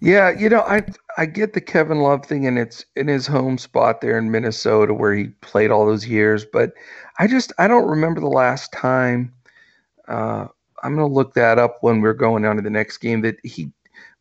Yeah, 0.00 0.30
you 0.30 0.48
know, 0.48 0.62
I 0.62 0.82
I 1.18 1.26
get 1.26 1.52
the 1.52 1.60
Kevin 1.60 2.00
Love 2.00 2.24
thing, 2.24 2.46
and 2.46 2.58
it's 2.58 2.84
in 2.96 3.08
his 3.08 3.26
home 3.26 3.58
spot 3.58 4.00
there 4.00 4.18
in 4.18 4.30
Minnesota 4.30 4.94
where 4.94 5.14
he 5.14 5.26
played 5.42 5.70
all 5.70 5.86
those 5.86 6.06
years. 6.06 6.44
But 6.44 6.72
I 7.18 7.26
just 7.26 7.52
I 7.58 7.68
don't 7.68 7.88
remember 7.88 8.20
the 8.20 8.26
last 8.28 8.72
time. 8.72 9.34
Uh, 10.08 10.48
I'm 10.82 10.94
gonna 10.94 11.06
look 11.06 11.34
that 11.34 11.58
up 11.58 11.78
when 11.82 12.00
we're 12.00 12.14
going 12.14 12.46
on 12.46 12.56
to 12.56 12.62
the 12.62 12.70
next 12.70 12.98
game. 12.98 13.20
That 13.22 13.36
he 13.44 13.70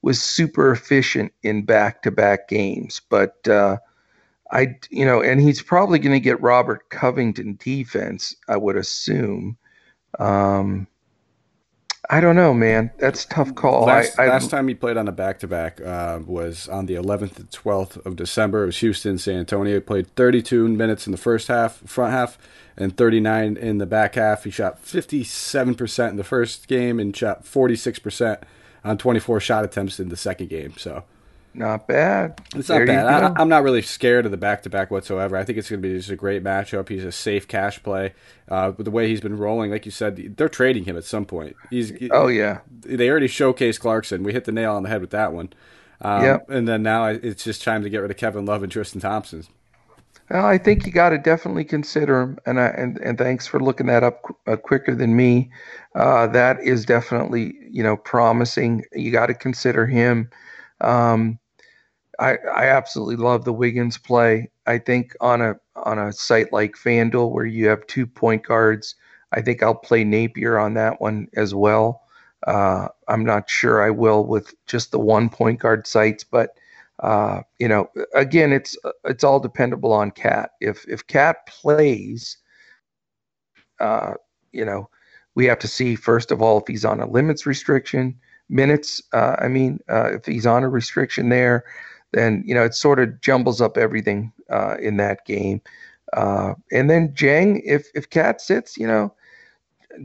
was 0.01 0.21
super 0.21 0.71
efficient 0.71 1.33
in 1.43 1.63
back-to-back 1.65 2.47
games, 2.49 3.01
but 3.09 3.47
uh, 3.47 3.77
I 4.51 4.77
you 4.89 5.05
know, 5.05 5.21
and 5.21 5.41
he's 5.41 5.61
probably 5.61 5.99
going 5.99 6.13
to 6.15 6.19
get 6.19 6.41
Robert 6.41 6.89
Covington 6.89 7.57
defense. 7.63 8.35
I 8.47 8.57
would 8.57 8.77
assume. 8.77 9.57
Um, 10.19 10.87
I 12.11 12.21
don't 12.21 12.35
know, 12.35 12.55
man. 12.55 12.89
That's 12.97 13.23
tough 13.25 13.53
call. 13.53 13.85
Last, 13.85 14.17
I, 14.17 14.27
last 14.27 14.49
time 14.49 14.67
he 14.67 14.73
played 14.73 14.97
on 14.97 15.07
a 15.07 15.11
back 15.11 15.39
to 15.39 15.47
back 15.47 15.79
was 15.79 16.67
on 16.67 16.87
the 16.87 16.95
11th 16.95 17.37
and 17.37 17.51
12th 17.51 18.03
of 18.03 18.15
December. 18.15 18.63
It 18.63 18.67
was 18.67 18.77
Houston, 18.79 19.19
San 19.19 19.35
Antonio. 19.35 19.75
He 19.75 19.79
played 19.79 20.15
32 20.15 20.69
minutes 20.69 21.05
in 21.05 21.11
the 21.11 21.19
first 21.19 21.49
half, 21.49 21.77
front 21.85 22.11
half, 22.11 22.39
and 22.75 22.97
39 22.97 23.57
in 23.57 23.77
the 23.77 23.85
back 23.85 24.15
half. 24.15 24.43
He 24.43 24.49
shot 24.49 24.83
57% 24.83 26.09
in 26.09 26.15
the 26.15 26.23
first 26.23 26.67
game 26.67 26.99
and 26.99 27.15
shot 27.15 27.45
46% 27.45 28.41
on 28.83 28.97
24 28.97 29.39
shot 29.39 29.63
attempts 29.63 29.99
in 29.99 30.09
the 30.09 30.17
second 30.17 30.49
game. 30.49 30.73
So 30.77 31.03
not 31.53 31.87
bad. 31.87 32.41
It's 32.55 32.69
not 32.69 32.75
there 32.77 32.85
bad. 32.85 33.33
I, 33.37 33.41
am 33.41 33.49
not 33.49 33.63
really 33.63 33.81
scared 33.81 34.25
of 34.25 34.31
the 34.31 34.37
back 34.37 34.63
to 34.63 34.69
back 34.69 34.91
whatsoever. 34.91 35.35
I 35.35 35.43
think 35.43 35.57
it's 35.57 35.69
going 35.69 35.81
to 35.81 35.87
be 35.87 35.95
just 35.95 36.09
a 36.09 36.15
great 36.15 36.43
matchup. 36.43 36.89
He's 36.89 37.03
a 37.03 37.11
safe 37.11 37.47
cash 37.47 37.81
play. 37.81 38.13
Uh, 38.47 38.71
with 38.77 38.85
the 38.85 38.91
way 38.91 39.07
he's 39.07 39.21
been 39.21 39.37
rolling, 39.37 39.71
like 39.71 39.85
you 39.85 39.91
said, 39.91 40.37
they're 40.37 40.49
trading 40.49 40.85
him 40.85 40.97
at 40.97 41.03
some 41.03 41.25
point. 41.25 41.55
He's 41.69 41.93
oh 42.11 42.27
yeah. 42.27 42.59
They 42.81 43.09
already 43.09 43.27
showcased 43.27 43.79
Clarkson. 43.79 44.23
We 44.23 44.33
hit 44.33 44.45
the 44.45 44.51
nail 44.51 44.75
on 44.75 44.83
the 44.83 44.89
head 44.89 45.01
with 45.01 45.11
that 45.11 45.33
one. 45.33 45.53
Um, 46.01 46.23
yep. 46.23 46.49
And 46.49 46.67
then 46.67 46.83
now 46.83 47.05
it's 47.05 47.43
just 47.43 47.63
time 47.63 47.83
to 47.83 47.89
get 47.89 47.99
rid 47.99 48.11
of 48.11 48.17
Kevin 48.17 48.45
Love 48.45 48.63
and 48.63 48.71
Tristan 48.71 49.01
Thompson. 49.01 49.45
Well, 50.29 50.45
I 50.45 50.59
think 50.59 50.85
you 50.85 50.91
got 50.91 51.09
to 51.09 51.17
definitely 51.17 51.65
consider 51.65 52.21
him, 52.21 52.37
and 52.45 52.59
I, 52.59 52.67
and 52.67 52.99
and 52.99 53.17
thanks 53.17 53.47
for 53.47 53.59
looking 53.59 53.87
that 53.87 54.03
up 54.03 54.21
uh, 54.45 54.57
quicker 54.57 54.93
than 54.93 55.15
me. 55.15 55.49
Uh, 55.95 56.27
that 56.27 56.61
is 56.61 56.85
definitely 56.85 57.55
you 57.69 57.81
know 57.81 57.97
promising. 57.97 58.85
You 58.93 59.11
got 59.11 59.27
to 59.27 59.33
consider 59.33 59.87
him. 59.87 60.29
Um, 60.81 61.39
I, 62.19 62.37
I 62.53 62.65
absolutely 62.67 63.15
love 63.15 63.45
the 63.45 63.53
Wiggins 63.53 63.97
play. 63.97 64.51
I 64.65 64.77
think 64.77 65.15
on 65.21 65.41
a 65.41 65.55
on 65.75 65.97
a 65.99 66.11
site 66.11 66.51
like 66.51 66.75
FanDuel 66.75 67.31
where 67.31 67.45
you 67.45 67.67
have 67.67 67.87
two 67.87 68.05
point 68.05 68.45
guards, 68.45 68.95
I 69.31 69.41
think 69.41 69.63
I'll 69.63 69.75
play 69.75 70.03
Napier 70.03 70.57
on 70.59 70.73
that 70.75 70.99
one 71.01 71.27
as 71.35 71.55
well. 71.55 72.03
Uh, 72.45 72.89
I'm 73.07 73.25
not 73.25 73.49
sure 73.49 73.83
I 73.83 73.89
will 73.89 74.25
with 74.25 74.53
just 74.65 74.91
the 74.91 74.99
one 74.99 75.29
point 75.29 75.59
guard 75.59 75.87
sites, 75.87 76.23
but 76.23 76.51
uh, 77.01 77.41
you 77.59 77.67
know, 77.67 77.89
again, 78.13 78.51
it's 78.51 78.77
it's 79.05 79.23
all 79.23 79.39
dependable 79.39 79.93
on 79.93 80.11
Cat. 80.11 80.51
If 80.59 80.85
if 80.87 81.07
Cat 81.07 81.37
plays, 81.47 82.37
uh, 83.79 84.13
you 84.51 84.65
know, 84.65 84.89
we 85.35 85.45
have 85.45 85.59
to 85.59 85.67
see 85.67 85.95
first 85.95 86.31
of 86.31 86.41
all 86.41 86.59
if 86.59 86.67
he's 86.67 86.85
on 86.85 86.99
a 86.99 87.09
limits 87.09 87.45
restriction 87.45 88.19
minutes. 88.49 89.01
Uh, 89.13 89.35
I 89.39 89.47
mean, 89.47 89.79
uh, 89.89 90.13
if 90.13 90.25
he's 90.25 90.45
on 90.45 90.63
a 90.63 90.69
restriction 90.69 91.29
there, 91.29 91.63
then 92.11 92.43
you 92.45 92.55
know 92.55 92.63
it 92.63 92.75
sort 92.75 92.99
of 92.99 93.21
jumbles 93.21 93.61
up 93.61 93.77
everything 93.77 94.31
uh, 94.49 94.75
in 94.79 94.97
that 94.97 95.25
game. 95.25 95.61
Uh, 96.13 96.53
and 96.71 96.89
then 96.89 97.09
Dieng, 97.09 97.61
if 97.63 97.87
if 97.93 98.09
Cat 98.09 98.41
sits, 98.41 98.77
you 98.77 98.87
know, 98.87 99.13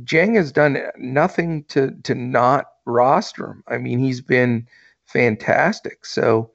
Dieng 0.04 0.36
has 0.36 0.52
done 0.52 0.78
nothing 0.98 1.64
to 1.64 1.90
to 2.02 2.14
not 2.14 2.66
roster 2.84 3.46
him. 3.46 3.64
I 3.68 3.78
mean, 3.78 3.98
he's 3.98 4.20
been 4.20 4.66
fantastic. 5.06 6.04
So, 6.04 6.50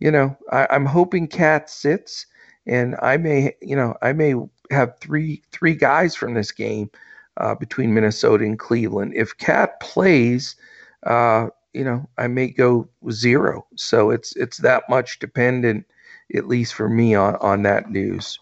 you 0.00 0.10
know, 0.10 0.36
I, 0.50 0.66
I'm 0.70 0.86
hoping 0.86 1.28
Cat 1.28 1.70
sits, 1.70 2.26
and 2.66 2.96
I 3.02 3.16
may, 3.16 3.54
you 3.62 3.76
know, 3.76 3.94
I 4.02 4.12
may 4.12 4.34
have 4.70 4.98
three 4.98 5.42
three 5.52 5.74
guys 5.74 6.14
from 6.14 6.34
this 6.34 6.50
game 6.50 6.90
uh, 7.36 7.54
between 7.54 7.94
Minnesota 7.94 8.44
and 8.44 8.58
Cleveland. 8.58 9.12
If 9.14 9.36
Cat 9.38 9.80
plays, 9.80 10.56
uh, 11.04 11.48
you 11.72 11.84
know, 11.84 12.08
I 12.16 12.28
may 12.28 12.48
go 12.48 12.88
zero. 13.10 13.66
So 13.76 14.10
it's 14.10 14.34
it's 14.36 14.58
that 14.58 14.84
much 14.88 15.18
dependent, 15.18 15.86
at 16.34 16.48
least 16.48 16.74
for 16.74 16.88
me, 16.88 17.14
on 17.14 17.36
on 17.36 17.62
that 17.64 17.90
news. 17.90 18.38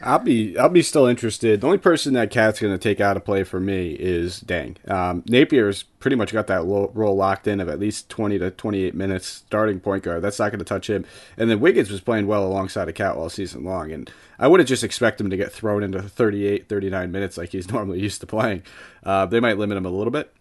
I'll 0.00 0.18
be 0.18 0.56
I'll 0.56 0.68
be 0.68 0.82
still 0.82 1.06
interested. 1.06 1.60
The 1.60 1.66
only 1.66 1.78
person 1.78 2.14
that 2.14 2.30
Cat's 2.30 2.60
going 2.60 2.72
to 2.72 2.78
take 2.78 3.00
out 3.00 3.16
of 3.16 3.24
play 3.24 3.44
for 3.44 3.60
me 3.60 3.92
is 3.92 4.40
Dieng. 4.40 4.76
Um, 4.90 5.22
Napier's 5.22 5.82
pretty 5.82 6.16
much 6.16 6.32
got 6.32 6.46
that 6.46 6.64
role 6.64 7.16
locked 7.16 7.46
in 7.46 7.60
of 7.60 7.68
at 7.68 7.78
least 7.78 8.08
20 8.08 8.38
to 8.38 8.50
28 8.50 8.94
minutes 8.94 9.26
starting 9.26 9.80
point 9.80 10.04
guard. 10.04 10.22
That's 10.22 10.38
not 10.38 10.50
going 10.50 10.60
to 10.60 10.64
touch 10.64 10.88
him. 10.88 11.04
And 11.36 11.50
then 11.50 11.60
Wiggins 11.60 11.90
was 11.90 12.00
playing 12.00 12.26
well 12.26 12.46
alongside 12.46 12.88
of 12.88 12.94
Cat 12.94 13.16
all 13.16 13.28
season 13.28 13.64
long. 13.64 13.92
And 13.92 14.10
I 14.38 14.48
would 14.48 14.60
have 14.60 14.68
just 14.68 14.84
expect 14.84 15.20
him 15.20 15.30
to 15.30 15.36
get 15.36 15.52
thrown 15.52 15.82
into 15.82 16.00
38, 16.00 16.68
39 16.68 17.12
minutes 17.12 17.36
like 17.36 17.50
he's 17.50 17.70
normally 17.72 18.00
used 18.00 18.20
to 18.20 18.26
playing. 18.26 18.62
Uh, 19.04 19.26
they 19.26 19.40
might 19.40 19.58
limit 19.58 19.76
him 19.76 19.86
a 19.86 19.90
little 19.90 20.12
bit. 20.12 20.32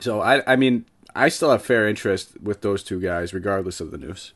So 0.00 0.20
I 0.20 0.42
I 0.50 0.56
mean 0.56 0.86
I 1.14 1.28
still 1.28 1.50
have 1.50 1.62
fair 1.62 1.88
interest 1.88 2.40
with 2.40 2.62
those 2.62 2.82
two 2.82 3.00
guys 3.00 3.34
regardless 3.34 3.80
of 3.80 3.90
the 3.90 3.98
news. 3.98 4.32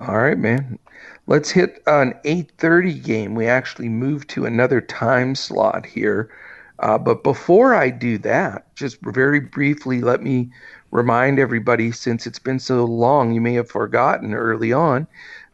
All 0.00 0.18
right, 0.18 0.38
man. 0.38 0.78
Let's 1.26 1.50
hit 1.50 1.82
an 1.86 2.14
8:30 2.24 3.02
game. 3.02 3.34
We 3.34 3.46
actually 3.46 3.88
moved 3.88 4.28
to 4.30 4.44
another 4.46 4.80
time 4.80 5.34
slot 5.34 5.86
here. 5.86 6.30
Uh, 6.78 6.98
but 6.98 7.24
before 7.24 7.74
I 7.74 7.88
do 7.88 8.18
that, 8.18 8.74
just 8.74 8.98
very 9.02 9.40
briefly, 9.40 10.02
let 10.02 10.22
me 10.22 10.50
remind 10.90 11.38
everybody 11.38 11.90
since 11.90 12.26
it's 12.26 12.38
been 12.38 12.58
so 12.58 12.84
long, 12.84 13.32
you 13.32 13.40
may 13.40 13.54
have 13.54 13.70
forgotten 13.70 14.34
early 14.34 14.72
on. 14.72 15.06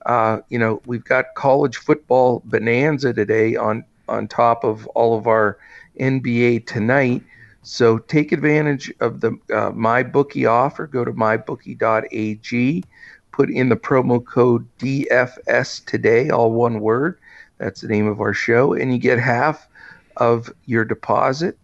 Uh, 0.06 0.38
you 0.48 0.58
know, 0.58 0.82
we've 0.86 1.04
got 1.04 1.34
college 1.36 1.76
football 1.76 2.42
bonanza 2.44 3.12
today 3.12 3.54
on 3.54 3.84
on 4.08 4.26
top 4.26 4.64
of 4.64 4.86
all 4.88 5.16
of 5.16 5.26
our 5.26 5.58
NBA 6.00 6.66
tonight. 6.66 7.22
So 7.62 7.98
take 7.98 8.32
advantage 8.32 8.92
of 9.00 9.20
the 9.20 9.32
uh, 9.50 9.70
MyBookie 9.70 10.50
offer. 10.50 10.86
Go 10.86 11.04
to 11.04 11.12
mybookie.ag 11.12 12.84
put 13.32 13.50
in 13.50 13.70
the 13.70 13.76
promo 13.76 14.24
code 14.24 14.68
DFS 14.78 15.84
today, 15.84 16.30
all 16.30 16.52
one 16.52 16.80
word. 16.80 17.18
That's 17.58 17.80
the 17.80 17.88
name 17.88 18.06
of 18.06 18.20
our 18.20 18.34
show, 18.34 18.74
and 18.74 18.92
you 18.92 18.98
get 18.98 19.18
half 19.18 19.66
of 20.18 20.52
your 20.66 20.84
deposit, 20.84 21.58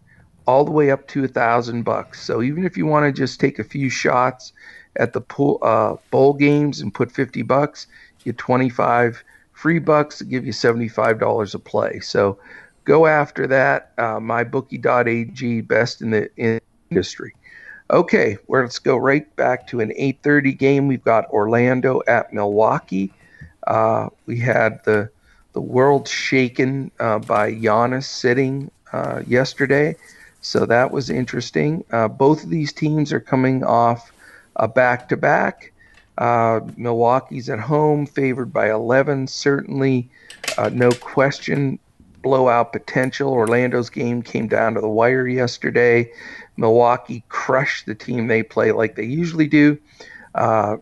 all 0.47 0.65
the 0.65 0.71
way 0.71 0.91
up 0.91 1.07
to 1.09 1.25
a 1.25 1.29
thousand 1.29 1.83
bucks. 1.83 2.23
So 2.23 2.43
even 2.43 2.65
if 2.65 2.77
you 2.77 2.87
want 2.87 3.05
to 3.05 3.13
just 3.13 3.39
take 3.39 3.59
a 3.59 3.65
few 3.65 3.91
shots 3.91 4.53
at 4.97 5.13
the 5.13 5.21
pool, 5.21 5.59
uh, 5.63 5.97
bowl 6.11 6.33
games 6.33 6.81
and 6.81 6.93
put 6.93 7.13
fifty 7.13 7.43
bucks, 7.43 7.87
you 8.21 8.33
get 8.33 8.39
twenty 8.39 8.71
five 8.71 9.23
free 9.53 9.79
bucks 9.79 10.19
to 10.19 10.25
give 10.25 10.47
you 10.47 10.53
seventy 10.53 10.89
five 10.89 11.21
dollars 11.21 11.55
a 11.55 11.59
play. 11.59 12.01
So 12.01 12.39
go 12.89 13.07
after 13.07 13.47
that. 13.47 13.93
Uh, 13.99 14.19
mybookie.ag, 14.19 15.61
best 15.61 16.01
in 16.01 16.11
the 16.11 16.61
industry. 16.91 17.35
Okay, 17.91 18.39
well, 18.47 18.63
let's 18.63 18.79
go 18.79 18.97
right 18.97 19.35
back 19.37 19.67
to 19.69 19.81
an 19.81 19.93
8:30 19.97 20.59
game. 20.59 20.89
We've 20.89 21.05
got 21.05 21.29
Orlando 21.31 22.03
at 22.09 22.33
Milwaukee. 22.33 23.13
Uh, 23.67 24.09
we 24.27 24.39
had 24.39 24.83
the 24.85 25.11
the 25.53 25.61
world 25.61 26.09
shaken 26.09 26.91
uh, 26.99 27.19
by 27.19 27.53
Giannis 27.53 28.05
sitting 28.05 28.71
uh, 28.93 29.23
yesterday, 29.27 29.97
so 30.41 30.67
that 30.67 30.91
was 30.91 31.11
interesting. 31.11 31.85
Uh, 31.91 32.09
both 32.09 32.45
of 32.45 32.51
these 32.51 32.73
teams 32.73 33.13
are 33.13 33.21
coming 33.21 33.65
off 33.65 34.13
a 34.57 34.69
back 34.69 35.09
to 35.11 35.17
back. 35.17 35.73
Milwaukee's 36.77 37.49
at 37.49 37.61
home, 37.61 38.07
favored 38.07 38.53
by 38.53 38.71
11. 38.71 39.29
Certainly, 39.29 40.09
uh, 40.59 40.69
no 40.73 40.91
question, 40.91 41.79
blowout 42.29 42.75
potential. 42.75 43.33
Orlando's 43.33 43.89
game 43.89 44.21
came 44.21 44.49
down 44.49 44.75
to 44.75 44.83
the 44.83 44.89
wire 44.89 45.27
yesterday. 45.27 46.13
Milwaukee 46.59 47.25
crushed 47.31 47.87
the 47.87 47.95
team 47.95 48.27
they 48.27 48.43
play 48.43 48.71
like 48.73 48.97
they 48.97 49.07
usually 49.07 49.47
do. 49.47 49.79
Uh, 50.35 50.77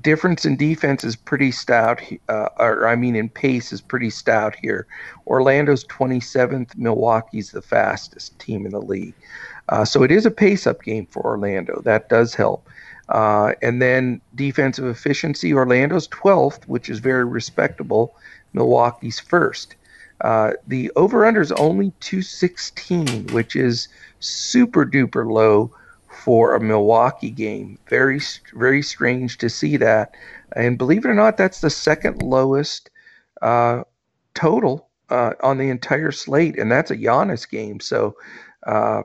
difference 0.00 0.46
in 0.46 0.56
defense 0.56 1.04
is 1.04 1.14
pretty 1.14 1.50
stout, 1.50 2.00
uh, 2.30 2.48
or 2.58 2.88
I 2.88 2.96
mean, 2.96 3.14
in 3.16 3.28
pace 3.28 3.70
is 3.70 3.82
pretty 3.82 4.08
stout 4.08 4.54
here. 4.54 4.86
Orlando's 5.26 5.84
27th, 5.84 6.74
Milwaukee's 6.78 7.50
the 7.50 7.60
fastest 7.60 8.38
team 8.38 8.64
in 8.64 8.72
the 8.72 8.80
league. 8.80 9.14
Uh, 9.68 9.84
so 9.84 10.02
it 10.02 10.10
is 10.10 10.24
a 10.24 10.30
pace 10.30 10.66
up 10.66 10.82
game 10.82 11.04
for 11.04 11.22
Orlando. 11.22 11.82
That 11.84 12.08
does 12.08 12.34
help. 12.34 12.66
Uh, 13.10 13.52
and 13.60 13.82
then 13.82 14.22
defensive 14.34 14.86
efficiency, 14.86 15.52
Orlando's 15.52 16.08
12th, 16.08 16.64
which 16.66 16.88
is 16.88 16.98
very 16.98 17.26
respectable. 17.26 18.16
Milwaukee's 18.54 19.20
first. 19.20 19.76
Uh, 20.22 20.52
the 20.66 20.90
over 20.94 21.26
under 21.26 21.40
is 21.40 21.52
only 21.52 21.92
216, 22.00 23.26
which 23.28 23.56
is 23.56 23.88
super 24.20 24.86
duper 24.86 25.30
low 25.30 25.74
for 26.08 26.54
a 26.54 26.60
Milwaukee 26.60 27.30
game. 27.30 27.78
Very, 27.88 28.20
very 28.54 28.82
strange 28.82 29.38
to 29.38 29.50
see 29.50 29.76
that. 29.78 30.14
And 30.54 30.78
believe 30.78 31.04
it 31.04 31.08
or 31.08 31.14
not, 31.14 31.36
that's 31.36 31.60
the 31.60 31.70
second 31.70 32.22
lowest 32.22 32.88
uh, 33.42 33.82
total 34.34 34.88
uh, 35.10 35.32
on 35.42 35.58
the 35.58 35.70
entire 35.70 36.12
slate, 36.12 36.56
and 36.58 36.70
that's 36.70 36.90
a 36.90 36.96
Giannis 36.96 37.48
game. 37.48 37.80
So, 37.80 38.14
uh, 38.64 39.02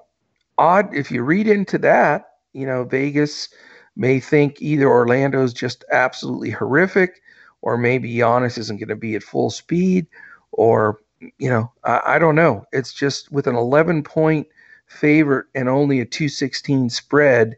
odd 0.57 0.93
if 0.93 1.11
you 1.11 1.23
read 1.23 1.47
into 1.47 1.79
that, 1.79 2.29
you 2.53 2.67
know, 2.67 2.83
Vegas 2.83 3.49
may 3.95 4.19
think 4.19 4.61
either 4.61 4.87
Orlando's 4.87 5.53
just 5.53 5.83
absolutely 5.91 6.51
horrific, 6.51 7.21
or 7.61 7.77
maybe 7.77 8.13
Giannis 8.13 8.57
isn't 8.59 8.77
going 8.77 8.89
to 8.89 8.95
be 8.95 9.15
at 9.15 9.23
full 9.23 9.49
speed, 9.49 10.05
or 10.51 10.99
you 11.19 11.49
know, 11.49 11.71
I, 11.83 12.01
I 12.05 12.19
don't 12.19 12.35
know. 12.35 12.65
It's 12.71 12.93
just 12.93 13.31
with 13.31 13.47
an 13.47 13.55
11 13.55 14.03
point 14.03 14.47
favorite 14.87 15.47
and 15.55 15.69
only 15.69 15.99
a 15.99 16.05
216 16.05 16.89
spread, 16.89 17.57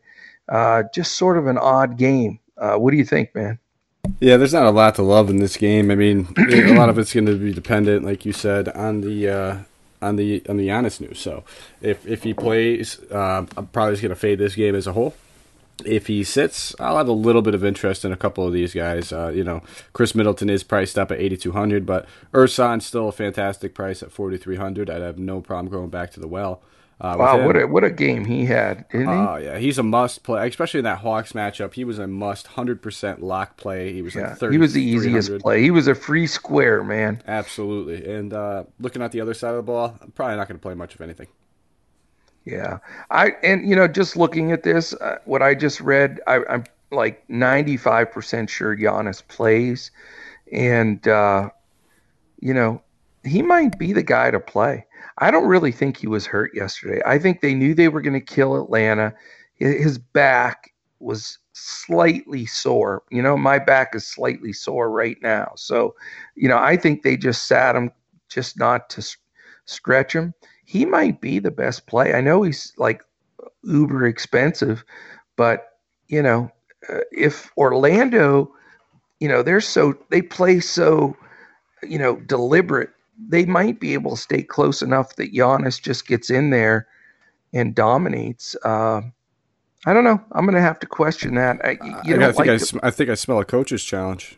uh, 0.50 0.84
just 0.94 1.14
sort 1.14 1.38
of 1.38 1.48
an 1.48 1.58
odd 1.58 1.98
game. 1.98 2.40
Uh, 2.58 2.76
what 2.76 2.92
do 2.92 2.98
you 2.98 3.06
think, 3.06 3.34
man? 3.36 3.60
Yeah, 4.20 4.38
there's 4.38 4.54
not 4.54 4.66
a 4.66 4.72
lot 4.72 4.96
to 4.96 5.04
love 5.04 5.30
in 5.30 5.38
this 5.38 5.58
game. 5.58 5.92
I 5.92 5.96
mean, 5.96 6.34
a 6.38 6.74
lot 6.74 6.90
of 6.90 6.98
it's 6.98 7.14
going 7.14 7.26
to 7.28 7.38
be 7.38 7.54
dependent, 7.54 8.06
like 8.06 8.26
you 8.26 8.34
said, 8.34 8.70
on 8.70 9.02
the 9.02 9.30
uh, 9.30 9.58
on 10.02 10.16
the 10.16 10.42
on 10.50 10.58
the 10.58 10.68
Giannis 10.68 11.00
news. 11.00 11.20
So, 11.20 11.44
if 11.82 12.06
if 12.08 12.24
he 12.24 12.34
plays, 12.34 13.00
uh, 13.12 13.46
I'm 13.56 13.68
probably 13.68 13.94
just 13.94 14.02
going 14.02 14.10
to 14.10 14.16
fade 14.16 14.40
this 14.40 14.56
game 14.56 14.76
as 14.76 14.88
a 14.88 14.94
whole. 14.94 15.16
If 15.86 16.08
he 16.08 16.24
sits, 16.24 16.76
I'll 16.80 16.98
have 16.98 17.08
a 17.08 17.14
little 17.14 17.42
bit 17.42 17.56
of 17.56 17.64
interest 17.64 18.06
in 18.06 18.12
a 18.12 18.18
couple 18.18 18.46
of 18.46 18.54
these 18.54 18.74
guys. 18.74 19.12
Uh, 19.12 19.30
you 19.30 19.44
know, 19.44 19.62
Khris 19.94 20.16
Middleton 20.16 20.50
is 20.50 20.64
priced 20.64 20.98
up 20.98 21.12
at 21.12 21.20
8,200, 21.20 21.86
but 21.86 22.08
Ersan's 22.34 22.86
still 22.86 23.10
a 23.10 23.12
fantastic 23.12 23.74
price 23.74 24.04
at 24.04 24.12
4,300. 24.12 24.90
I'd 24.90 25.02
have 25.02 25.18
no 25.18 25.42
problem 25.42 25.72
going 25.72 25.90
back 25.90 26.12
to 26.12 26.20
the 26.20 26.28
well. 26.28 26.62
Uh, 27.02 27.16
wow, 27.18 27.46
what 27.46 27.56
a 27.56 27.66
what 27.66 27.86
a 27.86 27.90
game 27.90 28.26
he 28.26 28.44
had, 28.44 28.86
didn't 28.90 29.08
he? 29.08 29.14
Oh 29.14 29.38
yeah, 29.38 29.58
he's 29.58 29.78
a 29.78 29.84
must 29.84 30.22
play, 30.24 30.46
especially 30.50 30.80
in 30.80 30.84
that 30.84 30.98
Hawks 30.98 31.32
matchup. 31.32 31.74
He 31.74 31.86
was 31.86 31.98
a 31.98 32.08
must, 32.08 32.48
hundred 32.48 32.82
percent 32.82 33.24
lock 33.24 33.56
play. 33.56 33.94
He 33.94 34.02
was 34.02 34.16
yeah, 34.16 34.36
like 34.42 34.52
he 34.52 34.58
was 34.58 34.74
the 34.74 34.84
easiest 34.84 35.40
play. 35.40 35.62
He 35.62 35.72
was 35.72 35.88
a 35.88 35.96
free 35.96 36.28
square, 36.28 36.84
man. 36.84 37.24
Absolutely. 37.26 38.14
And 38.14 38.34
uh, 38.34 38.66
looking 38.82 39.02
at 39.02 39.14
the 39.14 39.22
other 39.22 39.34
side 39.34 39.52
of 39.52 39.56
the 39.56 39.64
ball, 39.64 39.98
I'm 40.02 40.12
probably 40.12 40.36
not 40.36 40.50
going 40.50 40.60
to 40.60 40.62
play 40.62 40.74
much 40.74 40.94
of 40.94 41.00
anything. 41.00 41.28
Yeah, 42.46 42.80
I 43.12 43.34
and 43.44 43.68
you 43.68 43.76
know 43.76 43.88
just 43.88 44.16
looking 44.16 44.52
at 44.52 44.64
this, 44.64 44.94
uh, 44.94 45.18
what 45.26 45.42
I 45.42 45.54
just 45.56 45.82
read, 45.82 46.20
I, 46.26 46.40
am 46.50 46.64
like 46.92 47.24
95 47.30 48.12
percent 48.12 48.50
sure 48.50 48.76
Giannis 48.76 49.26
plays, 49.28 49.92
and 50.52 51.06
uh, 51.08 51.50
you 52.40 52.54
know 52.54 52.82
he 53.24 53.42
might 53.42 53.78
be 53.78 53.94
the 53.94 54.04
guy 54.04 54.32
to 54.32 54.40
play. 54.40 54.86
I 55.18 55.32
don't 55.32 55.48
really 55.48 55.72
think 55.72 55.98
he 55.98 56.08
was 56.08 56.26
hurt 56.26 56.56
yesterday. 56.56 57.02
I 57.06 57.20
think 57.20 57.42
they 57.42 57.54
knew 57.54 57.74
they 57.74 57.90
were 57.90 58.02
going 58.02 58.14
to 58.14 58.22
kill 58.22 58.62
Atlanta. 58.62 59.14
His 59.56 59.98
back 59.98 60.74
was 61.00 61.38
slightly 61.54 62.46
sore. 62.46 63.04
You 63.12 63.22
know, 63.22 63.38
my 63.38 63.60
back 63.60 63.94
is 63.94 64.08
slightly 64.08 64.54
sore 64.54 64.90
right 64.90 65.18
now. 65.22 65.52
So, 65.56 65.96
you 66.36 66.48
know, 66.48 66.58
I 66.58 66.78
think 66.78 67.04
they 67.04 67.18
just 67.18 67.48
sat 67.48 67.76
him 67.76 67.92
just 68.30 68.58
not 68.58 68.90
to 68.92 69.06
stretch 69.66 70.14
him. 70.14 70.34
He 70.70 70.86
might 70.86 71.20
be 71.20 71.40
the 71.40 71.50
best 71.50 71.88
play. 71.88 72.14
I 72.14 72.22
know 72.22 72.44
he's 72.44 72.74
like 72.78 73.02
uber 73.64 74.06
expensive, 74.06 74.86
but, 75.36 75.80
you 76.10 76.22
know, 76.22 76.52
uh, 76.88 77.00
if 77.12 77.50
Orlando, 77.58 78.54
you 79.20 79.28
know, 79.28 79.42
they're 79.42 79.62
so, 79.62 79.98
they 80.12 80.22
play 80.22 80.60
so, 80.60 81.18
you 81.82 81.98
know, 81.98 82.18
deliberate 82.18 82.92
they 83.28 83.46
might 83.46 83.80
be 83.80 83.94
able 83.94 84.12
to 84.12 84.22
stay 84.22 84.44
close 84.44 84.82
enough 84.82 85.16
that 85.16 85.34
Giannis 85.34 85.82
just 85.82 86.08
gets 86.08 86.30
in 86.30 86.52
there 86.52 86.88
and 87.52 87.76
dominates. 87.76 88.56
Uh, 88.64 89.02
I 89.86 89.94
don't 89.94 90.04
know. 90.04 90.22
I'm 90.34 90.46
going 90.46 90.56
to 90.56 90.62
have 90.62 90.80
to 90.80 90.88
question 90.88 91.36
that. 91.36 91.58
I, 91.66 91.72
you 92.06 92.22
I, 92.22 92.28
I 92.28 92.32
think 92.32 92.38
like 92.38 92.50
I, 92.50 92.58
sm- 92.58 92.80
I 92.84 92.92
think 92.92 93.10
I 93.10 93.16
smell 93.16 93.40
a 93.40 93.46
coach's 93.46 93.84
challenge. 93.84 94.38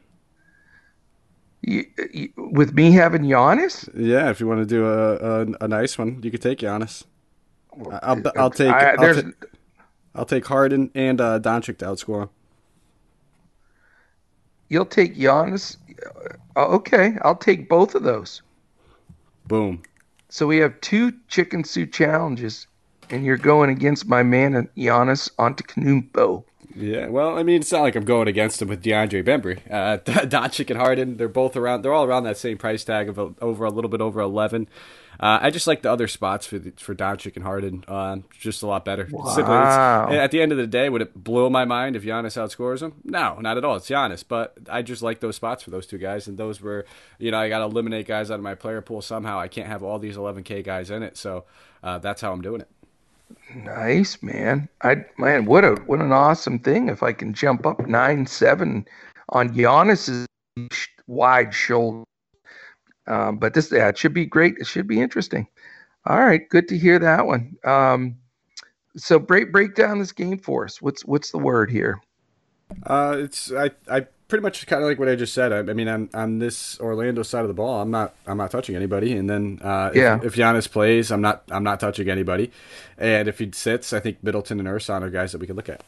You, 1.62 1.86
you, 2.12 2.30
with 2.38 2.74
me 2.74 2.92
having 2.92 3.22
Giannis? 3.24 3.90
Yeah, 3.96 4.30
if 4.30 4.40
you 4.40 4.48
want 4.48 4.62
to 4.62 4.66
do 4.66 4.86
a, 4.86 5.16
a, 5.16 5.46
a 5.62 5.68
nice 5.68 5.98
one, 5.98 6.20
you 6.24 6.32
could 6.32 6.42
take 6.42 6.60
Giannis. 6.60 7.04
I'll, 8.02 8.22
I'll 8.36 8.50
take 8.50 8.74
I, 8.74 8.96
I'll, 8.96 9.14
ta- 9.14 9.30
I'll, 10.16 10.26
take 10.26 10.46
Harden 10.46 10.92
and 10.94 11.22
uh, 11.22 11.40
Doncic 11.40 11.78
to 11.78 11.86
outscore 11.86 12.24
him. 12.24 12.30
You'll 14.70 14.86
take 14.86 15.16
Giannis? 15.16 15.78
Uh, 16.56 16.66
okay, 16.68 17.18
I'll 17.22 17.36
take 17.36 17.70
both 17.70 17.96
of 17.96 18.04
those. 18.04 18.42
Boom. 19.46 19.84
So 20.30 20.48
we 20.48 20.58
have 20.58 20.80
two 20.82 21.14
chicken 21.28 21.64
soup 21.64 21.92
challenges, 21.92 22.68
and 23.10 23.26
you're 23.26 23.38
going 23.38 23.70
against 23.70 24.08
my 24.08 24.24
man 24.24 24.54
Giannis 24.78 25.30
Antetokounmpo. 25.36 26.44
Yeah, 26.76 27.08
well, 27.08 27.38
I 27.38 27.44
mean, 27.44 27.62
it's 27.62 27.72
not 27.72 27.82
like 27.82 27.96
I'm 27.96 28.06
going 28.06 28.28
against 28.28 28.62
him 28.62 28.68
with 28.68 28.84
DeAndre 28.84 29.24
Bembry. 29.24 29.60
Uh, 29.70 29.98
Doncic 30.26 30.70
and 30.70 30.80
Harden, 30.80 31.18
they're 31.18 31.28
both 31.28 31.56
around. 31.56 31.82
They're 31.82 31.94
all 31.94 32.06
around 32.06 32.24
that 32.24 32.38
same 32.38 32.58
price 32.58 32.84
tag 32.84 33.10
of 33.10 33.20
over 33.42 33.66
a 33.66 33.70
little 33.70 33.90
bit 33.90 34.02
over 34.02 34.22
eleven. 34.22 34.68
Uh, 35.20 35.38
I 35.40 35.52
just 35.52 35.68
like 35.68 35.84
the 35.84 35.92
other 35.92 36.08
spots 36.08 36.48
for 36.48 36.58
the, 36.58 36.72
for 36.72 36.96
Doncic 36.96 37.36
and 37.36 37.44
Harden. 37.44 37.84
Uh, 37.88 38.18
just 38.32 38.64
a 38.64 38.68
lot 38.68 38.86
better. 38.86 39.08
Wow. 39.12 39.36
Simply, 39.36 40.18
at 40.18 40.32
the 40.32 40.42
end 40.42 40.52
of 40.52 40.58
the 40.58 40.66
day, 40.66 40.90
would 40.90 41.04
it 41.04 41.24
blow 41.24 41.48
my 41.50 41.64
mind 41.64 41.96
if 41.96 42.04
Giannis 42.04 42.38
outscores 42.38 42.82
him? 42.82 42.94
No, 43.04 43.38
not 43.40 43.58
at 43.58 43.64
all. 43.64 43.76
It's 43.76 43.88
Giannis, 43.88 44.24
but 44.28 44.58
I 44.68 44.82
just 44.82 45.04
like 45.04 45.20
those 45.20 45.36
spots 45.36 45.62
for 45.62 45.70
those 45.70 45.86
two 45.86 46.00
guys, 46.00 46.28
and 46.28 46.38
those 46.40 46.60
were, 46.60 46.86
you 47.20 47.30
know, 47.30 47.38
I 47.40 47.50
got 47.50 47.60
to 47.60 47.66
eliminate 47.66 48.08
guys 48.08 48.32
out 48.32 48.36
of 48.40 48.44
my 48.44 48.56
player 48.56 48.82
pool 48.82 49.02
somehow. 49.04 49.40
I 49.40 49.48
can't 49.48 49.68
have 49.68 49.84
all 49.84 50.00
these 50.00 50.18
11k 50.18 50.64
guys 50.64 50.90
in 50.90 51.04
it, 51.04 51.18
so 51.18 51.46
uh, 51.84 52.00
that's 52.00 52.22
how 52.22 52.32
I'm 52.32 52.42
doing 52.42 52.62
it. 52.62 52.70
Nice 53.56 54.22
man. 54.22 54.70
I 54.82 55.06
man, 55.18 55.46
what 55.46 55.64
a 55.66 55.76
what 55.86 56.00
an 56.00 56.12
awesome 56.12 56.60
thing 56.60 56.90
if 56.90 57.04
I 57.04 57.14
can 57.14 57.34
jump 57.34 57.66
up 57.66 57.88
nine 57.88 58.26
seven 58.26 58.86
on 59.30 59.54
Giannis's 59.54 60.28
wide 61.08 61.54
shoulder. 61.54 62.04
Um, 63.08 63.38
but 63.38 63.54
this 63.54 63.72
it 63.72 63.98
should 63.98 64.14
be 64.14 64.26
great. 64.26 64.56
It 64.60 64.68
should 64.68 64.88
be 64.88 65.02
interesting. 65.02 65.48
All 66.06 66.20
right, 66.20 66.48
good 66.50 66.68
to 66.70 66.78
hear 66.78 66.98
that 67.00 67.26
one. 67.26 67.56
Um, 67.64 68.18
so 68.96 69.20
break 69.20 69.52
break 69.52 69.76
down 69.76 70.00
this 70.00 70.12
game 70.12 70.38
for 70.38 70.66
us. 70.66 70.82
What's 70.82 71.06
what's 71.06 71.32
the 71.32 71.38
word 71.38 71.70
here? 71.70 72.02
Uh, 72.84 73.18
it's 73.20 73.52
I 73.52 73.72
I 73.90 74.08
pretty 74.32 74.42
much 74.42 74.66
kind 74.66 74.82
of 74.82 74.88
like 74.88 74.98
what 74.98 75.10
I 75.10 75.16
just 75.16 75.34
said. 75.34 75.52
I, 75.52 75.60
I, 75.60 75.74
mean, 75.74 75.90
on 75.90 76.10
on 76.14 76.40
this 76.40 76.80
Orlando 76.80 77.22
side 77.22 77.42
of 77.42 77.50
the 77.50 77.54
ball, 77.54 77.82
I'm 77.82 77.92
not 77.92 78.16
I'm 78.26 78.38
not 78.38 78.50
touching 78.50 78.76
anybody. 78.78 79.16
And 79.16 79.30
then 79.30 79.60
uh, 79.62 79.92
yeah. 79.94 80.16
if, 80.18 80.24
if 80.24 80.36
Giannis 80.36 80.72
plays, 80.72 81.12
I'm 81.12 81.22
not 81.22 81.44
I'm 81.52 81.64
not 81.64 81.82
touching 81.82 82.10
anybody. 82.10 82.50
And 82.98 83.28
if 83.28 83.38
he 83.40 83.52
sits, 83.54 83.92
I 83.92 84.00
think 84.00 84.24
Middleton 84.24 84.60
and 84.60 84.68
Ersan 84.68 85.02
are 85.04 85.10
guys 85.10 85.34
that 85.34 85.42
we 85.42 85.48
can 85.48 85.58
look 85.58 85.70
at. 85.70 85.84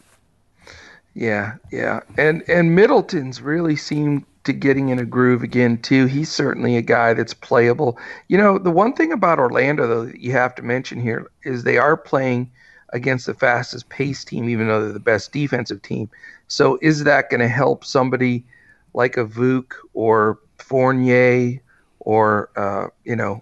Yeah, 1.16 1.56
yeah, 1.72 2.02
and 2.18 2.44
and 2.50 2.76
Middleton's 2.76 3.42
really 3.42 3.78
seemed 3.78 4.26
to 4.44 4.52
getting 4.52 4.90
in 4.90 5.00
a 5.00 5.06
groove 5.06 5.42
again 5.42 5.78
too. 5.78 6.06
He's 6.08 6.30
certainly 6.30 6.76
a 6.76 6.82
guy 6.82 7.14
that's 7.14 7.34
playable. 7.34 7.98
You 8.28 8.38
know, 8.38 8.58
the 8.58 8.72
one 8.72 8.94
thing 8.94 9.14
about 9.14 9.40
Orlando 9.40 9.88
though 9.88 10.06
that 10.06 10.20
you 10.20 10.34
have 10.34 10.54
to 10.56 10.64
mention 10.64 11.00
here 11.00 11.32
is 11.44 11.64
they 11.64 11.78
are 11.78 11.96
playing 11.96 12.52
against 12.94 13.26
the 13.26 13.34
fastest 13.34 13.90
pace 13.90 14.24
team, 14.24 14.48
even 14.48 14.68
though 14.68 14.82
they're 14.82 14.94
the 14.94 15.00
best 15.00 15.34
defensive 15.34 15.82
team. 15.82 16.10
So 16.48 16.78
is 16.82 17.04
that 17.04 17.30
going 17.30 17.42
to 17.42 17.48
help 17.48 17.84
somebody 17.84 18.46
like 18.94 19.18
a 19.18 19.26
Vuk 19.26 19.74
or 19.94 20.40
Fournier 20.60 21.60
or 22.00 22.50
uh, 22.56 22.88
you 23.04 23.16
know 23.16 23.42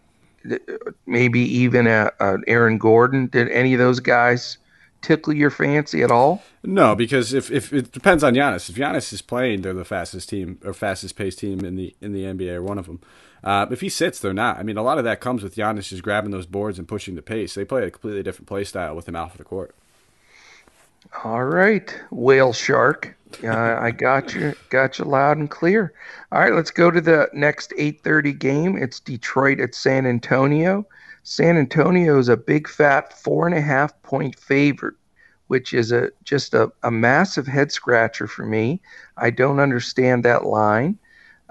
maybe 1.06 1.40
even 1.40 1.86
a, 1.86 2.12
a, 2.20 2.38
Aaron 2.48 2.78
Gordon? 2.78 3.28
Did 3.28 3.50
any 3.50 3.74
of 3.74 3.80
those 3.80 4.00
guys 4.00 4.58
tickle 5.02 5.34
your 5.34 5.50
fancy 5.50 6.02
at 6.02 6.12
all? 6.12 6.42
No, 6.64 6.96
because 6.96 7.34
if, 7.34 7.52
if 7.52 7.74
it 7.74 7.92
depends 7.92 8.24
on 8.24 8.34
Giannis. 8.34 8.70
If 8.70 8.76
Giannis 8.76 9.12
is 9.12 9.22
playing, 9.22 9.62
they're 9.62 9.74
the 9.74 9.86
fastest 9.86 10.30
team 10.30 10.60
or 10.64 10.74
fastest 10.74 11.16
paced 11.16 11.40
team 11.40 11.66
in 11.66 11.76
the 11.76 11.96
in 12.02 12.14
the 12.14 12.24
NBA 12.24 12.56
or 12.56 12.64
one 12.64 12.80
of 12.80 12.86
them. 12.86 13.02
Uh, 13.44 13.66
if 13.72 13.82
he 13.82 13.90
sits, 13.90 14.20
they're 14.20 14.34
not. 14.34 14.58
I 14.58 14.64
mean, 14.64 14.78
a 14.78 14.84
lot 14.84 14.98
of 14.98 15.04
that 15.04 15.20
comes 15.20 15.42
with 15.42 15.56
Giannis 15.56 15.90
just 15.90 16.04
grabbing 16.04 16.32
those 16.32 16.46
boards 16.46 16.78
and 16.78 16.88
pushing 16.88 17.16
the 17.16 17.22
pace. 17.22 17.56
They 17.56 17.66
play 17.66 17.86
a 17.86 17.92
completely 17.92 18.24
different 18.24 18.48
play 18.48 18.64
style 18.64 18.96
with 18.96 19.08
him 19.08 19.16
off 19.16 19.38
the 19.38 19.44
court. 19.44 19.76
All 21.24 21.44
right, 21.44 22.00
whale 22.12 22.54
shark. 22.54 23.18
Uh, 23.44 23.78
I 23.80 23.92
got 23.92 24.36
you, 24.36 24.54
got 24.70 25.00
you 25.00 25.06
loud 25.06 25.38
and 25.38 25.50
clear. 25.50 25.94
All 26.32 26.40
right, 26.40 26.54
let's 26.54 26.72
go 26.72 26.92
to 26.92 27.02
the 27.02 27.30
next 27.34 27.74
8:30 27.78 28.38
game. 28.38 28.78
It's 28.78 29.00
Detroit 29.00 29.60
at 29.60 29.74
San 29.74 30.06
Antonio. 30.06 30.86
San 31.24 31.58
Antonio 31.58 32.18
is 32.18 32.30
a 32.30 32.38
big 32.38 32.68
fat 32.68 33.18
four 33.20 33.46
and 33.46 33.56
a 33.56 33.62
half 33.62 34.00
point 34.04 34.38
favorite, 34.38 34.96
which 35.48 35.74
is 35.74 35.92
a 35.92 36.12
just 36.24 36.54
a, 36.54 36.72
a 36.84 36.92
massive 36.92 37.48
head 37.48 37.72
scratcher 37.72 38.28
for 38.28 38.46
me. 38.46 38.82
I 39.18 39.30
don't 39.30 39.60
understand 39.60 40.24
that 40.26 40.46
line, 40.46 40.98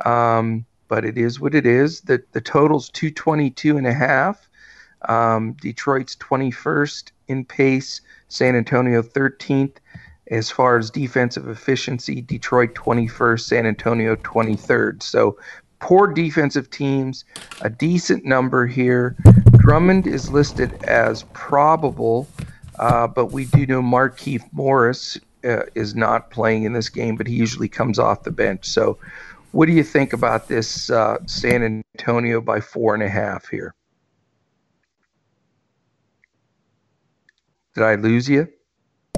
um, 0.05 0.65
but 0.91 1.05
it 1.05 1.17
is 1.17 1.41
what 1.41 1.55
it 1.55 1.65
is. 1.65 2.03
The 2.03 2.23
the 2.33 2.41
total's 2.43 2.91
222 2.91 3.79
and 3.79 3.87
a 3.87 3.95
half. 3.95 4.49
Um, 5.09 5.53
Detroit's 5.53 6.17
21st 6.17 7.13
in 7.29 7.47
pace. 7.47 8.03
San 8.29 8.55
Antonio 8.57 9.01
13th. 9.01 9.77
As 10.31 10.51
far 10.51 10.77
as 10.77 10.91
defensive 10.91 11.49
efficiency, 11.49 12.21
Detroit 12.21 12.75
21st, 12.75 13.41
San 13.41 13.67
Antonio 13.67 14.15
23rd. 14.17 15.03
So 15.03 15.39
poor 15.81 16.07
defensive 16.07 16.71
teams, 16.71 17.25
a 17.63 17.71
decent 17.71 18.25
number 18.25 18.67
here. 18.67 19.17
Drummond 19.59 20.07
is 20.07 20.31
listed 20.31 20.85
as 20.85 21.25
probable, 21.33 22.29
uh, 22.79 23.09
but 23.09 23.33
we 23.33 23.47
do 23.47 23.67
know 23.67 23.83
Markieff 23.83 24.45
Morris 24.53 25.19
uh, 25.45 25.63
is 25.75 25.95
not 25.95 26.31
playing 26.31 26.65
in 26.65 26.75
this 26.75 26.89
game, 26.89 27.17
but 27.17 27.27
he 27.27 27.35
usually 27.35 27.69
comes 27.69 27.99
off 27.99 28.23
the 28.23 28.31
bench. 28.31 28.67
So, 28.67 28.99
what 29.53 29.67
do 29.67 29.73
you 29.73 29.83
think 29.83 30.13
about 30.13 30.49
this 30.49 30.91
uh, 30.91 31.19
San 31.27 31.85
Antonio 31.97 32.41
by 32.41 32.61
four 32.61 32.95
and 32.95 33.03
a 33.03 33.09
half 33.09 33.49
here? 33.49 33.75
Did 37.75 37.85
I 37.85 37.95
lose 37.95 38.29
you? 38.29 38.49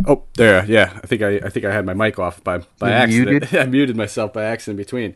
Oh, 0.06 0.24
there. 0.34 0.64
Yeah, 0.64 0.98
I 1.02 1.06
think 1.06 1.22
I, 1.22 1.36
I 1.36 1.48
think 1.48 1.64
I 1.64 1.72
had 1.72 1.86
my 1.86 1.94
mic 1.94 2.18
off 2.18 2.42
by 2.42 2.59
by 2.78 2.88
you 2.88 2.94
accident. 2.94 3.30
Muted? 3.30 3.56
I 3.60 3.66
muted 3.66 3.96
myself 3.96 4.32
by 4.32 4.44
accident 4.44 4.78
between. 4.78 5.14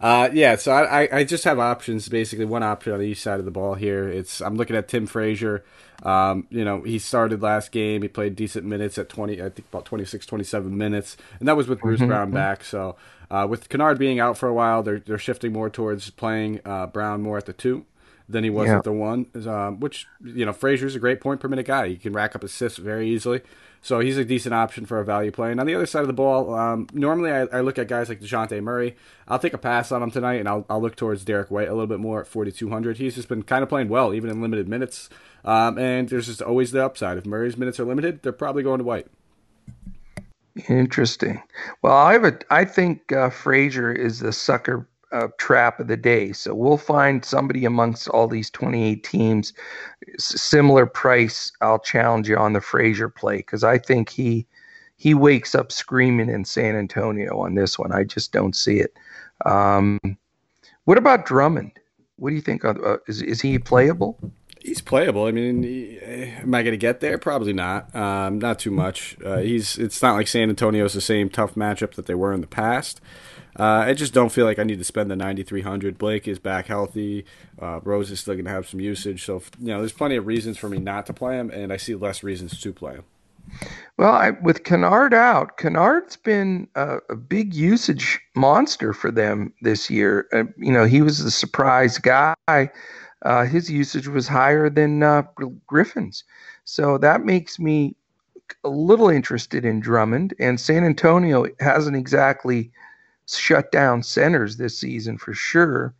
Uh, 0.00 0.30
yeah, 0.32 0.54
so 0.54 0.72
I, 0.72 1.08
I 1.10 1.24
just 1.24 1.42
have 1.42 1.58
options. 1.58 2.08
Basically, 2.08 2.44
one 2.44 2.62
option 2.62 2.92
on 2.92 3.02
each 3.02 3.20
side 3.20 3.40
of 3.40 3.44
the 3.44 3.50
ball 3.50 3.74
here. 3.74 4.08
It's 4.08 4.40
I'm 4.40 4.56
looking 4.56 4.76
at 4.76 4.88
Tim 4.88 5.06
Frazier. 5.06 5.64
Um, 6.04 6.46
you 6.50 6.64
know, 6.64 6.82
he 6.82 7.00
started 7.00 7.42
last 7.42 7.72
game. 7.72 8.02
He 8.02 8.08
played 8.08 8.36
decent 8.36 8.64
minutes 8.64 8.98
at 8.98 9.08
20, 9.08 9.42
I 9.42 9.48
think 9.48 9.66
about 9.68 9.84
26, 9.84 10.26
27 10.26 10.78
minutes, 10.78 11.16
and 11.40 11.48
that 11.48 11.56
was 11.56 11.66
with 11.66 11.80
Bruce 11.80 11.98
mm-hmm. 11.98 12.08
Brown 12.08 12.30
back. 12.30 12.62
So 12.62 12.94
uh, 13.30 13.46
with 13.48 13.68
Kennard 13.68 13.98
being 13.98 14.20
out 14.20 14.38
for 14.38 14.48
a 14.48 14.54
while, 14.54 14.82
they're 14.82 15.00
they're 15.00 15.18
shifting 15.18 15.52
more 15.52 15.70
towards 15.70 16.10
playing 16.10 16.60
uh, 16.64 16.86
Brown 16.86 17.22
more 17.22 17.38
at 17.38 17.46
the 17.46 17.52
two 17.52 17.84
than 18.28 18.44
he 18.44 18.50
was 18.50 18.68
yeah. 18.68 18.78
at 18.78 18.84
the 18.84 18.92
one. 18.92 19.26
Um, 19.46 19.80
which 19.80 20.06
you 20.22 20.44
know, 20.44 20.52
Frazier's 20.52 20.94
a 20.94 20.98
great 20.98 21.20
point 21.20 21.40
per 21.40 21.48
minute 21.48 21.66
guy. 21.66 21.88
He 21.88 21.96
can 21.96 22.12
rack 22.12 22.34
up 22.34 22.44
assists 22.44 22.78
very 22.78 23.08
easily. 23.08 23.42
So 23.80 24.00
he's 24.00 24.16
a 24.16 24.24
decent 24.24 24.54
option 24.54 24.86
for 24.86 24.98
a 24.98 25.04
value 25.04 25.30
play. 25.30 25.50
And 25.50 25.60
on 25.60 25.66
the 25.66 25.74
other 25.74 25.86
side 25.86 26.00
of 26.00 26.08
the 26.08 26.12
ball, 26.12 26.52
um, 26.54 26.88
normally 26.92 27.30
I, 27.30 27.42
I, 27.42 27.60
look 27.60 27.78
at 27.78 27.86
guys 27.86 28.08
like 28.08 28.20
Dejounte 28.20 28.60
Murray. 28.60 28.96
I'll 29.28 29.38
take 29.38 29.54
a 29.54 29.58
pass 29.58 29.92
on 29.92 30.02
him 30.02 30.10
tonight, 30.10 30.40
and 30.40 30.48
I'll, 30.48 30.66
I'll 30.68 30.82
look 30.82 30.96
towards 30.96 31.24
Derrick 31.24 31.50
White 31.50 31.68
a 31.68 31.72
little 31.72 31.86
bit 31.86 32.00
more 32.00 32.20
at 32.20 32.26
4,200. 32.26 32.98
He's 32.98 33.14
just 33.14 33.28
been 33.28 33.44
kind 33.44 33.62
of 33.62 33.68
playing 33.68 33.88
well, 33.88 34.12
even 34.12 34.30
in 34.30 34.42
limited 34.42 34.68
minutes. 34.68 35.08
Um, 35.44 35.78
and 35.78 36.08
there's 36.08 36.26
just 36.26 36.42
always 36.42 36.72
the 36.72 36.84
upside. 36.84 37.18
If 37.18 37.26
Murray's 37.26 37.56
minutes 37.56 37.78
are 37.78 37.84
limited, 37.84 38.22
they're 38.22 38.32
probably 38.32 38.64
going 38.64 38.78
to 38.78 38.84
White. 38.84 39.06
Interesting. 40.68 41.42
Well, 41.82 41.96
I 41.96 42.12
have 42.14 42.24
a. 42.24 42.38
I 42.50 42.64
think 42.64 43.12
uh, 43.12 43.30
Frazier 43.30 43.92
is 43.92 44.20
the 44.20 44.32
sucker 44.32 44.88
uh, 45.12 45.28
trap 45.38 45.80
of 45.80 45.88
the 45.88 45.96
day. 45.96 46.32
So 46.32 46.54
we'll 46.54 46.76
find 46.76 47.24
somebody 47.24 47.64
amongst 47.64 48.08
all 48.08 48.28
these 48.28 48.50
28 48.50 49.02
teams, 49.04 49.52
similar 50.18 50.86
price. 50.86 51.52
I'll 51.60 51.78
challenge 51.78 52.28
you 52.28 52.36
on 52.36 52.52
the 52.52 52.60
Frazier 52.60 53.08
play 53.08 53.38
because 53.38 53.64
I 53.64 53.78
think 53.78 54.08
he 54.10 54.46
he 54.96 55.14
wakes 55.14 55.54
up 55.54 55.70
screaming 55.70 56.28
in 56.28 56.44
San 56.44 56.74
Antonio 56.74 57.38
on 57.38 57.54
this 57.54 57.78
one. 57.78 57.92
I 57.92 58.04
just 58.04 58.32
don't 58.32 58.56
see 58.56 58.80
it. 58.80 58.96
Um, 59.46 60.00
what 60.84 60.98
about 60.98 61.24
Drummond? 61.24 61.72
What 62.16 62.30
do 62.30 62.36
you 62.36 62.42
think? 62.42 62.64
Uh, 62.64 62.98
is 63.06 63.22
is 63.22 63.40
he 63.40 63.58
playable? 63.58 64.18
He's 64.68 64.82
playable. 64.82 65.24
I 65.24 65.30
mean, 65.30 65.64
am 65.64 66.54
I 66.54 66.62
going 66.62 66.72
to 66.72 66.76
get 66.78 67.00
there? 67.00 67.16
Probably 67.16 67.54
not. 67.54 67.94
Um, 67.96 68.38
not 68.38 68.58
too 68.58 68.70
much. 68.70 69.16
Uh, 69.24 69.38
he's. 69.38 69.78
It's 69.78 70.02
not 70.02 70.14
like 70.14 70.28
San 70.28 70.50
Antonio's 70.50 70.92
the 70.92 71.00
same 71.00 71.30
tough 71.30 71.54
matchup 71.54 71.94
that 71.94 72.04
they 72.04 72.14
were 72.14 72.34
in 72.34 72.42
the 72.42 72.46
past. 72.46 73.00
Uh, 73.58 73.84
I 73.86 73.94
just 73.94 74.12
don't 74.12 74.30
feel 74.30 74.44
like 74.44 74.58
I 74.58 74.64
need 74.64 74.78
to 74.78 74.84
spend 74.84 75.10
the 75.10 75.16
9,300. 75.16 75.96
Blake 75.96 76.28
is 76.28 76.38
back 76.38 76.66
healthy. 76.66 77.24
Uh, 77.58 77.80
Rose 77.82 78.10
is 78.10 78.20
still 78.20 78.34
going 78.34 78.44
to 78.44 78.50
have 78.50 78.68
some 78.68 78.78
usage. 78.78 79.24
So, 79.24 79.42
you 79.58 79.68
know, 79.68 79.78
there's 79.78 79.92
plenty 79.92 80.16
of 80.16 80.26
reasons 80.26 80.58
for 80.58 80.68
me 80.68 80.78
not 80.78 81.06
to 81.06 81.14
play 81.14 81.38
him, 81.38 81.50
and 81.50 81.72
I 81.72 81.78
see 81.78 81.94
less 81.94 82.22
reasons 82.22 82.60
to 82.60 82.72
play 82.72 82.94
him. 82.94 83.04
Well, 83.96 84.12
I, 84.12 84.30
with 84.30 84.64
Kennard 84.64 85.14
out, 85.14 85.56
Kennard's 85.56 86.16
been 86.16 86.68
a, 86.74 86.98
a, 87.08 87.16
big 87.16 87.54
usage 87.54 88.20
monster 88.36 88.92
for 88.92 89.10
them 89.10 89.54
this 89.62 89.88
year. 89.88 90.28
Uh, 90.32 90.44
you 90.58 90.70
know, 90.70 90.84
he 90.84 91.00
was 91.00 91.24
the 91.24 91.30
surprise 91.30 91.96
guy. 91.96 92.34
Uh, 93.22 93.44
his 93.44 93.70
usage 93.70 94.08
was 94.08 94.28
higher 94.28 94.70
than 94.70 95.02
uh, 95.02 95.22
Griffin's. 95.66 96.24
So 96.64 96.98
that 96.98 97.24
makes 97.24 97.58
me 97.58 97.96
a 98.64 98.68
little 98.68 99.08
interested 99.08 99.64
in 99.64 99.80
Drummond. 99.80 100.34
And 100.38 100.60
San 100.60 100.84
Antonio 100.84 101.46
hasn't 101.60 101.96
exactly– 101.96 102.70
shut 103.36 103.70
down 103.70 104.02
centers 104.02 104.56
this 104.56 104.78
season 104.78 105.18
for 105.18 105.34
sure. 105.34 105.94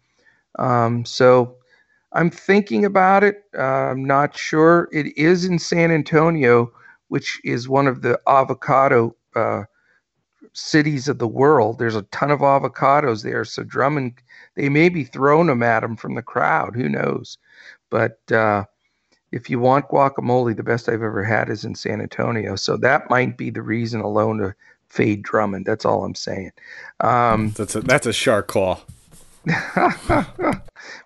Um, 0.58 1.04
so 1.04 1.56
I'm 2.12 2.30
thinking 2.30 2.84
about 2.84 3.22
it. 3.22 3.44
Uh, 3.56 3.90
I'm 3.90 4.04
not 4.04 4.36
sure. 4.36 4.88
It 4.92 5.16
is 5.16 5.44
in 5.44 5.58
San 5.58 5.90
Antonio, 5.90 6.72
which 7.08 7.40
is 7.44 7.68
one 7.68 7.86
of 7.86 8.02
the 8.02 8.18
avocado 8.26 9.14
uh, 9.36 9.64
cities 10.52 11.08
of 11.08 11.18
the 11.18 11.28
world. 11.28 11.78
There's 11.78 11.96
a 11.96 12.02
ton 12.02 12.30
of 12.30 12.40
avocados 12.40 13.22
there. 13.22 13.44
So 13.44 13.62
Drummond, 13.62 14.14
they 14.58 14.68
may 14.68 14.88
be 14.88 15.04
throwing 15.04 15.46
them 15.46 15.62
at 15.62 15.84
him 15.84 15.96
from 15.96 16.16
the 16.16 16.22
crowd. 16.22 16.74
Who 16.74 16.88
knows? 16.88 17.38
But 17.90 18.20
uh, 18.32 18.64
if 19.30 19.48
you 19.48 19.60
want 19.60 19.88
guacamole, 19.88 20.56
the 20.56 20.64
best 20.64 20.88
I've 20.88 20.94
ever 20.94 21.22
had 21.22 21.48
is 21.48 21.64
in 21.64 21.76
San 21.76 22.00
Antonio. 22.00 22.56
So 22.56 22.76
that 22.78 23.08
might 23.08 23.38
be 23.38 23.50
the 23.50 23.62
reason 23.62 24.00
alone 24.00 24.38
to 24.38 24.54
fade 24.88 25.22
Drummond. 25.22 25.64
That's 25.64 25.84
all 25.84 26.04
I'm 26.04 26.16
saying. 26.16 26.50
Um, 26.98 27.52
that's 27.52 27.76
a 27.76 27.82
that's 27.82 28.06
a 28.06 28.12
shark 28.12 28.48
call. 28.48 28.82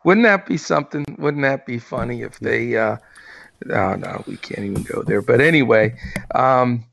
wouldn't 0.04 0.24
that 0.24 0.46
be 0.46 0.56
something? 0.56 1.04
Wouldn't 1.18 1.42
that 1.42 1.66
be 1.66 1.78
funny 1.78 2.22
if 2.22 2.38
they? 2.38 2.76
Uh, 2.76 2.96
oh 3.68 3.96
no, 3.96 4.24
we 4.26 4.38
can't 4.38 4.64
even 4.64 4.82
go 4.82 5.02
there. 5.02 5.20
But 5.20 5.42
anyway, 5.42 5.94
um, 6.34 6.86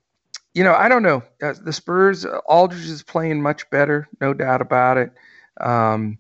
you 0.54 0.66
know, 0.66 0.74
I 0.74 0.90
don't 0.90 1.04
know. 1.04 1.24
Uh, 1.42 1.54
the 1.64 1.72
Spurs, 1.72 2.26
Aldridge 2.26 2.90
is 2.90 3.02
playing 3.02 3.42
much 3.42 3.70
better, 3.70 4.10
no 4.20 4.34
doubt 4.34 4.60
about 4.62 4.98
it. 4.98 5.14
Um, 5.62 6.20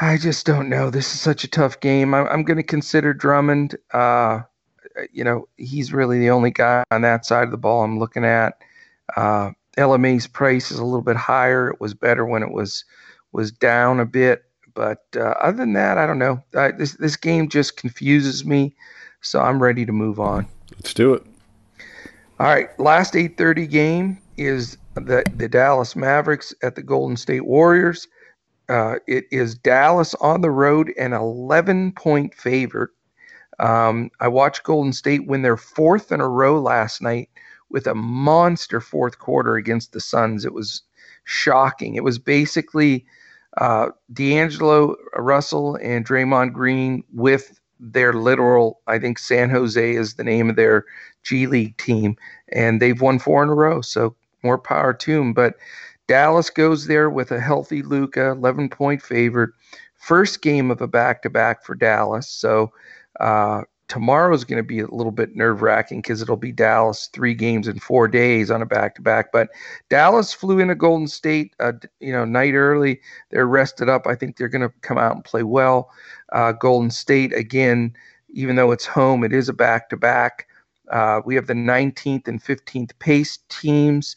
I 0.00 0.16
just 0.16 0.46
don't 0.46 0.70
know. 0.70 0.88
This 0.88 1.12
is 1.12 1.20
such 1.20 1.44
a 1.44 1.48
tough 1.48 1.80
game. 1.80 2.14
I'm, 2.14 2.26
I'm 2.28 2.42
going 2.42 2.56
to 2.56 2.62
consider 2.62 3.12
Drummond. 3.12 3.76
Uh, 3.92 4.40
you 5.12 5.22
know, 5.22 5.46
he's 5.56 5.92
really 5.92 6.18
the 6.18 6.30
only 6.30 6.50
guy 6.50 6.84
on 6.90 7.02
that 7.02 7.26
side 7.26 7.44
of 7.44 7.50
the 7.50 7.58
ball 7.58 7.84
I'm 7.84 7.98
looking 7.98 8.24
at. 8.24 8.54
Uh, 9.14 9.50
LMA's 9.76 10.26
price 10.26 10.70
is 10.70 10.78
a 10.78 10.84
little 10.84 11.02
bit 11.02 11.16
higher. 11.16 11.68
It 11.68 11.80
was 11.80 11.94
better 11.94 12.24
when 12.24 12.42
it 12.42 12.50
was 12.50 12.84
was 13.32 13.52
down 13.52 14.00
a 14.00 14.04
bit, 14.04 14.44
but 14.74 15.04
uh, 15.14 15.34
other 15.40 15.58
than 15.58 15.74
that, 15.74 15.98
I 15.98 16.06
don't 16.06 16.18
know. 16.18 16.42
this 16.52 16.94
this 16.94 17.16
game 17.16 17.48
just 17.48 17.76
confuses 17.76 18.44
me, 18.44 18.74
so 19.20 19.40
I'm 19.40 19.62
ready 19.62 19.86
to 19.86 19.92
move 19.92 20.18
on. 20.18 20.48
Let's 20.72 20.94
do 20.94 21.14
it. 21.14 21.24
All 22.40 22.46
right, 22.46 22.76
last 22.80 23.14
8:30 23.14 23.70
game 23.70 24.18
is 24.36 24.78
the 24.94 25.22
the 25.36 25.48
Dallas 25.48 25.94
Mavericks 25.94 26.54
at 26.62 26.74
the 26.74 26.82
Golden 26.82 27.16
State 27.16 27.44
Warriors. 27.44 28.08
Uh, 28.70 29.00
it 29.08 29.24
is 29.32 29.56
Dallas 29.56 30.14
on 30.20 30.42
the 30.42 30.50
road, 30.50 30.92
an 30.96 31.12
11 31.12 31.92
point 31.92 32.32
favorite. 32.34 32.90
Um, 33.58 34.10
I 34.20 34.28
watched 34.28 34.62
Golden 34.62 34.92
State 34.92 35.26
win 35.26 35.42
their 35.42 35.56
fourth 35.56 36.12
in 36.12 36.20
a 36.20 36.28
row 36.28 36.60
last 36.60 37.02
night 37.02 37.28
with 37.68 37.88
a 37.88 37.96
monster 37.96 38.80
fourth 38.80 39.18
quarter 39.18 39.56
against 39.56 39.92
the 39.92 40.00
Suns. 40.00 40.44
It 40.44 40.54
was 40.54 40.82
shocking. 41.24 41.96
It 41.96 42.04
was 42.04 42.20
basically 42.20 43.04
uh, 43.58 43.88
D'Angelo 44.12 44.94
Russell 45.16 45.76
and 45.82 46.06
Draymond 46.06 46.52
Green 46.52 47.02
with 47.12 47.58
their 47.80 48.12
literal, 48.12 48.80
I 48.86 49.00
think 49.00 49.18
San 49.18 49.50
Jose 49.50 49.94
is 49.94 50.14
the 50.14 50.24
name 50.24 50.48
of 50.48 50.54
their 50.54 50.84
G 51.24 51.48
League 51.48 51.76
team, 51.76 52.16
and 52.52 52.80
they've 52.80 53.00
won 53.00 53.18
four 53.18 53.42
in 53.42 53.48
a 53.48 53.54
row. 53.54 53.80
So 53.80 54.14
more 54.44 54.58
power 54.58 54.92
to 54.94 55.16
them. 55.16 55.32
But 55.32 55.54
Dallas 56.10 56.50
goes 56.50 56.88
there 56.88 57.08
with 57.08 57.30
a 57.30 57.38
healthy 57.38 57.82
Luka, 57.82 58.30
11 58.32 58.68
point 58.68 59.00
favorite. 59.00 59.50
First 59.94 60.42
game 60.42 60.68
of 60.68 60.80
a 60.80 60.88
back 60.88 61.22
to 61.22 61.30
back 61.30 61.64
for 61.64 61.76
Dallas. 61.76 62.28
So 62.28 62.72
uh, 63.20 63.62
tomorrow 63.86 64.34
is 64.34 64.44
going 64.44 64.56
to 64.56 64.66
be 64.66 64.80
a 64.80 64.88
little 64.88 65.12
bit 65.12 65.36
nerve 65.36 65.62
wracking 65.62 66.00
because 66.00 66.20
it'll 66.20 66.36
be 66.36 66.50
Dallas 66.50 67.08
three 67.12 67.32
games 67.32 67.68
in 67.68 67.78
four 67.78 68.08
days 68.08 68.50
on 68.50 68.60
a 68.60 68.66
back 68.66 68.96
to 68.96 69.02
back. 69.02 69.30
But 69.30 69.50
Dallas 69.88 70.32
flew 70.32 70.58
into 70.58 70.74
Golden 70.74 71.06
State, 71.06 71.54
uh, 71.60 71.74
you 72.00 72.10
know, 72.10 72.24
night 72.24 72.54
early. 72.54 73.00
They're 73.30 73.46
rested 73.46 73.88
up. 73.88 74.08
I 74.08 74.16
think 74.16 74.36
they're 74.36 74.48
going 74.48 74.68
to 74.68 74.74
come 74.80 74.98
out 74.98 75.14
and 75.14 75.24
play 75.24 75.44
well. 75.44 75.92
Uh, 76.32 76.50
Golden 76.50 76.90
State 76.90 77.32
again, 77.32 77.94
even 78.30 78.56
though 78.56 78.72
it's 78.72 78.84
home, 78.84 79.22
it 79.22 79.32
is 79.32 79.48
a 79.48 79.52
back 79.52 79.88
to 79.90 79.96
back. 79.96 80.48
We 81.24 81.36
have 81.36 81.46
the 81.46 81.54
19th 81.54 82.26
and 82.26 82.42
15th 82.42 82.98
pace 82.98 83.38
teams. 83.48 84.16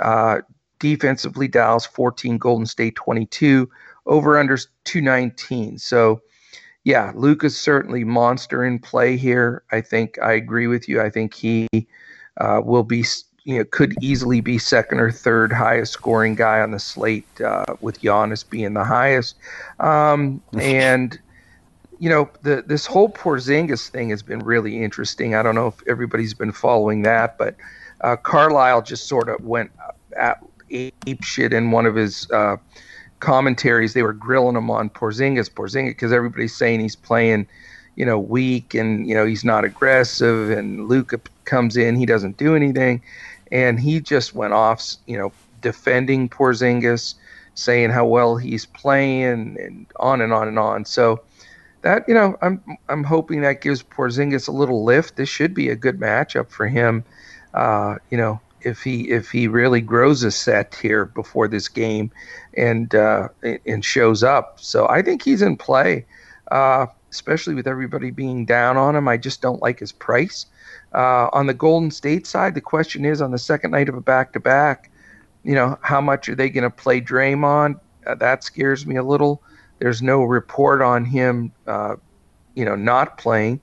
Uh, 0.00 0.40
defensively, 0.82 1.46
Dallas 1.46 1.86
14, 1.86 2.36
Golden 2.36 2.66
State 2.66 2.96
22, 2.96 3.70
over 4.04 4.36
under 4.36 4.58
219. 4.84 5.78
So 5.78 6.20
yeah, 6.84 7.12
Luka's 7.14 7.56
certainly 7.56 8.02
monster 8.02 8.64
in 8.64 8.80
play 8.80 9.16
here. 9.16 9.62
I 9.70 9.80
think 9.80 10.18
I 10.20 10.32
agree 10.32 10.66
with 10.66 10.88
you. 10.88 11.00
I 11.00 11.08
think 11.08 11.32
he 11.32 11.68
uh, 12.38 12.60
will 12.64 12.82
be, 12.82 13.04
you 13.44 13.58
know, 13.58 13.64
could 13.64 13.94
easily 14.02 14.40
be 14.40 14.58
second 14.58 14.98
or 14.98 15.12
third 15.12 15.52
highest 15.52 15.92
scoring 15.92 16.34
guy 16.34 16.60
on 16.60 16.72
the 16.72 16.80
slate, 16.80 17.40
uh, 17.40 17.76
with 17.80 18.02
Giannis 18.02 18.48
being 18.48 18.74
the 18.74 18.84
highest. 18.84 19.36
Um, 19.78 20.42
and 20.58 21.16
you 22.00 22.10
know, 22.10 22.28
the 22.42 22.64
this 22.66 22.84
whole 22.84 23.08
Porzingis 23.08 23.88
thing 23.88 24.10
has 24.10 24.24
been 24.24 24.40
really 24.40 24.82
interesting. 24.82 25.36
I 25.36 25.44
don't 25.44 25.54
know 25.54 25.68
if 25.68 25.86
everybody's 25.86 26.34
been 26.34 26.50
following 26.50 27.02
that, 27.02 27.38
but 27.38 27.54
uh, 28.00 28.16
Carlisle 28.16 28.82
just 28.82 29.06
sort 29.06 29.28
of 29.28 29.40
went 29.44 29.70
at 30.16 30.42
ape 30.72 31.22
shit 31.22 31.52
in 31.52 31.70
one 31.70 31.86
of 31.86 31.94
his 31.94 32.30
uh, 32.30 32.56
commentaries, 33.20 33.94
they 33.94 34.02
were 34.02 34.12
grilling 34.12 34.56
him 34.56 34.70
on 34.70 34.90
Porzingis, 34.90 35.50
Porzingis, 35.50 35.90
because 35.90 36.12
everybody's 36.12 36.54
saying 36.54 36.80
he's 36.80 36.96
playing, 36.96 37.46
you 37.96 38.04
know, 38.04 38.18
weak 38.18 38.74
and 38.74 39.06
you 39.06 39.14
know 39.14 39.24
he's 39.24 39.44
not 39.44 39.64
aggressive, 39.64 40.50
and 40.50 40.88
Luka 40.88 41.20
comes 41.44 41.76
in, 41.76 41.96
he 41.96 42.06
doesn't 42.06 42.36
do 42.36 42.56
anything, 42.56 43.02
and 43.50 43.78
he 43.78 44.00
just 44.00 44.34
went 44.34 44.52
off, 44.52 44.82
you 45.06 45.16
know, 45.16 45.32
defending 45.60 46.28
Porzingis, 46.28 47.14
saying 47.54 47.90
how 47.90 48.06
well 48.06 48.36
he's 48.36 48.66
playing, 48.66 49.56
and 49.60 49.86
on 49.96 50.20
and 50.20 50.32
on 50.32 50.48
and 50.48 50.58
on. 50.58 50.84
So 50.84 51.22
that 51.82 52.08
you 52.08 52.14
know, 52.14 52.36
I'm 52.42 52.62
I'm 52.88 53.04
hoping 53.04 53.42
that 53.42 53.60
gives 53.60 53.82
Porzingis 53.82 54.48
a 54.48 54.52
little 54.52 54.84
lift. 54.84 55.16
This 55.16 55.28
should 55.28 55.54
be 55.54 55.68
a 55.68 55.76
good 55.76 56.00
matchup 56.00 56.50
for 56.50 56.66
him. 56.66 57.04
Uh, 57.54 57.96
you 58.10 58.16
know, 58.16 58.40
if 58.64 58.82
he 58.82 59.10
if 59.10 59.30
he 59.30 59.48
really 59.48 59.80
grows 59.80 60.22
a 60.22 60.30
set 60.30 60.74
here 60.74 61.04
before 61.04 61.48
this 61.48 61.68
game 61.68 62.10
and 62.54 62.94
uh, 62.94 63.28
and 63.66 63.84
shows 63.84 64.22
up. 64.22 64.58
So 64.60 64.88
I 64.88 65.02
think 65.02 65.22
he's 65.22 65.42
in 65.42 65.56
play, 65.56 66.06
uh, 66.50 66.86
especially 67.10 67.54
with 67.54 67.66
everybody 67.66 68.10
being 68.10 68.44
down 68.46 68.76
on 68.76 68.96
him. 68.96 69.08
I 69.08 69.16
just 69.16 69.42
don't 69.42 69.62
like 69.62 69.78
his 69.80 69.92
price. 69.92 70.46
Uh, 70.94 71.28
on 71.32 71.46
the 71.46 71.54
Golden 71.54 71.90
State 71.90 72.26
side, 72.26 72.54
the 72.54 72.60
question 72.60 73.04
is 73.04 73.22
on 73.22 73.30
the 73.30 73.38
second 73.38 73.70
night 73.70 73.88
of 73.88 73.94
a 73.94 74.00
back 74.00 74.32
to 74.34 74.40
back, 74.40 74.90
you 75.42 75.54
know, 75.54 75.78
how 75.80 76.00
much 76.00 76.28
are 76.28 76.34
they 76.34 76.50
going 76.50 76.64
to 76.64 76.70
play 76.70 77.00
Draymond? 77.00 77.80
Uh, 78.06 78.14
that 78.16 78.44
scares 78.44 78.86
me 78.86 78.96
a 78.96 79.02
little. 79.02 79.42
There's 79.78 80.02
no 80.02 80.22
report 80.22 80.82
on 80.82 81.04
him, 81.04 81.52
uh, 81.66 81.96
you 82.54 82.64
know, 82.64 82.76
not 82.76 83.18
playing. 83.18 83.60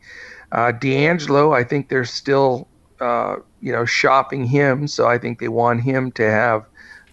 Uh, 0.51 0.71
D'Angelo, 0.71 1.53
I 1.53 1.63
think 1.63 1.89
they're 1.89 2.05
still 2.05 2.67
uh, 2.99 3.38
you 3.61 3.71
know, 3.71 3.85
shopping 3.85 4.45
him. 4.45 4.88
So 4.88 5.07
I 5.07 5.17
think 5.17 5.39
they 5.39 5.47
want 5.47 5.81
him 5.81 6.11
to 6.13 6.30
have 6.30 6.65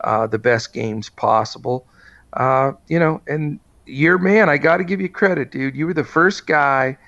uh, 0.03 0.27
the 0.27 0.39
best 0.39 0.73
games 0.73 1.09
possible. 1.09 1.87
Uh, 2.33 2.73
you 2.89 2.99
know, 2.99 3.21
and 3.27 3.59
your 3.87 4.19
man, 4.19 4.49
I 4.49 4.59
got 4.59 4.79
to 4.79 4.85
give 4.85 5.01
you 5.01 5.09
credit, 5.09 5.51
dude. 5.51 5.77
You 5.77 5.87
were 5.87 5.95
the 5.95 6.05
first 6.05 6.47
guy 6.47 6.99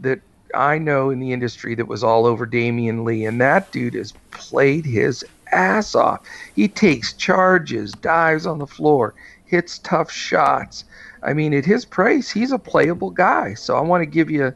that 0.00 0.20
I 0.54 0.78
know 0.78 1.10
in 1.10 1.18
the 1.18 1.32
industry 1.32 1.74
that 1.74 1.88
was 1.88 2.04
all 2.04 2.26
over 2.26 2.46
Damion 2.46 3.04
Lee, 3.04 3.24
and 3.24 3.40
that 3.40 3.72
dude 3.72 3.94
has 3.94 4.12
played 4.30 4.84
his 4.84 5.24
ass 5.52 5.94
off. 5.94 6.20
He 6.54 6.68
takes 6.68 7.12
charges, 7.12 7.92
dives 7.92 8.46
on 8.46 8.58
the 8.58 8.66
floor, 8.66 9.14
hits 9.46 9.78
tough 9.78 10.10
shots. 10.10 10.84
I 11.22 11.32
mean, 11.32 11.54
at 11.54 11.64
his 11.64 11.84
price, 11.84 12.30
he's 12.30 12.52
a 12.52 12.58
playable 12.58 13.10
guy. 13.10 13.54
So 13.54 13.76
I 13.76 13.80
want 13.80 14.02
to 14.02 14.06
give 14.06 14.30
you 14.30 14.54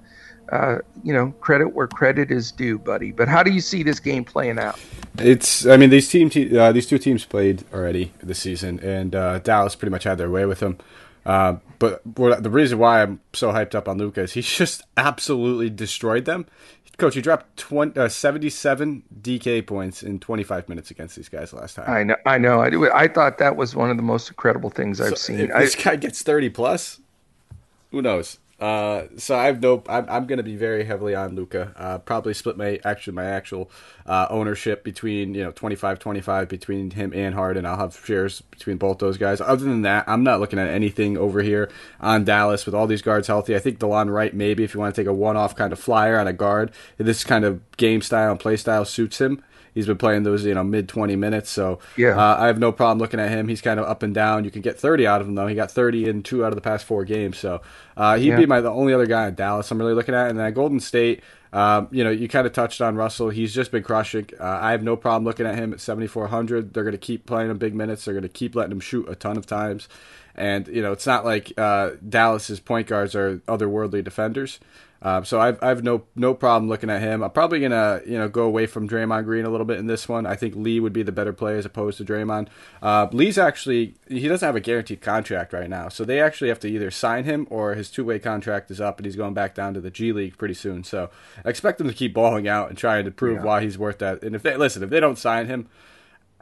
uh, 0.51 0.79
you 1.03 1.13
know, 1.13 1.33
credit 1.41 1.75
where 1.75 1.87
credit 1.87 2.31
is 2.31 2.53
due, 2.53 2.79
buddy. 2.79 3.13
But 3.13 3.29
how 3.29 3.43
do 3.43 3.51
you 3.51 3.61
see 3.61 3.83
this 3.83 4.01
game 4.01 4.25
playing 4.25 4.59
out? 4.59 4.79
It's, 5.19 5.67
I 5.67 5.77
mean, 5.77 5.91
these 5.91 6.09
team, 6.09 6.31
uh, 6.59 6.73
these 6.73 6.87
two 6.87 6.99
teams 6.99 7.25
played 7.25 7.65
already 7.73 8.13
this 8.23 8.39
season, 8.39 8.81
and 8.81 9.15
uh, 9.15 9.39
Dallas 9.41 9.75
pretty 9.75 9.91
much 9.91 10.05
had 10.05 10.19
their 10.19 10.31
way 10.31 10.47
with 10.47 10.61
them. 10.61 10.79
Uh, 11.25 11.57
but 11.79 12.03
the 12.05 12.51
reason 12.51 12.79
why 12.79 13.03
I'm 13.03 13.21
so 13.33 13.53
hyped 13.53 13.75
up 13.75 13.89
on 13.89 13.99
Luka 13.99 14.23
is 14.23 14.33
he's 14.33 14.47
just 14.57 14.83
absolutely 14.97 15.71
destroyed 15.71 16.25
them. 16.25 16.47
Coach, 17.01 17.15
he 17.15 17.23
dropped 17.23 17.57
20, 17.57 17.99
uh, 17.99 18.09
77 18.11 19.03
DK 19.23 19.67
points 19.67 20.03
in 20.03 20.21
25 20.21 20.69
minutes 20.69 20.91
against 20.91 21.17
these 21.17 21.31
guys 21.31 21.51
last 21.55 21.77
time. 21.77 21.91
I 21.91 22.03
know, 22.05 22.17
I 22.27 22.37
know. 22.37 22.61
I, 22.61 23.05
I 23.05 23.09
thought 23.09 23.39
that 23.39 23.57
was 23.57 23.75
one 23.75 23.91
of 23.91 23.97
the 23.97 24.03
most 24.03 24.29
incredible 24.29 24.69
things 24.69 25.01
I've 25.01 25.11
so 25.11 25.15
seen. 25.15 25.41
If 25.41 25.51
this 25.51 25.75
guy 25.75 25.97
gets 25.97 26.23
30 26.23 26.51
plus, 26.51 27.01
who 27.91 28.03
knows? 28.03 28.39
Uh, 28.61 29.07
so 29.17 29.39
I've 29.39 29.63
no, 29.63 29.83
I'm, 29.89 30.07
I'm 30.11 30.27
going 30.27 30.37
to 30.37 30.43
be 30.43 30.55
very 30.55 30.85
heavily 30.85 31.15
on 31.15 31.35
Luka. 31.35 31.73
Uh, 31.77 31.99
probably 31.99 32.35
split 32.35 32.59
my 32.59 32.79
actually 32.85 33.15
my 33.15 33.25
actual 33.25 33.71
uh, 34.05 34.27
ownership 34.29 34.85
between 34.85 35.35
you 35.35 35.43
know 35.43 35.51
25 35.51 35.99
25 35.99 36.49
between 36.49 36.91
him 36.91 37.15
and 37.15 37.35
Harden. 37.35 37.65
I'll 37.65 37.79
have 37.79 37.99
shares 38.05 38.43
between 38.43 38.77
both 38.77 38.99
those 38.99 39.17
guys. 39.17 39.41
Other 39.41 39.65
than 39.65 39.81
that, 39.83 40.05
I'm 40.07 40.23
not 40.23 40.41
looking 40.41 40.59
at 40.59 40.69
anything 40.69 41.17
over 41.17 41.41
here 41.41 41.71
on 42.01 42.25
Dallas 42.25 42.67
with 42.67 42.75
all 42.75 42.87
these 42.87 43.01
guards 43.03 43.29
healthy. 43.29 43.57
I 43.57 43.61
think 43.61 43.79
Delon 43.79 44.13
Wright 44.13 44.35
maybe 44.35 44.63
if 44.63 44.75
you 44.75 44.81
want 44.81 44.95
to 44.95 45.01
take 45.01 45.09
a 45.09 45.15
one 45.15 45.39
off 45.39 45.57
kind 45.57 45.73
of 45.73 45.79
flyer 45.79 46.19
on 46.19 46.27
a 46.29 46.35
guard, 46.35 46.71
this 46.99 47.25
kind 47.25 47.47
of 47.47 47.63
game 47.79 48.03
style 48.03 48.31
and 48.31 48.39
play 48.39 48.59
style 48.59 48.85
suits 48.85 49.23
him. 49.23 49.43
He's 49.75 49.87
been 49.87 49.99
playing 49.99 50.25
those, 50.25 50.45
you 50.45 50.55
know, 50.55 50.65
mid 50.65 50.89
20 50.89 51.17
minutes. 51.17 51.51
So 51.51 51.79
yeah, 51.97 52.17
uh, 52.17 52.43
I 52.43 52.47
have 52.47 52.59
no 52.59 52.73
problem 52.73 52.99
looking 52.99 53.21
at 53.21 53.31
him. 53.31 53.49
He's 53.49 53.61
kind 53.61 53.79
of 53.79 53.87
up 53.87 54.03
and 54.03 54.15
down. 54.15 54.45
You 54.45 54.51
can 54.51 54.63
get 54.63 54.79
30 54.79 55.07
out 55.07 55.21
of 55.21 55.29
him, 55.29 55.35
though. 55.35 55.47
He 55.47 55.55
got 55.55 55.71
30 55.71 56.09
in 56.09 56.23
two 56.23 56.45
out 56.45 56.49
of 56.49 56.57
the 56.57 56.61
past 56.61 56.85
four 56.85 57.05
games. 57.05 57.39
So 57.39 57.63
uh, 57.97 58.17
he'd 58.17 58.29
yeah. 58.29 58.37
be 58.37 58.47
my 58.47 58.61
the 58.61 58.71
only 58.71 58.93
other 58.93 59.07
guy 59.07 59.29
in 59.29 59.35
Dallas 59.35 59.71
I'm 59.71 59.79
really 59.79 59.95
looking 59.95 60.15
at. 60.15 60.29
And 60.29 60.39
then 60.39 60.47
at 60.47 60.55
Golden 60.55 60.81
State, 60.81 61.23
um, 61.53 61.89
you 61.91 62.05
know, 62.05 62.11
you 62.11 62.29
kind 62.29 62.47
of 62.47 62.53
touched 62.53 62.81
on 62.81 62.95
Russell. 62.95 63.31
He's 63.31 63.53
just 63.53 63.73
been 63.73 63.83
crushing. 63.83 64.29
Uh, 64.39 64.59
I 64.61 64.71
have 64.73 64.83
no 64.83 64.97
problem 64.97 65.25
looking 65.25 65.47
at 65.47 65.57
him 65.57 65.73
at 65.73 65.81
7,400. 65.81 66.73
They're 66.73 66.85
going 66.85 66.93
to 66.93 66.99
keep 66.99 67.27
playing 67.27 67.51
him 67.51 67.59
big 67.59 67.75
minutes. 67.75 68.05
They're 68.05 68.15
going 68.15 68.23
to 68.23 68.29
keep 68.29 68.55
letting 68.55 68.73
him 68.73 68.81
shoot 68.81 69.09
a 69.09 69.15
ton 69.15 69.37
of 69.37 69.47
times. 69.47 69.89
And, 70.37 70.69
you 70.69 70.81
know, 70.81 70.93
it's 70.93 71.07
not 71.07 71.25
like 71.25 71.53
uh, 71.59 71.93
Dallas's 72.09 72.61
point 72.61 72.87
guards 72.87 73.15
are 73.17 73.39
otherworldly 73.49 74.05
defenders. 74.05 74.61
Uh, 75.03 75.23
so 75.23 75.41
I've 75.41 75.63
I've 75.63 75.83
no 75.83 76.05
no 76.15 76.35
problem 76.35 76.69
looking 76.69 76.91
at 76.91 77.01
him. 77.01 77.23
I'm 77.23 77.31
probably 77.31 77.61
gonna 77.61 78.03
you 78.05 78.19
know 78.19 78.29
go 78.29 78.43
away 78.43 78.67
from 78.67 78.87
Draymond 78.87 79.25
Green 79.25 79.47
a 79.47 79.51
little 79.51 79.65
bit 79.65 79.79
in 79.79 79.87
this 79.87 80.09
one. 80.09 80.27
I 80.27 80.37
think 80.37 80.55
Lee 80.55 80.79
would 80.79 80.93
be 80.93 81.03
the 81.03 81.13
better 81.13 81.33
play 81.33 81.57
as 81.57 81.65
opposed 81.65 81.97
to 81.99 82.05
Draymond. 82.05 82.49
Uh, 82.83 83.09
Lee's 83.11 83.39
actually 83.39 83.95
he 84.09 84.29
doesn't 84.29 84.47
have 84.47 84.57
a 84.57 84.61
guaranteed 84.61 85.01
contract 85.01 85.55
right 85.55 85.71
now, 85.71 85.89
so 85.89 86.05
they 86.05 86.21
actually 86.21 86.49
have 86.49 86.61
to 86.61 86.69
either 86.69 86.91
sign 86.91 87.25
him 87.25 87.47
or 87.49 87.75
his 87.75 87.91
two 87.91 88.05
way 88.05 88.19
contract 88.19 88.71
is 88.71 88.81
up 88.81 88.99
and 88.99 89.07
he's 89.07 89.17
going 89.17 89.33
back 89.33 89.55
down 89.55 89.73
to 89.73 89.81
the 89.81 89.91
G 89.91 90.13
League 90.13 90.37
pretty 90.37 90.55
soon. 90.55 90.85
So 90.85 91.09
I 91.45 91.49
expect 91.49 91.81
him 91.81 91.89
to 91.89 91.95
keep 91.95 92.13
balling 92.13 92.47
out 92.47 92.69
and 92.69 92.77
trying 92.77 93.07
to 93.07 93.11
prove 93.11 93.39
yeah. 93.39 93.45
why 93.45 93.63
he's 93.63 93.79
worth 93.79 93.99
that. 94.01 94.23
And 94.23 94.37
if 94.37 94.43
they 94.43 94.55
listen, 94.57 94.83
if 94.83 94.91
they 94.91 95.01
don't 95.01 95.19
sign 95.19 95.47
him. 95.47 95.69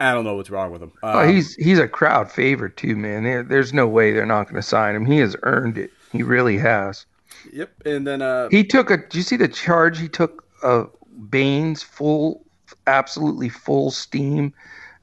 I 0.01 0.13
don't 0.13 0.23
know 0.23 0.35
what's 0.35 0.49
wrong 0.49 0.71
with 0.71 0.81
him. 0.81 0.93
Um, 1.03 1.15
oh, 1.17 1.27
he's 1.27 1.55
he's 1.55 1.77
a 1.77 1.85
crowd 1.85 2.31
favorite 2.31 2.77
too, 2.77 2.95
man. 2.95 3.23
There's 3.49 3.73
no 3.73 3.85
way 3.85 4.13
they're 4.13 4.25
not 4.25 4.45
going 4.45 4.55
to 4.55 4.61
sign 4.61 4.95
him. 4.95 5.05
He 5.05 5.17
has 5.17 5.35
earned 5.43 5.77
it. 5.77 5.91
He 6.13 6.23
really 6.23 6.57
has. 6.57 7.05
Yep, 7.51 7.71
and 7.85 8.07
then 8.07 8.21
uh, 8.21 8.49
he 8.49 8.63
took 8.63 8.89
a. 8.89 8.97
Do 8.97 9.17
you 9.17 9.23
see 9.23 9.37
the 9.37 9.47
charge 9.47 9.99
he 9.99 10.07
took? 10.07 10.45
Uh, 10.61 10.85
Baynes 11.29 11.83
full, 11.83 12.45
absolutely 12.87 13.49
full 13.49 13.91
steam, 13.91 14.53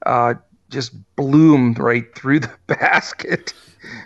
uh, 0.05 0.35
just 0.71 0.93
bloomed 1.17 1.79
right 1.79 2.15
through 2.15 2.41
the 2.41 2.53
basket. 2.67 3.53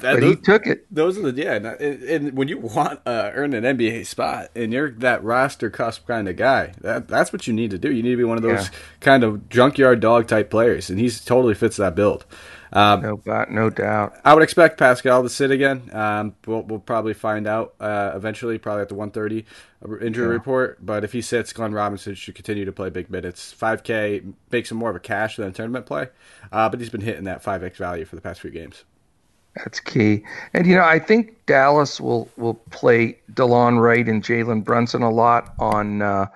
That, 0.03 0.15
but 0.15 0.21
those, 0.21 0.35
he 0.35 0.37
took 0.37 0.67
it. 0.67 0.87
Those 0.95 1.19
are 1.19 1.31
the 1.31 1.43
yeah. 1.43 1.55
And, 1.55 2.03
and 2.03 2.37
when 2.37 2.49
you 2.49 2.59
want 2.59 3.01
uh, 3.07 3.31
earn 3.35 3.55
an 3.55 3.65
NBA 3.65 4.07
spot 4.07 4.51
and 4.55 4.73
you're 4.73 4.91
that 4.91 5.23
roster 5.25 5.71
cusp 5.71 6.07
kind 6.07 6.29
of 6.29 6.37
guy, 6.37 6.73
that 6.81 7.09
that's 7.09 7.33
what 7.33 7.47
you 7.47 7.55
need 7.55 7.71
to 7.71 7.79
do. 7.79 7.91
You 7.91 8.03
need 8.03 8.11
to 8.11 8.17
be 8.17 8.25
one 8.25 8.37
of 8.37 8.43
those 8.43 8.67
yeah. 8.67 8.79
kind 9.01 9.25
of 9.25 9.49
junkyard 9.49 10.01
dog 10.01 10.27
type 10.27 10.51
players, 10.51 10.91
and 10.91 10.99
he's 10.99 11.25
totally 11.25 11.55
fits 11.55 11.77
that 11.79 11.95
build. 11.95 12.27
Um, 12.73 13.03
no, 13.03 13.47
no 13.51 13.71
doubt. 13.71 14.21
I 14.25 14.33
would 14.33 14.43
expect 14.43 14.79
Paschall 14.79 15.23
to 15.23 15.29
sit 15.29 15.51
again. 15.51 15.91
Um, 15.93 16.35
we'll, 16.47 16.63
we'll 16.63 16.79
probably 16.79 17.15
find 17.15 17.47
out 17.47 17.75
uh, 17.81 18.13
eventually, 18.15 18.59
probably 18.59 18.83
at 18.83 18.89
the 18.89 18.95
130 18.95 19.45
injury 20.05 20.27
yeah. 20.27 20.33
report. 20.33 20.85
But 20.85 21.03
if 21.03 21.13
he 21.13 21.21
sits, 21.23 21.53
Glenn 21.53 21.73
Robinson 21.73 22.15
should 22.15 22.35
continue 22.35 22.65
to 22.65 22.73
play 22.73 22.91
big 22.91 23.11
minutes. 23.11 23.55
5K 23.59 24.33
makes 24.53 24.71
him 24.71 24.77
more 24.79 24.91
of 24.91 24.97
a 24.97 25.01
cash 25.01 25.37
than 25.37 25.49
a 25.49 25.53
tournament 25.53 25.87
play, 25.87 26.09
uh, 26.53 26.69
but 26.69 26.79
he's 26.79 26.91
been 26.91 27.01
hitting 27.01 27.25
that 27.25 27.43
5X 27.43 27.77
value 27.77 28.05
for 28.05 28.17
the 28.17 28.23
past 28.23 28.41
few 28.41 28.51
games. 28.51 28.85
That's 29.57 29.81
key. 29.81 30.23
And 30.55 30.67
you 30.67 30.77
know, 30.77 30.85
I 30.85 31.01
think 31.01 31.45
Dallas 31.47 32.01
will 32.01 32.29
will 32.37 32.55
play 32.55 33.19
Delon 33.33 33.81
Wright 33.81 34.09
and 34.09 34.23
Jalen 34.23 34.65
Brunson 34.65 35.03
a 35.03 35.11
lot 35.11 35.55
on 35.59 36.03
uh, 36.03 36.27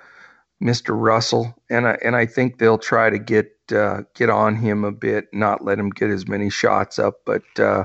Mr. 0.60 1.00
Russell, 1.00 1.54
and 1.70 1.86
I 1.86 1.98
and 2.04 2.16
I 2.16 2.26
think 2.26 2.58
they'll 2.58 2.78
try 2.78 3.10
to 3.10 3.18
get 3.18 3.53
uh, 3.72 4.02
get 4.14 4.30
on 4.30 4.56
him 4.56 4.84
a 4.84 4.92
bit, 4.92 5.26
not 5.32 5.64
let 5.64 5.78
him 5.78 5.90
get 5.90 6.10
as 6.10 6.28
many 6.28 6.50
shots 6.50 6.98
up. 6.98 7.20
But 7.24 7.42
uh, 7.58 7.84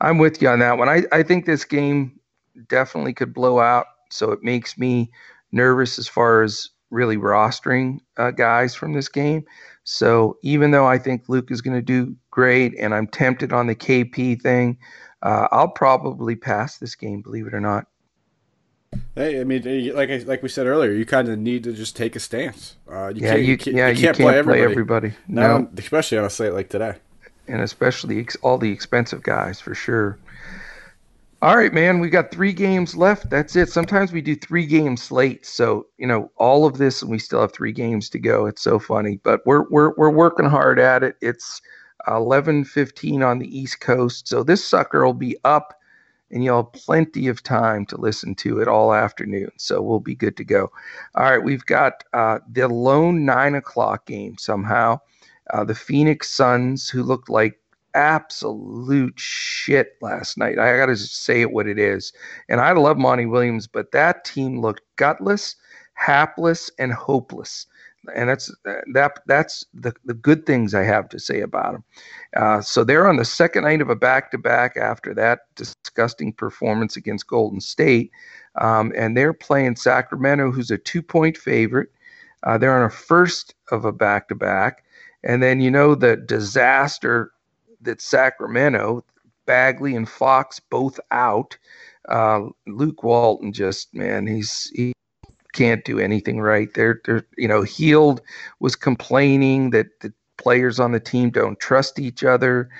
I'm 0.00 0.18
with 0.18 0.40
you 0.40 0.48
on 0.48 0.60
that 0.60 0.78
one. 0.78 0.88
I, 0.88 1.04
I 1.12 1.22
think 1.22 1.46
this 1.46 1.64
game 1.64 2.18
definitely 2.68 3.12
could 3.12 3.34
blow 3.34 3.60
out, 3.60 3.86
so 4.10 4.32
it 4.32 4.42
makes 4.42 4.78
me 4.78 5.10
nervous 5.52 5.98
as 5.98 6.08
far 6.08 6.42
as 6.42 6.70
really 6.90 7.16
rostering 7.16 8.00
uh, 8.16 8.30
guys 8.30 8.74
from 8.74 8.92
this 8.92 9.08
game. 9.08 9.44
So 9.84 10.36
even 10.42 10.70
though 10.70 10.86
I 10.86 10.98
think 10.98 11.28
Luke 11.28 11.50
is 11.50 11.60
going 11.60 11.76
to 11.76 11.82
do 11.82 12.14
great, 12.30 12.74
and 12.78 12.94
I'm 12.94 13.06
tempted 13.06 13.52
on 13.52 13.66
the 13.66 13.74
KP 13.74 14.40
thing, 14.40 14.78
uh, 15.22 15.48
I'll 15.50 15.68
probably 15.68 16.36
pass 16.36 16.78
this 16.78 16.94
game. 16.94 17.22
Believe 17.22 17.46
it 17.46 17.54
or 17.54 17.60
not. 17.60 17.86
Hey, 19.14 19.40
I 19.40 19.44
mean, 19.44 19.94
like 19.94 20.10
I, 20.10 20.18
like 20.18 20.42
we 20.42 20.48
said 20.48 20.66
earlier, 20.66 20.92
you 20.92 21.06
kind 21.06 21.28
of 21.28 21.38
need 21.38 21.64
to 21.64 21.72
just 21.72 21.96
take 21.96 22.16
a 22.16 22.20
stance. 22.20 22.76
Uh, 22.90 23.08
you 23.08 23.22
yeah, 23.22 23.34
you, 23.36 23.58
you, 23.64 23.72
yeah, 23.72 23.88
you, 23.88 24.02
can't, 24.02 24.16
play, 24.16 24.38
everybody. 24.38 24.60
play 24.60 24.70
everybody. 24.70 25.12
No, 25.28 25.68
especially 25.76 26.18
on 26.18 26.24
a 26.24 26.30
slate 26.30 26.52
like 26.52 26.70
today, 26.70 26.94
and 27.46 27.60
especially 27.60 28.26
all 28.42 28.58
the 28.58 28.70
expensive 28.70 29.22
guys 29.22 29.60
for 29.60 29.74
sure. 29.74 30.18
All 31.42 31.56
right, 31.56 31.72
man, 31.72 32.00
we 32.00 32.10
got 32.10 32.30
three 32.30 32.52
games 32.52 32.96
left. 32.96 33.30
That's 33.30 33.56
it. 33.56 33.70
Sometimes 33.70 34.12
we 34.12 34.20
do 34.20 34.36
three 34.36 34.66
game 34.66 34.96
slates, 34.96 35.48
so 35.48 35.86
you 35.98 36.06
know 36.06 36.30
all 36.36 36.66
of 36.66 36.78
this, 36.78 37.02
and 37.02 37.10
we 37.10 37.18
still 37.18 37.40
have 37.40 37.52
three 37.52 37.72
games 37.72 38.10
to 38.10 38.18
go. 38.18 38.46
It's 38.46 38.62
so 38.62 38.78
funny, 38.78 39.20
but 39.22 39.40
we're 39.46 39.68
we're 39.70 39.94
we're 39.96 40.10
working 40.10 40.46
hard 40.46 40.78
at 40.78 41.02
it. 41.02 41.16
It's 41.20 41.62
eleven 42.08 42.64
fifteen 42.64 43.22
on 43.22 43.38
the 43.38 43.58
East 43.58 43.80
Coast, 43.80 44.28
so 44.28 44.42
this 44.42 44.64
sucker 44.64 45.04
will 45.04 45.14
be 45.14 45.36
up, 45.44 45.74
and 46.30 46.44
you'll 46.44 46.62
have 46.64 46.72
plenty 46.72 47.28
of 47.28 47.42
time 47.42 47.86
to 47.86 47.96
listen 47.96 48.34
to 48.36 48.60
it 48.60 48.68
all 48.68 48.94
afternoon. 48.94 49.50
So 49.56 49.82
we'll 49.82 50.00
be 50.00 50.14
good 50.14 50.36
to 50.38 50.44
go. 50.44 50.70
All 51.14 51.24
right, 51.24 51.42
we've 51.42 51.66
got 51.66 52.04
uh, 52.12 52.38
the 52.50 52.68
lone 52.68 53.24
nine 53.24 53.54
o'clock 53.54 54.06
game 54.06 54.36
somehow. 54.38 55.00
Uh, 55.52 55.64
the 55.64 55.74
Phoenix 55.74 56.30
Suns, 56.30 56.88
who 56.88 57.02
looked 57.02 57.28
like 57.28 57.58
absolute 57.94 59.18
shit 59.18 59.96
last 60.00 60.38
night. 60.38 60.58
I 60.58 60.76
got 60.76 60.86
to 60.86 60.96
say 60.96 61.40
it 61.40 61.52
what 61.52 61.66
it 61.66 61.78
is. 61.78 62.12
And 62.48 62.60
I 62.60 62.72
love 62.72 62.98
Monty 62.98 63.26
Williams, 63.26 63.66
but 63.66 63.92
that 63.92 64.24
team 64.24 64.60
looked 64.60 64.82
gutless, 64.96 65.56
hapless, 65.94 66.70
and 66.78 66.92
hopeless. 66.92 67.66
And 68.14 68.28
that's 68.28 68.54
that. 68.64 69.20
That's 69.26 69.64
the, 69.74 69.92
the 70.04 70.14
good 70.14 70.46
things 70.46 70.74
I 70.74 70.82
have 70.84 71.08
to 71.10 71.18
say 71.18 71.40
about 71.40 71.72
them. 71.72 71.84
Uh, 72.34 72.60
so 72.60 72.82
they're 72.82 73.08
on 73.08 73.16
the 73.16 73.24
second 73.24 73.64
night 73.64 73.82
of 73.82 73.90
a 73.90 73.96
back-to-back 73.96 74.76
after 74.76 75.12
that 75.14 75.40
disgusting 75.54 76.32
performance 76.32 76.96
against 76.96 77.26
Golden 77.26 77.60
State, 77.60 78.10
um, 78.54 78.92
and 78.96 79.16
they're 79.16 79.34
playing 79.34 79.76
Sacramento, 79.76 80.50
who's 80.50 80.70
a 80.70 80.78
two-point 80.78 81.36
favorite. 81.36 81.90
Uh, 82.42 82.56
they're 82.56 82.76
on 82.76 82.86
a 82.86 82.90
first 82.90 83.54
of 83.70 83.84
a 83.84 83.92
back-to-back, 83.92 84.82
and 85.22 85.42
then 85.42 85.60
you 85.60 85.70
know 85.70 85.94
the 85.94 86.16
disaster 86.16 87.32
that 87.82 88.00
Sacramento, 88.00 89.04
Bagley 89.44 89.94
and 89.94 90.08
Fox 90.08 90.58
both 90.58 90.98
out. 91.10 91.56
Uh, 92.08 92.46
Luke 92.66 93.02
Walton 93.02 93.52
just 93.52 93.94
man, 93.94 94.26
he's 94.26 94.70
he 94.74 94.94
can't 95.52 95.84
do 95.84 95.98
anything 95.98 96.40
right. 96.40 96.72
They're, 96.74 97.00
they're 97.04 97.24
you 97.36 97.48
know, 97.48 97.62
Hield 97.62 98.20
was 98.60 98.76
complaining 98.76 99.70
that 99.70 100.00
the 100.00 100.12
players 100.36 100.80
on 100.80 100.92
the 100.92 101.00
team 101.00 101.30
don't 101.30 101.58
trust 101.60 101.98
each 101.98 102.24
other. 102.24 102.70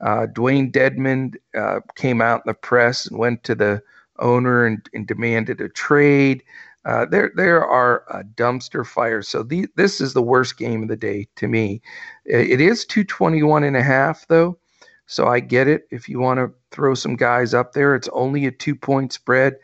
Uh, 0.00 0.26
Dewayne 0.32 0.72
Dedmon 0.72 1.34
uh, 1.56 1.80
came 1.96 2.22
out 2.22 2.42
in 2.44 2.50
the 2.50 2.54
press 2.54 3.06
and 3.06 3.18
went 3.18 3.44
to 3.44 3.54
the 3.54 3.82
owner 4.18 4.64
and, 4.64 4.88
and 4.94 5.06
demanded 5.06 5.60
a 5.60 5.68
trade. 5.68 6.42
Uh, 6.86 7.04
there, 7.04 7.30
there 7.36 7.64
are 7.64 8.04
uh, 8.10 8.22
dumpster 8.34 8.86
fires. 8.86 9.28
So 9.28 9.42
the, 9.42 9.66
this 9.76 10.00
is 10.00 10.14
the 10.14 10.22
worst 10.22 10.56
game 10.56 10.82
of 10.82 10.88
the 10.88 10.96
day 10.96 11.28
to 11.36 11.46
me. 11.46 11.82
It 12.24 12.60
is 12.60 12.86
221 12.86 13.64
and 13.64 13.76
a 13.76 13.82
half 13.82 14.26
though. 14.28 14.58
So 15.06 15.26
I 15.26 15.40
get 15.40 15.66
it. 15.66 15.88
If 15.90 16.08
you 16.08 16.20
want 16.20 16.38
to 16.38 16.52
throw 16.70 16.94
some 16.94 17.16
guys 17.16 17.52
up 17.52 17.72
there, 17.72 17.94
it's 17.94 18.08
only 18.12 18.46
a 18.46 18.52
two 18.52 18.76
point 18.76 19.12
spread. 19.12 19.56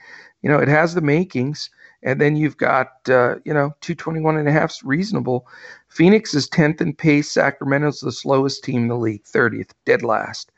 You 0.42 0.50
know, 0.50 0.58
it 0.58 0.68
has 0.68 0.94
the 0.94 1.00
makings. 1.00 1.70
And 2.06 2.20
then 2.20 2.36
you've 2.36 2.56
got, 2.56 2.92
uh, 3.10 3.34
you 3.44 3.52
know, 3.52 3.74
221 3.80 4.36
and 4.38 4.48
a 4.48 4.52
half 4.52 4.70
is 4.70 4.84
reasonable. 4.84 5.48
Phoenix 5.88 6.34
is 6.34 6.48
10th 6.48 6.80
in 6.80 6.94
pace. 6.94 7.28
Sacramento's 7.30 8.00
the 8.00 8.12
slowest 8.12 8.62
team 8.62 8.82
in 8.82 8.88
the 8.88 8.96
league, 8.96 9.24
30th, 9.24 9.72
dead 9.84 10.02
last, 10.02 10.52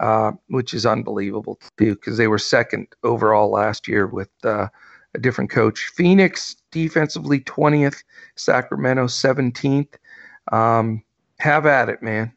uh, 0.00 0.32
which 0.48 0.72
is 0.72 0.86
unbelievable 0.86 1.60
too, 1.76 1.94
because 1.94 2.16
they 2.16 2.26
were 2.26 2.38
second 2.38 2.88
overall 3.02 3.50
last 3.50 3.86
year 3.86 4.06
with 4.06 4.30
uh, 4.44 4.66
a 5.14 5.18
different 5.18 5.50
coach. 5.50 5.92
Phoenix 5.94 6.56
defensively 6.70 7.40
20th, 7.40 8.02
Sacramento 8.36 9.04
17th. 9.04 9.94
Um, 10.52 11.02
have 11.38 11.66
at 11.66 11.90
it, 11.90 12.02
man. 12.02 12.32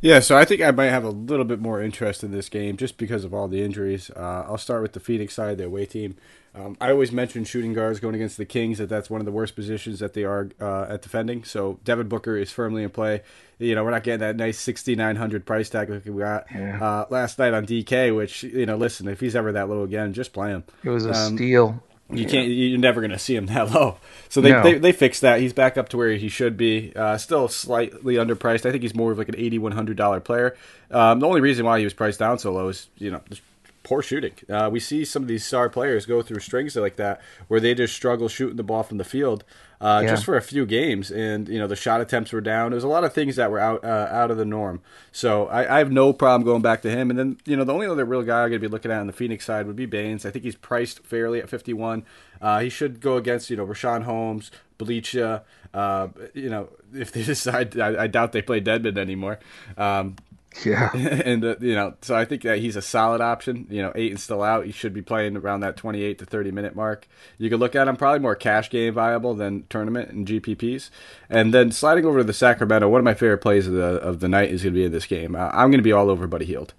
Yeah, 0.00 0.20
so 0.20 0.36
I 0.36 0.44
think 0.44 0.60
I 0.60 0.70
might 0.70 0.86
have 0.86 1.04
a 1.04 1.10
little 1.10 1.44
bit 1.44 1.60
more 1.60 1.80
interest 1.80 2.22
in 2.22 2.30
this 2.30 2.48
game 2.48 2.76
just 2.76 2.98
because 2.98 3.24
of 3.24 3.32
all 3.32 3.48
the 3.48 3.62
injuries. 3.62 4.10
Uh, 4.14 4.44
I'll 4.46 4.58
start 4.58 4.82
with 4.82 4.92
the 4.92 5.00
Phoenix 5.00 5.34
side, 5.34 5.58
their 5.58 5.68
away 5.68 5.86
team. 5.86 6.16
Um, 6.56 6.76
I 6.80 6.90
always 6.90 7.12
mention 7.12 7.44
shooting 7.44 7.74
guards 7.74 8.00
going 8.00 8.14
against 8.14 8.38
the 8.38 8.46
Kings 8.46 8.78
that 8.78 8.88
that's 8.88 9.10
one 9.10 9.20
of 9.20 9.26
the 9.26 9.32
worst 9.32 9.54
positions 9.54 9.98
that 9.98 10.14
they 10.14 10.24
are 10.24 10.48
uh, 10.60 10.86
at 10.88 11.02
defending. 11.02 11.44
So 11.44 11.78
Devin 11.84 12.08
Booker 12.08 12.36
is 12.36 12.50
firmly 12.50 12.82
in 12.82 12.90
play. 12.90 13.22
You 13.58 13.74
know, 13.74 13.84
we're 13.84 13.90
not 13.90 14.04
getting 14.04 14.20
that 14.20 14.36
nice 14.36 14.58
sixty 14.58 14.94
nine 14.96 15.16
hundred 15.16 15.44
price 15.44 15.68
tag 15.68 15.90
like 15.90 16.04
we 16.04 16.12
got 16.12 16.46
yeah. 16.54 16.82
uh, 16.82 17.06
last 17.10 17.38
night 17.38 17.52
on 17.52 17.66
DK. 17.66 18.14
Which 18.16 18.42
you 18.42 18.66
know, 18.66 18.76
listen, 18.76 19.08
if 19.08 19.20
he's 19.20 19.36
ever 19.36 19.52
that 19.52 19.68
low 19.68 19.82
again, 19.82 20.12
just 20.12 20.32
play 20.32 20.50
him. 20.50 20.64
It 20.82 20.90
was 20.90 21.04
a 21.04 21.12
um, 21.14 21.36
steal. 21.36 21.82
You 22.10 22.22
yeah. 22.22 22.28
can't. 22.28 22.48
You're 22.48 22.78
never 22.78 23.00
going 23.00 23.10
to 23.10 23.18
see 23.18 23.34
him 23.34 23.46
that 23.46 23.72
low. 23.72 23.98
So 24.28 24.40
they, 24.40 24.52
no. 24.52 24.62
they, 24.62 24.74
they 24.74 24.92
fixed 24.92 25.22
that. 25.22 25.40
He's 25.40 25.52
back 25.52 25.76
up 25.76 25.88
to 25.90 25.96
where 25.96 26.12
he 26.12 26.28
should 26.28 26.56
be. 26.56 26.92
Uh, 26.94 27.18
still 27.18 27.48
slightly 27.48 28.14
underpriced. 28.14 28.64
I 28.64 28.70
think 28.70 28.82
he's 28.82 28.94
more 28.94 29.12
of 29.12 29.18
like 29.18 29.28
an 29.28 29.36
eighty 29.36 29.58
one 29.58 29.72
hundred 29.72 29.96
dollar 29.96 30.20
player. 30.20 30.56
Um, 30.90 31.20
the 31.20 31.26
only 31.26 31.40
reason 31.40 31.66
why 31.66 31.78
he 31.78 31.84
was 31.84 31.94
priced 31.94 32.18
down 32.18 32.38
so 32.38 32.52
low 32.52 32.68
is 32.68 32.88
you 32.96 33.10
know 33.10 33.20
poor 33.86 34.02
shooting. 34.02 34.32
Uh, 34.50 34.68
we 34.70 34.80
see 34.80 35.04
some 35.04 35.22
of 35.22 35.28
these 35.28 35.46
star 35.46 35.68
players 35.68 36.06
go 36.06 36.20
through 36.20 36.40
strings 36.40 36.74
like 36.74 36.96
that 36.96 37.20
where 37.46 37.60
they 37.60 37.72
just 37.72 37.94
struggle 37.94 38.28
shooting 38.28 38.56
the 38.56 38.64
ball 38.64 38.82
from 38.82 38.98
the 38.98 39.04
field 39.04 39.44
uh, 39.80 40.00
yeah. 40.02 40.10
just 40.10 40.24
for 40.24 40.36
a 40.36 40.42
few 40.42 40.66
games, 40.66 41.10
and 41.10 41.48
you 41.48 41.58
know 41.58 41.66
the 41.66 41.76
shot 41.76 42.00
attempts 42.00 42.32
were 42.32 42.40
down. 42.40 42.70
There's 42.70 42.84
a 42.84 42.88
lot 42.88 43.04
of 43.04 43.12
things 43.12 43.36
that 43.36 43.50
were 43.50 43.58
out 43.58 43.84
uh, 43.84 44.08
out 44.10 44.30
of 44.30 44.38
the 44.38 44.44
norm. 44.44 44.80
So 45.12 45.46
I, 45.46 45.76
I, 45.76 45.78
have 45.78 45.92
no 45.92 46.12
problem 46.12 46.44
going 46.44 46.62
back 46.62 46.82
to 46.82 46.90
him. 46.90 47.10
And 47.10 47.18
then 47.18 47.38
you 47.44 47.56
know 47.56 47.64
the 47.64 47.74
only 47.74 47.86
other 47.86 48.04
real 48.04 48.22
guy 48.22 48.42
I'm 48.42 48.48
going 48.48 48.60
to 48.60 48.68
be 48.68 48.72
looking 48.72 48.90
at 48.90 49.00
on 49.00 49.06
the 49.06 49.12
Phoenix 49.12 49.44
side 49.44 49.66
would 49.66 49.76
be 49.76 49.86
Baynes. 49.86 50.24
I 50.24 50.30
think 50.30 50.44
he's 50.44 50.56
priced 50.56 51.04
fairly 51.04 51.40
at 51.40 51.48
51. 51.48 52.04
Uh, 52.40 52.60
he 52.60 52.68
should 52.68 53.00
go 53.00 53.16
against 53.16 53.50
you 53.50 53.56
know 53.56 53.66
Richaun 53.66 54.02
Holmes, 54.04 54.50
Bjelica. 54.78 55.42
Uh, 55.74 56.08
you 56.32 56.48
know 56.48 56.70
if 56.94 57.12
they 57.12 57.22
decide, 57.34 57.78
I, 57.78 58.04
I, 58.04 58.06
doubt 58.06 58.32
they 58.32 58.42
play 58.42 58.60
Dedmon 58.60 58.96
anymore. 58.96 59.38
Um, 59.76 60.16
Yeah, 60.64 60.90
and 60.94 61.44
uh, 61.44 61.56
you 61.60 61.74
know, 61.74 61.94
so 62.02 62.16
I 62.16 62.24
think 62.24 62.42
that 62.42 62.58
he's 62.58 62.76
a 62.76 62.82
solid 62.82 63.20
option. 63.20 63.66
You 63.70 63.82
know, 63.82 63.92
Ayton's 63.94 64.22
still 64.22 64.42
out; 64.42 64.64
he 64.64 64.72
should 64.72 64.94
be 64.94 65.02
playing 65.02 65.36
around 65.36 65.60
that 65.60 65.76
twenty-eight 65.76 66.18
to 66.18 66.26
thirty 66.26 66.50
minute 66.50 66.74
mark. 66.74 67.06
You 67.38 67.50
could 67.50 67.60
look 67.60 67.74
at 67.74 67.88
him 67.88 67.96
probably 67.96 68.20
more 68.20 68.34
cash 68.34 68.70
game 68.70 68.94
viable 68.94 69.34
than 69.34 69.64
tournament 69.68 70.10
and 70.10 70.26
GPPs. 70.26 70.90
And 71.28 71.52
then 71.52 71.72
sliding 71.72 72.04
over 72.06 72.18
to 72.18 72.24
the 72.24 72.32
Sacramento, 72.32 72.88
one 72.88 73.00
of 73.00 73.04
my 73.04 73.14
favorite 73.14 73.38
plays 73.38 73.66
of 73.66 73.74
the 73.74 73.84
of 74.00 74.20
the 74.20 74.28
night 74.28 74.50
is 74.50 74.62
going 74.62 74.74
to 74.74 74.78
be 74.78 74.84
in 74.84 74.92
this 74.92 75.06
game. 75.06 75.34
Uh, 75.36 75.50
I'm 75.52 75.70
going 75.70 75.78
to 75.78 75.82
be 75.82 75.92
all 75.92 76.10
over 76.10 76.26
Buddy 76.26 76.46
Hield. 76.46 76.72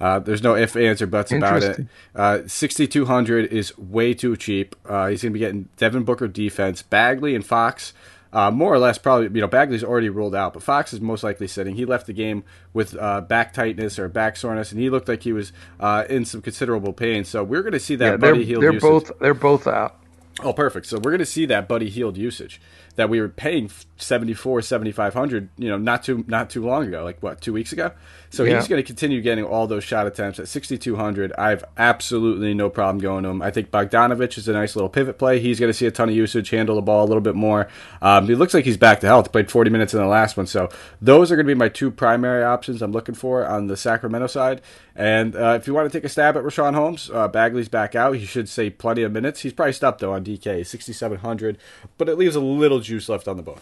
Uh, 0.00 0.18
there's 0.18 0.42
no 0.42 0.54
if, 0.54 0.76
ands, 0.76 1.00
or 1.00 1.06
buts 1.06 1.32
about 1.32 1.62
it. 1.62 1.86
Uh, 2.14 2.40
6,200 2.46 3.52
is 3.52 3.76
way 3.78 4.12
too 4.12 4.36
cheap. 4.36 4.74
Uh, 4.84 5.06
he's 5.06 5.22
going 5.22 5.32
to 5.32 5.34
be 5.34 5.38
getting 5.38 5.68
Devin 5.76 6.02
Booker 6.02 6.28
defense. 6.28 6.82
Bagley 6.82 7.34
and 7.34 7.46
Fox 7.46 7.92
uh, 8.34 8.50
more 8.50 8.74
or 8.74 8.78
less, 8.78 8.98
probably, 8.98 9.26
you 9.26 9.40
know, 9.40 9.46
Bagley's 9.46 9.84
already 9.84 10.08
ruled 10.08 10.34
out, 10.34 10.54
but 10.54 10.62
Fox 10.62 10.92
is 10.92 11.00
most 11.00 11.22
likely 11.22 11.46
sitting. 11.46 11.76
He 11.76 11.84
left 11.84 12.06
the 12.06 12.12
game 12.12 12.42
with 12.72 12.96
uh, 12.98 13.20
back 13.20 13.52
tightness 13.52 13.96
or 13.98 14.08
back 14.08 14.36
soreness, 14.36 14.72
and 14.72 14.80
he 14.80 14.90
looked 14.90 15.08
like 15.08 15.22
he 15.22 15.32
was 15.32 15.52
uh, 15.78 16.04
in 16.10 16.24
some 16.24 16.42
considerable 16.42 16.92
pain. 16.92 17.24
So 17.24 17.44
we're 17.44 17.62
going 17.62 17.72
to 17.72 17.80
see 17.80 17.94
that 17.96 18.10
yeah, 18.10 18.16
Buddy 18.16 18.44
Hield. 18.44 18.62
They're 18.62 18.72
usage. 18.72 18.90
both 18.90 19.12
they're 19.20 19.34
both 19.34 19.68
out. 19.68 20.00
Oh, 20.42 20.52
perfect. 20.52 20.86
So 20.86 20.96
we're 20.96 21.12
going 21.12 21.20
to 21.20 21.26
see 21.26 21.46
that 21.46 21.68
Buddy 21.68 21.88
Hield 21.88 22.16
usage 22.16 22.60
that 22.96 23.08
we 23.08 23.20
were 23.20 23.28
paying 23.28 23.70
74 23.96 24.62
7500 24.62 25.48
you 25.56 25.68
know 25.68 25.78
not 25.78 26.02
too 26.02 26.24
not 26.26 26.50
too 26.50 26.64
long 26.64 26.86
ago 26.86 27.04
like 27.04 27.22
what 27.22 27.40
two 27.40 27.52
weeks 27.52 27.72
ago 27.72 27.92
so 28.34 28.44
yeah. 28.44 28.56
he's 28.56 28.68
going 28.68 28.82
to 28.82 28.86
continue 28.86 29.20
getting 29.20 29.44
all 29.44 29.66
those 29.66 29.84
shot 29.84 30.06
attempts 30.06 30.38
at 30.38 30.48
6200 30.48 31.32
i 31.38 31.50
have 31.50 31.64
absolutely 31.76 32.54
no 32.54 32.68
problem 32.68 32.98
going 32.98 33.24
to 33.24 33.30
him 33.30 33.42
i 33.42 33.50
think 33.50 33.70
bogdanovich 33.70 34.36
is 34.38 34.48
a 34.48 34.52
nice 34.52 34.76
little 34.76 34.88
pivot 34.88 35.18
play 35.18 35.38
he's 35.38 35.60
going 35.60 35.70
to 35.70 35.74
see 35.74 35.86
a 35.86 35.90
ton 35.90 36.08
of 36.08 36.14
usage 36.14 36.50
handle 36.50 36.76
the 36.76 36.82
ball 36.82 37.04
a 37.04 37.08
little 37.08 37.20
bit 37.20 37.34
more 37.34 37.68
um, 38.02 38.26
he 38.26 38.34
looks 38.34 38.54
like 38.54 38.64
he's 38.64 38.76
back 38.76 39.00
to 39.00 39.06
health 39.06 39.32
played 39.32 39.50
40 39.50 39.70
minutes 39.70 39.94
in 39.94 40.00
the 40.00 40.06
last 40.06 40.36
one 40.36 40.46
so 40.46 40.68
those 41.00 41.30
are 41.30 41.36
going 41.36 41.46
to 41.46 41.54
be 41.54 41.58
my 41.58 41.68
two 41.68 41.90
primary 41.90 42.42
options 42.42 42.82
i'm 42.82 42.92
looking 42.92 43.14
for 43.14 43.46
on 43.46 43.66
the 43.66 43.76
sacramento 43.76 44.26
side 44.26 44.60
and 44.96 45.34
uh, 45.34 45.58
if 45.60 45.66
you 45.66 45.74
want 45.74 45.90
to 45.90 45.98
take 45.98 46.04
a 46.04 46.08
stab 46.08 46.36
at 46.36 46.44
Richaun 46.44 46.74
Holmes, 46.74 47.10
uh, 47.12 47.26
Bagley's 47.26 47.68
back 47.68 47.94
out. 47.94 48.16
He 48.16 48.24
should 48.24 48.48
say 48.48 48.70
plenty 48.70 49.02
of 49.02 49.10
minutes. 49.10 49.40
He's 49.40 49.52
priced 49.52 49.82
up 49.82 49.98
though 49.98 50.12
on 50.12 50.24
DK, 50.24 50.64
6,700, 50.64 51.58
but 51.98 52.08
it 52.08 52.16
leaves 52.16 52.36
a 52.36 52.40
little 52.40 52.80
juice 52.80 53.08
left 53.08 53.26
on 53.26 53.36
the 53.36 53.42
bone. 53.42 53.60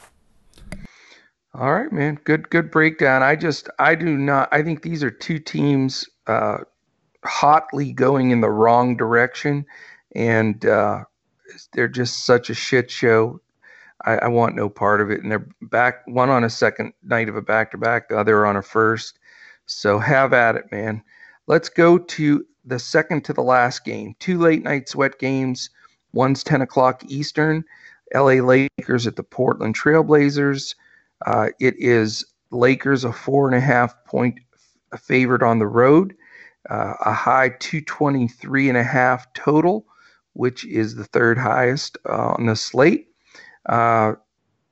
All 1.54 1.74
right, 1.74 1.92
man. 1.92 2.18
Good, 2.24 2.48
good 2.48 2.70
breakdown. 2.70 3.22
I 3.22 3.36
just, 3.36 3.68
I 3.78 3.94
do 3.94 4.16
not. 4.16 4.48
I 4.52 4.62
think 4.62 4.82
these 4.82 5.04
are 5.04 5.10
two 5.10 5.38
teams 5.38 6.08
uh, 6.26 6.58
hotly 7.24 7.92
going 7.92 8.30
in 8.30 8.40
the 8.40 8.50
wrong 8.50 8.96
direction, 8.96 9.66
and 10.14 10.64
uh, 10.64 11.04
they're 11.72 11.88
just 11.88 12.24
such 12.24 12.48
a 12.48 12.54
shit 12.54 12.90
show. 12.90 13.40
I, 14.04 14.16
I, 14.16 14.28
want 14.28 14.56
no 14.56 14.68
part 14.68 15.00
of 15.00 15.10
it. 15.10 15.22
And 15.22 15.30
they're 15.30 15.46
back 15.60 16.06
one 16.06 16.30
on 16.30 16.42
a 16.42 16.50
second 16.50 16.92
night 17.02 17.28
of 17.28 17.36
a 17.36 17.42
back 17.42 17.70
to 17.72 17.78
back, 17.78 18.08
the 18.08 18.18
other 18.18 18.46
on 18.46 18.56
a 18.56 18.62
first. 18.62 19.18
So 19.66 19.98
have 19.98 20.32
at 20.32 20.56
it, 20.56 20.72
man. 20.72 21.02
Let's 21.46 21.68
go 21.68 21.98
to 21.98 22.44
the 22.64 22.78
second 22.78 23.24
to 23.24 23.32
the 23.32 23.42
last 23.42 23.84
game. 23.84 24.14
Two 24.18 24.38
late 24.38 24.62
night 24.62 24.88
sweat 24.88 25.18
games. 25.18 25.70
One's 26.12 26.42
10 26.42 26.62
o'clock 26.62 27.02
Eastern. 27.06 27.64
LA 28.14 28.42
Lakers 28.42 29.06
at 29.06 29.16
the 29.16 29.22
Portland 29.22 29.76
Trailblazers. 29.76 30.74
Uh, 31.26 31.48
it 31.60 31.74
is 31.78 32.24
Lakers 32.50 33.04
a 33.04 33.12
four 33.12 33.48
and 33.48 33.56
a 33.56 33.60
half 33.60 33.94
point 34.04 34.38
favorite 34.98 35.42
on 35.42 35.58
the 35.58 35.66
road, 35.66 36.14
uh, 36.70 36.94
a 37.04 37.12
high 37.12 37.48
223 37.60 38.68
and 38.68 38.78
a 38.78 38.82
half 38.82 39.32
total, 39.34 39.86
which 40.34 40.64
is 40.66 40.94
the 40.94 41.04
third 41.04 41.38
highest 41.38 41.96
uh, 42.08 42.34
on 42.38 42.46
the 42.46 42.56
slate. 42.56 43.08
Uh, 43.66 44.14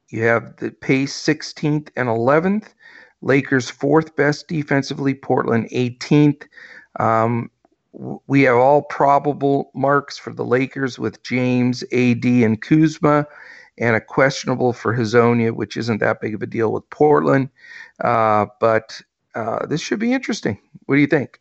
you 0.09 0.23
have 0.23 0.57
the 0.57 0.71
pace 0.71 1.17
16th 1.17 1.91
and 1.97 2.09
11th. 2.09 2.75
Lakers 3.23 3.69
fourth 3.71 4.17
best 4.17 4.49
defensively, 4.49 5.15
Portland 5.15 5.69
18th. 5.71 6.45
Um, 6.99 7.51
we 8.27 8.43
have 8.43 8.57
all 8.57 8.83
probable 8.83 9.71
marks 9.75 10.17
for 10.17 10.33
the 10.33 10.45
Lakers 10.45 10.99
with 10.99 11.23
James, 11.23 11.83
AD, 11.93 12.25
and 12.25 12.61
Kuzma, 12.61 13.27
and 13.79 13.97
a 13.97 14.01
questionable 14.01 14.73
for 14.73 14.95
Hezonja, 14.95 15.53
which 15.53 15.77
isn't 15.77 15.99
that 15.99 16.21
big 16.21 16.35
of 16.35 16.43
a 16.43 16.47
deal 16.47 16.73
with 16.73 16.89
Portland. 16.91 17.51
Uh, 18.03 18.47
but 18.61 19.01
uh, 19.35 19.67
this 19.67 19.81
should 19.81 19.99
be 19.99 20.13
interesting. 20.13 20.59
What 20.87 20.97
do 20.97 21.01
you 21.01 21.07
think? 21.07 21.41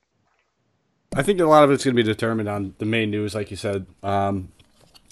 I 1.15 1.23
think 1.23 1.39
a 1.39 1.45
lot 1.45 1.64
of 1.64 1.72
it's 1.72 1.84
going 1.84 1.95
to 1.95 2.03
be 2.03 2.07
determined 2.07 2.47
on 2.47 2.76
the 2.77 2.85
main 2.85 3.10
news, 3.10 3.34
like 3.34 3.49
you 3.49 3.57
said. 3.57 3.88
Um, 4.03 4.51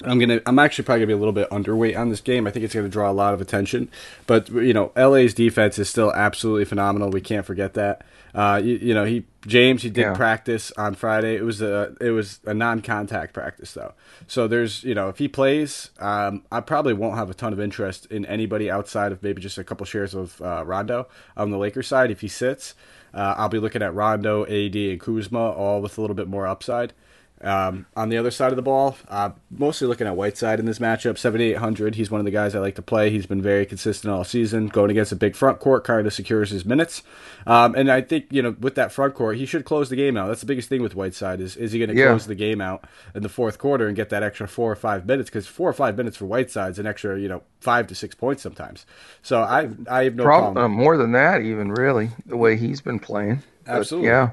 I'm 0.04 0.20
gonna. 0.20 0.42
I'm 0.46 0.60
actually 0.60 0.86
probably 0.86 1.00
gonna 1.00 1.08
be 1.08 1.14
a 1.14 1.18
little 1.18 1.34
bit 1.34 1.50
underweight 1.50 1.98
on 1.98 2.10
this 2.10 2.22
game. 2.22 2.46
I 2.46 2.52
think 2.52 2.64
it's 2.64 2.76
gonna 2.76 2.88
draw 2.88 3.10
a 3.10 3.14
lot 3.14 3.34
of 3.34 3.42
attention. 3.42 3.90
But 4.28 4.50
you 4.52 4.74
know, 4.74 4.92
LA's 4.96 5.34
defense 5.34 5.80
is 5.80 5.90
still 5.90 6.14
absolutely 6.14 6.66
phenomenal. 6.66 7.10
We 7.10 7.22
can't 7.22 7.46
forget 7.46 7.74
that. 7.74 8.06
Uh, 8.36 8.62
you, 8.64 8.76
you 8.76 8.94
know, 8.94 9.06
he 9.06 9.26
James 9.46 9.84
he 9.84 9.90
did 9.90 10.02
yeah. 10.02 10.14
practice 10.14 10.72
on 10.78 10.94
Friday. 10.96 11.36
It 11.36 11.44
was 11.44 11.62
a 11.62 11.96
it 12.02 12.12
was 12.12 12.40
a 12.46 12.54
non-contact 12.54 13.34
practice 13.34 13.74
though. 13.74 13.94
So 14.28 14.48
there's 14.48 14.84
you 14.84 14.94
know 14.94 15.10
if 15.10 15.18
he 15.18 15.28
plays, 15.28 15.92
um, 16.00 16.44
I 16.52 16.60
probably 16.60 16.94
won't 16.94 17.16
have 17.16 17.30
a 17.30 17.34
ton 17.34 17.54
of 17.54 17.60
interest 17.60 18.06
in 18.08 18.26
anybody 18.26 18.70
outside 18.70 19.12
of 19.12 19.24
maybe 19.24 19.42
just 19.42 19.58
a 19.58 19.64
couple 19.64 19.86
shares 19.86 20.14
of 20.14 20.42
uh, 20.42 20.64
Rondo 20.66 21.08
on 21.36 21.52
the 21.52 21.58
Lakers 21.58 21.88
side. 21.88 22.12
If 22.12 22.22
he 22.22 22.28
sits, 22.28 22.76
uh, 23.14 23.36
I'll 23.38 23.50
be 23.50 23.60
looking 23.60 23.82
at 23.82 23.94
Rondo, 23.94 24.44
AD, 24.46 24.76
and 24.76 25.00
Kuzma 25.00 25.52
all 25.52 25.82
with 25.82 25.98
a 25.98 26.02
little 26.02 26.16
bit 26.16 26.28
more 26.28 26.46
upside. 26.46 26.94
Um, 27.42 27.86
on 27.96 28.10
the 28.10 28.18
other 28.18 28.32
side 28.32 28.52
of 28.52 28.56
the 28.56 28.64
ball, 28.64 28.98
uh, 29.10 29.30
mostly 29.52 29.88
looking 29.88 30.08
at 30.08 30.16
Whiteside 30.16 30.60
in 30.60 30.66
this 30.66 30.80
matchup, 30.80 31.20
7,800. 31.20 31.94
He's 31.96 32.10
one 32.10 32.20
of 32.20 32.26
the 32.26 32.32
guys 32.32 32.56
I 32.56 32.60
like 32.60 32.76
to 32.76 32.82
play. 32.82 33.12
He's 33.12 33.28
been 33.28 33.44
very 33.44 33.66
consistent 33.66 34.12
all 34.12 34.24
season. 34.24 34.68
Going 34.68 34.90
against 34.90 35.12
a 35.12 35.16
big 35.16 35.36
front 35.36 35.60
court 35.60 35.84
kind 35.84 36.08
of 36.08 36.14
secures 36.14 36.50
his 36.50 36.66
minutes. 36.66 37.04
Um, 37.46 37.76
and 37.76 37.92
I 37.92 38.02
think, 38.02 38.26
you 38.32 38.42
know, 38.42 38.56
with 38.60 38.74
that 38.76 38.92
front 38.92 39.14
court, 39.14 39.38
he 39.38 39.46
should 39.46 39.66
close 39.66 39.90
the 39.90 39.96
game 39.96 40.18
out. 40.18 40.28
That's 40.28 40.40
the 40.40 40.48
biggest 40.48 40.68
thing 40.68 40.82
with 40.82 40.96
Whiteside 40.96 41.40
is, 41.40 41.56
is 41.56 41.74
he 41.74 41.80
going 41.80 41.90
to 41.90 41.96
yeah. 41.96 42.08
close 42.08 42.26
the 42.26 42.36
game 42.36 42.60
out 42.60 42.86
in 43.14 43.22
the 43.22 43.30
fourth 43.30 43.60
quarter 43.60 43.88
and 43.88 43.96
get 43.96 44.10
that 44.10 44.24
extra 44.24 44.48
four 44.48 44.72
or 44.72 44.76
five 44.76 45.06
minutes? 45.06 45.30
Because 45.30 45.46
four 45.46 45.70
or 45.70 45.74
five 45.74 45.96
minutes 45.96 46.18
for 46.18 46.26
Whiteside 46.26 46.72
is 46.72 46.80
an 46.80 46.88
extra, 46.88 47.20
you 47.20 47.28
know, 47.28 47.44
five 47.60 47.86
to 47.88 47.96
six 47.96 48.16
points 48.16 48.42
sometimes. 48.42 48.86
So 49.22 49.42
I, 49.42 49.70
I 49.90 50.06
have 50.06 50.16
no 50.16 50.24
problem. 50.24 50.58
Uh, 50.58 50.68
more 50.68 50.98
than 50.98 51.12
that, 51.12 51.42
even 51.42 51.72
really, 51.72 52.10
the 52.26 52.38
way 52.38 52.58
he's 52.58 52.82
been 52.82 53.00
playing. 53.00 53.44
Absolutely. 53.68 54.10
But, 54.10 54.14
yeah. 54.14 54.32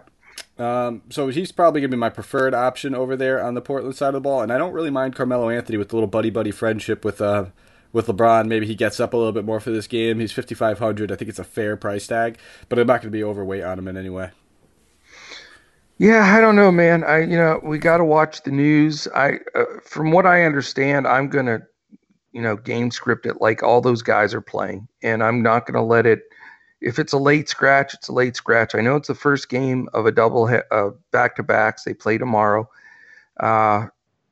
Um, 0.59 1.03
so 1.11 1.29
he's 1.29 1.51
probably 1.51 1.81
going 1.81 1.91
to 1.91 1.97
be 1.97 2.01
my 2.01 2.11
preferred 2.11 2.55
option 2.55 2.95
over 2.95 3.17
there 3.17 3.43
on 3.43 3.55
the 3.55 3.61
Portland 3.61 3.97
side 3.97 4.09
of 4.09 4.15
the 4.15 4.21
ball, 4.21 4.41
and 4.41 4.53
I 4.53 4.59
don't 4.59 4.73
really 4.73 4.91
mind 4.91 5.17
Carmelo 5.17 5.51
Anthony 5.51 5.79
with 5.79 5.93
a 5.93 5.97
little 5.97 6.09
buddy 6.09 6.31
buddy 6.31 6.53
friendship 6.53 7.05
with 7.05 7.21
uh 7.21 7.47
with 7.93 8.07
LeBron. 8.07 8.47
Maybe 8.47 8.67
he 8.67 8.75
gets 8.75 9.01
up 9.01 9.15
a 9.15 9.17
little 9.17 9.33
bit 9.33 9.45
more 9.45 9.61
for 9.61 9.71
this 9.71 9.89
game. 9.89 10.21
He's 10.21 10.33
fifty 10.33 10.55
five 10.55 10.79
hundred. 10.79 11.11
I 11.11 11.17
think 11.17 11.29
it's 11.29 11.41
a 11.41 11.45
fair 11.45 11.77
price 11.77 12.07
tag, 12.07 12.39
but 12.69 12.79
I'm 12.79 12.87
not 12.87 13.01
going 13.01 13.11
to 13.11 13.17
be 13.17 13.25
overweight 13.25 13.65
on 13.65 13.79
him 13.79 13.89
in 13.89 13.97
any 13.97 14.11
way. 14.11 14.31
Yeah, 15.99 16.25
I 16.37 16.41
don't 16.41 16.57
know, 16.57 16.71
man. 16.71 17.03
I 17.03 17.23
you 17.23 17.37
know 17.37 17.61
we 17.63 17.79
got 17.79 17.99
to 17.99 18.05
watch 18.05 18.43
the 18.43 18.51
news. 18.53 19.09
I 19.15 19.39
uh, 19.57 19.65
from 19.83 20.13
what 20.13 20.27
I 20.27 20.45
understand, 20.45 21.09
I'm 21.09 21.29
going 21.29 21.47
to 21.47 21.63
you 22.33 22.43
know 22.43 22.57
game 22.57 22.93
script 22.93 23.27
it 23.27 23.41
like 23.41 23.65
all 23.65 23.81
those 23.81 24.03
guys 24.03 24.35
are 24.35 24.41
playing, 24.41 24.87
and 25.03 25.23
I'm 25.23 25.43
not 25.43 25.67
going 25.67 25.75
to 25.75 25.83
let 25.83 26.07
it 26.07 26.21
if 26.85 26.99
it's 26.99 27.15
a 27.15 27.19
late 27.19 27.49
scratch, 27.49 27.95
it's 27.95 28.09
a 28.09 28.13
late 28.13 28.37
scratch. 28.37 28.75
I 28.75 28.83
know 28.83 28.97
it's 28.97 29.09
the 29.09 29.15
first 29.15 29.49
game 29.49 29.89
of 29.95 30.05
a 30.05 30.13
double 30.13 30.45
uh, 30.71 30.91
back 31.11 31.35
to 31.37 31.43
backs. 31.43 31.85
They 31.85 31.95
play 31.95 32.19
tomorrow. 32.19 32.69
Uh, 33.41 33.87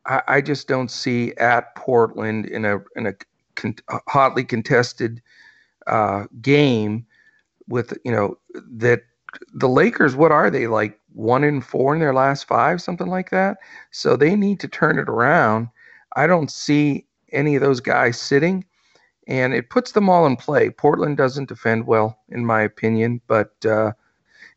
I, 0.04 0.22
I, 0.28 0.40
just 0.42 0.68
don't 0.68 0.90
see 0.90 1.32
at 1.38 1.74
Portland 1.76 2.46
in 2.46 2.66
a 2.66 2.80
in 2.94 3.06
a 3.06 3.14
con- 3.54 3.76
hotly 4.06 4.44
contested 4.44 5.22
uh, 5.86 6.26
game 6.42 7.06
with 7.68 7.98
you 8.04 8.12
know 8.12 8.38
that 8.70 9.00
the 9.54 9.68
Lakers. 9.68 10.14
What 10.14 10.30
are 10.30 10.50
they 10.50 10.66
like? 10.66 11.00
One 11.14 11.44
in 11.44 11.62
four 11.62 11.94
in 11.94 12.00
their 12.00 12.14
last 12.14 12.46
five, 12.46 12.82
something 12.82 13.08
like 13.08 13.30
that. 13.30 13.58
So 13.90 14.14
they 14.14 14.36
need 14.36 14.60
to 14.60 14.68
turn 14.68 14.98
it 14.98 15.08
around. 15.08 15.68
I 16.16 16.26
don't 16.26 16.50
see 16.50 17.06
any 17.32 17.56
of 17.56 17.62
those 17.62 17.80
guys 17.80 18.20
sitting 18.20 18.64
and 19.32 19.54
it 19.54 19.70
puts 19.70 19.92
them 19.92 20.10
all 20.10 20.26
in 20.26 20.36
play. 20.36 20.68
Portland 20.68 21.16
doesn't 21.16 21.48
defend 21.48 21.86
well, 21.86 22.18
in 22.28 22.44
my 22.44 22.60
opinion, 22.60 23.22
but 23.26 23.54
uh, 23.64 23.92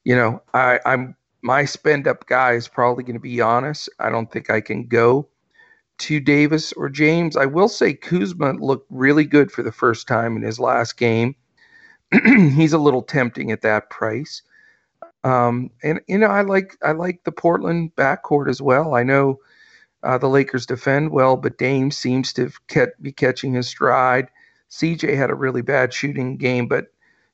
you 0.04 0.14
know, 0.14 0.42
I, 0.54 0.82
I'm 0.86 1.16
my 1.42 1.64
spend 1.64 2.10
up 2.10 2.28
guy 2.28 2.54
is 2.54 2.68
probably 2.68 3.06
going 3.06 3.16
to 3.16 3.22
be 3.22 3.38
Giannis. 3.38 3.88
I 4.00 4.10
don't 4.10 4.30
think 4.30 4.50
I 4.50 4.60
can 4.60 4.88
go 4.88 5.30
to 6.00 6.20
Davis 6.20 6.74
or 6.74 6.90
James. 6.90 7.38
I 7.38 7.46
will 7.46 7.70
say 7.70 7.94
Kuzma 7.94 8.52
looked 8.60 8.88
really 8.90 9.24
good 9.24 9.50
for 9.50 9.64
the 9.64 9.72
first 9.72 10.10
time 10.10 10.36
in 10.36 10.44
his 10.44 10.60
last 10.60 10.98
game. 10.98 11.36
He's 12.26 12.74
a 12.74 12.78
little 12.78 13.02
tempting 13.02 13.52
at 13.52 13.62
that 13.62 13.90
price. 13.90 14.42
Um, 15.24 15.72
and 15.84 16.02
you 16.10 16.18
know, 16.18 16.28
I 16.28 16.42
like 16.42 16.76
I 16.84 16.92
like 16.92 17.24
the 17.24 17.32
Portland 17.32 17.96
backcourt 17.96 18.50
as 18.50 18.62
well. 18.62 18.94
I 18.94 19.04
know 19.04 19.40
uh, 20.04 20.18
the 20.18 20.28
Lakers 20.28 20.66
defend 20.66 21.12
well, 21.12 21.38
but 21.38 21.58
Dame 21.58 21.92
seems 21.92 22.34
to 22.34 22.52
be 23.02 23.14
catching 23.14 23.54
his 23.54 23.70
stride. 23.70 24.28
CJ 24.72 25.16
had 25.16 25.30
a 25.30 25.36
really 25.36 25.62
bad 25.62 25.94
shooting 25.94 26.38
game, 26.38 26.68
but 26.68 26.88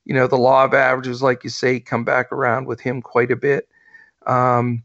you 0.06 0.14
know 0.14 0.28
the 0.28 0.38
law 0.38 0.64
of 0.64 0.74
averages, 0.74 1.22
like 1.22 1.44
you 1.44 1.50
say, 1.50 1.80
come 1.80 2.04
back 2.04 2.32
around 2.32 2.66
with 2.66 2.80
him 2.80 3.02
quite 3.02 3.32
a 3.32 3.36
bit. 3.36 3.68
Um, 4.26 4.84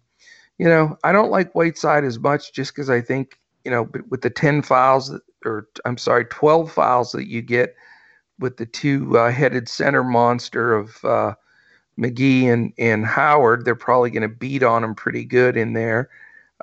you 0.58 0.66
know, 0.66 0.96
I 1.04 1.12
don't 1.12 1.30
like 1.30 1.54
Whiteside 1.54 2.04
as 2.04 2.18
much 2.18 2.52
just 2.52 2.74
because 2.74 2.90
I 2.90 3.00
think 3.00 3.38
you 3.64 3.70
know 3.70 3.88
with 4.08 4.22
the 4.22 4.30
ten 4.30 4.62
fouls 4.62 5.12
or 5.44 5.68
I'm 5.84 5.98
sorry, 5.98 6.24
twelve 6.26 6.72
fouls 6.72 7.12
that 7.12 7.28
you 7.28 7.42
get 7.42 7.74
with 8.38 8.56
the 8.58 8.66
two-headed 8.66 9.62
uh, 9.64 9.66
center 9.66 10.04
monster 10.04 10.74
of 10.74 11.04
uh, 11.04 11.34
McGee 11.98 12.52
and, 12.52 12.72
and 12.78 13.06
Howard, 13.06 13.64
they're 13.64 13.74
probably 13.74 14.10
going 14.10 14.22
to 14.22 14.28
beat 14.28 14.62
on 14.62 14.84
him 14.84 14.94
pretty 14.94 15.24
good 15.24 15.56
in 15.56 15.72
there. 15.72 16.10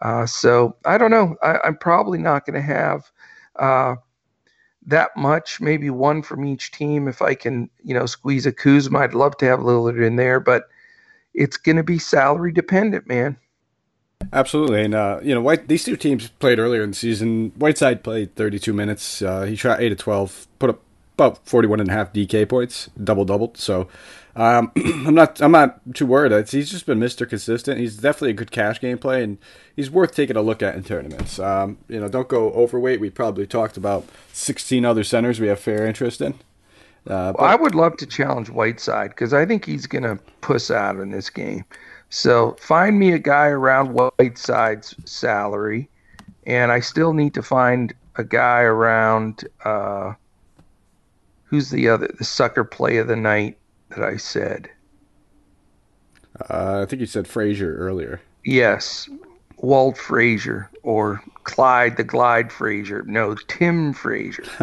Uh, 0.02 0.26
so 0.26 0.76
I 0.86 0.98
don't 0.98 1.12
know. 1.12 1.36
I, 1.42 1.68
am 1.68 1.78
probably 1.78 2.20
not 2.20 2.46
going 2.46 2.56
to 2.56 2.62
have 2.62 3.12
uh, 3.58 3.96
that 4.88 5.16
much, 5.16 5.62
maybe 5.62 5.90
one 5.90 6.22
from 6.22 6.46
each 6.46 6.72
team. 6.72 7.08
If 7.08 7.22
I 7.22 7.36
can, 7.36 7.70
you 7.84 7.94
know, 7.94 8.06
squeeze 8.06 8.46
a 8.46 8.52
Kuzma, 8.52 9.00
I'd 9.00 9.14
love 9.14 9.38
to 9.38 9.46
have 9.46 9.60
Lillard 9.60 10.06
in 10.06 10.16
there, 10.16 10.40
but 10.40 10.70
it's 11.34 11.58
going 11.58 11.78
to 11.78 11.84
be 11.84 12.00
salary 12.00 12.52
dependent, 12.52 13.08
man. 13.08 13.38
Absolutely, 14.32 14.84
and 14.84 14.96
uh, 14.96 15.20
you 15.22 15.36
know, 15.36 15.42
White. 15.42 15.68
These 15.68 15.84
two 15.84 15.98
teams 15.98 16.30
played 16.30 16.60
earlier 16.60 16.84
in 16.84 16.92
the 16.92 16.96
season. 16.96 17.52
Whiteside 17.58 18.04
played 18.04 18.36
32 18.36 18.72
minutes. 18.72 19.22
Uh, 19.22 19.44
he 19.44 19.56
shot 19.56 19.82
eight 19.82 19.92
of 19.92 19.98
12, 19.98 20.48
put 20.60 20.70
up 20.70 20.82
about 21.16 21.46
41 21.46 21.82
and 21.82 21.90
a 21.90 21.94
half 21.94 22.14
DK 22.14 22.48
points, 22.48 22.90
double 23.02 23.26
doubled. 23.26 23.58
So 23.58 23.88
um, 24.36 24.72
I'm 24.76 25.14
not 25.14 25.42
I'm 25.42 25.52
not 25.52 25.80
too 25.94 26.06
worried. 26.06 26.32
It's, 26.32 26.52
he's 26.52 26.72
just 26.72 26.86
been 26.86 27.00
Mr. 27.00 27.28
Consistent. 27.28 27.80
He's 27.80 27.98
definitely 27.98 28.32
a 28.32 28.34
good 28.34 28.52
cash 28.52 28.80
game 28.80 28.98
play, 28.98 29.24
and 29.24 29.38
he's 29.76 29.92
worth 29.92 30.16
taking 30.16 30.36
a 30.36 30.42
look 30.42 30.64
at 30.64 30.76
in 30.76 30.84
tournaments. 30.84 31.40
Um, 31.40 31.78
you 31.88 32.00
know, 32.00 32.08
don't 32.08 32.28
go 32.28 32.52
overweight. 32.52 33.00
We 33.00 33.10
probably 33.10 33.46
talked 33.46 33.78
about 33.78 34.06
16 34.32 34.86
other 34.86 35.04
centers 35.04 35.40
we 35.40 35.48
have 35.48 35.60
fair 35.60 35.86
interest 35.86 36.22
in. 36.22 36.34
Uh, 37.06 37.34
well, 37.38 37.50
I 37.50 37.56
would 37.56 37.76
love 37.76 37.98
to 37.98 38.06
challenge 38.06 38.50
Whiteside 38.50 39.10
because 39.10 39.34
I 39.34 39.46
think 39.46 39.66
he's 39.66 39.88
going 39.88 40.04
to 40.04 40.18
puss 40.42 40.72
out 40.72 40.98
in 40.98 41.12
this 41.12 41.30
game. 41.30 41.66
So 42.10 42.56
find 42.62 42.98
me 42.98 43.12
a 43.12 43.20
guy 43.20 43.48
around 43.48 43.94
Whiteside's 43.94 44.96
salary, 45.06 45.90
and 46.46 46.72
I 46.72 46.80
still 46.80 47.14
need 47.14 47.34
to 47.34 47.44
find 47.44 47.94
a 48.16 48.24
guy 48.24 48.62
around. 48.62 49.48
Uh, 49.66 50.14
who's 51.46 51.70
the 51.70 51.90
other 51.90 52.12
the 52.18 52.24
sucker 52.24 52.64
play 52.64 52.98
of 52.98 53.08
the 53.08 53.16
night? 53.16 53.58
That 53.96 54.04
I 54.04 54.18
said? 54.18 54.70
Uh, 56.50 56.82
I 56.82 56.86
think 56.86 57.00
you 57.00 57.06
said 57.06 57.28
Frazier 57.28 57.76
earlier. 57.76 58.22
Yes, 58.44 59.10
Walt 59.58 59.98
Frazier 59.98 60.70
or 60.82 61.22
Clyde 61.44 61.98
the 61.98 62.04
Glide 62.04 62.52
Frazier. 62.52 63.04
No, 63.04 63.36
Tim 63.48 63.94
Frazier. 63.94 64.44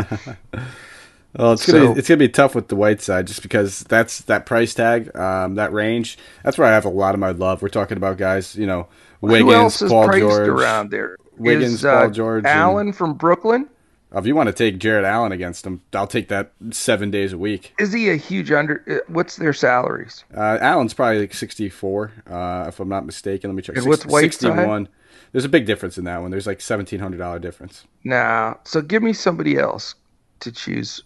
well, 1.37 1.53
it's 1.53 1.71
gonna 1.71 1.95
be, 1.95 1.99
it's 1.99 2.09
gonna 2.09 2.19
be 2.19 2.29
tough 2.29 2.55
with 2.55 2.69
the 2.69 2.77
white 2.77 3.01
side 3.01 3.27
just 3.27 3.43
because 3.43 3.81
that's 3.81 4.23
that 4.23 4.47
price 4.47 4.75
tag, 4.75 5.15
um, 5.17 5.55
that 5.55 5.73
range. 5.73 6.19
That's 6.45 6.59
where 6.59 6.69
I 6.69 6.73
have 6.73 6.85
a 6.85 6.91
lot 6.91 7.15
of 7.15 7.21
my 7.21 7.31
love. 7.31 7.63
We're 7.63 7.69
talking 7.69 7.97
about 7.97 8.19
guys, 8.19 8.57
you 8.57 8.67
know, 8.67 8.89
Wiggins, 9.21 9.51
Who 9.51 9.55
else 9.55 9.83
is 9.83 9.91
Paul 9.91 10.13
George 10.13 10.49
around 10.49 10.91
there. 10.91 11.17
Wiggins, 11.37 11.75
is, 11.75 11.85
uh, 11.85 12.01
Paul 12.01 12.11
George, 12.11 12.45
Allen 12.45 12.89
and, 12.89 12.97
from 12.97 13.15
Brooklyn. 13.15 13.69
If 14.13 14.27
you 14.27 14.35
want 14.35 14.49
to 14.49 14.53
take 14.53 14.79
Jarrett 14.79 15.05
Allen 15.05 15.31
against 15.31 15.65
him, 15.65 15.83
I'll 15.93 16.07
take 16.07 16.29
that 16.29 16.53
seven 16.71 17.11
days 17.11 17.33
a 17.33 17.39
week. 17.39 17.75
Is 17.79 17.93
he 17.93 18.11
a 18.11 18.17
huge 18.17 18.51
under? 18.51 18.83
Uh, 18.89 19.13
what's 19.13 19.37
their 19.37 19.53
salaries? 19.53 20.25
Uh, 20.37 20.59
Allen's 20.61 20.95
probably 20.95 21.21
like 21.21 21.35
sixty-four, 21.35 22.13
uh, 22.29 22.65
if 22.69 22.81
I'm 22.81 22.89
not 22.89 23.07
mistaken. 23.07 23.51
Let 23.51 23.55
me 23.57 23.63
check. 23.63 23.77
And 23.77 23.87
what's 23.87 24.03
Sixty-one. 24.03 24.89
There's 25.33 25.45
a 25.45 25.49
big 25.49 25.65
difference 25.65 25.97
in 25.97 26.05
that 26.05 26.21
one. 26.23 26.33
There's 26.33 26.47
like 26.47 26.61
seventeen 26.61 26.99
hundred 26.99 27.19
dollar 27.19 27.39
difference. 27.39 27.85
Now, 28.03 28.59
so 28.65 28.83
give 28.83 29.03
me 29.03 29.13
somebody 29.13 29.57
else 29.57 29.95
to 30.41 30.51
choose 30.51 31.05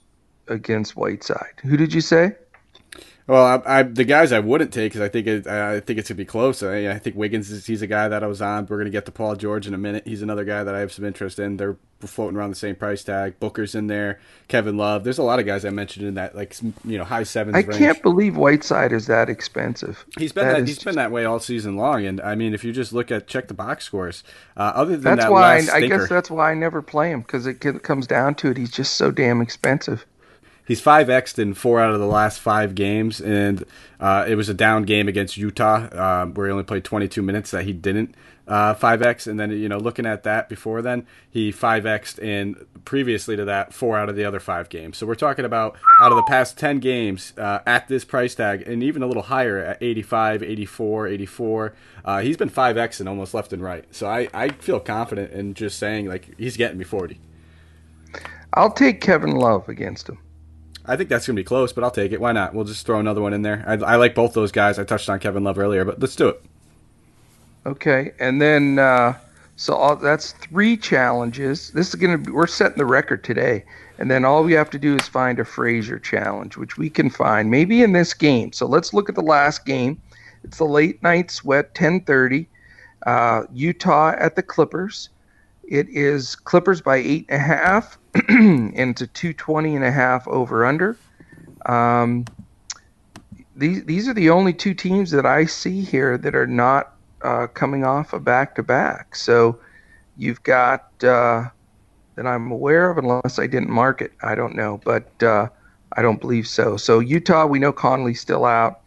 against 0.49 0.97
Whiteside. 0.97 1.61
Who 1.63 1.77
did 1.77 1.93
you 1.93 2.01
say? 2.01 2.37
Well, 3.27 3.63
I, 3.67 3.79
I, 3.79 3.83
the 3.85 4.05
guys 4.05 4.33
I 4.33 4.41
wouldn't 4.41 4.71
take 4.71 4.93
because 4.93 5.01
I 5.01 5.09
think 5.09 5.27
it, 5.27 5.47
I 5.47 5.81
think 5.81 5.99
it's 5.99 6.11
gonna 6.11 6.19
be 6.19 6.27
close. 6.27 6.63
I, 6.63 6.91
I 6.91 6.99
think 6.99 7.17
Wiggins 7.17 7.51
is 7.51 7.65
he's 7.65 7.81
a 7.81 7.87
guy 7.87 8.07
that 8.09 8.23
I 8.23 8.27
was 8.27 8.43
on. 8.43 8.67
We're 8.67 8.77
gonna 8.77 8.91
get 8.91 9.07
to 9.07 9.13
Paul 9.13 9.35
George 9.37 9.67
in 9.67 9.73
a 9.73 9.79
minute. 9.79 10.07
He's 10.07 10.21
another 10.21 10.45
guy 10.45 10.63
that 10.63 10.75
I 10.75 10.81
have 10.81 10.93
some 10.93 11.07
interest 11.07 11.39
in. 11.39 11.57
They're 11.57 11.77
floating 12.01 12.37
around 12.37 12.51
the 12.51 12.57
same 12.57 12.77
price 12.77 13.03
tag. 13.03 13.41
Booker's 13.41 13.75
in 13.75 13.87
there. 13.87 14.21
Kevin 14.49 14.77
Love. 14.77 15.05
There's 15.05 15.17
a 15.17 15.23
lot 15.23 15.39
of 15.39 15.47
guys 15.47 15.65
I 15.65 15.71
mentioned 15.71 16.07
in 16.07 16.15
that 16.15 16.37
like 16.37 16.55
you 16.85 16.99
know 16.99 17.05
high 17.05 17.23
sevens. 17.23 17.57
I 17.57 17.61
range. 17.61 17.79
can't 17.79 18.03
believe 18.03 18.37
Whiteside 18.37 18.93
is 18.93 19.07
that 19.07 19.31
expensive. 19.31 20.05
He's 20.19 20.33
been 20.33 20.47
that, 20.47 20.59
that 20.59 20.67
he's 20.67 20.77
just... 20.77 20.85
been 20.85 20.97
that 20.97 21.11
way 21.11 21.25
all 21.25 21.41
season 21.41 21.79
long. 21.79 22.05
And 22.05 22.21
I 22.21 22.35
mean, 22.35 22.53
if 22.53 22.63
you 22.63 22.73
just 22.73 22.93
look 22.93 23.11
at 23.11 23.27
check 23.27 23.49
the 23.49 23.55
box 23.55 23.85
scores, 23.85 24.23
uh, 24.59 24.73
other 24.75 24.99
than 24.99 25.17
that's 25.17 25.23
that 25.23 25.33
why 25.33 25.61
I, 25.61 25.77
I 25.77 25.87
guess 25.87 26.11
that's 26.11 26.31
why 26.31 26.51
I 26.51 26.55
never 26.55 26.83
play 26.83 27.11
him 27.11 27.23
because 27.23 27.47
it 27.47 27.59
comes 27.83 28.07
down 28.07 28.35
to 28.37 28.51
it. 28.51 28.59
He's 28.59 28.71
just 28.71 28.95
so 28.97 29.11
damn 29.11 29.41
expensive 29.41 30.05
he's 30.65 30.81
five 30.81 31.09
xed 31.09 31.39
in 31.39 31.55
four 31.55 31.81
out 31.81 31.93
of 31.93 32.01
the 32.01 32.07
last 32.07 32.41
five 32.41 32.75
games, 32.75 33.21
and 33.21 33.65
uh, 34.01 34.25
it 34.29 34.35
was 34.35 34.49
a 34.49 34.55
down 34.55 34.85
game 34.85 35.09
against 35.09 35.37
Utah 35.37 35.87
uh, 35.93 36.27
where 36.27 36.47
he 36.47 36.53
only 36.53 36.65
played 36.65 36.85
22 36.85 37.23
minutes 37.23 37.51
that 37.51 37.65
he 37.65 37.73
didn't 37.73 38.15
uh, 38.47 38.75
five 38.75 39.03
x, 39.03 39.27
and 39.27 39.41
then 39.41 39.51
you 39.51 39.69
know 39.69 39.79
looking 39.79 40.07
at 40.07 40.23
that 40.25 40.49
before 40.49 40.83
then, 40.83 41.07
he 41.31 41.51
five 41.51 41.85
xed 41.85 42.19
in 42.19 42.67
previously 42.85 43.37
to 43.37 43.45
that 43.45 43.73
four 43.73 43.97
out 43.97 44.09
of 44.09 44.17
the 44.17 44.25
other 44.25 44.41
five 44.41 44.69
games. 44.69 44.99
So 44.99 45.07
we're 45.07 45.15
talking 45.15 45.45
about 45.45 45.77
out 46.01 46.13
of 46.13 46.17
the 46.17 46.25
past 46.25 46.59
10 46.59 46.81
games 46.81 47.33
uh, 47.39 47.61
at 47.67 47.89
this 47.89 48.05
price 48.05 48.35
tag, 48.35 48.63
and 48.67 48.83
even 48.83 49.03
a 49.03 49.07
little 49.07 49.23
higher 49.23 49.59
at 49.59 49.83
85, 49.83 50.43
84, 50.43 51.09
84. 51.09 51.75
Uh, 52.05 52.21
he's 52.21 52.37
been 52.37 52.51
five 52.51 52.77
x 52.77 53.01
and 53.01 53.09
almost 53.09 53.33
left 53.33 53.53
and 53.53 53.63
right. 53.63 53.85
So 53.95 54.07
I 54.07 54.29
I 54.35 54.51
feel 54.51 54.81
confident 54.81 55.33
in 55.33 55.55
just 55.55 55.79
saying 55.79 56.07
like 56.07 56.37
he's 56.39 56.57
getting 56.57 56.79
me 56.79 56.85
40. 56.85 57.19
I'll 58.53 58.73
take 58.73 59.01
Kevin 59.01 59.33
Love 59.33 59.69
against 59.69 60.09
him. 60.09 60.19
I 60.87 60.97
think 60.97 61.09
that's 61.09 61.27
going 61.27 61.37
to 61.37 61.41
be 61.41 61.45
close, 61.45 61.73
but 61.73 61.83
I'll 61.83 61.91
take 61.91 62.13
it. 62.13 62.21
Why 62.21 62.33
not? 62.33 62.55
We'll 62.55 62.65
just 62.65 62.85
throw 62.85 63.01
another 63.01 63.23
one 63.23 63.33
in 63.33 63.43
there. 63.43 63.65
I, 63.67 63.75
I 63.75 63.97
like 63.97 64.15
both 64.15 64.35
those 64.35 64.53
guys. 64.53 64.79
I 64.79 64.85
touched 64.85 65.09
on 65.09 65.19
Kevin 65.19 65.45
Love 65.45 65.59
earlier, 65.59 65.85
but 65.85 65.99
let's 66.01 66.17
do 66.17 66.29
it. 66.29 66.43
Okay, 67.67 68.13
and 68.19 68.43
then 68.43 68.79
uh, 68.79 69.15
so 69.57 69.75
all, 69.75 69.97
that's 69.97 70.33
three 70.33 70.77
challenges. 70.77 71.71
This 71.71 71.89
is 71.89 71.95
going 71.95 72.25
to 72.25 72.33
we're 72.33 72.47
setting 72.47 72.77
the 72.77 72.85
record 72.85 73.25
today, 73.25 73.65
and 73.99 74.11
then 74.11 74.25
all 74.25 74.45
we 74.45 74.53
have 74.53 74.69
to 74.71 74.79
do 74.79 74.97
is 74.97 75.09
find 75.09 75.39
a 75.39 75.45
Frazier 75.45 75.99
challenge, 75.99 76.57
which 76.59 76.77
we 76.77 76.91
can 76.91 77.09
find 77.09 77.51
maybe 77.51 77.83
in 77.83 77.93
this 77.93 78.13
game. 78.13 78.53
So 78.53 78.67
let's 78.67 78.93
look 78.93 79.09
at 79.09 79.15
the 79.15 79.23
last 79.23 79.65
game. 79.65 80.01
It's 80.43 80.59
the 80.59 80.65
late 80.65 81.03
night 81.03 81.31
sweat, 81.31 81.75
10:30, 81.75 82.47
uh, 83.07 83.45
Utah 83.53 84.15
at 84.19 84.37
the 84.37 84.43
Clippers. 84.43 85.09
It 85.69 85.89
is 85.89 86.37
Clippers 86.37 86.81
by 86.81 86.97
eight 86.97 87.27
and 87.29 87.41
a 87.41 87.45
half. 87.45 87.99
into 88.29 89.09
220 89.09 89.75
and 89.75 89.85
a 89.85 89.91
half 89.91 90.27
over 90.29 90.65
under. 90.65 90.97
Um, 91.67 92.25
these 93.57 93.85
these 93.85 94.09
are 94.09 94.15
the 94.15 94.31
only 94.31 94.53
two 94.53 94.73
teams 94.73 95.11
that 95.11 95.27
I 95.27 95.47
see 95.47 95.81
here 95.81 96.17
that 96.19 96.35
are 96.37 96.47
not 96.47 96.95
uh, 97.23 97.49
coming 97.49 97.85
off 97.85 98.13
a 98.13 98.21
back 98.21 98.55
to 98.55 98.63
back. 98.63 99.17
So 99.17 99.59
you've 100.17 100.43
got 100.45 100.91
uh, 101.03 101.49
that 102.15 102.27
I'm 102.27 102.53
aware 102.53 102.89
of, 102.89 102.99
unless 102.99 103.41
I 103.41 103.49
didn't 103.49 103.71
mark 103.71 104.01
it. 104.01 104.13
I 104.23 104.37
don't 104.37 104.55
know, 104.55 104.81
but 104.85 105.11
uh, 105.21 105.49
I 105.97 106.03
don't 106.03 106.21
believe 106.21 106.47
so. 106.47 106.77
So 106.77 107.01
Utah, 107.01 107.47
we 107.47 107.59
know 107.59 107.73
Conley's 107.73 108.21
still 108.21 108.45
out. 108.45 108.81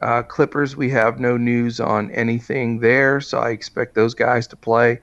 Uh, 0.00 0.22
Clippers, 0.22 0.76
we 0.76 0.90
have 0.90 1.18
no 1.18 1.36
news 1.36 1.80
on 1.80 2.10
anything 2.12 2.78
there, 2.78 3.20
so 3.20 3.38
I 3.40 3.50
expect 3.50 3.94
those 3.94 4.14
guys 4.14 4.46
to 4.46 4.56
play. 4.56 5.00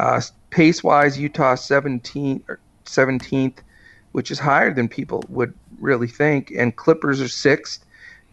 Uh, 0.00 0.18
pace 0.48 0.82
wise, 0.82 1.18
Utah 1.18 1.54
17 1.54 2.42
17th, 2.86 3.58
which 4.12 4.30
is 4.30 4.38
higher 4.38 4.72
than 4.72 4.88
people 4.88 5.22
would 5.28 5.52
really 5.78 6.06
think. 6.06 6.50
And 6.56 6.74
Clippers 6.74 7.20
are 7.20 7.28
sixth, 7.28 7.84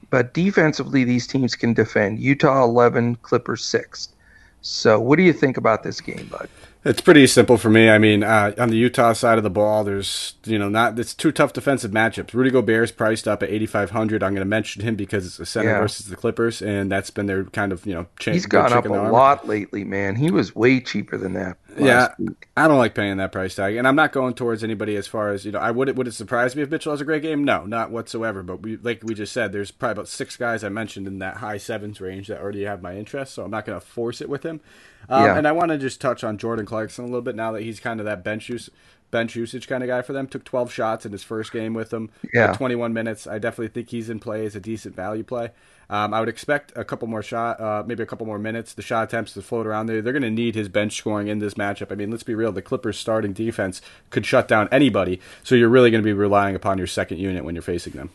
but 0.09 0.33
defensively, 0.33 1.03
these 1.03 1.27
teams 1.27 1.55
can 1.55 1.73
defend. 1.73 2.19
Utah 2.19 2.63
11, 2.63 3.17
Clippers 3.17 3.65
sixth. 3.65 4.15
So, 4.61 4.97
what 4.97 5.17
do 5.17 5.23
you 5.23 5.33
think 5.33 5.57
about 5.57 5.83
this 5.83 5.99
game, 5.99 6.29
Bud? 6.31 6.47
It's 6.87 7.01
pretty 7.01 7.27
simple 7.27 7.57
for 7.57 7.69
me. 7.69 7.89
I 7.89 7.97
mean, 7.97 8.23
uh, 8.23 8.53
on 8.57 8.69
the 8.69 8.77
Utah 8.77 9.11
side 9.11 9.37
of 9.37 9.43
the 9.43 9.49
ball, 9.49 9.83
there's 9.83 10.35
you 10.45 10.57
know 10.57 10.69
not 10.69 10.97
it's 10.97 11.13
two 11.13 11.33
tough 11.33 11.51
defensive 11.51 11.91
matchups. 11.91 12.33
Rudy 12.33 12.49
Gobert's 12.49 12.93
priced 12.93 13.27
up 13.27 13.43
at 13.43 13.49
8,500. 13.49 14.23
I'm 14.23 14.31
going 14.31 14.39
to 14.39 14.45
mention 14.45 14.83
him 14.83 14.95
because 14.95 15.25
it's 15.25 15.37
a 15.37 15.45
center 15.45 15.71
yeah. 15.71 15.79
versus 15.81 16.07
the 16.07 16.15
Clippers, 16.15 16.61
and 16.61 16.89
that's 16.89 17.09
been 17.09 17.25
their 17.25 17.43
kind 17.43 17.73
of 17.73 17.85
you 17.85 17.93
know. 17.93 18.07
Cha- 18.19 18.31
He's 18.31 18.45
gone 18.45 18.71
up 18.71 18.85
a 18.85 18.89
lot 18.89 19.45
lately, 19.45 19.83
man. 19.83 20.15
He 20.15 20.31
was 20.31 20.55
way 20.55 20.79
cheaper 20.79 21.17
than 21.17 21.33
that. 21.33 21.57
Yeah, 21.77 22.13
week. 22.17 22.47
I 22.55 22.67
don't 22.67 22.77
like 22.77 22.95
paying 22.95 23.17
that 23.17 23.31
price 23.31 23.55
tag, 23.55 23.75
and 23.75 23.87
I'm 23.87 23.95
not 23.95 24.11
going 24.11 24.33
towards 24.33 24.63
anybody 24.63 24.95
as 24.95 25.07
far 25.07 25.29
as 25.29 25.45
you 25.45 25.51
know. 25.51 25.59
I 25.59 25.71
would 25.71 25.89
it 25.89 25.95
would 25.95 26.07
it 26.07 26.13
surprise 26.13 26.55
me 26.55 26.63
if 26.63 26.69
Mitchell 26.69 26.91
has 26.93 27.01
a 27.01 27.05
great 27.05 27.21
game? 27.21 27.43
No, 27.43 27.65
not 27.65 27.91
whatsoever. 27.91 28.43
But 28.43 28.61
we 28.61 28.77
like 28.77 29.03
we 29.03 29.13
just 29.13 29.33
said, 29.33 29.51
there's 29.51 29.71
probably 29.71 29.93
about 29.93 30.07
six 30.07 30.37
guys 30.37 30.63
I 30.63 30.69
mentioned 30.69 31.07
in 31.07 31.19
that 31.19 31.37
high 31.37 31.57
sevens 31.57 32.01
range 32.01 32.27
that 32.27 32.41
already 32.41 32.63
have 32.63 32.81
my 32.81 32.95
interest, 32.95 33.33
so 33.33 33.43
I'm 33.43 33.51
not 33.51 33.65
going 33.65 33.79
to 33.79 33.85
force 33.85 34.21
it 34.21 34.29
with 34.29 34.43
him. 34.43 34.61
Um, 35.09 35.23
yeah. 35.23 35.37
And 35.37 35.47
I 35.47 35.51
want 35.51 35.69
to 35.69 35.77
just 35.77 36.01
touch 36.01 36.23
on 36.23 36.37
Jordan 36.37 36.65
Clarkson 36.65 37.03
a 37.03 37.07
little 37.07 37.21
bit 37.21 37.35
now 37.35 37.51
that 37.53 37.63
he's 37.63 37.79
kind 37.79 37.99
of 37.99 38.05
that 38.05 38.23
bench 38.23 38.49
use 38.49 38.69
bench 39.11 39.35
usage 39.35 39.67
kind 39.67 39.83
of 39.83 39.87
guy 39.87 40.01
for 40.01 40.13
them. 40.13 40.27
Took 40.27 40.43
12 40.43 40.71
shots 40.71 41.05
in 41.05 41.11
his 41.11 41.23
first 41.23 41.51
game 41.51 41.73
with 41.73 41.89
them. 41.89 42.09
Yeah. 42.33 42.53
21 42.53 42.93
minutes. 42.93 43.27
I 43.27 43.39
definitely 43.39 43.69
think 43.69 43.89
he's 43.89 44.09
in 44.09 44.19
play 44.19 44.45
as 44.45 44.55
a 44.55 44.59
decent 44.59 44.95
value 44.95 45.23
play. 45.23 45.51
Um, 45.89 46.13
I 46.13 46.19
would 46.19 46.27
expect 46.27 46.73
a 46.75 46.83
couple 46.83 47.07
more 47.07 47.23
shot, 47.23 47.61
uh, 47.61 47.83
maybe 47.85 48.03
a 48.03 48.05
couple 48.05 48.25
more 48.25 48.39
minutes. 48.39 48.73
The 48.73 48.81
shot 48.81 49.05
attempts 49.05 49.33
to 49.33 49.41
float 49.41 49.65
around 49.65 49.85
there. 49.85 50.01
They're 50.01 50.11
going 50.13 50.23
to 50.23 50.29
need 50.29 50.53
his 50.53 50.67
bench 50.67 50.97
scoring 50.97 51.27
in 51.27 51.39
this 51.39 51.53
matchup. 51.53 51.91
I 51.91 51.95
mean, 51.95 52.11
let's 52.11 52.23
be 52.23 52.35
real. 52.35 52.51
The 52.51 52.61
Clippers' 52.61 52.99
starting 52.99 53.31
defense 53.31 53.81
could 54.09 54.25
shut 54.25 54.47
down 54.49 54.67
anybody. 54.71 55.21
So 55.43 55.55
you're 55.55 55.69
really 55.69 55.89
going 55.89 56.03
to 56.03 56.05
be 56.05 56.13
relying 56.13 56.55
upon 56.55 56.77
your 56.77 56.87
second 56.87 57.19
unit 57.19 57.45
when 57.45 57.55
you're 57.55 57.61
facing 57.61 57.93
them. 57.93 58.09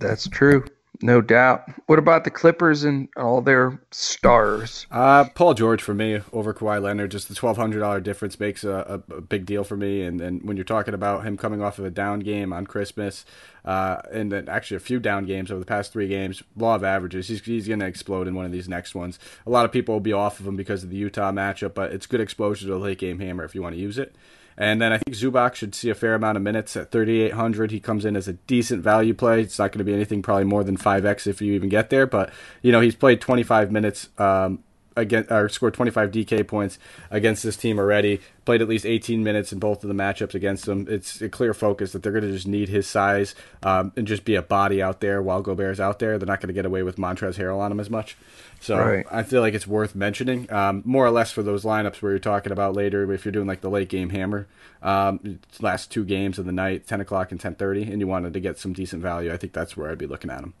That's 0.00 0.28
true. 0.28 0.64
No 1.02 1.20
doubt. 1.20 1.68
What 1.86 1.98
about 1.98 2.24
the 2.24 2.30
Clippers 2.30 2.84
and 2.84 3.08
all 3.16 3.42
their 3.42 3.80
stars? 3.90 4.86
Uh, 4.90 5.24
Paul 5.34 5.54
George 5.54 5.82
for 5.82 5.94
me 5.94 6.20
over 6.32 6.54
Kawhi 6.54 6.80
Leonard. 6.80 7.10
Just 7.10 7.28
the 7.28 7.34
twelve 7.34 7.56
hundred 7.56 7.80
dollar 7.80 8.00
difference 8.00 8.40
makes 8.40 8.64
a, 8.64 9.02
a, 9.08 9.20
big 9.20 9.44
deal 9.44 9.62
for 9.62 9.76
me. 9.76 10.02
And 10.02 10.18
then 10.18 10.40
when 10.42 10.56
you're 10.56 10.64
talking 10.64 10.94
about 10.94 11.24
him 11.24 11.36
coming 11.36 11.60
off 11.60 11.78
of 11.78 11.84
a 11.84 11.90
down 11.90 12.20
game 12.20 12.52
on 12.52 12.66
Christmas, 12.66 13.26
uh, 13.64 13.98
and 14.10 14.32
then 14.32 14.48
actually 14.48 14.78
a 14.78 14.80
few 14.80 14.98
down 14.98 15.26
games 15.26 15.50
over 15.50 15.60
the 15.60 15.66
past 15.66 15.92
three 15.92 16.08
games, 16.08 16.42
law 16.56 16.74
of 16.74 16.84
averages, 16.84 17.28
he's 17.28 17.44
he's 17.44 17.68
going 17.68 17.80
to 17.80 17.86
explode 17.86 18.26
in 18.26 18.34
one 18.34 18.46
of 18.46 18.52
these 18.52 18.68
next 18.68 18.94
ones. 18.94 19.18
A 19.46 19.50
lot 19.50 19.64
of 19.64 19.72
people 19.72 19.94
will 19.94 20.00
be 20.00 20.12
off 20.12 20.40
of 20.40 20.46
him 20.46 20.56
because 20.56 20.82
of 20.82 20.90
the 20.90 20.96
Utah 20.96 21.32
matchup, 21.32 21.74
but 21.74 21.92
it's 21.92 22.06
good 22.06 22.20
exposure 22.20 22.66
to 22.66 22.72
the 22.72 22.78
late 22.78 22.98
game 22.98 23.18
hammer 23.18 23.44
if 23.44 23.54
you 23.54 23.62
want 23.62 23.74
to 23.74 23.80
use 23.80 23.98
it. 23.98 24.14
And 24.58 24.80
then 24.80 24.92
I 24.92 24.98
think 24.98 25.16
Zubac 25.16 25.54
should 25.54 25.74
see 25.74 25.90
a 25.90 25.94
fair 25.94 26.14
amount 26.14 26.36
of 26.36 26.42
minutes 26.42 26.76
at 26.76 26.90
3,800. 26.90 27.70
He 27.70 27.80
comes 27.80 28.04
in 28.04 28.16
as 28.16 28.26
a 28.26 28.32
decent 28.32 28.82
value 28.82 29.12
play. 29.12 29.42
It's 29.42 29.58
not 29.58 29.72
going 29.72 29.78
to 29.78 29.84
be 29.84 29.92
anything 29.92 30.22
probably 30.22 30.44
more 30.44 30.64
than 30.64 30.78
5x 30.78 31.26
if 31.26 31.42
you 31.42 31.52
even 31.52 31.68
get 31.68 31.90
there, 31.90 32.06
but 32.06 32.30
you 32.62 32.72
know 32.72 32.80
he's 32.80 32.94
played 32.94 33.20
25 33.20 33.70
minutes 33.70 34.08
um, 34.18 34.60
against 34.96 35.30
or 35.30 35.48
scored 35.48 35.74
25 35.74 36.10
DK 36.10 36.46
points 36.46 36.78
against 37.10 37.42
this 37.42 37.56
team 37.56 37.78
already. 37.78 38.20
Played 38.44 38.62
at 38.62 38.68
least 38.68 38.86
18 38.86 39.24
minutes 39.24 39.52
in 39.52 39.58
both 39.58 39.82
of 39.82 39.88
the 39.88 39.94
matchups 39.94 40.34
against 40.34 40.66
them. 40.66 40.86
It's 40.88 41.20
a 41.20 41.28
clear 41.28 41.52
focus 41.52 41.92
that 41.92 42.02
they're 42.02 42.12
going 42.12 42.24
to 42.24 42.32
just 42.32 42.46
need 42.46 42.68
his 42.68 42.86
size 42.86 43.34
um, 43.62 43.92
and 43.96 44.06
just 44.06 44.24
be 44.24 44.36
a 44.36 44.42
body 44.42 44.80
out 44.80 45.00
there 45.00 45.20
while 45.20 45.42
Gobert's 45.42 45.80
out 45.80 45.98
there. 45.98 46.18
They're 46.18 46.26
not 46.26 46.40
going 46.40 46.48
to 46.48 46.54
get 46.54 46.64
away 46.64 46.82
with 46.82 46.96
Montrezl 46.96 47.34
Harrell 47.34 47.58
on 47.58 47.72
him 47.72 47.80
as 47.80 47.90
much. 47.90 48.16
So 48.60 48.78
right. 48.78 49.06
I 49.10 49.22
feel 49.22 49.42
like 49.42 49.54
it's 49.54 49.66
worth 49.66 49.94
mentioning, 49.94 50.50
um, 50.52 50.82
more 50.84 51.04
or 51.04 51.10
less 51.10 51.30
for 51.30 51.42
those 51.42 51.64
lineups 51.64 52.00
where 52.02 52.12
you're 52.12 52.18
talking 52.18 52.52
about 52.52 52.74
later. 52.74 53.10
If 53.12 53.24
you're 53.24 53.32
doing 53.32 53.46
like 53.46 53.60
the 53.60 53.70
late 53.70 53.88
game 53.88 54.10
hammer, 54.10 54.46
um, 54.82 55.40
last 55.60 55.90
two 55.90 56.04
games 56.04 56.38
of 56.38 56.46
the 56.46 56.52
night, 56.52 56.86
10 56.86 57.00
o'clock 57.00 57.32
and 57.32 57.40
10:30, 57.40 57.90
and 57.90 58.00
you 58.00 58.06
wanted 58.06 58.32
to 58.32 58.40
get 58.40 58.58
some 58.58 58.72
decent 58.72 59.02
value, 59.02 59.32
I 59.32 59.36
think 59.36 59.52
that's 59.52 59.76
where 59.76 59.90
I'd 59.90 59.98
be 59.98 60.06
looking 60.06 60.30
at 60.30 60.40
them. 60.40 60.54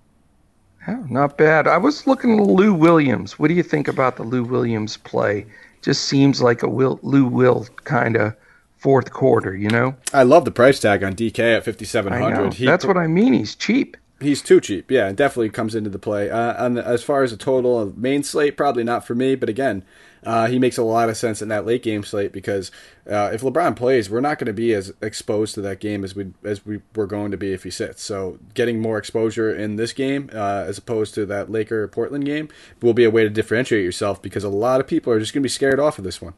Yeah, 0.86 1.02
not 1.08 1.36
bad. 1.36 1.66
I 1.66 1.78
was 1.78 2.06
looking 2.06 2.38
at 2.38 2.46
Lou 2.46 2.72
Williams. 2.72 3.38
What 3.38 3.48
do 3.48 3.54
you 3.54 3.62
think 3.62 3.88
about 3.88 4.16
the 4.16 4.22
Lou 4.22 4.44
Williams 4.44 4.96
play? 4.96 5.46
Just 5.82 6.04
seems 6.04 6.40
like 6.40 6.62
a 6.62 6.68
Will, 6.68 6.98
Lou 7.02 7.26
Will 7.26 7.66
kind 7.84 8.16
of 8.16 8.34
fourth 8.76 9.12
quarter, 9.12 9.56
you 9.56 9.68
know? 9.68 9.96
I 10.12 10.22
love 10.22 10.44
the 10.44 10.50
price 10.50 10.78
tag 10.80 11.02
on 11.02 11.14
DK 11.14 11.56
at 11.56 11.64
5700. 11.64 12.52
That's 12.52 12.84
what 12.84 12.96
I 12.96 13.06
mean. 13.06 13.32
He's 13.32 13.54
cheap. 13.54 13.96
He's 14.20 14.42
too 14.42 14.60
cheap. 14.60 14.90
Yeah, 14.90 15.12
definitely 15.12 15.50
comes 15.50 15.74
into 15.74 15.90
the 15.90 15.98
play. 15.98 16.30
Uh, 16.30 16.64
and 16.64 16.78
as 16.78 17.02
far 17.02 17.22
as 17.22 17.32
a 17.32 17.36
total 17.36 17.78
of 17.78 17.98
main 17.98 18.22
slate, 18.22 18.56
probably 18.56 18.84
not 18.84 19.06
for 19.06 19.14
me. 19.14 19.34
But 19.34 19.48
again, 19.48 19.84
uh, 20.26 20.48
he 20.48 20.58
makes 20.58 20.76
a 20.76 20.82
lot 20.82 21.08
of 21.08 21.16
sense 21.16 21.40
in 21.40 21.48
that 21.48 21.64
late 21.64 21.84
game 21.84 22.02
slate 22.02 22.32
because 22.32 22.72
uh, 23.08 23.30
if 23.32 23.42
LeBron 23.42 23.76
plays, 23.76 24.10
we're 24.10 24.20
not 24.20 24.38
going 24.38 24.48
to 24.48 24.52
be 24.52 24.74
as 24.74 24.92
exposed 25.00 25.54
to 25.54 25.60
that 25.60 25.78
game 25.78 26.02
as 26.02 26.16
we 26.16 26.32
as 26.42 26.66
we 26.66 26.82
were 26.96 27.06
going 27.06 27.30
to 27.30 27.36
be 27.36 27.52
if 27.52 27.62
he 27.62 27.70
sits. 27.70 28.02
So 28.02 28.40
getting 28.52 28.80
more 28.80 28.98
exposure 28.98 29.54
in 29.54 29.76
this 29.76 29.92
game 29.92 30.28
uh, 30.34 30.64
as 30.66 30.78
opposed 30.78 31.14
to 31.14 31.26
that 31.26 31.50
Laker 31.50 31.86
Portland 31.86 32.24
game 32.24 32.48
will 32.82 32.92
be 32.92 33.04
a 33.04 33.10
way 33.10 33.22
to 33.22 33.30
differentiate 33.30 33.84
yourself 33.84 34.20
because 34.20 34.42
a 34.42 34.48
lot 34.48 34.80
of 34.80 34.88
people 34.88 35.12
are 35.12 35.20
just 35.20 35.32
going 35.32 35.42
to 35.42 35.46
be 35.46 35.48
scared 35.48 35.78
off 35.78 35.96
of 35.96 36.04
this 36.04 36.20
one. 36.20 36.34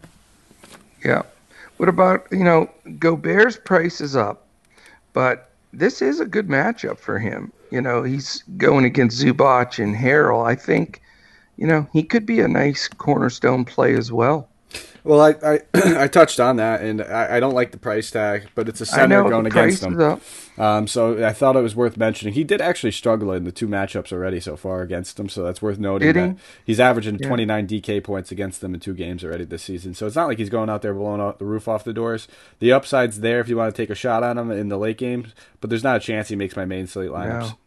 Yeah. 1.03 1.23
What 1.79 1.89
about 1.89 2.27
you 2.31 2.45
know 2.45 2.71
Gobert's 2.99 3.57
price 3.57 4.03
is 4.03 4.15
up, 4.15 4.47
but 5.15 5.51
this 5.73 6.03
is 6.03 6.21
a 6.21 6.27
good 6.27 6.49
matchup 6.49 6.99
for 6.99 7.19
him. 7.19 7.53
You 7.71 7.81
know, 7.81 8.03
he's 8.03 8.43
going 8.59 8.85
against 8.85 9.23
Zubac 9.23 9.83
and 9.83 9.97
Harrell. 9.97 10.47
I 10.47 10.55
think, 10.55 11.01
you 11.59 11.67
know, 11.67 11.89
he 11.93 12.03
could 12.03 12.25
be 12.25 12.41
a 12.41 12.49
nice 12.49 12.89
cornerstone 12.89 13.65
play 13.65 13.95
as 13.95 14.11
well. 14.11 14.49
Well, 15.05 15.21
I 15.21 15.35
I, 15.43 15.61
I 16.05 16.09
touched 16.09 16.39
on 16.39 16.57
that, 16.57 16.83
and 16.83 17.03
I, 17.03 17.37
I, 17.37 17.41
don't 17.41 17.55
like 17.55 17.71
the 17.71 17.79
price 17.79 18.11
tag, 18.11 18.49
but 18.55 18.69
it's 18.69 18.81
a 18.81 18.87
center 18.87 19.23
know, 19.23 19.31
going 19.31 19.47
against 19.47 19.83
him. 19.83 20.21
Um, 20.59 20.87
so 20.87 21.25
I 21.25 21.33
thought 21.33 21.57
it 21.57 21.63
was 21.63 21.75
worth 21.75 21.97
mentioning. 21.97 22.35
He 22.35 22.45
did 22.45 22.61
actually 22.61 22.93
struggle 22.93 23.33
in 23.33 23.45
the 23.45 23.53
two 23.53 23.67
matchups 23.67 24.13
already 24.13 24.39
so 24.39 24.57
far 24.57 24.83
against 24.83 25.17
them, 25.17 25.29
so 25.29 25.43
that's 25.43 25.63
worth 25.63 25.79
noting. 25.79 26.13
Did 26.13 26.17
he? 26.17 26.35
He's 26.67 26.81
averaging 26.81 27.19
yeah. 27.21 27.29
29 27.29 27.69
DK 27.69 28.05
points 28.05 28.31
against 28.31 28.61
them 28.61 28.75
in 28.75 28.81
two 28.81 28.93
games 28.93 29.25
already 29.25 29.45
this 29.45 29.63
season. 29.63 29.95
So 29.95 30.07
it's 30.07 30.17
not 30.17 30.27
like 30.27 30.39
he's 30.39 30.51
going 30.51 30.69
out 30.69 30.83
there 30.83 30.93
blowing 30.93 31.21
out 31.21 31.39
the 31.39 31.47
roof 31.47 31.69
off 31.69 31.85
the 31.85 31.93
doors. 31.93 32.29
The 32.59 32.73
upside's 32.73 33.21
there 33.21 33.41
if 33.41 33.49
you 33.49 33.57
want 33.57 33.75
to 33.75 33.83
take 33.83 33.91
a 33.91 33.95
shot 33.95 34.23
on 34.23 34.37
him 34.37 34.51
in 34.51 34.69
the 34.69 34.79
late 34.79 34.99
games, 34.99 35.35
but 35.61 35.71
there's 35.71 35.85
not 35.85 35.97
a 35.97 36.01
chance 36.01 36.29
he 36.29 36.37
makes 36.37 36.57
my 36.57 36.67
main 36.67 36.87
slate 36.87 37.11
lineups. 37.11 37.41
No. 37.41 37.59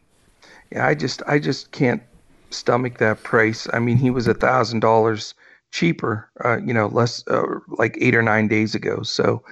Yeah, 0.72 0.88
I 0.88 0.95
just 0.95 1.23
I 1.27 1.39
just 1.39 1.72
can't 1.72 2.03
stomach 2.52 2.98
that 2.99 3.23
price. 3.23 3.68
I 3.73 3.80
mean, 3.80 3.98
he 3.98 4.10
was 4.10 4.28
a 4.28 4.34
thousand 4.34 4.80
dollars 4.80 5.34
cheaper, 5.72 6.30
uh, 6.44 6.57
you 6.57 6.73
know, 6.73 6.88
less 6.88 7.23
uh, 7.28 7.44
like 7.68 7.98
eight 7.99 8.15
or 8.15 8.22
nine 8.22 8.48
days 8.48 8.76
ago. 8.76 9.03
So, 9.03 9.44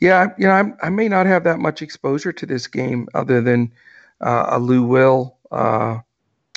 yeah, 0.00 0.28
you 0.38 0.46
know, 0.46 0.52
I, 0.52 0.86
I 0.86 0.90
may 0.90 1.08
not 1.08 1.26
have 1.26 1.44
that 1.44 1.58
much 1.58 1.82
exposure 1.82 2.32
to 2.32 2.46
this 2.46 2.66
game 2.66 3.08
other 3.14 3.40
than 3.40 3.72
uh, 4.20 4.46
a 4.48 4.58
Lou 4.58 4.82
Will 4.84 5.36
uh, 5.50 5.98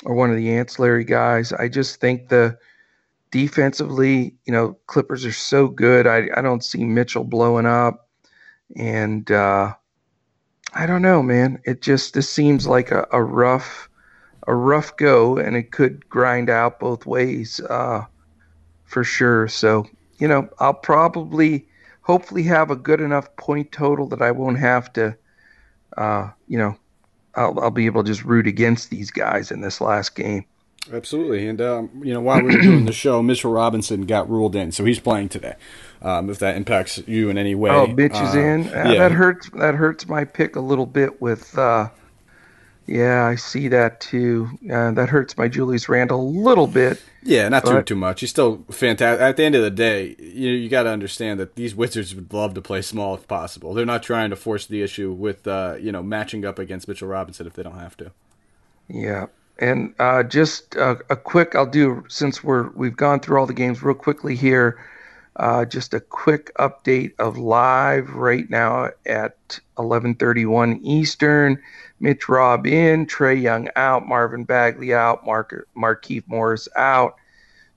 or 0.04 0.14
one 0.14 0.30
of 0.30 0.36
the 0.36 0.50
ancillary 0.52 1.04
guys. 1.04 1.52
I 1.52 1.68
just 1.68 2.00
think 2.00 2.28
the 2.28 2.58
defensively, 3.30 4.34
you 4.44 4.52
know, 4.52 4.76
Clippers 4.86 5.24
are 5.24 5.32
so 5.32 5.68
good. 5.68 6.06
I, 6.06 6.28
I 6.36 6.42
don't 6.42 6.64
see 6.64 6.84
Mitchell 6.84 7.24
blowing 7.24 7.66
up. 7.66 8.08
And 8.76 9.30
uh, 9.30 9.74
I 10.74 10.86
don't 10.86 11.02
know, 11.02 11.22
man. 11.22 11.60
It 11.64 11.80
just 11.82 12.14
this 12.14 12.28
seems 12.28 12.66
like 12.66 12.90
a, 12.90 13.06
a 13.12 13.22
rough 13.22 13.88
a 14.46 14.54
rough 14.54 14.96
go, 14.96 15.36
and 15.36 15.56
it 15.56 15.70
could 15.70 16.08
grind 16.08 16.50
out 16.50 16.80
both 16.80 17.06
ways. 17.06 17.60
Uh, 17.60 18.04
for 18.86 19.04
sure. 19.04 19.48
So, 19.48 19.86
you 20.18 20.26
know, 20.26 20.48
I'll 20.58 20.74
probably, 20.74 21.66
hopefully, 22.02 22.44
have 22.44 22.70
a 22.70 22.76
good 22.76 23.00
enough 23.00 23.34
point 23.36 23.72
total 23.72 24.08
that 24.08 24.22
I 24.22 24.30
won't 24.30 24.58
have 24.58 24.92
to, 24.94 25.16
uh, 25.96 26.30
you 26.48 26.56
know, 26.56 26.76
I'll, 27.34 27.60
I'll 27.60 27.70
be 27.70 27.86
able 27.86 28.02
to 28.02 28.08
just 28.08 28.24
root 28.24 28.46
against 28.46 28.88
these 28.88 29.10
guys 29.10 29.50
in 29.50 29.60
this 29.60 29.80
last 29.80 30.14
game. 30.14 30.46
Absolutely, 30.92 31.48
and 31.48 31.60
um, 31.60 31.90
you 32.04 32.14
know, 32.14 32.20
while 32.20 32.40
we 32.40 32.54
were 32.54 32.62
doing 32.62 32.84
the 32.84 32.92
show, 33.04 33.20
Mitchell 33.20 33.50
Robinson 33.50 34.06
got 34.06 34.30
ruled 34.30 34.54
in, 34.54 34.70
so 34.70 34.84
he's 34.84 35.00
playing 35.00 35.28
today. 35.28 35.54
Um, 36.00 36.30
if 36.30 36.38
that 36.38 36.56
impacts 36.56 36.98
you 37.08 37.28
in 37.28 37.36
any 37.36 37.56
way, 37.56 37.70
oh, 37.70 37.88
Mitch 37.88 38.14
uh, 38.14 38.22
is 38.22 38.34
in. 38.36 38.68
Uh, 38.68 38.90
yeah. 38.90 38.98
That 39.00 39.10
hurts. 39.10 39.50
That 39.54 39.74
hurts 39.74 40.06
my 40.06 40.24
pick 40.24 40.54
a 40.54 40.60
little 40.60 40.86
bit 40.86 41.20
with 41.20 41.58
uh, 41.58 41.88
yeah, 42.86 43.26
I 43.26 43.34
see 43.34 43.68
that 43.68 44.00
too. 44.00 44.48
Uh, 44.70 44.92
that 44.92 45.08
hurts 45.08 45.36
my 45.36 45.48
Julius 45.48 45.88
Randle 45.88 46.20
a 46.20 46.22
little 46.22 46.66
bit. 46.66 47.02
Yeah, 47.22 47.48
not 47.48 47.64
but... 47.64 47.72
too 47.72 47.82
too 47.82 47.96
much. 47.96 48.20
He's 48.20 48.30
still 48.30 48.64
fantastic. 48.70 49.20
At 49.20 49.36
the 49.36 49.44
end 49.44 49.56
of 49.56 49.62
the 49.62 49.70
day, 49.70 50.14
you 50.18 50.50
you 50.50 50.68
got 50.68 50.84
to 50.84 50.90
understand 50.90 51.40
that 51.40 51.56
these 51.56 51.74
Wizards 51.74 52.14
would 52.14 52.32
love 52.32 52.54
to 52.54 52.62
play 52.62 52.82
small 52.82 53.14
if 53.14 53.26
possible. 53.26 53.74
They're 53.74 53.84
not 53.84 54.02
trying 54.02 54.30
to 54.30 54.36
force 54.36 54.66
the 54.66 54.82
issue 54.82 55.12
with 55.12 55.46
uh, 55.48 55.76
you 55.80 55.90
know 55.90 56.02
matching 56.02 56.44
up 56.44 56.58
against 56.58 56.86
Mitchell 56.86 57.08
Robinson 57.08 57.46
if 57.46 57.54
they 57.54 57.64
don't 57.64 57.78
have 57.78 57.96
to. 57.96 58.12
Yeah, 58.88 59.26
and 59.58 59.94
uh, 59.98 60.22
just 60.22 60.76
a 60.76 61.16
quick, 61.16 61.56
I'll 61.56 61.66
do 61.66 62.04
since 62.08 62.44
we're 62.44 62.68
we've 62.70 62.96
gone 62.96 63.20
through 63.20 63.40
all 63.40 63.46
the 63.46 63.54
games 63.54 63.82
real 63.82 63.94
quickly 63.94 64.36
here. 64.36 64.78
Uh, 65.34 65.64
just 65.66 65.92
a 65.92 66.00
quick 66.00 66.50
update 66.58 67.12
of 67.18 67.36
live 67.36 68.10
right 68.10 68.48
now 68.48 68.90
at 69.04 69.58
11:31 69.76 70.80
Eastern. 70.82 71.60
Mitch 72.00 72.28
Rob 72.28 72.66
in, 72.66 73.06
Trae 73.06 73.40
Young 73.40 73.68
out, 73.76 74.06
Marvin 74.06 74.44
Bagley 74.44 74.92
out, 74.92 75.24
Mark 75.24 75.66
Markieff 75.76 76.24
Morris 76.26 76.68
out, 76.76 77.16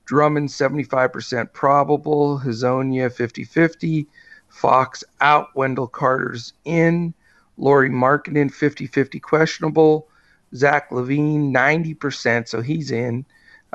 Drummond 0.04 0.48
75% 0.48 1.52
probable, 1.52 2.38
Hezonja 2.38 3.10
50-50, 3.10 4.06
Fox 4.48 5.04
out, 5.20 5.48
Wendell 5.54 5.86
Carter's 5.86 6.52
in, 6.64 7.14
Lauri 7.56 7.88
Markkanen 7.88 8.50
50-50 8.50 9.22
questionable, 9.22 10.08
Zach 10.54 10.90
LaVine 10.90 11.52
90%, 11.52 12.48
so 12.48 12.60
he's 12.60 12.90
in. 12.90 13.24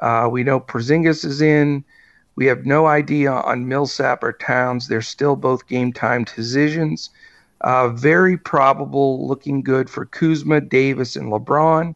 Uh, 0.01 0.27
we 0.29 0.43
know 0.43 0.59
Porzingis 0.59 1.23
is 1.23 1.41
in. 1.41 1.83
We 2.35 2.47
have 2.47 2.65
no 2.65 2.85
idea 2.85 3.31
on 3.31 3.67
Millsap 3.67 4.21
or 4.23 4.33
Towns. 4.33 4.87
They're 4.87 5.01
still 5.01 5.37
both 5.37 5.67
game 5.67 5.93
time 5.93 6.25
decisions. 6.25 7.09
Uh, 7.65 7.89
very 7.89 8.37
probable, 8.37 9.27
looking 9.27 9.63
good 9.63 9.89
for 9.89 10.05
Kuzma, 10.05 10.61
Davis, 10.61 11.15
and 11.15 11.31
LeBron. 11.31 11.95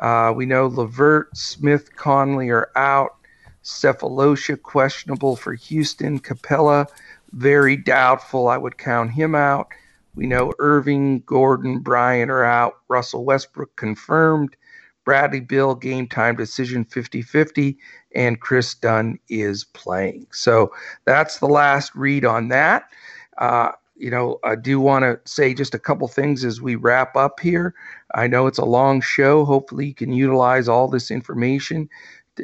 Uh, 0.00 0.32
we 0.34 0.46
know 0.46 0.66
LeVert, 0.66 1.34
Smith, 1.36 1.94
Conley 1.94 2.50
are 2.50 2.70
out. 2.74 3.16
Sefolosha 3.62 4.60
questionable 4.60 5.36
for 5.36 5.54
Houston. 5.54 6.18
Capela, 6.18 6.88
very 7.30 7.76
doubtful. 7.76 8.48
I 8.48 8.56
would 8.56 8.78
count 8.78 9.12
him 9.12 9.36
out. 9.36 9.68
We 10.16 10.26
know 10.26 10.52
Irving, 10.58 11.20
Gordon, 11.20 11.78
Bryant 11.78 12.30
are 12.30 12.44
out. 12.44 12.78
Russell 12.88 13.24
Westbrook 13.24 13.76
confirmed. 13.76 14.56
Bradley 15.04 15.38
Beal, 15.38 15.76
game 15.76 16.08
time 16.08 16.34
decision 16.34 16.84
50 16.84 17.22
50, 17.22 17.78
and 18.16 18.40
Kris 18.40 18.74
Dunn 18.74 19.20
is 19.28 19.62
playing. 19.66 20.26
So 20.32 20.72
that's 21.04 21.38
the 21.38 21.46
last 21.46 21.94
read 21.94 22.24
on 22.24 22.48
that. 22.48 22.90
Uh, 23.38 23.70
you 23.98 24.10
know, 24.10 24.38
I 24.44 24.56
do 24.56 24.80
want 24.80 25.04
to 25.04 25.18
say 25.30 25.54
just 25.54 25.74
a 25.74 25.78
couple 25.78 26.06
things 26.08 26.44
as 26.44 26.60
we 26.60 26.76
wrap 26.76 27.16
up 27.16 27.40
here. 27.40 27.74
I 28.14 28.26
know 28.26 28.46
it's 28.46 28.58
a 28.58 28.64
long 28.64 29.00
show. 29.00 29.44
Hopefully, 29.44 29.86
you 29.86 29.94
can 29.94 30.12
utilize 30.12 30.68
all 30.68 30.88
this 30.88 31.10
information 31.10 31.88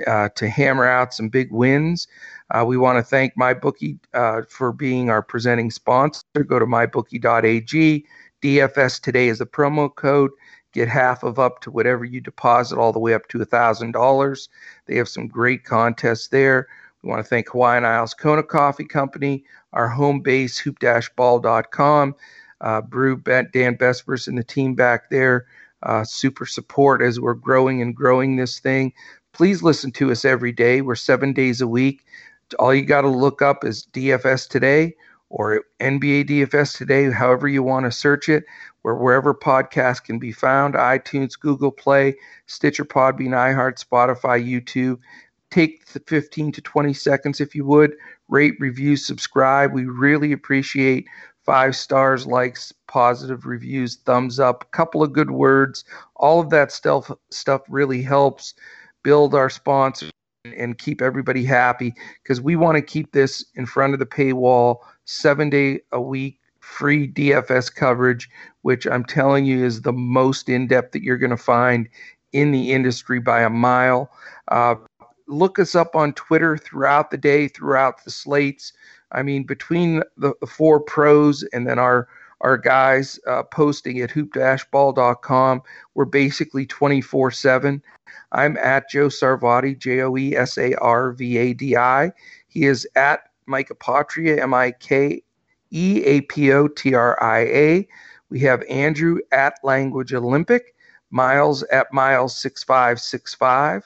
uh, 0.06 0.30
to 0.34 0.48
hammer 0.48 0.86
out 0.86 1.14
some 1.14 1.28
big 1.28 1.50
wins. 1.52 2.08
Uh, 2.50 2.64
we 2.64 2.76
want 2.76 2.98
to 2.98 3.02
thank 3.02 3.36
MyBookie 3.36 3.98
uh, 4.14 4.42
for 4.48 4.72
being 4.72 5.10
our 5.10 5.22
presenting 5.22 5.70
sponsor. 5.70 6.22
Go 6.46 6.58
to 6.58 6.66
mybookie.ag. 6.66 8.06
DFS 8.42 9.00
today 9.00 9.28
is 9.28 9.38
the 9.38 9.46
promo 9.46 9.94
code. 9.94 10.30
get 10.72 10.88
half 10.88 11.22
of 11.22 11.38
up 11.38 11.60
to 11.60 11.70
whatever 11.70 12.04
you 12.04 12.20
deposit, 12.20 12.78
all 12.78 12.92
the 12.92 12.98
way 12.98 13.14
up 13.14 13.28
to 13.28 13.38
$1,000. 13.38 14.48
They 14.86 14.96
have 14.96 15.08
some 15.08 15.28
great 15.28 15.64
contests 15.64 16.28
there. 16.28 16.66
We 17.02 17.10
want 17.10 17.24
to 17.24 17.28
thank 17.28 17.48
Hawaiian 17.48 17.84
Isles 17.84 18.14
Kona 18.14 18.42
Coffee 18.42 18.84
Company, 18.84 19.44
our 19.72 19.88
home 19.88 20.20
base, 20.20 20.58
hoop-ball.com, 20.58 22.14
uh, 22.60 22.80
Brew 22.82 23.16
Dan 23.16 23.76
Bespers 23.76 24.28
and 24.28 24.38
the 24.38 24.44
team 24.44 24.74
back 24.74 25.10
there. 25.10 25.46
Uh, 25.82 26.04
super 26.04 26.46
support 26.46 27.02
as 27.02 27.18
we're 27.18 27.34
growing 27.34 27.82
and 27.82 27.96
growing 27.96 28.36
this 28.36 28.60
thing. 28.60 28.92
Please 29.32 29.64
listen 29.64 29.90
to 29.92 30.12
us 30.12 30.24
every 30.24 30.52
day. 30.52 30.80
We're 30.80 30.94
seven 30.94 31.32
days 31.32 31.60
a 31.60 31.66
week. 31.66 32.04
All 32.60 32.72
you 32.72 32.84
got 32.84 33.00
to 33.00 33.08
look 33.08 33.42
up 33.42 33.64
is 33.64 33.86
DFS 33.92 34.48
Today 34.48 34.94
or 35.30 35.62
NBA 35.80 36.28
DFS 36.28 36.76
Today, 36.76 37.10
however 37.10 37.48
you 37.48 37.62
want 37.62 37.86
to 37.86 37.90
search 37.90 38.28
it, 38.28 38.44
where 38.82 38.94
wherever 38.94 39.34
podcasts 39.34 40.04
can 40.04 40.18
be 40.18 40.30
found 40.30 40.74
iTunes, 40.74 41.38
Google 41.38 41.72
Play, 41.72 42.14
Stitcher, 42.46 42.84
Podbean, 42.84 43.30
iHeart, 43.30 43.82
Spotify, 43.82 44.44
YouTube. 44.44 44.98
Take 45.52 45.84
the 45.92 46.00
15 46.00 46.50
to 46.52 46.62
20 46.62 46.94
seconds 46.94 47.38
if 47.38 47.54
you 47.54 47.66
would. 47.66 47.92
Rate, 48.28 48.54
review, 48.58 48.96
subscribe. 48.96 49.74
We 49.74 49.84
really 49.84 50.32
appreciate 50.32 51.06
five 51.44 51.76
stars, 51.76 52.26
likes, 52.26 52.72
positive 52.88 53.44
reviews, 53.44 53.96
thumbs 53.96 54.40
up, 54.40 54.64
a 54.64 54.76
couple 54.76 55.02
of 55.02 55.12
good 55.12 55.30
words. 55.30 55.84
All 56.16 56.40
of 56.40 56.48
that 56.50 56.72
stuff 56.72 57.10
stuff 57.30 57.60
really 57.68 58.00
helps 58.00 58.54
build 59.02 59.34
our 59.34 59.50
sponsors 59.50 60.10
and 60.56 60.78
keep 60.78 61.02
everybody 61.02 61.44
happy 61.44 61.92
because 62.22 62.40
we 62.40 62.56
want 62.56 62.76
to 62.76 62.82
keep 62.82 63.12
this 63.12 63.44
in 63.54 63.66
front 63.66 63.92
of 63.92 63.98
the 63.98 64.06
paywall, 64.06 64.78
seven 65.04 65.50
day 65.50 65.80
a 65.92 66.00
week 66.00 66.38
free 66.60 67.06
DFS 67.06 67.74
coverage, 67.74 68.30
which 68.62 68.86
I'm 68.86 69.04
telling 69.04 69.44
you 69.44 69.62
is 69.62 69.82
the 69.82 69.92
most 69.92 70.48
in 70.48 70.66
depth 70.66 70.92
that 70.92 71.02
you're 71.02 71.18
going 71.18 71.28
to 71.28 71.36
find 71.36 71.88
in 72.32 72.50
the 72.50 72.72
industry 72.72 73.20
by 73.20 73.42
a 73.42 73.50
mile. 73.50 74.10
Uh, 74.48 74.76
look 75.26 75.58
us 75.58 75.74
up 75.74 75.94
on 75.94 76.12
Twitter 76.14 76.56
throughout 76.56 77.10
the 77.10 77.16
day, 77.16 77.48
throughout 77.48 78.04
the 78.04 78.10
slates. 78.10 78.72
I 79.12 79.22
mean, 79.22 79.44
between 79.44 80.02
the, 80.16 80.34
the 80.40 80.46
four 80.46 80.80
pros 80.80 81.42
and 81.52 81.66
then 81.66 81.78
our 81.78 82.08
our 82.40 82.58
guys 82.58 83.20
uh, 83.28 83.44
posting 83.44 84.00
at 84.00 84.10
hoop-ball.com, 84.10 85.62
we're 85.94 86.04
basically 86.04 86.66
24 86.66 87.30
7. 87.30 87.80
I'm 88.32 88.56
at 88.56 88.90
Joe 88.90 89.06
Sarvadi, 89.06 89.78
J 89.78 90.00
O 90.00 90.16
E 90.16 90.36
S 90.36 90.58
A 90.58 90.74
R 90.76 91.12
V 91.12 91.36
A 91.38 91.52
D 91.54 91.76
I. 91.76 92.12
He 92.48 92.64
is 92.64 92.86
at 92.96 93.28
Mike 93.46 93.68
Apotria, 93.68 94.40
M 94.40 94.54
I 94.54 94.72
K 94.72 95.22
E 95.70 96.02
A 96.04 96.22
P 96.22 96.52
O 96.52 96.66
T 96.68 96.94
R 96.94 97.22
I 97.22 97.40
A. 97.40 97.88
We 98.30 98.40
have 98.40 98.62
Andrew 98.68 99.18
at 99.30 99.54
Language 99.62 100.12
Olympic, 100.14 100.74
Miles 101.10 101.62
at 101.64 101.92
Miles6565. 101.92 103.82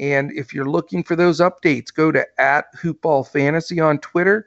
And 0.00 0.32
if 0.32 0.54
you're 0.54 0.68
looking 0.68 1.04
for 1.04 1.14
those 1.14 1.40
updates, 1.40 1.94
go 1.94 2.10
to 2.10 2.26
at 2.40 2.74
Hoopball 2.74 3.28
Fantasy 3.28 3.78
on 3.78 3.98
Twitter. 3.98 4.46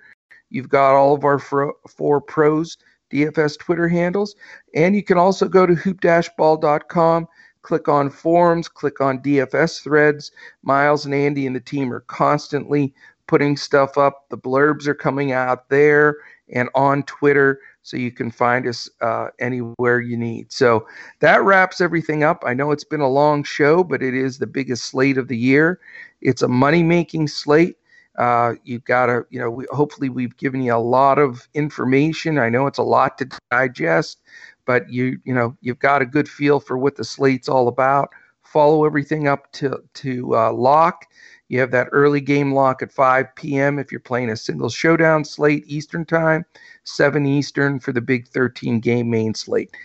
You've 0.49 0.67
got 0.67 0.95
all 0.95 1.13
of 1.13 1.23
our 1.23 1.37
four 1.39 2.21
pros 2.21 2.77
DFS 3.11 3.59
Twitter 3.59 3.87
handles. 3.87 4.35
And 4.73 4.95
you 4.95 5.03
can 5.03 5.19
also 5.19 5.47
go 5.47 5.67
to 5.67 5.75
hoop-ball.com, 5.75 7.27
click 7.61 7.87
on 7.87 8.09
forums, 8.09 8.67
click 8.67 8.99
on 8.99 9.19
DFS 9.19 9.83
threads. 9.83 10.31
Miles 10.63 11.05
and 11.05 11.13
Andy 11.13 11.45
and 11.45 11.55
the 11.55 11.59
team 11.59 11.93
are 11.93 12.01
constantly 12.01 12.91
putting 13.27 13.55
stuff 13.55 13.95
up. 13.97 14.25
The 14.29 14.37
blurbs 14.37 14.87
are 14.87 14.95
coming 14.95 15.31
out 15.33 15.69
there 15.69 16.17
and 16.53 16.69
on 16.75 17.03
Twitter, 17.03 17.59
so 17.81 17.97
you 17.97 18.11
can 18.11 18.31
find 18.31 18.65
us 18.65 18.89
uh, 19.01 19.27
anywhere 19.39 19.99
you 19.99 20.15
need. 20.15 20.51
So 20.51 20.87
that 21.19 21.43
wraps 21.43 21.81
everything 21.81 22.23
up. 22.23 22.43
I 22.45 22.53
know 22.53 22.71
it's 22.71 22.85
been 22.85 23.01
a 23.01 23.09
long 23.09 23.43
show, 23.43 23.83
but 23.83 24.01
it 24.01 24.13
is 24.13 24.37
the 24.37 24.47
biggest 24.47 24.85
slate 24.85 25.17
of 25.17 25.27
the 25.27 25.37
year. 25.37 25.79
It's 26.21 26.41
a 26.41 26.47
money 26.47 26.83
making 26.83 27.27
slate. 27.27 27.77
Uh, 28.17 28.53
you've 28.63 28.85
got 28.85 29.07
to, 29.07 29.25
you 29.31 29.39
know, 29.39 29.49
we, 29.49 29.65
hopefully 29.71 30.07
we've 30.07 30.37
given 30.37 30.61
you 30.61 30.73
a 30.73 30.77
lot 30.77 31.17
of 31.17 31.47
information. 31.55 32.37
I 32.37 32.47
know 32.49 32.67
it's 32.67 32.77
a 32.77 32.83
lot 32.83 33.17
to 33.17 33.27
digest, 33.49 34.21
but 34.65 34.89
you, 34.89 35.19
you 35.25 35.33
know, 35.33 35.57
you've 35.61 35.79
got 35.79 36.01
a 36.01 36.05
good 36.05 36.29
feel 36.29 36.59
for 36.59 36.77
what 36.77 36.95
the 36.95 37.03
slate's 37.03 37.49
all 37.49 37.67
about. 37.67 38.09
Follow 38.43 38.85
everything 38.85 39.27
up 39.27 39.51
to 39.53 39.81
to 39.95 40.37
uh, 40.37 40.53
lock. 40.53 41.07
You 41.49 41.59
have 41.59 41.71
that 41.71 41.89
early 41.91 42.21
game 42.21 42.53
lock 42.53 42.81
at 42.81 42.91
5 42.91 43.35
p.m. 43.35 43.77
if 43.79 43.91
you're 43.91 43.99
playing 43.99 44.29
a 44.29 44.37
single 44.37 44.69
showdown 44.69 45.25
slate 45.25 45.63
Eastern 45.67 46.05
time, 46.05 46.45
7 46.83 47.25
Eastern 47.25 47.79
for 47.79 47.91
the 47.91 48.01
big 48.01 48.27
13 48.27 48.79
game 48.79 49.09
main 49.09 49.33
slate. 49.33 49.75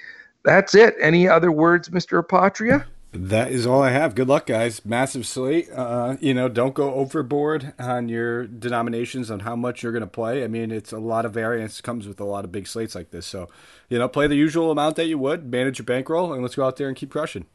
That's 0.44 0.74
it. 0.74 0.94
Any 1.01 1.28
other 1.28 1.52
words, 1.52 1.89
Mr. 1.89 2.22
Apotria? 2.22 2.86
That 3.12 3.51
is 3.51 3.66
all 3.66 3.82
I 3.82 3.90
have. 3.90 4.14
Good 4.14 4.28
luck, 4.28 4.47
guys. 4.47 4.85
Massive 4.85 5.26
slate. 5.26 5.70
Uh, 5.72 6.16
you 6.20 6.35
know, 6.35 6.48
don't 6.48 6.74
go 6.74 6.93
overboard 6.93 7.72
on 7.78 8.09
your 8.10 8.47
denominations 8.47 9.30
on 9.30 9.40
how 9.40 9.56
much 9.56 9.82
you're 9.82 9.93
going 9.93 10.02
to 10.02 10.06
play. 10.06 10.44
I 10.44 10.47
mean, 10.47 10.70
it's 10.70 10.93
a 10.93 10.98
lot 10.98 11.24
of 11.24 11.32
variance 11.32 11.80
comes 11.80 12.06
with 12.06 12.20
a 12.20 12.24
lot 12.24 12.44
of 12.44 12.52
big 12.52 12.66
slates 12.66 12.94
like 12.94 13.10
this. 13.10 13.26
So, 13.26 13.48
you 13.89 13.98
know, 13.98 14.09
play 14.09 14.26
the 14.26 14.36
usual 14.36 14.70
amount 14.70 14.97
that 14.97 15.06
you 15.06 15.18
would, 15.18 15.51
manage 15.51 15.78
your 15.78 15.86
bankroll, 15.86 16.35
and 16.35 16.43
let's 16.43 16.55
go 16.55 16.66
out 16.66 16.76
there 16.76 16.89
and 16.89 16.97
keep 16.97 17.10
crushing. 17.10 17.47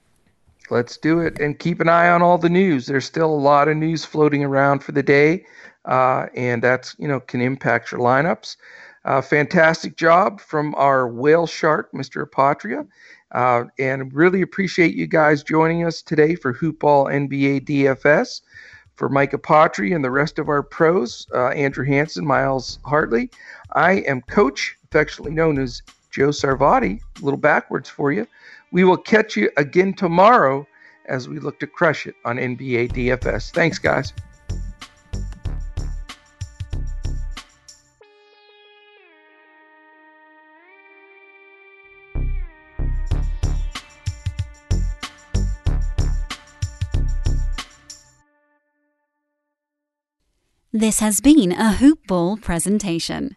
Let's 0.70 0.98
do 0.98 1.20
it, 1.20 1.40
and 1.40 1.60
keep 1.60 1.80
an 1.82 1.90
eye 1.90 2.10
on 2.10 2.22
all 2.22 2.38
the 2.38 2.50
news. 2.50 2.86
There's 2.86 3.06
still 3.06 3.30
a 3.30 3.36
lot 3.36 3.68
of 3.68 3.78
news 3.78 4.06
floating 4.06 4.44
around 4.44 4.80
for 4.84 4.94
the 4.94 5.04
day, 5.04 5.46
uh, 5.86 6.28
and 6.36 6.64
that's 6.64 6.96
you 6.98 7.08
know 7.08 7.20
can 7.20 7.42
impact 7.42 7.92
your 7.92 8.02
lineups. 8.02 8.56
Uh, 9.06 9.22
fantastic 9.22 9.98
job 9.98 10.40
from 10.40 10.74
our 10.76 11.08
whale 11.08 11.46
shark, 11.46 11.92
Mr. 11.92 12.26
Apotria. 12.26 12.88
Uh, 13.34 13.66
and 13.80 14.14
really 14.14 14.42
appreciate 14.42 14.96
you 14.96 15.08
guys 15.08 15.44
joining 15.44 15.84
us 15.84 16.02
today 16.02 16.36
for 16.36 16.54
Hoopball 16.54 17.12
NBA 17.12 17.66
DFS. 17.66 18.42
For 18.96 19.10
Mike 19.10 19.32
Apotri 19.32 19.94
and 19.94 20.06
the 20.06 20.12
rest 20.12 20.38
of 20.38 20.50
our 20.50 20.62
pros, 20.62 21.26
uh, 21.34 21.48
Andrew 21.48 21.84
Hanson, 21.84 22.26
Miles 22.28 22.78
Hartley, 22.86 23.32
I 23.72 23.94
am 24.02 24.22
Coach, 24.22 24.78
affectionately 24.86 25.34
known 25.34 25.58
as 25.58 25.82
Joe 26.12 26.30
Sarvadi, 26.30 27.02
a 27.02 27.26
little 27.26 27.40
backwards 27.40 27.90
for 27.90 28.12
you. 28.12 28.28
We 28.74 28.84
will 28.84 28.98
catch 28.98 29.38
you 29.38 29.52
again 29.56 29.94
tomorrow 29.94 30.68
as 31.06 31.30
we 31.30 31.38
look 31.38 31.60
to 31.60 31.68
crush 31.68 32.08
it 32.08 32.16
on 32.26 32.38
NBA 32.38 32.92
DFS. 32.92 33.52
Thanks, 33.52 33.78
guys. 33.78 34.14
This 50.76 51.00
has 51.00 51.22
been 51.22 51.52
a 51.52 51.74
Hoop 51.74 52.08
Ball 52.08 52.38
presentation. 52.38 53.36